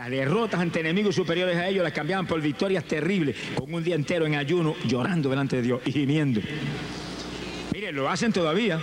Derrotas 0.08 0.60
ante 0.60 0.80
enemigos 0.80 1.16
superiores 1.16 1.56
a 1.56 1.68
ellos 1.68 1.82
las 1.82 1.92
cambiaban 1.92 2.26
por 2.26 2.40
victorias 2.40 2.84
terribles, 2.84 3.36
con 3.56 3.72
un 3.74 3.82
día 3.82 3.96
entero 3.96 4.24
en 4.24 4.36
ayuno, 4.36 4.76
llorando 4.86 5.28
delante 5.28 5.56
de 5.56 5.62
Dios 5.62 5.80
y 5.84 5.92
gimiendo. 5.92 6.40
Mire, 7.72 7.92
lo 7.92 8.08
hacen 8.08 8.32
todavía. 8.32 8.80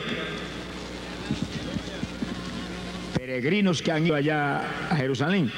Peregrinos 3.17 3.81
que 3.81 3.91
han 3.91 4.05
ido 4.05 4.15
allá 4.15 4.89
a 4.89 4.95
Jerusalén 4.97 5.49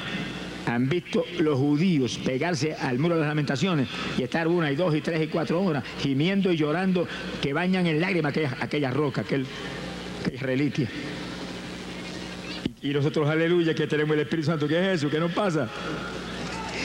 han 0.66 0.88
visto 0.88 1.24
los 1.38 1.58
judíos 1.58 2.18
pegarse 2.24 2.74
al 2.74 2.98
muro 2.98 3.14
de 3.14 3.20
las 3.20 3.28
lamentaciones 3.28 3.88
y 4.18 4.22
estar 4.22 4.48
una 4.48 4.70
y 4.70 4.76
dos 4.76 4.94
y 4.94 5.00
tres 5.00 5.22
y 5.22 5.28
cuatro 5.28 5.62
horas 5.62 5.84
gimiendo 6.00 6.50
y 6.52 6.56
llorando 6.56 7.06
que 7.40 7.52
bañan 7.52 7.86
en 7.86 8.00
lágrimas 8.00 8.30
aquella, 8.30 8.56
aquella 8.60 8.90
roca, 8.90 9.20
aquel, 9.22 9.46
aquella 10.24 10.42
reliquia. 10.42 10.88
Y, 12.82 12.90
nosotros, 12.90 13.28
aleluya, 13.28 13.74
que 13.74 13.86
tenemos 13.86 14.14
el 14.14 14.20
Espíritu 14.20 14.46
Santo, 14.46 14.68
¿qué 14.68 14.78
es 14.78 14.98
eso? 14.98 15.10
¿Qué 15.10 15.18
nos 15.18 15.32
pasa? 15.32 15.68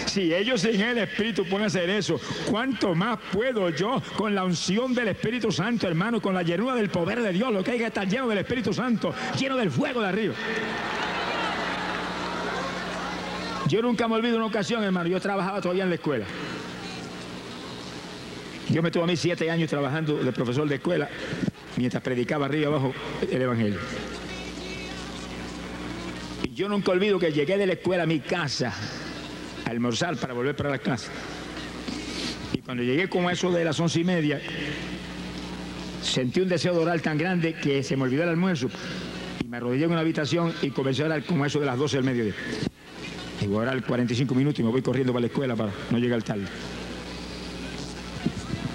Si 0.05 0.34
ellos 0.34 0.63
en 0.65 0.81
el 0.81 0.97
Espíritu 0.99 1.45
pueden 1.45 1.68
hacer 1.68 1.89
eso, 1.89 2.19
¿cuánto 2.49 2.95
más 2.95 3.19
puedo 3.31 3.69
yo 3.69 4.01
con 4.18 4.34
la 4.34 4.43
unción 4.43 4.93
del 4.93 5.09
Espíritu 5.09 5.51
Santo, 5.51 5.88
hermano, 5.88 6.22
con 6.22 6.34
la 6.34 6.43
llenura 6.43 6.76
del 6.76 6.89
poder 6.89 7.22
de 7.22 7.31
Dios? 7.31 7.51
Lo 7.53 7.63
que 7.63 7.72
hay 7.72 7.77
que 7.77 7.85
estar 7.85 8.07
lleno 8.07 8.27
del 8.27 8.39
Espíritu 8.39 8.73
Santo, 8.73 9.13
lleno 9.39 9.55
del 9.57 9.72
fuego 9.72 10.01
de 10.01 10.07
arriba. 10.07 10.34
Yo 13.68 13.81
nunca 13.81 14.07
me 14.07 14.15
olvido 14.15 14.35
una 14.35 14.47
ocasión, 14.47 14.84
hermano, 14.84 15.07
yo 15.07 15.19
trabajaba 15.22 15.61
todavía 15.61 15.84
en 15.84 15.89
la 15.89 15.95
escuela. 15.95 16.26
Dios 18.68 18.84
me 18.84 18.91
tuvo 18.91 19.03
a 19.03 19.07
mí 19.07 19.15
siete 19.15 19.49
años 19.49 19.69
trabajando 19.69 20.18
de 20.18 20.31
profesor 20.31 20.68
de 20.68 20.76
escuela 20.76 21.09
mientras 21.77 22.01
predicaba 22.03 22.45
arriba 22.47 22.63
y 22.63 22.65
abajo 22.65 22.93
el 23.30 23.41
Evangelio. 23.41 23.80
Yo 26.62 26.70
nunca 26.70 26.92
olvido 26.92 27.18
que 27.18 27.32
llegué 27.32 27.58
de 27.58 27.66
la 27.66 27.74
escuela 27.74 28.04
a 28.04 28.06
mi 28.06 28.20
casa 28.20 28.72
a 29.66 29.70
almorzar 29.72 30.16
para 30.18 30.36
volver 30.36 30.56
para 30.56 30.70
la 30.70 30.78
casa. 30.78 31.12
Y 32.54 32.60
cuando 32.60 32.84
llegué 32.84 33.10
como 33.10 33.32
eso 33.32 33.52
de 33.52 33.66
las 33.66 33.80
once 33.80 34.00
y 34.00 34.04
media, 34.04 34.40
sentí 36.04 36.40
un 36.40 36.50
deseo 36.50 36.74
de 36.76 36.80
orar 36.80 37.02
tan 37.02 37.18
grande 37.18 37.56
que 37.56 37.82
se 37.82 37.98
me 37.98 38.04
olvidó 38.04 38.22
el 38.22 38.30
almuerzo. 38.30 38.70
Y 39.44 39.48
me 39.48 39.58
arrodillé 39.58 39.86
en 39.86 39.92
una 39.94 40.02
habitación 40.02 40.54
y 40.62 40.70
comencé 40.70 41.02
a 41.02 41.08
orar 41.08 41.24
como 41.24 41.48
eso 41.48 41.60
de 41.60 41.66
las 41.66 41.80
12 41.80 41.98
del 41.98 42.06
mediodía. 42.06 42.36
Y 43.42 43.48
voy 43.48 43.58
a 43.58 43.62
orar 43.62 43.84
45 43.84 44.36
minutos 44.36 44.60
y 44.60 44.64
me 44.64 44.70
voy 44.70 44.84
corriendo 44.84 45.14
para 45.14 45.22
la 45.22 45.28
escuela 45.30 45.56
para 45.56 45.72
no 45.90 45.98
llegar 45.98 46.22
tarde. 46.22 46.46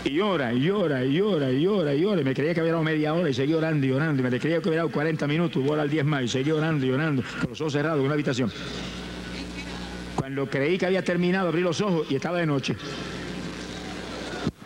Y 0.06 0.10
llora, 0.10 0.52
y 0.52 0.60
llora, 0.60 1.04
y 1.04 1.14
llora, 1.14 1.50
y 1.50 1.60
llora, 1.62 1.92
y 1.92 2.00
llora. 2.00 2.22
Me 2.22 2.32
creía 2.32 2.54
que 2.54 2.60
había 2.60 2.72
dado 2.72 2.84
media 2.84 3.12
hora 3.12 3.28
y 3.28 3.34
seguí 3.34 3.54
orando 3.54 3.84
y 3.84 3.90
orando. 3.90 4.22
Me 4.22 4.38
creía 4.38 4.60
que 4.62 4.68
había 4.68 4.82
dado 4.82 4.92
40 4.92 5.26
minutos, 5.26 5.60
voy 5.60 5.70
a 5.70 5.72
orar 5.72 5.88
10 5.88 6.04
más 6.04 6.22
y 6.22 6.28
seguí 6.28 6.52
orando 6.52 6.86
y 6.86 6.92
orando, 6.92 7.24
con 7.40 7.50
los 7.50 7.60
ojos 7.60 7.72
cerrados 7.72 7.98
en 7.98 8.04
una 8.04 8.14
habitación. 8.14 8.52
Cuando 10.14 10.48
creí 10.48 10.78
que 10.78 10.86
había 10.86 11.02
terminado, 11.02 11.48
abrí 11.48 11.60
los 11.60 11.80
ojos 11.80 12.06
y 12.08 12.14
estaba 12.14 12.38
de 12.38 12.46
noche. 12.46 12.76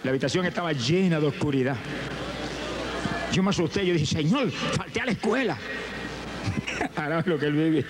La 0.05 0.11
habitación 0.11 0.45
estaba 0.45 0.75
llena 0.75 1.19
de 1.19 1.29
oscuridad. 1.29 1.77
Yo 3.33 3.43
me 3.43 3.49
asusté, 3.49 3.87
yo 3.87 3.95
dije, 3.95 4.05
Señor, 4.05 4.51
falté 4.51 5.01
a 5.01 5.07
la 5.07 5.13
escuela. 5.13 5.57
Ahora 6.97 7.23
lo 7.25 7.39
que 7.39 7.47
él 7.47 7.53
vive. 7.55 7.87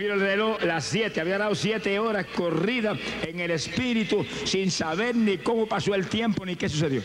Y 0.00 0.02
miro 0.02 0.14
el 0.14 0.20
reloj, 0.20 0.62
las 0.62 0.86
siete, 0.86 1.20
había 1.20 1.36
dado 1.36 1.54
siete 1.54 1.98
horas 1.98 2.24
corridas 2.34 2.98
en 3.22 3.38
el 3.38 3.50
espíritu 3.50 4.24
sin 4.44 4.70
saber 4.70 5.14
ni 5.14 5.36
cómo 5.36 5.66
pasó 5.66 5.94
el 5.94 6.06
tiempo 6.06 6.46
ni 6.46 6.56
qué 6.56 6.70
sucedió. 6.70 7.02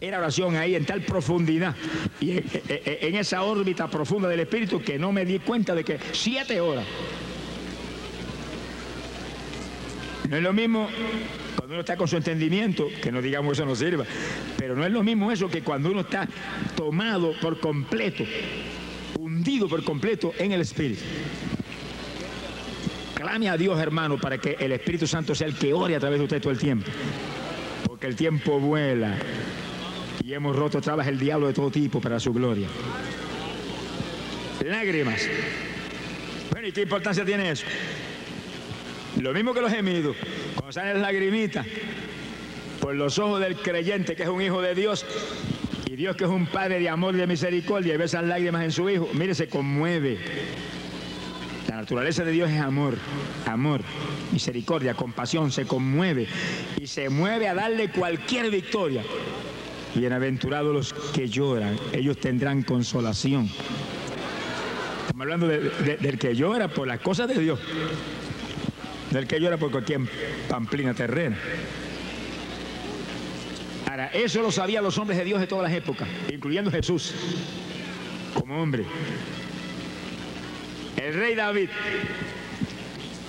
Era 0.00 0.18
oración 0.18 0.56
ahí 0.56 0.74
en 0.74 0.84
tal 0.84 1.02
profundidad 1.02 1.76
y 2.18 2.32
en, 2.32 2.44
en- 2.68 3.14
esa 3.14 3.44
órbita 3.44 3.86
profunda 3.88 4.28
del 4.28 4.40
espíritu 4.40 4.82
que 4.82 4.98
no 4.98 5.12
me 5.12 5.24
di 5.24 5.38
cuenta 5.38 5.72
de 5.72 5.84
que 5.84 6.00
siete 6.10 6.60
horas. 6.60 6.84
No 10.28 10.36
es 10.36 10.42
lo 10.42 10.52
mismo 10.52 10.88
cuando 11.54 11.74
uno 11.74 11.80
está 11.82 11.96
con 11.96 12.08
su 12.08 12.16
entendimiento, 12.16 12.88
que 13.00 13.12
no 13.12 13.22
digamos 13.22 13.52
eso 13.56 13.64
no 13.64 13.76
sirva, 13.76 14.04
pero 14.58 14.74
no 14.74 14.84
es 14.84 14.90
lo 14.90 15.04
mismo 15.04 15.30
eso 15.30 15.48
que 15.48 15.62
cuando 15.62 15.92
uno 15.92 16.00
está 16.00 16.26
tomado 16.74 17.34
por 17.40 17.60
completo, 17.60 18.24
hundido 19.20 19.68
por 19.68 19.84
completo 19.84 20.32
en 20.40 20.50
el 20.50 20.62
Espíritu. 20.62 21.02
Clame 23.22 23.48
a 23.48 23.56
Dios, 23.56 23.78
hermano, 23.78 24.18
para 24.18 24.36
que 24.38 24.56
el 24.58 24.72
Espíritu 24.72 25.06
Santo 25.06 25.32
sea 25.32 25.46
el 25.46 25.54
que 25.54 25.72
ore 25.72 25.94
a 25.94 26.00
través 26.00 26.18
de 26.18 26.24
usted 26.24 26.42
todo 26.42 26.52
el 26.52 26.58
tiempo. 26.58 26.90
Porque 27.86 28.08
el 28.08 28.16
tiempo 28.16 28.58
vuela 28.58 29.16
y 30.24 30.32
hemos 30.34 30.56
roto 30.56 30.80
trabas 30.80 31.06
el 31.06 31.20
diablo 31.20 31.46
de 31.46 31.52
todo 31.52 31.70
tipo 31.70 32.00
para 32.00 32.18
su 32.18 32.32
gloria. 32.32 32.66
Lágrimas. 34.64 35.28
Bueno, 36.50 36.66
¿y 36.66 36.72
qué 36.72 36.82
importancia 36.82 37.24
tiene 37.24 37.52
eso? 37.52 37.64
Lo 39.20 39.32
mismo 39.32 39.54
que 39.54 39.60
los 39.60 39.70
gemidos, 39.70 40.16
cuando 40.56 40.72
salen 40.72 41.00
lagrimitas, 41.00 41.64
por 42.80 42.96
los 42.96 43.20
ojos 43.20 43.38
del 43.38 43.54
creyente 43.54 44.16
que 44.16 44.24
es 44.24 44.28
un 44.28 44.42
hijo 44.42 44.60
de 44.60 44.74
Dios, 44.74 45.06
y 45.86 45.94
Dios 45.94 46.16
que 46.16 46.24
es 46.24 46.30
un 46.30 46.46
Padre 46.46 46.80
de 46.80 46.88
amor 46.88 47.14
y 47.14 47.18
de 47.18 47.28
misericordia, 47.28 47.94
y 47.94 47.96
ve 47.96 48.04
esas 48.06 48.24
lágrimas 48.24 48.64
en 48.64 48.72
su 48.72 48.90
hijo, 48.90 49.08
mire, 49.14 49.36
se 49.36 49.46
conmueve. 49.46 50.18
La 51.68 51.76
naturaleza 51.76 52.24
de 52.24 52.32
Dios 52.32 52.50
es 52.50 52.60
amor, 52.60 52.96
amor, 53.46 53.80
misericordia, 54.32 54.94
compasión, 54.94 55.50
se 55.52 55.64
conmueve 55.64 56.26
y 56.80 56.86
se 56.86 57.08
mueve 57.08 57.48
a 57.48 57.54
darle 57.54 57.88
cualquier 57.90 58.50
victoria. 58.50 59.02
Bienaventurados 59.94 60.72
los 60.74 60.92
que 61.12 61.28
lloran, 61.28 61.78
ellos 61.92 62.18
tendrán 62.18 62.62
consolación. 62.62 63.48
Estamos 65.02 65.20
hablando 65.22 65.46
de- 65.48 65.60
de- 65.60 65.96
del 65.98 66.18
que 66.18 66.34
llora 66.34 66.68
por 66.68 66.86
las 66.88 67.00
cosas 67.00 67.28
de 67.28 67.38
Dios 67.38 67.58
del 69.10 69.26
que 69.26 69.38
llora 69.38 69.58
por 69.58 69.70
cualquier 69.70 70.00
pamplina 70.48 70.94
terrena. 70.94 71.36
Ahora, 73.90 74.06
eso 74.06 74.40
lo 74.40 74.50
sabían 74.50 74.82
los 74.82 74.96
hombres 74.96 75.18
de 75.18 75.24
Dios 75.24 75.38
de 75.38 75.46
todas 75.46 75.64
las 75.70 75.76
épocas, 75.76 76.08
incluyendo 76.32 76.70
Jesús, 76.70 77.12
como 78.32 78.62
hombre. 78.62 78.84
El 81.02 81.14
rey 81.14 81.34
David, 81.34 81.68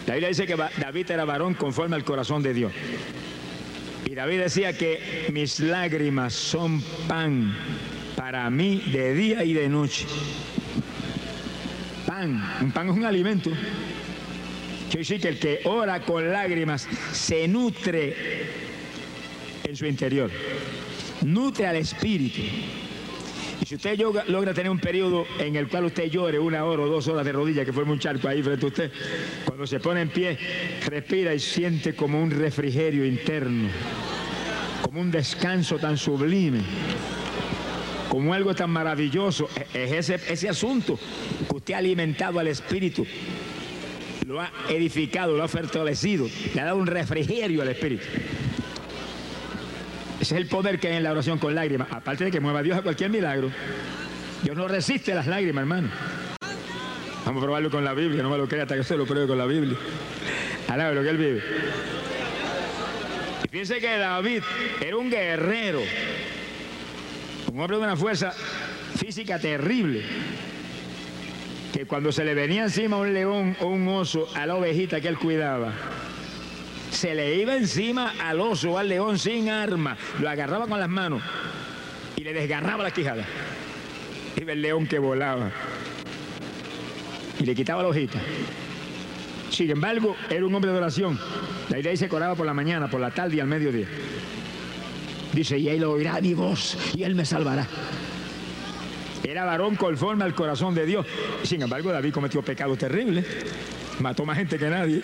la 0.05 0.13
Biblia 0.13 0.29
dice 0.29 0.45
que 0.45 0.55
David 0.55 1.09
era 1.09 1.25
varón 1.25 1.55
conforme 1.55 1.95
al 1.95 2.03
corazón 2.03 2.43
de 2.43 2.53
Dios. 2.53 2.71
Y 4.05 4.13
David 4.13 4.41
decía 4.41 4.77
que 4.77 5.29
mis 5.33 5.59
lágrimas 5.59 6.33
son 6.33 6.83
pan 7.07 7.57
para 8.15 8.47
mí 8.51 8.83
de 8.91 9.15
día 9.15 9.43
y 9.43 9.53
de 9.53 9.69
noche. 9.69 10.05
Pan, 12.05 12.43
un 12.61 12.71
pan 12.71 12.89
es 12.89 12.95
un 12.95 13.05
alimento. 13.05 13.49
Quiere 13.49 14.99
decir 14.99 15.19
que 15.19 15.29
el 15.29 15.39
que 15.39 15.61
ora 15.63 16.05
con 16.05 16.31
lágrimas 16.31 16.87
se 17.11 17.47
nutre 17.47 18.15
en 19.63 19.75
su 19.75 19.87
interior, 19.87 20.29
nutre 21.23 21.65
al 21.65 21.77
espíritu. 21.77 22.43
Si 23.65 23.75
usted 23.75 23.97
logra 24.27 24.53
tener 24.53 24.69
un 24.69 24.79
periodo 24.79 25.25
en 25.39 25.55
el 25.55 25.67
cual 25.69 25.85
usted 25.85 26.09
llore 26.09 26.37
una 26.37 26.65
hora 26.65 26.83
o 26.83 26.87
dos 26.87 27.07
horas 27.07 27.25
de 27.25 27.31
rodillas, 27.31 27.65
que 27.65 27.71
fue 27.71 27.83
un 27.83 27.97
charco 27.97 28.27
ahí 28.27 28.43
frente 28.43 28.65
a 28.65 28.67
usted, 28.67 28.91
cuando 29.45 29.65
se 29.65 29.79
pone 29.79 30.01
en 30.01 30.09
pie, 30.09 30.37
respira 30.85 31.33
y 31.33 31.39
siente 31.39 31.95
como 31.95 32.21
un 32.21 32.29
refrigerio 32.29 33.05
interno, 33.05 33.69
como 34.81 34.99
un 34.99 35.09
descanso 35.11 35.77
tan 35.77 35.97
sublime, 35.97 36.59
como 38.09 38.33
algo 38.33 38.53
tan 38.53 38.69
maravilloso. 38.69 39.47
E- 39.73 39.85
Es 39.85 40.09
ese, 40.09 40.33
ese 40.33 40.49
asunto 40.49 40.99
que 41.49 41.55
usted 41.55 41.73
ha 41.73 41.77
alimentado 41.77 42.39
al 42.39 42.47
espíritu 42.47 43.05
lo 44.27 44.39
ha 44.41 44.51
edificado, 44.69 45.35
lo 45.37 45.43
ha 45.43 45.47
fortalecido, 45.47 46.27
le 46.53 46.61
ha 46.61 46.65
dado 46.65 46.77
un 46.77 46.87
refrigerio 46.87 47.61
al 47.61 47.67
Espíritu. 47.69 48.03
Ese 50.19 50.35
es 50.35 50.41
el 50.41 50.47
poder 50.47 50.79
que 50.79 50.87
hay 50.87 50.95
en 50.97 51.03
la 51.03 51.11
oración 51.11 51.37
con 51.37 51.53
lágrimas, 51.55 51.87
aparte 51.91 52.25
de 52.25 52.31
que 52.31 52.39
mueva 52.39 52.59
a 52.59 52.63
Dios 52.63 52.77
a 52.77 52.81
cualquier 52.81 53.09
milagro. 53.09 53.51
Dios 54.43 54.55
no 54.55 54.67
resiste 54.67 55.13
las 55.13 55.27
lágrimas, 55.27 55.61
hermano. 55.61 55.89
Vamos 57.25 57.41
a 57.41 57.45
probarlo 57.45 57.71
con 57.71 57.83
la 57.85 57.93
Biblia, 57.93 58.21
no 58.21 58.29
me 58.29 58.37
lo 58.37 58.47
crea 58.47 58.63
hasta 58.63 58.75
que 58.75 58.83
se 58.83 58.97
lo 58.97 59.05
pruebe 59.05 59.27
con 59.27 59.37
la 59.37 59.45
Biblia. 59.45 59.77
Alabe 60.67 60.95
lo 60.95 61.03
que 61.03 61.09
él 61.09 61.17
vive. 61.17 61.43
Y 63.43 63.47
fíjense 63.47 63.79
que 63.79 63.97
David 63.97 64.43
era 64.81 64.97
un 64.97 65.09
guerrero, 65.09 65.81
un 67.51 67.59
hombre 67.59 67.77
de 67.77 67.83
una 67.83 67.95
fuerza 67.95 68.33
física 68.97 69.39
terrible 69.39 70.03
que 71.73 71.85
cuando 71.85 72.11
se 72.11 72.23
le 72.23 72.35
venía 72.35 72.63
encima 72.63 72.97
un 72.97 73.13
león 73.13 73.57
o 73.61 73.67
un 73.67 73.87
oso 73.87 74.27
a 74.35 74.45
la 74.45 74.55
ovejita 74.55 75.01
que 75.01 75.07
él 75.07 75.17
cuidaba, 75.17 75.73
se 76.93 77.15
le 77.15 77.35
iba 77.35 77.55
encima 77.55 78.13
al 78.19 78.39
oso 78.39 78.77
al 78.77 78.87
león 78.87 79.17
sin 79.17 79.49
arma, 79.49 79.97
lo 80.19 80.29
agarraba 80.29 80.67
con 80.67 80.79
las 80.79 80.89
manos 80.89 81.21
y 82.15 82.23
le 82.23 82.33
desgarraba 82.33 82.83
la 82.83 82.91
quijada. 82.91 83.25
Iba 84.39 84.53
el 84.53 84.61
león 84.61 84.87
que 84.87 84.99
volaba 84.99 85.51
y 87.39 87.45
le 87.45 87.55
quitaba 87.55 87.81
la 87.81 87.89
hojita. 87.89 88.19
Sin 89.49 89.69
embargo, 89.69 90.15
era 90.29 90.45
un 90.45 90.53
hombre 90.53 90.71
de 90.71 90.77
oración. 90.77 91.19
La 91.69 91.77
Biblia 91.77 91.91
dice 91.91 92.07
que 92.07 92.15
oraba 92.15 92.35
por 92.35 92.45
la 92.45 92.53
mañana, 92.53 92.89
por 92.89 93.01
la 93.01 93.11
tarde 93.11 93.35
y 93.35 93.39
al 93.39 93.47
mediodía. 93.47 93.87
Dice, 95.33 95.57
y 95.57 95.69
él 95.69 95.83
oirá 95.83 96.21
mi 96.21 96.33
voz 96.33 96.77
y 96.95 97.03
él 97.03 97.15
me 97.15 97.25
salvará. 97.25 97.67
Era 99.23 99.45
varón 99.45 99.75
conforme 99.75 100.25
al 100.25 100.35
corazón 100.35 100.75
de 100.75 100.85
Dios. 100.85 101.05
Sin 101.43 101.61
embargo, 101.61 101.91
David 101.91 102.13
cometió 102.13 102.41
pecados 102.41 102.77
terribles. 102.77 103.25
Mató 103.99 104.25
más 104.25 104.37
gente 104.37 104.59
que 104.59 104.69
nadie. 104.69 105.01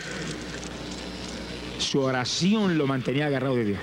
Su 1.79 2.01
oración 2.01 2.77
lo 2.77 2.85
mantenía 2.85 3.27
agarrado 3.27 3.55
de 3.55 3.65
Dios. 3.65 3.79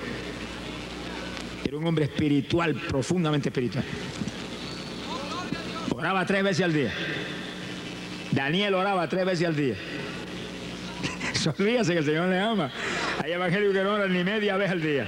Era 1.65 1.77
un 1.77 1.85
hombre 1.85 2.05
espiritual, 2.05 2.75
profundamente 2.75 3.49
espiritual. 3.49 3.83
Oraba 5.93 6.25
tres 6.25 6.43
veces 6.43 6.63
al 6.63 6.73
día. 6.73 6.93
Daniel 8.31 8.75
oraba 8.75 9.09
tres 9.09 9.25
veces 9.25 9.47
al 9.47 9.55
día. 9.55 9.75
Olvídese 11.59 11.93
que 11.93 11.99
el 11.99 12.05
Señor 12.05 12.29
le 12.29 12.39
ama. 12.39 12.71
Hay 13.23 13.31
evangelios 13.31 13.73
que 13.73 13.83
no 13.83 13.93
oran 13.93 14.13
ni 14.13 14.23
media 14.23 14.55
vez 14.57 14.71
al 14.71 14.81
día. 14.81 15.07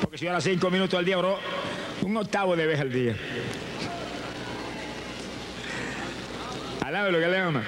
Porque 0.00 0.16
si 0.16 0.26
ora 0.26 0.40
cinco 0.40 0.70
minutos 0.70 0.98
al 0.98 1.04
día, 1.04 1.18
oró 1.18 1.38
un 2.02 2.16
octavo 2.16 2.54
de 2.54 2.66
vez 2.66 2.80
al 2.80 2.92
día. 2.92 3.16
Alabe 6.80 7.12
lo 7.12 7.18
que 7.18 7.26
le 7.26 7.38
ama. 7.38 7.64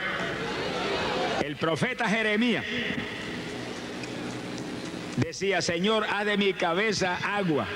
Profeta 1.65 2.07
Jeremías 2.07 2.63
decía, 5.17 5.63
Señor, 5.63 6.05
haz 6.11 6.27
de 6.27 6.37
mi 6.37 6.53
cabeza 6.53 7.17
agua 7.17 7.67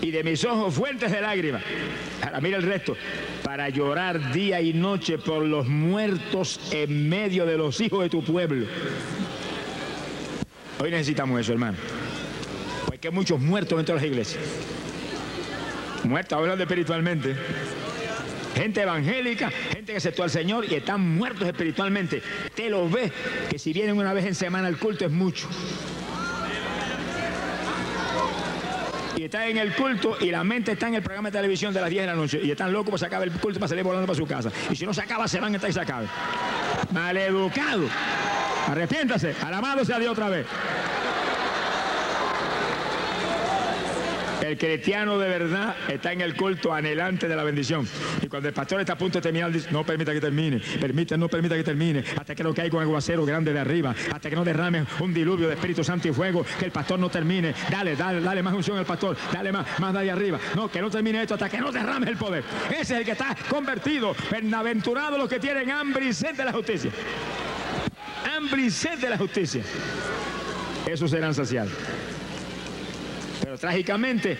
y 0.00 0.10
de 0.10 0.24
mis 0.24 0.42
ojos 0.42 0.72
fuentes 0.72 1.12
de 1.12 1.20
lágrimas. 1.20 1.62
Ahora 2.22 2.40
mira 2.40 2.56
el 2.56 2.62
resto. 2.62 2.96
para 3.44 3.68
llorar 3.68 4.32
día 4.32 4.62
y 4.62 4.72
noche 4.72 5.18
por 5.18 5.44
los 5.44 5.68
muertos 5.68 6.58
en 6.72 7.10
medio 7.10 7.44
de 7.44 7.58
los 7.58 7.78
hijos 7.82 8.02
de 8.02 8.08
tu 8.08 8.24
pueblo. 8.24 8.66
Hoy 10.78 10.90
necesitamos 10.90 11.38
eso, 11.38 11.52
hermano. 11.52 11.76
Porque 12.86 13.08
hay 13.08 13.14
muchos 13.14 13.38
muertos 13.38 13.76
dentro 13.76 13.96
de 13.96 14.00
las 14.00 14.10
iglesias. 14.10 14.42
Muertos 16.04 16.38
hablando 16.38 16.64
espiritualmente. 16.64 17.36
Gente 18.56 18.80
evangélica, 18.80 19.50
gente 19.50 19.92
que 19.92 19.98
aceptó 19.98 20.22
al 20.22 20.30
Señor 20.30 20.64
y 20.64 20.74
están 20.76 21.00
muertos 21.16 21.46
espiritualmente. 21.46 22.22
Te 22.54 22.70
lo 22.70 22.88
ve 22.88 23.12
que 23.50 23.58
si 23.58 23.74
vienen 23.74 23.98
una 23.98 24.14
vez 24.14 24.24
en 24.24 24.34
semana 24.34 24.66
al 24.66 24.78
culto 24.78 25.04
es 25.04 25.10
mucho. 25.10 25.46
Y 29.14 29.24
están 29.24 29.42
en 29.42 29.58
el 29.58 29.74
culto 29.74 30.16
y 30.20 30.30
la 30.30 30.42
mente 30.42 30.72
está 30.72 30.88
en 30.88 30.94
el 30.94 31.02
programa 31.02 31.28
de 31.28 31.36
televisión 31.36 31.74
de 31.74 31.82
las 31.82 31.90
10 31.90 32.02
de 32.02 32.06
la 32.06 32.14
noche. 32.14 32.40
Y 32.42 32.50
están 32.50 32.72
locos 32.72 32.92
para 32.92 32.98
sacar 32.98 33.22
el 33.22 33.32
culto 33.32 33.60
para 33.60 33.68
salir 33.68 33.84
volando 33.84 34.06
para 34.06 34.16
su 34.16 34.26
casa. 34.26 34.50
Y 34.70 34.76
si 34.76 34.86
no 34.86 34.94
se 34.94 35.02
acaba, 35.02 35.28
se 35.28 35.38
van 35.38 35.52
a 35.52 35.56
estar 35.56 35.68
y 35.68 35.74
se 35.74 35.80
acabe. 35.80 36.06
Maleducado. 36.92 37.86
Arrepiéntase. 38.68 39.34
Alabado 39.44 39.84
sea 39.84 39.98
Dios 39.98 40.12
otra 40.12 40.30
vez. 40.30 40.46
El 44.46 44.56
cristiano 44.56 45.18
de 45.18 45.28
verdad 45.28 45.74
está 45.88 46.12
en 46.12 46.20
el 46.20 46.36
culto 46.36 46.72
anhelante 46.72 47.26
de 47.26 47.34
la 47.34 47.42
bendición. 47.42 47.84
Y 48.22 48.28
cuando 48.28 48.46
el 48.48 48.54
pastor 48.54 48.78
está 48.78 48.92
a 48.92 48.96
punto 48.98 49.18
de 49.18 49.22
terminar, 49.22 49.50
no 49.72 49.84
permita 49.84 50.12
que 50.12 50.20
termine, 50.20 50.60
permita, 50.80 51.16
no 51.16 51.26
permita 51.26 51.56
que 51.56 51.64
termine, 51.64 52.04
hasta 52.16 52.32
que 52.32 52.44
no 52.44 52.54
caiga 52.54 52.76
un 52.76 52.84
aguacero 52.84 53.26
grande 53.26 53.52
de 53.52 53.58
arriba, 53.58 53.92
hasta 54.14 54.30
que 54.30 54.36
no 54.36 54.44
derrame 54.44 54.84
un 55.00 55.12
diluvio 55.12 55.48
de 55.48 55.54
Espíritu 55.54 55.82
Santo 55.82 56.06
y 56.06 56.12
fuego, 56.12 56.46
que 56.60 56.66
el 56.66 56.70
pastor 56.70 57.00
no 57.00 57.08
termine. 57.08 57.54
Dale, 57.68 57.96
dale, 57.96 58.20
dale 58.20 58.40
más 58.40 58.54
unción 58.54 58.78
al 58.78 58.86
pastor, 58.86 59.16
dale 59.32 59.50
más, 59.50 59.66
más 59.80 59.92
de 59.92 60.08
arriba. 60.12 60.38
No, 60.54 60.70
que 60.70 60.80
no 60.80 60.90
termine 60.90 61.22
esto 61.22 61.34
hasta 61.34 61.48
que 61.48 61.58
no 61.58 61.72
derrame 61.72 62.08
el 62.08 62.16
poder. 62.16 62.44
Ese 62.70 62.80
es 62.80 62.90
el 62.92 63.04
que 63.04 63.12
está 63.12 63.36
convertido. 63.48 64.14
Bienaventurado 64.30 65.18
los 65.18 65.28
que 65.28 65.40
tienen 65.40 65.72
hambre 65.72 66.04
y 66.06 66.12
sed 66.12 66.36
de 66.36 66.44
la 66.44 66.52
justicia. 66.52 66.92
Hambre 68.36 68.62
y 68.62 68.70
sed 68.70 68.96
de 69.00 69.10
la 69.10 69.18
justicia. 69.18 69.64
Esos 70.86 71.10
serán 71.10 71.34
saciados. 71.34 71.72
Pero 73.40 73.58
trágicamente 73.58 74.38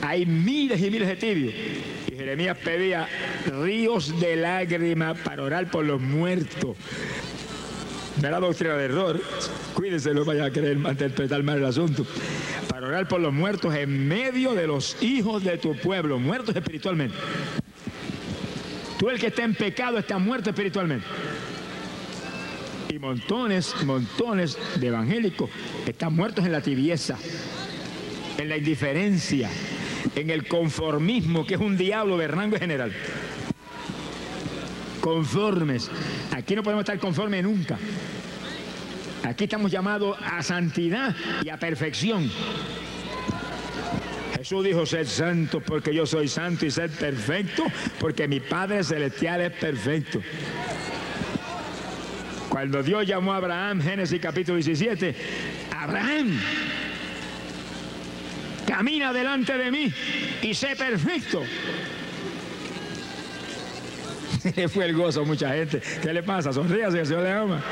hay 0.00 0.26
miles 0.26 0.80
y 0.80 0.90
miles 0.90 1.08
de 1.08 1.16
tibios. 1.16 1.54
Y 2.10 2.16
Jeremías 2.16 2.56
pedía 2.58 3.08
ríos 3.62 4.18
de 4.20 4.36
lágrimas 4.36 5.18
para 5.18 5.42
orar 5.42 5.70
por 5.70 5.84
los 5.84 6.00
muertos. 6.00 6.76
No 8.20 8.28
era 8.28 8.40
doctrina 8.40 8.74
de 8.74 8.84
error. 8.84 9.20
Cuídense, 9.74 10.12
no 10.12 10.24
vaya 10.24 10.46
a 10.46 10.50
querer 10.50 10.76
interpretar 10.76 11.42
mal 11.42 11.58
el 11.58 11.64
asunto. 11.64 12.04
Para 12.68 12.88
orar 12.88 13.08
por 13.08 13.20
los 13.20 13.32
muertos 13.32 13.74
en 13.74 14.08
medio 14.08 14.54
de 14.54 14.66
los 14.66 15.00
hijos 15.02 15.44
de 15.44 15.58
tu 15.58 15.76
pueblo, 15.76 16.18
muertos 16.18 16.54
espiritualmente. 16.56 17.16
Tú 18.98 19.08
el 19.10 19.20
que 19.20 19.28
está 19.28 19.44
en 19.44 19.54
pecado 19.54 19.98
está 19.98 20.18
muerto 20.18 20.50
espiritualmente. 20.50 21.06
Y 22.88 22.98
montones, 22.98 23.74
montones 23.84 24.58
de 24.76 24.86
evangélicos 24.88 25.50
están 25.86 26.14
muertos 26.14 26.44
en 26.44 26.52
la 26.52 26.60
tibieza 26.60 27.16
en 28.38 28.48
la 28.48 28.56
indiferencia, 28.56 29.50
en 30.14 30.30
el 30.30 30.46
conformismo, 30.46 31.44
que 31.44 31.54
es 31.54 31.60
un 31.60 31.76
diablo 31.76 32.16
de 32.16 32.28
rango 32.28 32.56
general. 32.56 32.92
Conformes. 35.00 35.90
Aquí 36.32 36.54
no 36.54 36.62
podemos 36.62 36.82
estar 36.82 36.98
conformes 36.98 37.42
nunca. 37.42 37.78
Aquí 39.24 39.44
estamos 39.44 39.70
llamados 39.70 40.16
a 40.24 40.42
santidad 40.42 41.14
y 41.44 41.48
a 41.48 41.58
perfección. 41.58 42.30
Jesús 44.36 44.64
dijo, 44.64 44.86
sed 44.86 45.06
santo 45.06 45.60
porque 45.60 45.92
yo 45.92 46.06
soy 46.06 46.28
santo 46.28 46.64
y 46.64 46.70
sed 46.70 46.92
perfecto 46.92 47.64
porque 47.98 48.28
mi 48.28 48.38
Padre 48.38 48.84
Celestial 48.84 49.40
es 49.40 49.52
perfecto. 49.52 50.22
Cuando 52.48 52.82
Dios 52.84 53.04
llamó 53.04 53.32
a 53.32 53.38
Abraham, 53.38 53.82
Génesis 53.82 54.20
capítulo 54.20 54.56
17, 54.56 55.14
Abraham, 55.76 56.38
camina 58.68 59.12
delante 59.14 59.56
de 59.56 59.70
mí 59.70 59.92
y 60.42 60.54
sé 60.54 60.76
perfecto. 60.76 61.42
Fue 64.68 64.84
el 64.84 64.94
gozo 64.94 65.22
a 65.22 65.24
mucha 65.24 65.52
gente. 65.54 65.80
¿Qué 66.02 66.12
le 66.12 66.22
pasa? 66.22 66.52
Sonríase, 66.52 67.00
el 67.00 67.06
Señor 67.06 67.22
le 67.22 67.32
ama. 67.32 67.62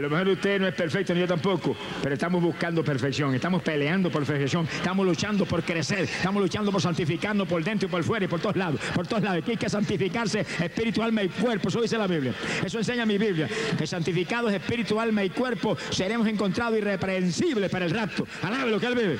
Lo 0.00 0.08
mejor 0.08 0.28
usted 0.28 0.60
no 0.60 0.66
es 0.66 0.74
perfecto, 0.74 1.14
ni 1.14 1.20
yo 1.20 1.26
tampoco, 1.26 1.76
pero 2.02 2.14
estamos 2.14 2.42
buscando 2.42 2.82
perfección, 2.82 3.34
estamos 3.34 3.62
peleando 3.62 4.10
por 4.10 4.24
perfección, 4.24 4.66
estamos 4.72 5.06
luchando 5.06 5.44
por 5.44 5.62
crecer, 5.62 6.00
estamos 6.00 6.42
luchando 6.42 6.72
por 6.72 6.80
santificarnos 6.80 7.46
por 7.46 7.62
dentro 7.62 7.86
y 7.86 7.90
por 7.90 8.02
fuera 8.02 8.24
y 8.24 8.28
por 8.28 8.40
todos 8.40 8.56
lados, 8.56 8.80
por 8.94 9.06
todos 9.06 9.22
lados. 9.22 9.42
Aquí 9.42 9.52
hay 9.52 9.56
que 9.56 9.68
santificarse 9.68 10.40
espíritu, 10.40 11.02
alma 11.02 11.22
y 11.22 11.28
cuerpo, 11.28 11.68
eso 11.68 11.82
dice 11.82 11.98
la 11.98 12.06
Biblia, 12.06 12.32
eso 12.64 12.78
enseña 12.78 13.04
mi 13.04 13.18
Biblia, 13.18 13.48
que 13.76 13.86
santificados 13.86 14.52
espíritu, 14.52 14.98
alma 14.98 15.22
y 15.22 15.30
cuerpo 15.30 15.76
seremos 15.90 16.26
encontrados 16.26 16.78
irreprensibles 16.78 17.70
para 17.70 17.84
el 17.84 17.90
rapto. 17.90 18.26
Alabe 18.42 18.70
lo 18.70 18.80
que 18.80 18.86
Él 18.86 18.94
vive. 18.94 19.18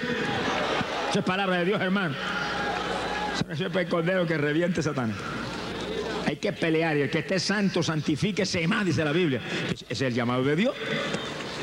Eso 1.11 1.19
es 1.19 1.25
palabra 1.25 1.59
de 1.59 1.65
Dios, 1.67 1.81
hermano. 1.81 2.15
Eso 3.51 3.67
es 3.67 3.75
el 3.75 3.89
cordero 3.89 4.27
que 4.27 4.39
reviente 4.39 4.83
Satanás. 4.83 5.17
Hay 6.31 6.37
que 6.37 6.53
pelear 6.53 6.97
y 6.97 7.01
el 7.01 7.11
que 7.11 7.19
esté 7.19 7.41
santo, 7.41 7.83
santifíquese 7.83 8.65
más, 8.69 8.87
dice 8.87 9.05
la 9.05 9.11
Biblia. 9.11 9.41
Es 9.89 10.01
el 10.01 10.15
llamado 10.15 10.45
de 10.45 10.55
Dios. 10.55 10.77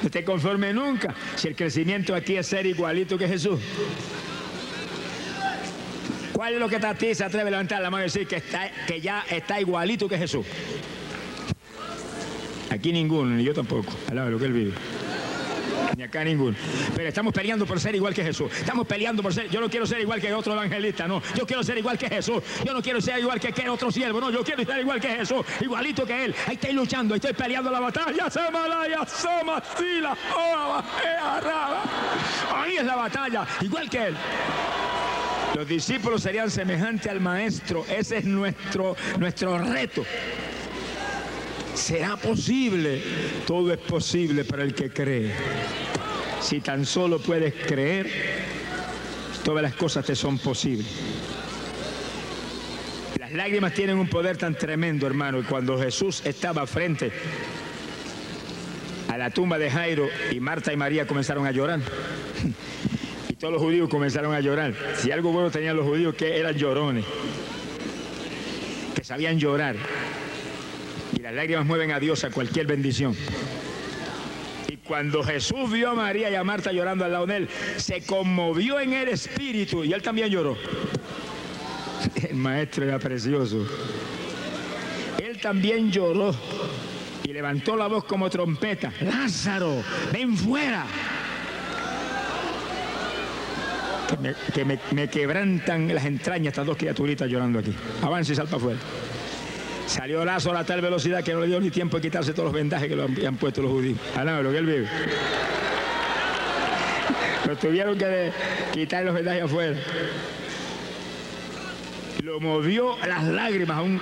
No 0.01 0.07
esté 0.07 0.25
conforme 0.25 0.73
nunca. 0.73 1.15
Si 1.37 1.47
el 1.47 1.55
crecimiento 1.55 2.13
aquí 2.13 2.35
es 2.35 2.47
ser 2.47 2.65
igualito 2.65 3.17
que 3.17 3.29
Jesús. 3.29 3.61
¿Cuál 6.33 6.55
es 6.55 6.59
lo 6.59 6.67
que 6.67 6.75
está 6.75 6.89
a 6.89 6.95
ti? 6.95 7.15
Se 7.15 7.23
atreve 7.23 7.47
a 7.47 7.51
levantar 7.51 7.81
la 7.81 7.89
mano 7.89 8.03
y 8.03 8.07
decir 8.07 8.27
que, 8.27 8.35
está, 8.35 8.69
que 8.85 8.99
ya 8.99 9.23
está 9.29 9.61
igualito 9.61 10.09
que 10.09 10.17
Jesús. 10.17 10.45
Aquí 12.69 12.91
ninguno, 12.91 13.37
ni 13.37 13.45
yo 13.45 13.53
tampoco. 13.53 13.93
Alaba 14.11 14.29
lo 14.29 14.37
que 14.37 14.47
él 14.47 14.51
vive. 14.51 14.73
Ni 15.95 16.03
acá 16.03 16.23
ninguno. 16.23 16.55
Pero 16.95 17.07
estamos 17.07 17.33
peleando 17.33 17.65
por 17.65 17.79
ser 17.79 17.95
igual 17.95 18.13
que 18.13 18.23
Jesús. 18.23 18.51
Estamos 18.51 18.85
peleando 18.87 19.23
por 19.23 19.33
ser. 19.33 19.49
Yo 19.49 19.59
no 19.61 19.69
quiero 19.69 19.85
ser 19.85 20.01
igual 20.01 20.19
que 20.19 20.33
otro 20.33 20.53
evangelista, 20.53 21.07
no. 21.07 21.21
Yo 21.35 21.45
quiero 21.45 21.63
ser 21.63 21.77
igual 21.77 21.97
que 21.97 22.07
Jesús. 22.07 22.43
Yo 22.65 22.73
no 22.73 22.81
quiero 22.81 23.01
ser 23.01 23.19
igual 23.19 23.39
que, 23.39 23.51
que 23.51 23.69
otro 23.69 23.91
siervo, 23.91 24.19
no. 24.19 24.31
Yo 24.31 24.43
quiero 24.43 24.63
ser 24.65 24.79
igual 24.79 24.99
que 24.99 25.09
Jesús, 25.09 25.45
igualito 25.61 26.05
que 26.05 26.25
Él. 26.25 26.35
Ahí 26.47 26.55
estoy 26.55 26.73
luchando, 26.73 27.13
ahí 27.13 27.19
estoy 27.19 27.33
peleando 27.33 27.71
la 27.71 27.79
batalla. 27.79 28.27
Ahí 32.53 32.77
es 32.77 32.85
la 32.85 32.95
batalla, 32.95 33.47
igual 33.61 33.89
que 33.89 34.07
Él. 34.07 34.15
Los 35.55 35.67
discípulos 35.67 36.21
serían 36.21 36.51
semejantes 36.51 37.11
al 37.11 37.19
maestro. 37.19 37.85
Ese 37.89 38.17
es 38.17 38.25
nuestro, 38.25 38.95
nuestro 39.17 39.57
reto. 39.57 40.03
¿Será 41.77 42.17
posible? 42.17 43.01
Todo 43.45 43.71
es 43.71 43.77
posible 43.77 44.43
para 44.43 44.63
el 44.63 44.73
que 44.73 44.89
cree. 44.89 45.31
Si 46.41 46.59
tan 46.59 46.85
solo 46.85 47.19
puedes 47.19 47.53
creer, 47.53 48.09
todas 49.45 49.61
las 49.61 49.75
cosas 49.75 50.03
te 50.03 50.15
son 50.15 50.39
posibles. 50.39 50.87
Las 53.19 53.31
lágrimas 53.31 53.73
tienen 53.73 53.99
un 53.99 54.09
poder 54.09 54.37
tan 54.37 54.55
tremendo, 54.55 55.05
hermano, 55.05 55.39
y 55.39 55.43
cuando 55.43 55.77
Jesús 55.77 56.23
estaba 56.25 56.65
frente 56.65 57.11
a 59.07 59.17
la 59.17 59.29
tumba 59.29 59.59
de 59.59 59.69
Jairo 59.69 60.09
y 60.31 60.39
Marta 60.39 60.73
y 60.73 60.77
María 60.77 61.05
comenzaron 61.05 61.45
a 61.45 61.51
llorar. 61.51 61.79
Y 63.29 63.33
todos 63.33 63.53
los 63.53 63.61
judíos 63.61 63.87
comenzaron 63.87 64.33
a 64.33 64.39
llorar. 64.39 64.73
Si 64.95 65.11
algo 65.11 65.31
bueno 65.31 65.51
tenían 65.51 65.77
los 65.77 65.85
judíos, 65.85 66.15
que 66.15 66.39
eran 66.39 66.55
llorones, 66.55 67.05
que 68.95 69.03
sabían 69.03 69.37
llorar. 69.37 69.75
Las 71.27 71.35
lágrimas 71.35 71.65
mueven 71.65 71.91
a 71.91 71.99
Dios 71.99 72.23
a 72.23 72.29
cualquier 72.29 72.67
bendición. 72.67 73.13
Y 74.69 74.77
cuando 74.77 75.21
Jesús 75.25 75.69
vio 75.69 75.89
a 75.89 75.93
María 75.93 76.29
y 76.29 76.35
a 76.35 76.43
Marta 76.45 76.71
llorando 76.71 77.03
al 77.03 77.11
lado 77.11 77.25
de 77.25 77.35
él, 77.35 77.49
se 77.75 78.01
conmovió 78.05 78.79
en 78.79 78.93
el 78.93 79.09
espíritu 79.09 79.83
y 79.83 79.91
él 79.91 80.01
también 80.01 80.29
lloró. 80.29 80.55
El 82.29 82.37
maestro 82.37 82.85
era 82.85 82.97
precioso. 82.97 83.67
Él 85.21 85.37
también 85.41 85.91
lloró 85.91 86.33
y 87.25 87.33
levantó 87.33 87.75
la 87.75 87.87
voz 87.87 88.05
como 88.05 88.29
trompeta. 88.29 88.93
Lázaro, 89.01 89.83
ven 90.13 90.37
fuera. 90.37 90.85
Que, 94.53 94.63
me 94.63 95.09
quebrantan 95.09 95.93
las 95.93 96.05
entrañas 96.05 96.53
estas 96.53 96.65
dos 96.65 96.77
criaturitas 96.77 97.29
llorando 97.29 97.59
aquí. 97.59 97.75
Avance 98.01 98.31
y 98.31 98.35
salta 98.37 98.55
afuera. 98.55 98.79
Salió 99.87 100.23
Lázaro 100.25 100.57
a 100.57 100.63
tal 100.65 100.81
velocidad 100.81 101.23
que 101.23 101.33
no 101.33 101.39
le 101.41 101.47
dio 101.47 101.59
ni 101.59 101.69
tiempo 101.71 101.97
de 101.97 102.03
quitarse 102.03 102.33
todos 102.33 102.45
los 102.45 102.53
vendajes 102.53 102.87
que 102.89 102.95
lo 102.95 103.03
habían 103.03 103.35
puesto 103.37 103.61
los 103.61 103.71
judíos. 103.71 103.97
Alaba 104.15 104.41
lo 104.41 104.51
que 104.51 104.57
él 104.57 104.65
vive. 104.65 104.87
Lo 107.47 107.55
tuvieron 107.55 107.97
que 107.97 108.29
quitar 108.73 109.05
los 109.05 109.15
vendajes 109.15 109.43
afuera. 109.43 109.77
Lo 112.21 112.41
movió 112.41 112.97
las 113.07 113.23
lágrimas 113.23 113.77
a 113.77 113.81
un- 113.83 114.01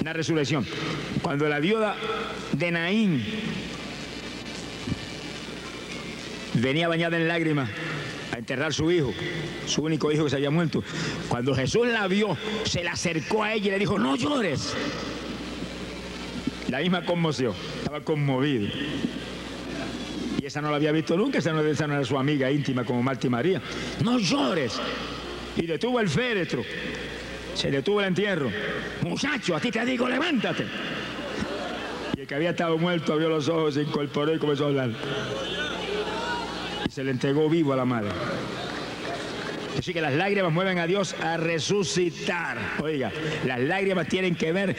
una 0.00 0.12
resurrección. 0.12 0.66
Cuando 1.22 1.48
la 1.48 1.60
viuda 1.60 1.94
de 2.54 2.70
Naín 2.72 3.24
venía 6.54 6.88
bañada 6.88 7.16
en 7.18 7.28
lágrimas 7.28 7.70
a 8.32 8.38
enterrar 8.38 8.72
su 8.74 8.90
hijo, 8.90 9.14
su 9.66 9.82
único 9.82 10.10
hijo 10.10 10.24
que 10.24 10.30
se 10.30 10.36
había 10.36 10.50
muerto. 10.50 10.82
Cuando 11.28 11.54
Jesús 11.54 11.86
la 11.86 12.08
vio, 12.08 12.36
se 12.64 12.82
le 12.82 12.88
acercó 12.88 13.44
a 13.44 13.52
ella 13.52 13.68
y 13.68 13.70
le 13.70 13.78
dijo, 13.78 13.96
no 13.96 14.16
llores. 14.16 14.74
La 16.72 16.78
misma 16.78 17.04
conmoción, 17.04 17.52
estaba 17.80 18.00
conmovido. 18.00 18.66
Y 20.40 20.46
esa 20.46 20.62
no 20.62 20.70
la 20.70 20.76
había 20.76 20.90
visto 20.90 21.14
nunca, 21.18 21.36
esa 21.36 21.52
no, 21.52 21.60
era 21.60 22.02
su 22.02 22.16
amiga 22.16 22.50
íntima 22.50 22.82
como 22.82 23.02
Marta 23.02 23.26
y 23.26 23.30
María. 23.30 23.60
No 24.02 24.18
llores. 24.18 24.80
Y 25.54 25.66
detuvo 25.66 26.00
el 26.00 26.08
féretro. 26.08 26.62
Se 27.54 27.70
detuvo 27.70 28.00
el 28.00 28.06
entierro. 28.06 28.50
Muchacho, 29.02 29.54
a 29.54 29.60
ti 29.60 29.70
te 29.70 29.84
digo, 29.84 30.08
levántate. 30.08 30.64
Y 32.16 32.22
el 32.22 32.26
que 32.26 32.34
había 32.36 32.50
estado 32.52 32.78
muerto 32.78 33.12
abrió 33.12 33.28
los 33.28 33.50
ojos, 33.50 33.74
se 33.74 33.82
incorporó 33.82 34.34
y 34.34 34.38
comenzó 34.38 34.64
a 34.64 34.68
hablar. 34.68 34.92
Y 36.86 36.90
se 36.90 37.04
le 37.04 37.10
entregó 37.10 37.50
vivo 37.50 37.74
a 37.74 37.76
la 37.76 37.84
madre. 37.84 38.08
Así 39.78 39.92
que 39.92 40.00
las 40.00 40.14
lágrimas 40.14 40.52
mueven 40.52 40.78
a 40.78 40.86
Dios 40.86 41.14
a 41.20 41.36
resucitar. 41.36 42.58
Oiga, 42.80 43.10
las 43.44 43.60
lágrimas 43.60 44.06
tienen 44.08 44.34
que 44.34 44.52
ver 44.52 44.76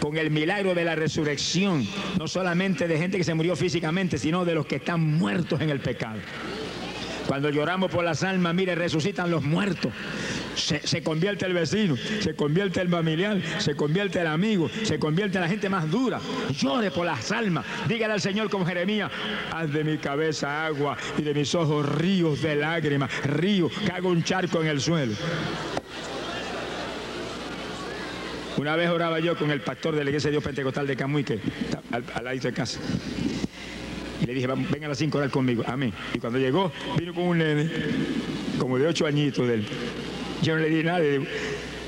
con 0.00 0.16
el 0.16 0.30
milagro 0.30 0.74
de 0.74 0.84
la 0.84 0.94
resurrección, 0.94 1.86
no 2.18 2.28
solamente 2.28 2.88
de 2.88 2.98
gente 2.98 3.18
que 3.18 3.24
se 3.24 3.34
murió 3.34 3.56
físicamente, 3.56 4.18
sino 4.18 4.44
de 4.44 4.54
los 4.54 4.66
que 4.66 4.76
están 4.76 5.00
muertos 5.00 5.60
en 5.60 5.70
el 5.70 5.80
pecado. 5.80 6.18
Cuando 7.26 7.50
lloramos 7.50 7.90
por 7.90 8.04
las 8.04 8.22
almas, 8.22 8.54
mire, 8.54 8.74
resucitan 8.74 9.30
los 9.30 9.42
muertos. 9.42 9.92
Se, 10.58 10.86
se, 10.86 11.02
convierte 11.02 11.46
el 11.46 11.54
vecino, 11.54 11.96
se 11.96 12.34
convierte 12.34 12.80
el 12.80 12.88
familiar, 12.88 13.40
se 13.58 13.74
convierte 13.74 14.20
el 14.20 14.26
amigo, 14.26 14.68
se 14.82 14.98
convierte 14.98 15.38
en 15.38 15.42
la 15.42 15.48
gente 15.48 15.68
más 15.68 15.90
dura. 15.90 16.20
Llore 16.50 16.90
por 16.90 17.06
las 17.06 17.30
almas. 17.32 17.64
Dígale 17.86 18.14
al 18.14 18.20
Señor 18.20 18.50
como 18.50 18.66
Jeremías, 18.66 19.10
haz 19.52 19.72
de 19.72 19.84
mi 19.84 19.98
cabeza 19.98 20.66
agua 20.66 20.96
y 21.16 21.22
de 21.22 21.32
mis 21.32 21.54
ojos 21.54 21.88
ríos 21.88 22.42
de 22.42 22.56
lágrimas, 22.56 23.10
ríos, 23.24 23.72
que 23.72 23.92
haga 23.92 24.08
un 24.08 24.22
charco 24.22 24.60
en 24.60 24.66
el 24.66 24.80
suelo. 24.80 25.14
Una 28.58 28.74
vez 28.74 28.90
oraba 28.90 29.20
yo 29.20 29.36
con 29.36 29.52
el 29.52 29.60
pastor 29.60 29.94
de 29.94 30.02
la 30.02 30.10
iglesia 30.10 30.28
de 30.28 30.32
Dios 30.32 30.42
Pentecostal 30.42 30.84
de 30.84 30.96
Camuy, 30.96 31.22
que 31.22 31.34
está 31.34 31.80
al, 31.92 32.26
al 32.26 32.40
de 32.40 32.52
casa. 32.52 32.80
Y 34.20 34.26
le 34.26 34.34
dije, 34.34 34.48
venga 34.48 34.86
a 34.86 34.88
las 34.88 34.98
5 34.98 35.16
a 35.16 35.20
orar 35.20 35.30
conmigo. 35.30 35.62
Amén. 35.64 35.92
Y 36.12 36.18
cuando 36.18 36.40
llegó, 36.40 36.72
vino 36.98 37.14
con 37.14 37.22
un 37.22 37.38
nene, 37.38 37.70
como 38.58 38.76
de 38.76 38.88
8 38.88 39.06
añitos 39.06 39.46
de 39.46 39.54
él. 39.54 39.66
Yo 40.42 40.54
no 40.54 40.62
le 40.62 40.68
di 40.68 40.82
nada. 40.82 41.00
El 41.00 41.26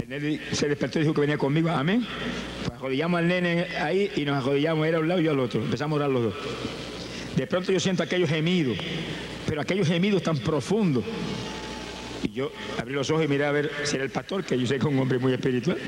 nene 0.09 0.41
se 0.53 0.69
despertó 0.69 0.99
y 0.99 1.03
dijo 1.03 1.15
que 1.15 1.21
venía 1.21 1.39
conmigo. 1.39 1.71
Amén. 1.71 2.07
Pues 2.65 2.77
arrodillamos 2.77 3.19
al 3.19 3.29
nene 3.29 3.67
ahí 3.81 4.11
y 4.17 4.25
nos 4.25 4.39
arrodillamos, 4.39 4.87
era 4.87 4.99
a 4.99 5.01
un 5.01 5.09
lado 5.09 5.21
y 5.21 5.25
yo 5.25 5.31
al 5.31 5.41
otro. 5.41 5.63
Empezamos 5.63 5.97
a 5.97 6.05
orar 6.05 6.11
los 6.11 6.25
dos. 6.25 6.35
De 7.37 7.47
pronto 7.47 7.73
yo 7.73 7.81
siento 7.81 8.03
aquellos 8.03 8.29
gemidos, 8.29 8.77
pero 9.47 9.61
aquellos 9.61 9.87
gemidos 9.87 10.23
tan 10.23 10.39
profundos. 10.39 11.05
Y 12.23 12.33
yo 12.33 12.53
abrí 12.79 12.93
los 12.95 13.09
ojos 13.11 13.25
y 13.25 13.29
miré 13.29 13.45
a 13.47 13.53
ver 13.53 13.71
si 13.85 13.97
era 13.97 14.05
el 14.05 14.11
pastor, 14.11 14.45
que 14.45 14.59
yo 14.59 14.67
sé 14.67 14.75
que 14.75 14.81
es 14.81 14.93
un 14.93 14.99
hombre 14.99 15.19
muy 15.19 15.33
espiritual. 15.33 15.79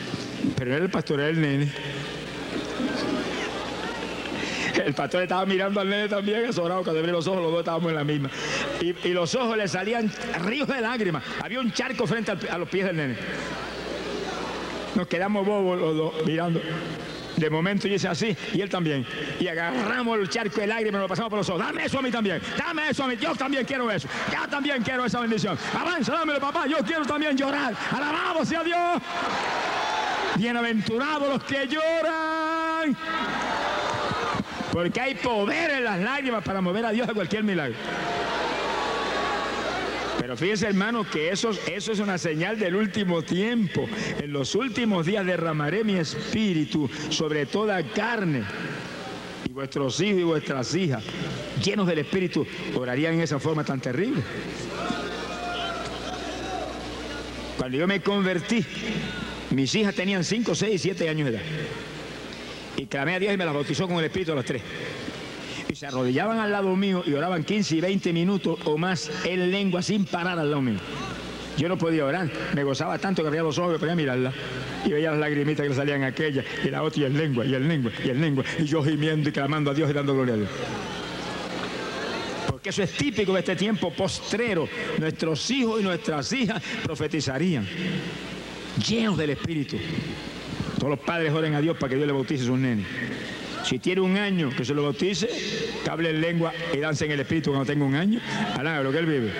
Pero 0.56 0.70
no 0.70 0.76
era 0.76 0.84
el 0.84 0.90
pastor, 0.90 1.20
era 1.20 1.28
el 1.28 1.40
nene. 1.40 1.70
El 4.84 4.94
pastor 4.94 5.22
estaba 5.22 5.44
mirando 5.46 5.80
al 5.80 5.88
nene 5.88 6.08
también, 6.08 6.46
azorado, 6.46 6.82
cuando 6.82 7.00
abrí 7.00 7.12
los 7.12 7.26
ojos, 7.26 7.42
los 7.42 7.50
dos 7.50 7.60
estábamos 7.60 7.90
en 7.90 7.96
la 7.96 8.04
misma. 8.04 8.30
Y, 8.80 8.92
los 9.12 9.34
ojos 9.34 9.56
le 9.56 9.68
salían 9.68 10.10
ríos 10.44 10.68
de 10.68 10.80
lágrimas. 10.80 11.22
Había 11.42 11.60
un 11.60 11.72
charco 11.72 12.06
frente 12.06 12.32
a 12.50 12.58
los 12.58 12.68
pies 12.68 12.86
del 12.86 12.96
nene. 12.96 13.16
Nos 14.94 15.06
quedamos 15.06 15.46
bobos 15.46 15.78
los 15.78 15.96
dos 15.96 16.14
mirando. 16.26 16.60
De 17.36 17.48
momento 17.48 17.88
yo 17.88 17.94
hice 17.94 18.08
así 18.08 18.36
y 18.52 18.60
él 18.60 18.68
también. 18.68 19.06
Y 19.40 19.48
agarramos 19.48 20.18
el 20.18 20.28
charco 20.28 20.60
de 20.60 20.66
lágrimas 20.66 21.00
y 21.00 21.02
lo 21.02 21.08
pasamos 21.08 21.30
por 21.30 21.38
los 21.38 21.48
ojos. 21.48 21.62
Dame 21.62 21.86
eso 21.86 21.98
a 21.98 22.02
mí 22.02 22.10
también. 22.10 22.40
Dame 22.58 22.90
eso 22.90 23.04
a 23.04 23.08
mí. 23.08 23.16
Yo 23.20 23.34
también 23.34 23.64
quiero 23.64 23.90
eso. 23.90 24.08
Yo 24.30 24.48
también 24.48 24.82
quiero 24.82 25.04
esa 25.04 25.20
bendición. 25.20 25.58
Avanza, 25.78 26.12
dámelo, 26.12 26.40
papá. 26.40 26.66
Yo 26.66 26.78
quiero 26.78 27.04
también 27.04 27.36
llorar. 27.36 27.74
Alabamos 27.90 28.52
a 28.52 28.64
Dios. 28.64 29.02
Bienaventurados 30.36 31.28
los 31.28 31.44
que 31.44 31.66
lloran. 31.66 32.96
Porque 34.72 35.00
hay 35.00 35.14
poder 35.14 35.70
en 35.70 35.84
las 35.84 36.00
lágrimas 36.00 36.42
para 36.42 36.62
mover 36.62 36.86
a 36.86 36.90
Dios 36.90 37.06
a 37.08 37.12
cualquier 37.12 37.44
milagro. 37.44 37.76
Pero 40.18 40.36
fíjense, 40.36 40.66
hermano, 40.66 41.04
que 41.04 41.28
eso, 41.30 41.50
eso 41.70 41.92
es 41.92 41.98
una 41.98 42.16
señal 42.16 42.58
del 42.58 42.74
último 42.74 43.22
tiempo. 43.22 43.86
En 44.18 44.32
los 44.32 44.54
últimos 44.54 45.04
días 45.04 45.26
derramaré 45.26 45.84
mi 45.84 45.96
espíritu 45.96 46.88
sobre 47.10 47.44
toda 47.44 47.82
carne. 47.82 48.44
Y 49.46 49.52
vuestros 49.52 50.00
hijos 50.00 50.20
y 50.20 50.24
vuestras 50.24 50.74
hijas, 50.74 51.04
llenos 51.62 51.86
del 51.86 51.98
espíritu, 51.98 52.46
orarían 52.74 53.14
en 53.14 53.20
esa 53.20 53.38
forma 53.38 53.64
tan 53.64 53.80
terrible. 53.80 54.22
Cuando 57.58 57.76
yo 57.76 57.86
me 57.86 58.00
convertí, 58.00 58.64
mis 59.50 59.74
hijas 59.74 59.94
tenían 59.94 60.24
5, 60.24 60.54
6 60.54 60.74
y 60.74 60.78
7 60.78 61.08
años 61.10 61.30
de 61.30 61.36
edad. 61.36 61.42
Y 62.76 62.86
clamé 62.86 63.14
a 63.14 63.18
Dios 63.18 63.34
y 63.34 63.36
me 63.36 63.44
las 63.44 63.54
bautizó 63.54 63.86
con 63.86 63.98
el 63.98 64.04
Espíritu 64.04 64.32
a 64.32 64.36
los 64.36 64.44
tres. 64.44 64.62
Y 65.68 65.74
se 65.74 65.86
arrodillaban 65.86 66.38
al 66.38 66.52
lado 66.52 66.74
mío 66.76 67.02
y 67.06 67.12
oraban 67.14 67.44
15 67.44 67.76
y 67.76 67.80
20 67.80 68.12
minutos 68.12 68.58
o 68.64 68.76
más 68.76 69.10
en 69.24 69.50
lengua 69.50 69.82
sin 69.82 70.04
parar 70.04 70.38
al 70.38 70.50
lado 70.50 70.62
mío. 70.62 70.78
Yo 71.58 71.68
no 71.68 71.76
podía 71.76 72.04
orar, 72.06 72.30
me 72.54 72.64
gozaba 72.64 72.98
tanto 72.98 73.22
que 73.22 73.28
abría 73.28 73.42
los 73.42 73.58
ojos 73.58 73.76
y 73.76 73.78
podía 73.78 73.94
mirarla. 73.94 74.32
Y 74.84 74.90
veía 74.90 75.10
las 75.10 75.20
lagrimitas 75.20 75.62
que 75.62 75.68
le 75.68 75.74
salían 75.74 76.02
aquella 76.02 76.42
y 76.64 76.68
la 76.70 76.82
otra 76.82 77.02
y 77.02 77.04
el 77.04 77.16
lengua, 77.16 77.44
y 77.44 77.54
el 77.54 77.68
lengua, 77.68 77.92
y 78.04 78.08
el 78.08 78.20
lengua. 78.20 78.44
Y 78.58 78.64
yo 78.64 78.82
gimiendo 78.82 79.28
y 79.28 79.32
clamando 79.32 79.70
a 79.70 79.74
Dios 79.74 79.90
y 79.90 79.92
dando 79.92 80.14
gloria 80.14 80.34
a 80.34 80.36
Dios. 80.38 80.48
Porque 82.48 82.70
eso 82.70 82.82
es 82.82 82.92
típico 82.92 83.34
de 83.34 83.40
este 83.40 83.56
tiempo 83.56 83.92
postrero. 83.92 84.68
Nuestros 84.98 85.50
hijos 85.50 85.80
y 85.80 85.84
nuestras 85.84 86.32
hijas 86.32 86.62
profetizarían, 86.84 87.66
llenos 88.86 89.18
del 89.18 89.30
Espíritu. 89.30 89.76
Todos 90.82 90.98
los 90.98 91.06
padres 91.06 91.32
oren 91.32 91.54
a 91.54 91.60
Dios 91.60 91.76
para 91.76 91.90
que 91.90 91.94
Dios 91.94 92.08
le 92.08 92.12
bautice 92.12 92.42
a 92.42 92.46
sus 92.48 92.58
nenes. 92.58 92.84
Si 93.62 93.78
tiene 93.78 94.00
un 94.00 94.16
año, 94.16 94.50
que 94.50 94.64
se 94.64 94.74
lo 94.74 94.82
bautice, 94.82 95.28
que 95.84 95.88
hable 95.88 96.10
en 96.10 96.20
lengua 96.20 96.52
y 96.74 96.78
dance 96.78 97.04
en 97.04 97.12
el 97.12 97.20
Espíritu 97.20 97.50
cuando 97.50 97.64
tenga 97.64 97.84
un 97.84 97.94
año. 97.94 98.18
Alá, 98.58 98.82
lo 98.82 98.90
que 98.90 98.98
él 98.98 99.06
vive. 99.06 99.32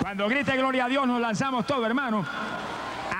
Cuando 0.00 0.28
grite 0.30 0.56
gloria 0.56 0.86
a 0.86 0.88
Dios, 0.88 1.06
nos 1.06 1.20
lanzamos 1.20 1.66
todos, 1.66 1.84
hermano. 1.84 2.24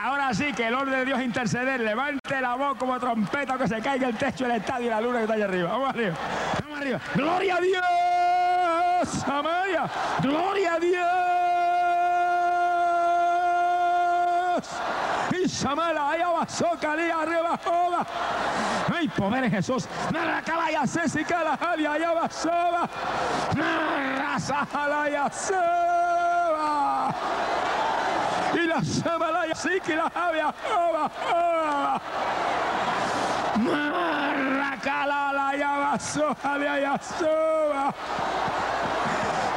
Ahora 0.03 0.33
sí 0.33 0.51
que 0.57 0.69
el 0.69 0.75
orden 0.77 1.01
de 1.01 1.05
Dios 1.05 1.21
interceder. 1.21 1.81
Levante 1.81 2.41
la 2.41 2.55
voz 2.55 2.79
como 2.79 2.99
trompeta 2.99 3.59
que 3.59 3.69
se 3.69 3.83
caiga 3.83 4.09
el 4.09 4.17
techo 4.17 4.45
del 4.45 4.57
estadio 4.57 4.87
y 4.87 4.89
la 4.89 5.03
luna 5.03 5.19
que 5.19 5.25
está 5.25 5.35
allá 5.35 5.45
arriba. 5.45 5.73
Vamos 5.73 5.91
arriba. 5.91 6.15
Vamos 6.59 6.79
arriba. 6.81 7.01
Gloria 7.15 7.57
a 7.57 7.61
Dios. 7.61 9.29
Amaya. 9.29 9.91
Gloria 10.23 10.75
a 10.77 10.81
Dios. 10.81 11.22
Y 15.53 15.55
Samala, 15.55 16.13
allá 16.13 16.29
abajo, 16.29 16.77
calía 16.81 17.21
arriba, 17.21 17.59
joda. 17.63 18.07
Ay, 18.93 19.07
poder 19.09 19.51
Jesús. 19.51 19.87
Narra 20.11 20.41
calaya, 20.41 20.87
sesi, 20.87 21.25
cala, 21.25 21.59
allá 21.61 22.09
abajo. 22.09 22.89
Narra, 23.55 24.39
sajalaya, 24.39 25.31
seba. 25.31 27.15
Y 28.55 28.67
la 28.67 28.83
Samalaya, 28.83 29.55
sí 29.55 29.79
que 29.85 29.95
la 29.95 30.11
había, 30.15 30.55
joda, 30.71 31.11
joda. 31.31 32.01
Narra 33.59 34.77
calala, 34.83 35.49
allá 35.49 35.75
abajo, 35.75 36.37
allá 36.45 36.99
soba. 36.99 37.95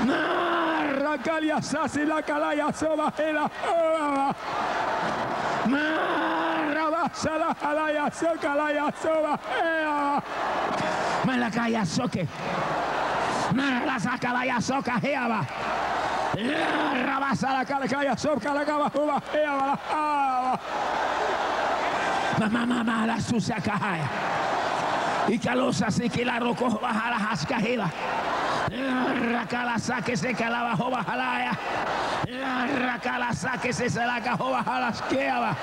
Narra 0.06 1.18
calia, 1.24 1.62
sasi, 1.62 2.06
la 2.06 2.22
calaya, 2.22 2.74
soba, 2.74 3.14
y 3.18 3.32
la. 3.32 3.50
Mä 5.66 5.96
Kalayasoka 7.62 8.58
Layasoba. 8.58 9.40
Malakayasoke. 11.26 12.28
Marasaka 13.54 14.34
Layasoka 14.34 15.00
Heaba. 15.00 15.46
Rabasala 17.06 17.66
Kalakayasoka 17.66 18.54
Lakabahuba 18.54 19.22
Heaba. 19.34 19.78
Mama 22.40 22.66
mama 22.66 23.06
la 23.08 23.16
susakahaya. 23.20 24.08
Ikalosa 25.30 25.90
sikila 25.92 26.40
rokoh 26.40 26.80
bahala 26.82 27.18
haskahila. 27.18 27.90
La 28.70 28.82
roco 29.04 29.16
baja 29.16 29.16
la 29.16 29.26
hascajela. 29.26 29.26
Racalaza 29.32 30.02
que 30.02 30.18
se 30.18 30.34
calaba 30.34 30.76
joba 30.76 31.04
jalaya. 31.04 31.52
Racalaza 32.80 33.58
que 33.62 33.74
se 33.74 33.90
se 33.90 34.06
la 34.06 34.22
cajó 34.22 34.52
baja 34.52 34.80
las 34.80 35.02
queaba. 35.04 35.56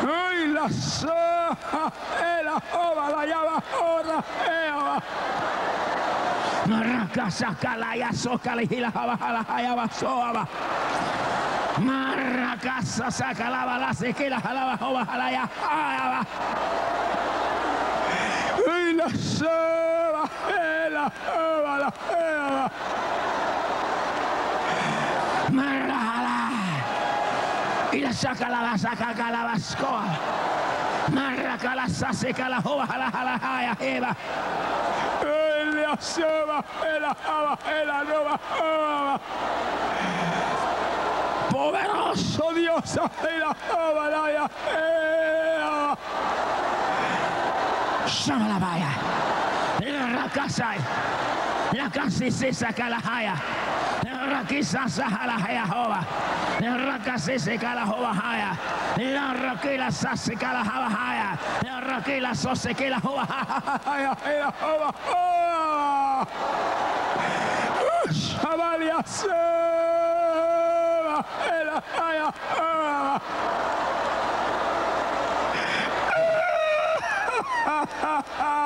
Ay, 0.00 0.48
la 0.48 0.68
soja, 0.70 1.92
la 2.42 2.62
joba, 2.72 3.10
la 3.10 3.26
llava, 3.26 3.62
joda, 3.72 4.24
eaba. 4.44 5.02
Marraca, 6.66 7.30
saca 7.30 7.76
la 7.76 7.96
soaba. 9.92 10.46
La 13.50 13.64
bala, 13.64 13.94
se 13.94 14.12
que 14.12 14.30
la 14.30 14.40
jalaba, 14.40 14.76
joba, 14.76 15.04
jalaya. 15.06 15.48
Ay, 18.66 18.94
la 18.94 19.08
Marrala. 19.10 19.83
Y 27.92 28.00
la 28.00 28.12
saca 28.12 28.48
la 28.48 28.76
saca 28.78 29.14
calabascoa. 29.14 30.04
Marra 31.12 31.58
calasa 31.58 32.12
seca 32.12 32.48
la 32.48 32.60
jova 32.62 32.86
la 32.96 33.10
jala 33.10 33.38
jaya 33.38 33.76
eva. 33.80 34.16
Elia 35.22 35.96
seba 36.00 36.64
ela 36.82 37.14
java 37.24 37.58
ela 37.68 38.04
nova. 38.04 38.40
Poderoso 41.50 42.52
Dios, 42.54 42.96
ela 42.96 43.54
java 43.68 44.08
la 44.08 44.30
ya 44.32 44.50
eva. 44.72 45.98
Llama 48.26 48.48
la 48.48 48.58
vaya. 48.58 48.90
La 50.14 50.28
casa. 50.30 51.33
La 51.74 51.90
casa 51.90 52.30
se 52.30 52.52
saca 52.52 52.88
la 52.88 53.00
jaya. 53.00 53.34
La 54.04 54.44
quizás 54.46 54.92
saca 54.92 55.26
la 55.26 55.38
jaya 55.38 55.66
jova. 55.66 56.06
La 56.60 56.98
casa 57.04 57.24
se 57.24 57.38
saca 57.38 57.74
la 57.74 57.84
jova 57.84 58.14
jaya. 58.14 58.56
La 58.96 59.34
raquila 59.34 59.90
se 59.90 60.16
saca 60.16 60.52
la 60.52 60.64
java. 60.64 61.38
La 61.64 61.80
raquila 61.80 62.34
so 62.34 62.54
se 62.54 62.74
que 62.74 62.90
la 62.90 63.00
jova 63.00 63.26
jaya. 63.84 64.16
La 64.24 64.52
jova 64.52 64.94
jaya. 65.10 66.26
Shamalia 68.12 69.02
seba. 69.04 69.34
La 71.64 71.82
jaya 71.96 72.32
jova. 72.56 73.20
Ay, 78.38 78.63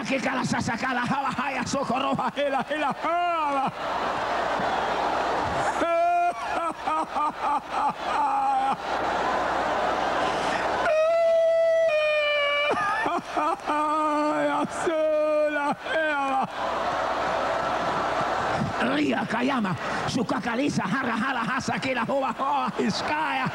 la 0.00 0.06
que 0.06 0.18
cala 0.18 0.44
sasakala 0.44 1.02
jala 1.06 1.30
jaya 1.36 1.66
socorroja 1.66 2.32
jela, 2.36 2.64
jela, 2.70 2.94
jala. 3.02 3.72
Ria 18.96 19.26
kayama 19.26 19.74
sukakalisa 20.08 20.82
hara 20.82 21.16
hara 21.16 21.40
hasa 21.40 21.78
kila 21.78 22.04
hova 22.04 22.34
hoa 22.38 22.70
iskaya. 22.78 23.48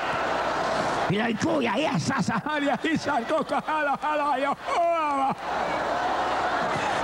Pidän 1.09 1.37
kuuja 1.43 1.75
iässä, 1.75 2.15
sä 2.21 2.41
haljahissa, 2.45 3.13
koko 3.29 3.61
hala 3.67 3.97
hala 4.01 4.37
jo 4.37 4.55
hoa. 4.67 5.35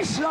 Isä! 0.00 0.28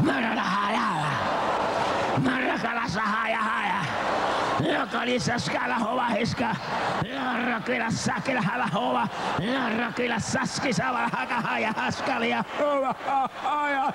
Mörröllä 0.00 0.42
hajalla. 0.42 1.06
Mörrökalassa 2.18 3.00
haja 3.00 3.38
haja. 3.38 3.84
Jokalissa 4.80 5.38
skala 5.38 5.74
hova 5.74 6.06
hiska. 6.06 6.56
Lorrokilla 7.02 7.90
sakilla 7.90 8.40
hala 8.42 8.66
hova. 8.66 9.08
Lorrokilla 9.38 10.18
saskisala 10.20 11.08
haka 11.12 11.34
haja 11.34 11.72
haskalia. 11.76 12.44
Hova 12.58 12.94
haja. 13.42 13.92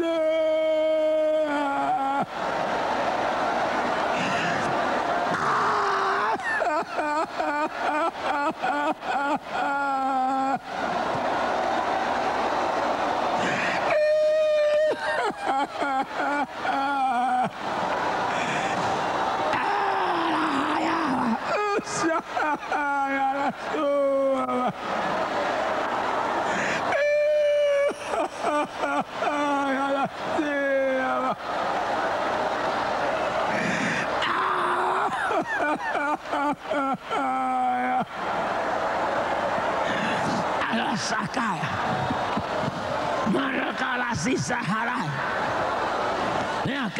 Haya 0.00 0.27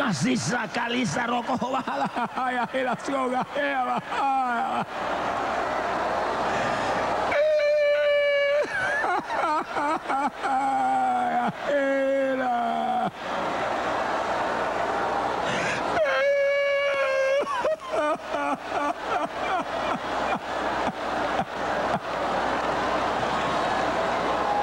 Masissa, 0.08 0.66
caliza, 0.72 1.26
roco, 1.26 1.58
bajada, 1.58 2.08
Ja 2.50 2.66
bajada. 2.72 3.44
Era. 3.54 4.00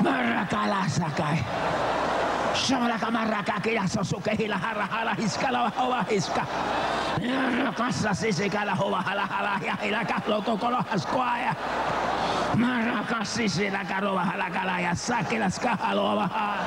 Marrakala 0.02 0.82
kai. 1.16 1.55
Shamala 2.66 2.98
kamaraka 2.98 3.62
kila 3.62 3.88
sosuke 3.88 4.36
hila 4.38 4.58
hara 4.58 4.86
hala 4.86 5.14
hiskala 5.14 5.70
hova 5.78 6.04
hiska. 6.10 6.46
Rakassa 7.64 8.14
sisikala 8.14 8.76
hova 8.76 9.02
hala 9.02 9.26
hala 9.26 9.60
ja 9.66 9.76
hila 9.84 10.06
kahlo 10.06 10.42
tokolo 10.42 10.82
haskoaja. 10.90 11.56
Marakassi 12.56 13.50
sillä 13.50 13.86
karova 13.86 14.26
hala 14.26 14.50
kala 14.50 14.80
ja 14.80 14.96
sakila 14.96 15.50
skahalova 15.50 16.28
hala. 16.28 16.66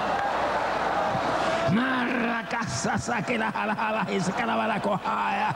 Marakassa 1.72 2.98
sakila 2.98 3.50
hala 3.50 3.74
hala 3.74 4.04
hiskala 4.04 4.56
vala 4.56 4.80
kohaaja. 4.80 5.54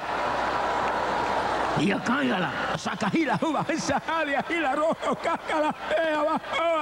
Ja 1.81 1.99
Kajala, 1.99 2.51
saka 2.77 3.09
hila 3.15 3.39
huva, 3.43 3.65
hissa 3.69 4.01
halia, 4.07 4.43
hila 4.49 4.75
roho, 4.75 5.15
kakala, 5.15 5.75
haa. 6.59 6.82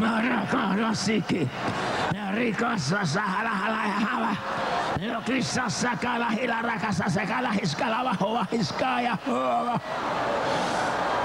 Mä 0.00 0.22
rakaan 0.28 0.78
rassikin 0.78 1.50
ja 2.14 2.30
rikassa 2.30 3.04
sahalahalla 3.04 3.76
ja 3.84 4.06
hava. 4.06 4.36
Jokissa 5.00 5.68
sakala 5.68 6.30
hila 6.30 6.62
rakassa 6.62 7.04
sekala 7.08 7.50
hiskala 7.50 8.04
vahua 8.04 8.46
hiskaa 8.52 9.00
ja 9.00 9.18
huova. 9.26 9.80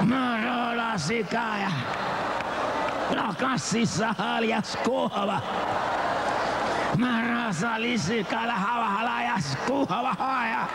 Mä 0.04 0.40
roolaan 0.44 0.98
sikaa 0.98 1.58
ja 1.58 1.70
Takassissa 3.14 4.14
haljas 4.18 4.76
kuhava. 4.84 5.40
Marasa 6.98 7.80
lisikala 7.80 8.52
havahalajas 8.52 9.56
kuhava 9.66 10.12
haja. 10.18 10.68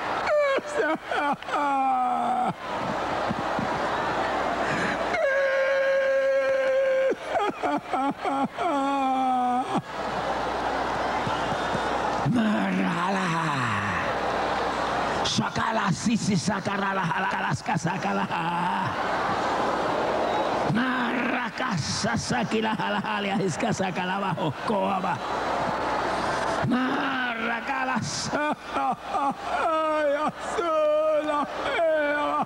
Marala. 12.34 13.26
Sakala 15.26 15.92
sisi 15.92 16.36
sakala 16.38 17.02
halakalas 17.02 17.64
kasakala. 17.64 18.26
Halhalia 22.76 23.36
hiska 23.36 23.74
sakala 23.74 24.22
vahokoava. 24.22 25.18
Marakalassa. 26.68 28.56
Ja 30.14 30.32
sulla 30.56 31.46
eva. 31.76 32.46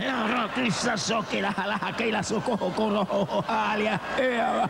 Ja 0.02 0.28
rokissa 0.28 0.98
sokila 0.98 1.52
halaha 1.52 1.92
keila 1.92 2.24
sukoho 2.24 2.72
koroho 2.72 3.46
haalia. 3.48 4.00
Eava. 4.18 4.70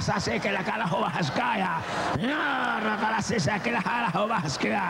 Lorikala 0.00 0.20
sasikila 0.20 0.64
kala 0.64 0.86
huvaskaya. 0.86 1.82
Lorakala 2.16 3.20
sisäkila 3.20 3.80
hala 3.80 4.08
huvaskaya. 4.08 4.82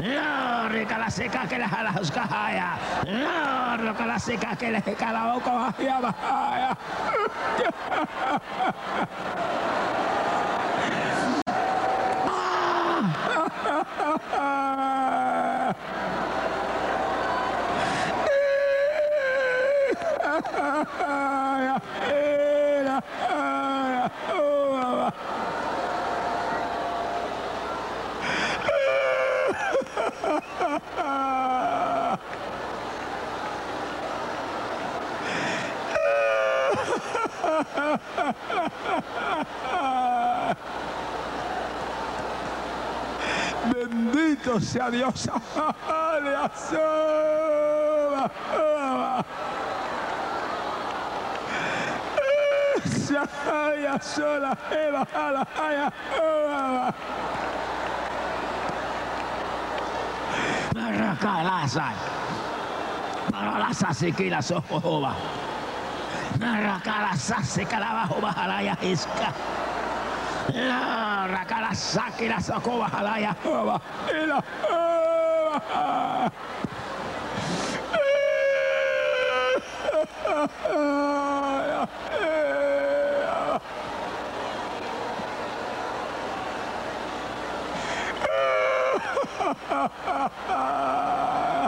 Lorikala 0.00 1.10
sikakila 1.10 1.68
hala 1.68 1.92
huskahaya. 1.92 2.76
Lorikala 3.06 4.18
sikakila 4.18 4.80
hikala 4.80 5.36
ukoha 5.36 5.72
javahaya. 5.80 6.76
Ja 7.58 7.72
Bendito 44.68 44.72
sea 44.72 44.90
Dios. 44.90 45.28
Aleluya. 45.88 46.50
Shaya 53.08 53.98
sola 54.02 54.56
eva 54.70 55.06
ala 55.14 55.46
haya. 55.56 55.92
Marakalasa. 60.74 61.92
Maralasa 63.32 63.94
Rakala 71.28 71.74
saki 71.74 72.28
la 72.28 72.40
sako 72.40 72.80
bahala 72.80 73.20
Ila 74.08 74.42
Ha 89.38 89.54
ha 89.68 89.90
ha 90.06 90.30
ha! 90.48 91.67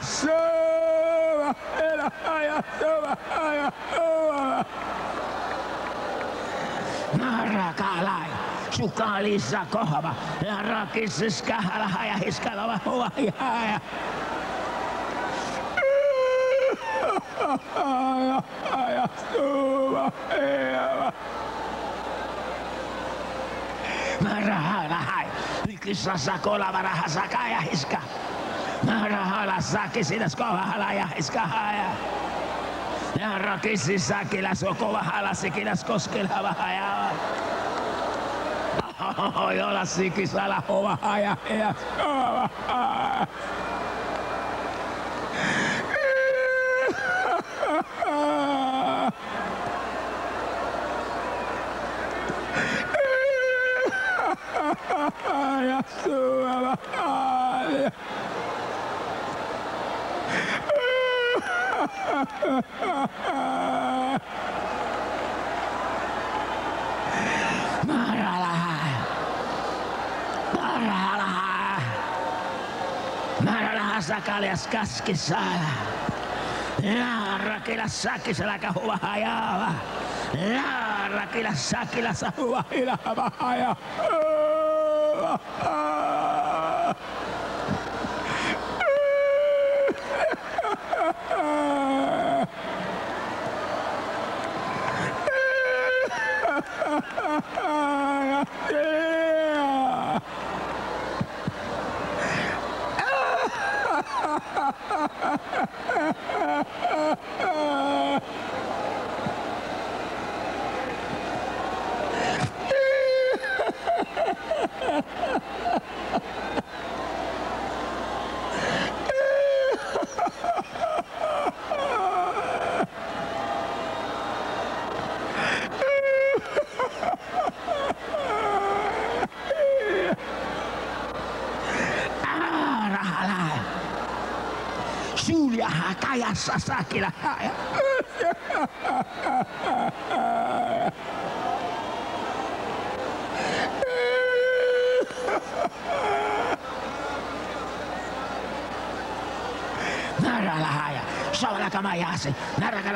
Sova, 0.00 1.54
eläjä, 1.76 2.62
sova, 2.80 3.16
aja, 3.40 3.72
sova. 3.94 4.64
Narakalai, 7.18 8.28
sukalissa 8.70 9.66
kohva, 9.70 10.14
narakissis 10.46 11.42
kähälä, 11.42 11.88
haja, 11.88 12.14
hiskalava, 12.16 12.78
huva, 12.84 13.10
jaja. 13.16 13.80
Aja, 17.76 18.42
aja, 18.72 19.08
sova, 19.32 20.12
eläjä. 20.30 21.12
Narahalahai, 24.20 25.26
ykisassa 25.68 26.38
kolavaraha, 26.38 27.08
sakaja, 27.08 27.60
hiskalava. 27.60 28.23
Jala, 28.86 29.60
saque 29.60 30.04
sin 30.04 30.22
escoba, 30.22 30.64
jalaya, 30.72 31.08
escajaya. 31.16 31.90
Ja 33.18 33.38
rakisi 33.38 33.98
säkilä, 33.98 34.54
sokova 34.54 35.02
hälä, 35.02 35.34
sikiläs 35.34 35.84
koskella 35.84 36.42
vähäjää. 36.42 37.10
Jolla 39.56 39.84
sikisälä 39.84 40.62
hova 40.68 40.98
ja 41.18 41.36
hova. 41.44 42.48
Ja 55.68 55.82
suola. 56.04 57.23
sakalias 74.04 74.66
kaskissa. 74.66 75.38
Jaara 76.82 77.60
kila 77.60 77.88
sakissa 77.88 78.46
laka 78.46 78.72
huva 78.72 78.98
hajaava. 79.02 79.72
Jaara 80.34 81.26
kila 81.26 81.54
sakilla 81.54 82.12
sa 82.14 82.32
huva 82.36 82.64
hilaava 82.70 83.32
hajaava. 83.38 83.76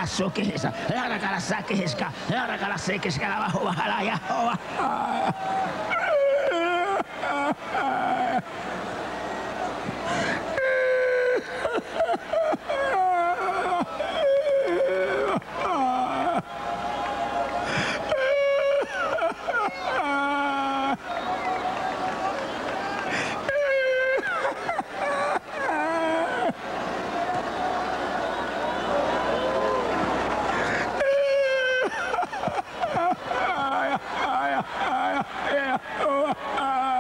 soqueja, 0.09 0.73
la 1.09 1.19
cara 1.19 1.41
saqueja, 1.41 2.11
la 2.31 2.59
cara 2.59 2.79
sequeja, 2.79 3.29
la 3.29 3.39
bajo, 3.39 3.73
ja 3.73 3.89
la. 3.89 4.59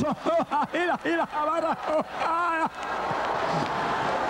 La 0.00 0.14
soso 0.14 0.36
y 0.72 0.86
la 0.86 0.98
la 1.16 1.26
barra. 1.26 1.76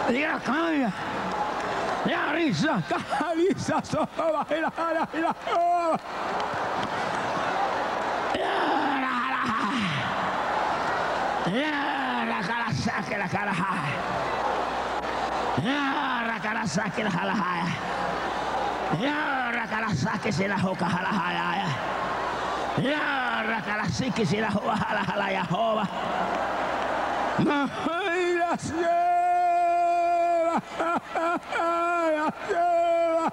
La 0.08 0.38
cae. 0.40 0.92
La 2.06 2.32
risa, 2.32 2.82
caliza, 3.18 3.82
soba, 3.84 4.46
y 4.48 4.60
la 4.60 4.72
y 5.12 5.20
la 5.20 5.34
la 12.26 12.40
cara 12.46 12.72
saque 12.72 13.18
la 13.18 13.28
cara. 13.28 13.52
Ya, 15.62 16.40
cara 16.40 16.66
saque 16.66 17.04
la 17.04 17.10
jala. 17.10 17.34
Ya, 19.00 19.50
cara 19.68 19.94
saque 19.94 20.32
se 20.32 20.48
la 20.48 20.58
joca. 20.58 20.88
Ya, 22.78 22.92
cara 22.92 23.27
saque 23.90 24.26
se 24.26 24.40
la 24.40 24.50
joca 24.50 24.76
jala 24.76 25.04
jala 25.04 25.32
ya 25.32 25.44
jova. 25.44 25.88
Ay, 27.38 28.34
la 28.36 28.58
sierra. 28.58 28.98
La 30.78 32.32
sierra. 32.46 33.32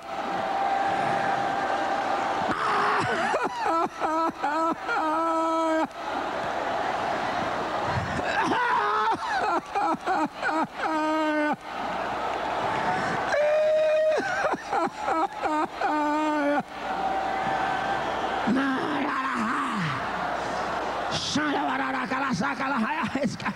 Sala 21.35 22.07
cara 22.07 22.33
saca 22.33 22.69
la 22.69 22.79
jaya 22.79 23.03
esca. 23.21 23.53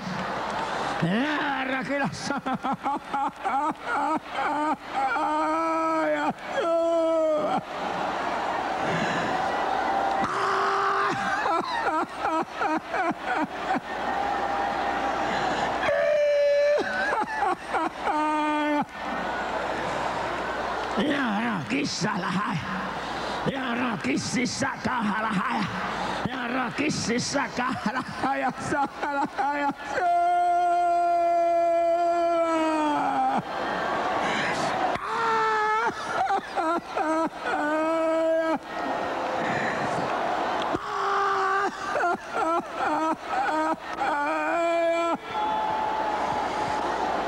Ya, 1.02 1.84
que 1.88 1.98
la 1.98 2.10
Ay, 5.16 6.14
ayuda. 6.28 7.62
Ya, 21.00 21.64
kisah 21.70 22.18
la 22.20 22.28
jaya. 22.28 22.76
Ya, 23.48 23.96
kisah 24.04 24.46
saka 24.46 25.00
la 25.24 25.32
jaya. 25.32 25.64
Ya, 26.28 26.70
kisah 26.76 27.20
saka 27.20 27.72
la 27.96 28.04
Ay, 28.20 28.44
sácala, 28.60 29.24
ay, 29.40 29.64
ayuda. 29.64 30.30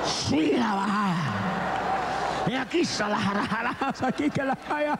Sí, 0.06 0.54
la 0.58 0.76
bajada. 0.76 1.42
Aquí 2.92 3.04
está 3.04 3.08
la 3.08 3.18
jara. 3.48 3.76
Aquí 4.06 4.30
que 4.30 4.44
la 4.44 4.58
haya. 4.70 5.00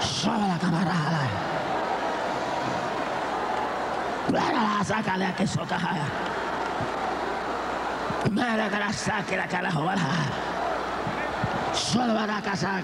Sobe 0.00 0.48
la 0.48 0.58
camarada. 0.58 1.20
De 4.28 5.34
que 5.34 5.46
soca 5.46 5.76
jaya. 5.76 6.06
Mira 8.30 8.68
que 8.70 8.78
la 8.78 8.92
saque 8.92 9.36
la 9.36 9.48
cara 9.48 9.72
jovara. 9.72 10.00
Solo 11.72 12.14
casa 12.40 12.80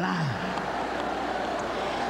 la. 0.00 0.51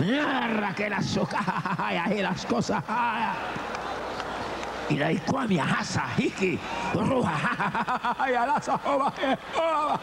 Narra 0.00 0.72
que 0.74 0.88
la 0.88 1.02
soca 1.02 1.42
y 2.10 2.22
las 2.22 2.46
cosas. 2.46 2.82
Y 4.88 4.96
la 4.96 5.12
icuamia 5.12 5.64
hasa 5.64 6.04
hiki 6.16 6.58
ruja. 6.94 7.32
Alasa, 8.18 8.74
ahoba, 8.74 9.12
ahoba. 9.56 10.00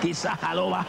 Quizás 0.00 0.42
aloba. 0.42 0.84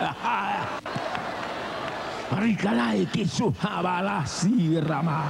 Ricalai 2.38 3.06
kisu 3.06 3.53
habala 3.61 4.26
sirama. 4.26 5.26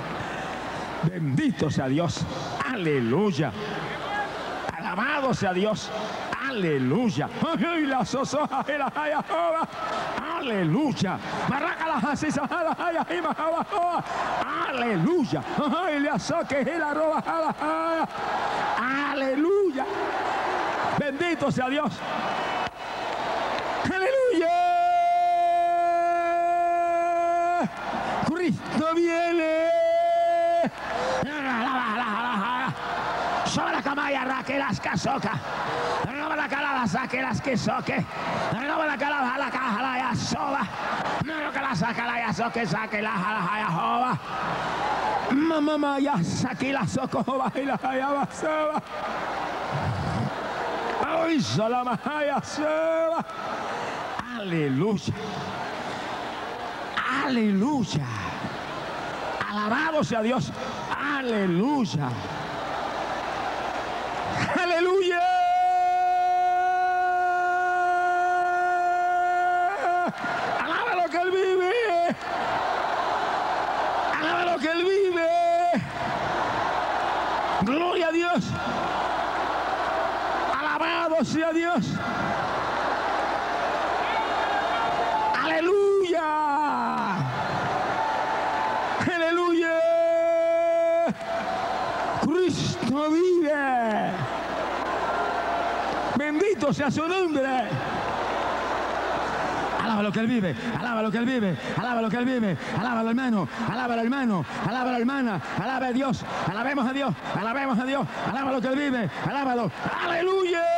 Bendito 1.03 1.69
sea 1.69 1.88
Dios. 1.88 2.26
Aleluya. 2.72 3.52
Alabado 4.77 5.34
sea 5.34 5.53
Dios. 5.53 5.91
Aleluya. 6.48 7.30
Ay, 7.68 7.85
la 7.85 8.06
sosoja 8.06 8.65
y 8.68 8.77
la. 8.77 8.91
Aleluya. 10.41 11.19
Barraca 11.47 11.88
la 11.88 12.01
jasisa 12.01 12.47
la 12.49 12.76
haya 12.84 13.05
y 13.15 13.22
mahaba 13.22 13.63
joba. 13.69 14.03
Aleluya. 14.69 15.43
Roba. 16.95 17.23
Aleluya. 19.11 19.85
Bendito 20.97 21.51
sea 21.51 21.69
Dios. 21.69 21.93
Aleluya. 23.85 24.49
Cristo 28.26 28.95
viene. 28.95 29.69
Sobre 33.45 33.73
la 33.73 33.81
camaya 33.84 34.26
casoca. 34.80 35.34
Renova 35.34 35.70
la 36.81 36.87
calada 36.87 36.87
saquelas 36.87 37.41
que 37.41 37.57
soque. 37.57 38.05
Renova 38.51 38.85
la 38.85 38.97
calada 38.97 39.37
la 39.37 39.49
caja 39.49 39.81
la 39.81 39.97
ya 39.97 40.15
soba. 40.15 40.61
No 41.25 41.51
que 41.51 41.59
la 41.59 41.75
saca 41.75 42.07
la 42.07 42.19
ya 42.19 42.33
soque 42.33 42.65
saque 42.65 43.01
la 43.01 43.11
jala 43.11 43.41
ya 43.59 43.67
joba. 43.67 44.19
Mamá 45.31 45.77
maya 45.77 46.23
saque 46.23 46.73
la 46.73 46.87
socoba 46.87 47.51
y 47.55 47.65
la 47.65 47.79
haya 47.83 48.09
basaba. 48.09 48.81
Ay, 51.05 51.41
salama 51.41 51.99
haya 52.03 52.41
soba. 52.41 53.25
Aleluya. 54.39 55.13
Aleluya. 57.25 58.05
Alabado 59.49 60.03
sea 60.03 60.21
Dios. 60.21 60.51
Aleluya. 61.17 62.09
Aleluya. 64.59 65.19
Alaba 70.63 70.95
lo 70.95 71.09
que 71.09 71.17
Él 71.17 71.31
vive. 71.31 72.15
Alaba 74.19 74.45
lo 74.45 74.57
que 74.59 74.71
Él 74.71 74.83
vive. 74.83 75.29
Alabado 80.59 81.20
sea 81.31 81.53
Dios. 81.53 81.85
Aleluya. 85.41 86.23
Aleluya. 89.15 89.75
Cristo 92.21 93.11
vive. 93.11 94.11
Bendito 96.17 96.73
sea 96.73 96.91
su 96.91 97.07
nombre. 97.07 97.47
Alaba 99.81 100.03
lo 100.03 100.11
que 100.11 100.19
él 100.19 100.27
vive, 100.27 100.55
alaba 100.79 101.01
lo 101.01 101.11
que 101.11 101.17
él 101.17 101.25
vive, 101.25 101.57
alaba 101.77 102.01
lo 102.01 102.09
que 102.09 102.17
él 102.17 102.25
vive, 102.25 102.57
alaba 102.77 102.99
al 102.99 103.07
hermano, 103.07 103.47
alaba 103.71 103.93
al 103.93 103.99
hermano, 104.01 104.45
alaba 104.67 104.91
la 104.91 104.97
hermana, 104.99 105.41
alaba 105.61 105.87
a 105.87 105.91
Dios, 105.91 106.23
alabemos 106.49 106.87
a 106.87 106.93
Dios, 106.93 107.13
alabemos 107.39 107.79
a 107.79 107.85
Dios, 107.85 108.07
alaba 108.29 108.51
lo 108.51 108.61
que 108.61 108.67
él 108.67 108.75
vive, 108.75 109.09
alábalo, 109.27 109.71
aleluya. 110.05 110.70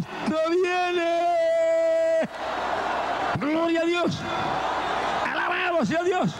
Cristo 0.00 0.40
viene. 0.50 2.28
Gloria 3.38 3.80
a 3.80 3.84
Dios. 3.84 4.18
Alabado 5.30 5.84
sea 5.84 6.02
Dios. 6.02 6.30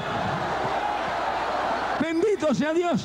Bendito 2.01 2.55
sea 2.55 2.73
Dios. 2.73 3.03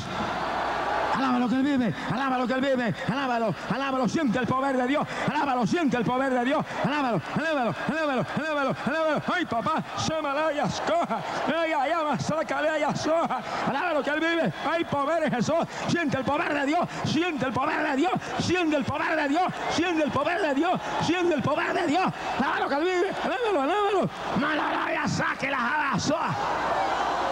Alaba 1.24 1.40
lo 1.40 1.48
que 1.48 1.56
él 1.56 1.64
vive, 1.64 1.94
alaba 2.12 2.38
lo 2.38 2.46
que 2.46 2.54
él 2.54 2.60
vive, 2.60 2.94
alábalo, 3.08 3.56
alábalo, 3.70 4.10
siente 4.10 4.40
el 4.40 4.46
poder 4.46 4.76
de 4.76 4.88
Dios, 4.88 5.08
alábalo, 5.32 5.66
siente 5.66 5.96
el 5.96 6.04
poder 6.04 6.34
de 6.34 6.44
Dios, 6.44 6.66
alábalo, 6.84 7.22
alábalo, 7.34 7.76
alábalo, 7.88 8.26
alábalo, 8.36 8.76
alábalo. 8.86 9.22
Ay, 9.34 9.46
papá, 9.46 9.82
Shamalaya, 10.06 10.66
escoja, 10.66 11.24
ay, 11.48 11.90
llama, 11.90 12.20
sácale, 12.20 12.70
soja, 12.98 13.42
alaba 13.70 13.94
lo 13.94 14.04
que 14.04 14.10
él 14.10 14.20
vive, 14.20 14.54
hay 14.70 14.84
poder 14.84 15.24
en 15.24 15.32
Jesús, 15.32 15.66
siente 15.88 16.18
el 16.18 16.26
poder 16.26 16.54
de 16.54 16.66
Dios, 16.66 16.90
siente 17.06 17.46
el 17.46 17.54
poder 17.54 17.90
de 17.90 17.96
Dios, 17.96 18.12
siente 18.40 18.76
el 18.76 18.84
poder 18.84 19.16
de 19.16 19.28
Dios, 19.30 19.54
siente 19.72 20.04
el 20.04 20.12
poder 20.12 20.42
de 20.42 20.54
Dios, 20.56 20.82
siente 21.04 21.36
el 21.36 21.42
poder 21.42 21.74
de 21.74 21.88
Dios, 21.88 22.14
alaba 22.38 22.60
lo 22.60 22.68
que 22.68 22.76
él 22.76 22.84
vive, 22.84 23.12
alábalo, 23.24 23.62
alábalo, 23.62 24.10
malalaya, 24.42 25.08
saque 25.08 25.50
la 25.50 25.58
jala, 25.58 26.00
soja, 26.00 26.36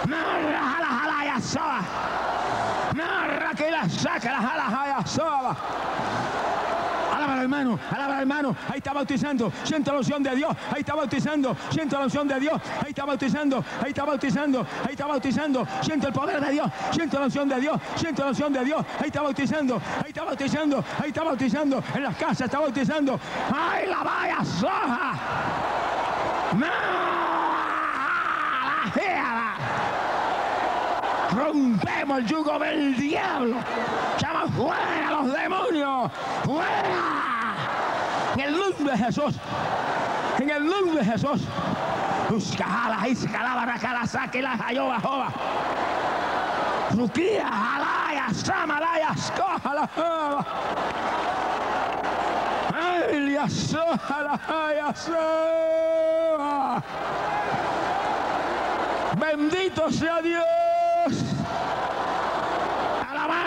malalaya, 0.08 0.86
jala, 0.88 1.42
soja. 1.42 2.11
Narra 2.94 3.52
que 3.56 3.72
la 3.72 3.88
saca 3.90 4.32
las 4.32 4.44
alas 4.44 4.74
a 4.98 5.08
sola. 5.08 5.56
Alaba 7.14 7.42
hermano, 7.42 7.80
alaba 7.92 8.20
hermano, 8.20 8.56
ahí 8.70 8.78
está 8.78 8.94
bautizando, 8.94 9.52
siente 9.64 9.92
la 9.92 9.98
unción 9.98 10.24
de 10.24 10.36
Dios, 10.36 10.56
ahí 10.74 10.80
está 10.80 10.96
bautizando, 10.96 11.56
siente 11.70 11.96
la 11.96 12.04
unción 12.04 12.28
de 12.28 12.40
Dios, 12.40 12.62
ahí 12.82 12.90
está 12.90 13.06
bautizando, 13.06 13.64
ahí 13.84 13.90
está 13.90 14.06
bautizando, 14.06 14.68
ahí 14.86 14.92
está 14.92 15.08
bautizando, 15.08 15.68
siente 15.82 16.08
el 16.08 16.14
poder 16.14 16.42
de 16.42 16.52
Dios, 16.52 16.72
siente 16.92 17.20
la 17.20 17.26
unción 17.26 17.50
de 17.50 17.60
Dios, 17.60 17.80
siente 17.96 18.22
la 18.22 18.30
unción 18.30 18.54
de 18.54 18.66
Dios, 18.66 18.86
ahí 19.00 19.08
está 19.08 19.22
bautizando, 19.22 19.82
ahí 19.98 20.08
está 20.10 20.24
bautizando, 20.24 20.84
ahí 21.00 21.10
está 21.10 21.24
bautizando, 21.24 21.84
en 21.94 22.04
las 22.04 22.16
casas 22.16 22.42
está 22.42 22.60
bautizando, 22.60 23.20
ay 23.54 23.88
la 23.88 24.04
vaya 24.04 24.44
soja. 24.46 25.14
Rompemos 31.52 32.20
el 32.20 32.28
yugo 32.28 32.58
del 32.60 32.96
diablo. 32.96 33.58
Llama 34.18 34.48
fuera 34.56 35.12
los 35.12 35.34
demonios. 35.34 36.10
Fuera. 36.46 37.56
En 38.36 38.40
el 38.40 38.58
nombre 38.58 38.92
de 38.94 38.98
Jesús. 38.98 39.36
En 40.40 40.50
el 40.50 40.66
nombre 40.66 41.04
de 41.04 41.12
Jesús. 41.12 41.42
Buscala, 42.30 43.06
iscalaba, 43.06 43.66
racala, 43.66 44.08
saque 44.08 44.42
la 44.42 44.58
jayoba, 44.58 45.02
joba. 45.02 45.28
Ruquía, 46.92 47.46
alaya, 47.46 48.34
samalaya, 48.34 49.10
escójala, 49.14 49.90
joba. 49.94 50.46
Elia, 53.12 53.50
soja, 53.50 54.22
la 54.24 54.96
soja. 54.96 56.84
Bendito 59.18 59.92
sea 59.92 60.22
Dios. 60.22 60.61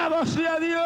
Alabado 0.04 0.26
sea 0.26 0.58
Dios. 0.58 0.84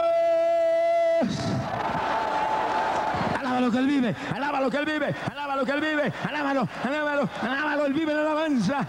Alaba 3.36 3.60
lo 3.60 3.70
que 3.72 3.78
él 3.78 3.86
vive, 3.88 4.16
alaba 4.32 4.60
lo 4.60 4.70
que 4.70 4.76
él 4.76 4.84
vive, 4.84 5.14
alaba 5.32 5.56
lo 5.56 5.64
que 5.64 5.72
él 5.72 5.80
vive, 5.80 6.12
alábalo, 6.28 6.68
alábalo, 6.84 7.28
alábalo, 7.42 7.86
él 7.86 7.94
vive 7.94 8.12
en 8.12 8.18
alabanza. 8.18 8.86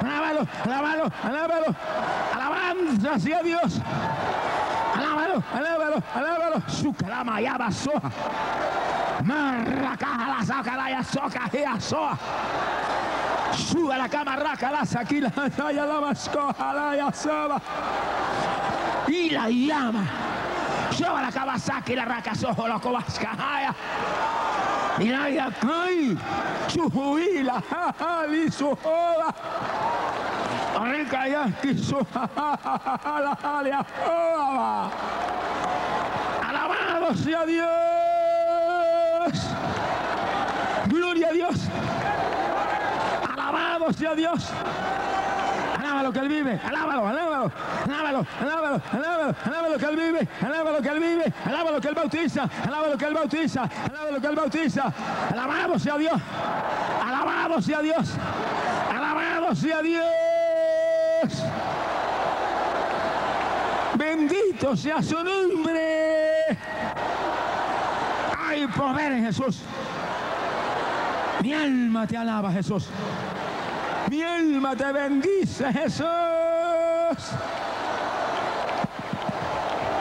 Alábalo, 0.00 0.48
alábalo, 0.64 1.12
alábalo, 1.22 1.76
alabanza 2.34 3.18
sea 3.18 3.42
Dios. 3.42 3.78
Alábalo, 4.96 5.42
alábalo, 5.54 6.02
alábalo. 6.14 6.62
Su 6.68 6.94
calama 6.94 7.38
ya 7.42 7.58
soja. 7.70 8.10
Marra 9.22 9.96
caja 9.98 10.28
la 10.28 10.46
saca 10.46 10.76
la 10.76 11.04
soca 11.04 11.50
y 11.52 11.80
soa. 11.82 12.18
Suba 13.54 13.98
la 13.98 14.08
cama, 14.08 14.34
raca, 14.36 14.70
la 14.70 14.86
saquila, 14.86 15.30
ya 15.74 15.84
la 15.84 16.00
mascoja, 16.00 16.72
la 16.72 16.96
ya 16.96 17.12
soba. 17.12 17.60
Y 19.08 19.30
la 19.30 19.48
llama. 19.48 20.04
Suba 20.90 21.22
la 21.22 21.30
Kawasaki, 21.30 21.94
la 21.94 22.04
raca, 22.04 22.34
sojo, 22.34 22.68
la 22.68 22.78
cobascajaya. 22.78 23.74
Y 24.98 25.08
la 25.08 25.50
cae. 25.60 26.16
Su 26.68 26.90
juila, 26.90 27.62
li 28.28 28.50
su 28.50 28.76
joda. 28.76 29.34
Rica 30.80 31.28
ya, 31.28 31.46
su 31.82 31.96
la 32.14 33.86
Alabado 36.48 37.14
sea 37.14 37.46
Dios. 37.46 37.68
Gloria 40.86 41.28
a 41.28 41.32
Dios. 41.32 41.68
Alabado 43.32 43.92
sea 43.92 44.14
Dios. 44.14 44.50
Que 46.12 46.20
él 46.20 46.28
vive, 46.28 46.58
alábalo, 46.64 47.06
alábalo, 47.06 47.52
alábalo, 47.84 48.26
alábalo, 48.40 48.82
alábalo, 48.92 49.34
alábalo 49.44 49.78
que 49.78 49.84
él 49.84 49.96
vive, 49.96 50.28
alábalo 50.40 50.80
que 50.80 50.88
él 50.88 51.00
vive, 51.00 51.32
alábalo 51.44 51.80
que 51.80 51.88
él 51.88 51.94
bautiza, 51.94 52.48
alábalo 52.66 52.96
que 52.96 53.04
él 53.04 53.14
bautiza, 53.14 53.68
alábalo 53.90 54.20
que 54.20 54.26
él 54.26 54.36
bautiza. 54.36 54.92
Alabado 55.30 55.78
sea 55.78 55.98
Dios, 55.98 56.20
alabado 57.06 57.60
sea 57.60 57.80
Dios, 57.80 58.08
alabado 58.90 59.54
sea 59.54 59.82
Dios. 59.82 60.04
Bendito 63.94 64.76
sea 64.76 65.02
su 65.02 65.22
nombre. 65.22 66.58
Hay 68.46 68.66
poder 68.68 69.12
en 69.12 69.24
Jesús. 69.26 69.60
Mi 71.42 71.52
alma 71.52 72.06
te 72.06 72.16
alaba, 72.16 72.50
Jesús. 72.50 72.88
Mi 74.10 74.22
alma 74.22 74.74
te 74.74 74.90
bendice, 74.90 75.72
Jesús. 75.72 76.06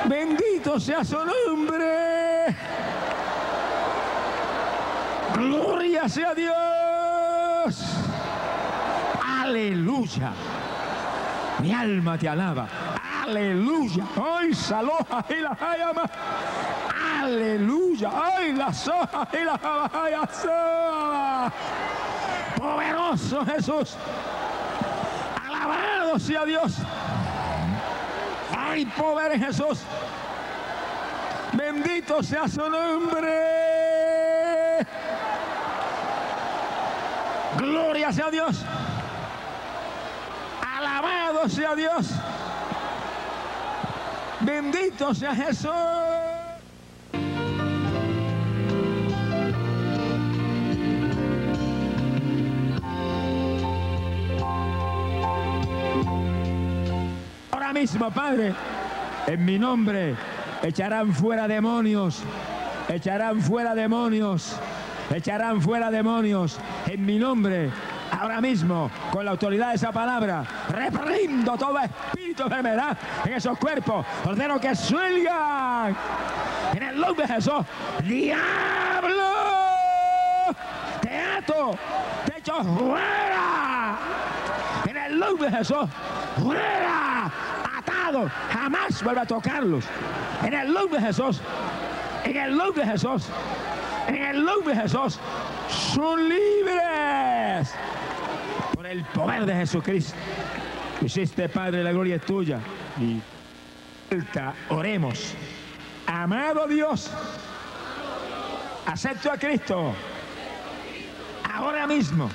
Bendito 0.05 0.79
sea 0.79 1.03
su 1.03 1.17
nombre. 1.17 2.55
Gloria 5.35 6.07
sea 6.07 6.33
Dios. 6.33 7.83
Aleluya. 9.41 10.31
Mi 11.59 11.73
alma 11.73 12.17
te 12.17 12.29
alaba. 12.29 12.67
Aleluya. 13.25 14.05
Ay, 14.15 14.53
saloja 14.53 15.25
y 15.29 15.41
la 15.41 15.57
llama. 15.77 16.09
Aleluya. 17.23 18.09
Ay, 18.13 18.53
la 18.53 18.71
soja 18.71 19.27
y 19.33 19.43
la 19.43 20.29
soja. 20.31 21.53
Poderoso 22.67 23.45
Jesús. 23.45 23.95
Alabado 25.47 26.19
sea 26.19 26.43
Dios. 26.43 26.73
Hay 28.57 28.85
poder 28.87 29.31
en 29.31 29.41
Jesús. 29.41 29.79
Bendito 31.53 32.21
sea 32.21 32.45
su 32.47 32.69
nombre. 32.69 33.55
Gloria 37.57 38.11
sea 38.11 38.29
Dios. 38.29 38.65
Alabado 40.77 41.47
sea 41.47 41.73
Dios. 41.73 42.07
Bendito 44.41 45.15
sea 45.15 45.33
Jesús. 45.33 46.06
Ahora 57.67 57.81
mismo, 57.81 58.09
Padre, 58.11 58.53
en 59.27 59.43
mi 59.43 59.59
nombre 59.59 60.15
echarán 60.63 61.13
fuera 61.13 61.49
demonios, 61.49 62.23
echarán 62.87 63.41
fuera 63.41 63.75
demonios, 63.75 64.55
echarán 65.13 65.61
fuera 65.61 65.91
demonios 65.91 66.61
en 66.85 67.05
mi 67.05 67.19
nombre. 67.19 67.69
Ahora 68.09 68.39
mismo, 68.39 68.89
con 69.11 69.25
la 69.25 69.31
autoridad 69.31 69.71
de 69.71 69.75
esa 69.75 69.91
palabra, 69.91 70.45
reprendo 70.69 71.57
todo 71.57 71.77
espíritu 71.79 72.43
de 72.43 72.55
enfermedad 72.55 72.97
en 73.25 73.33
esos 73.33 73.57
cuerpos. 73.57 74.05
Ordeno 74.23 74.61
que 74.61 74.73
salgan 74.73 75.93
el 76.73 77.01
nombre 77.01 77.27
de 77.27 77.33
Jesús. 77.33 77.65
Diablo, 78.05 79.33
te 81.01 81.19
ato, 81.19 81.77
te 82.27 82.39
echo 82.39 82.63
fuera. 82.63 83.97
En 84.87 84.95
el 84.95 85.19
nombre 85.19 85.49
de 85.49 85.57
Jesús, 85.57 85.85
fuera, 86.41 86.96
jamás 88.51 89.03
vuelva 89.03 89.21
a 89.21 89.25
tocarlos. 89.25 89.85
En 90.43 90.53
el 90.53 90.73
nombre 90.73 90.99
de 90.99 91.07
Jesús, 91.07 91.41
en 92.23 92.37
el 92.37 92.55
nombre 92.55 92.85
de 92.85 92.91
Jesús, 92.91 93.25
en 94.07 94.15
el 94.15 94.45
nombre 94.45 94.75
de 94.75 94.81
Jesús, 94.81 95.19
son 95.69 96.29
libres 96.29 97.69
por 98.73 98.85
el 98.85 99.03
poder 99.05 99.45
de 99.45 99.53
Jesucristo. 99.55 100.15
Hiciste, 101.01 101.49
Padre, 101.49 101.83
la 101.83 101.91
gloria 101.91 102.15
es 102.15 102.25
tuya. 102.25 102.59
Y 102.99 103.21
oremos. 104.69 105.33
Amado 106.07 106.67
Dios, 106.67 107.11
acepto 108.85 109.29
a 109.29 109.37
Cristo 109.37 109.93
ahora 111.53 111.85
mismo 111.85 112.29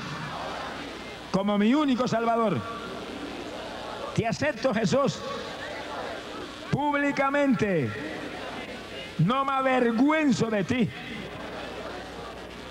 como 1.31 1.57
mi 1.57 1.74
único 1.74 2.07
Salvador. 2.07 2.61
Te 4.15 4.27
acepto, 4.27 4.74
Jesús, 4.74 5.19
públicamente. 6.73 7.90
No 9.19 9.44
me 9.44 9.53
avergüenzo 9.53 10.51
de 10.51 10.65
ti. 10.65 10.90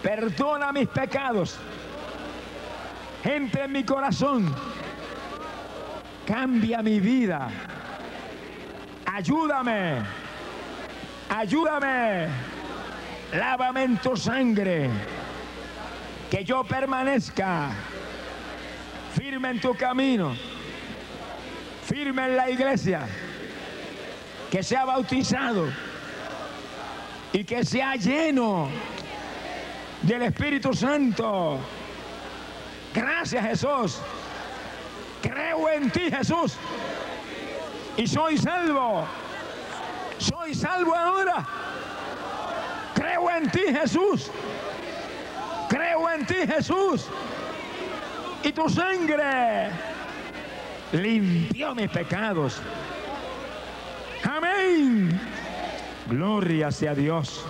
Perdona 0.01 0.73
mis 0.73 0.89
pecados. 0.89 1.57
Entra 3.23 3.65
en 3.65 3.71
mi 3.71 3.83
corazón. 3.83 4.53
Cambia 6.25 6.81
mi 6.81 6.99
vida. 6.99 7.47
Ayúdame. 9.05 10.01
Ayúdame. 11.29 12.27
Lávame 13.33 13.83
en 13.83 13.97
tu 13.97 14.17
sangre. 14.17 14.89
Que 16.31 16.43
yo 16.43 16.63
permanezca 16.63 17.69
firme 19.13 19.51
en 19.51 19.61
tu 19.61 19.75
camino. 19.75 20.35
Firme 21.85 22.25
en 22.25 22.37
la 22.37 22.49
iglesia. 22.49 23.05
Que 24.51 24.61
sea 24.61 24.85
bautizado. 24.85 25.71
Y 27.33 27.45
que 27.45 27.63
sea 27.63 27.95
lleno 27.95 28.67
del 30.01 30.23
Espíritu 30.23 30.73
Santo. 30.73 31.57
Gracias 32.93 33.45
Jesús. 33.45 33.99
Creo 35.21 35.69
en 35.69 35.89
ti 35.89 36.11
Jesús. 36.11 36.57
Y 37.95 38.05
soy 38.05 38.37
salvo. 38.37 39.07
Soy 40.17 40.53
salvo 40.53 40.93
ahora. 40.95 41.47
Creo 42.93 43.29
en 43.29 43.49
ti 43.49 43.61
Jesús. 43.67 44.29
Creo 45.69 46.09
en 46.09 46.25
ti 46.25 46.35
Jesús. 46.45 47.07
Y 48.43 48.51
tu 48.51 48.67
sangre 48.67 49.69
limpió 50.91 51.73
mis 51.73 51.89
pecados. 51.89 52.61
Amén. 54.23 55.19
Gloria 56.07 56.71
sea 56.71 56.93
Dios. 56.93 57.45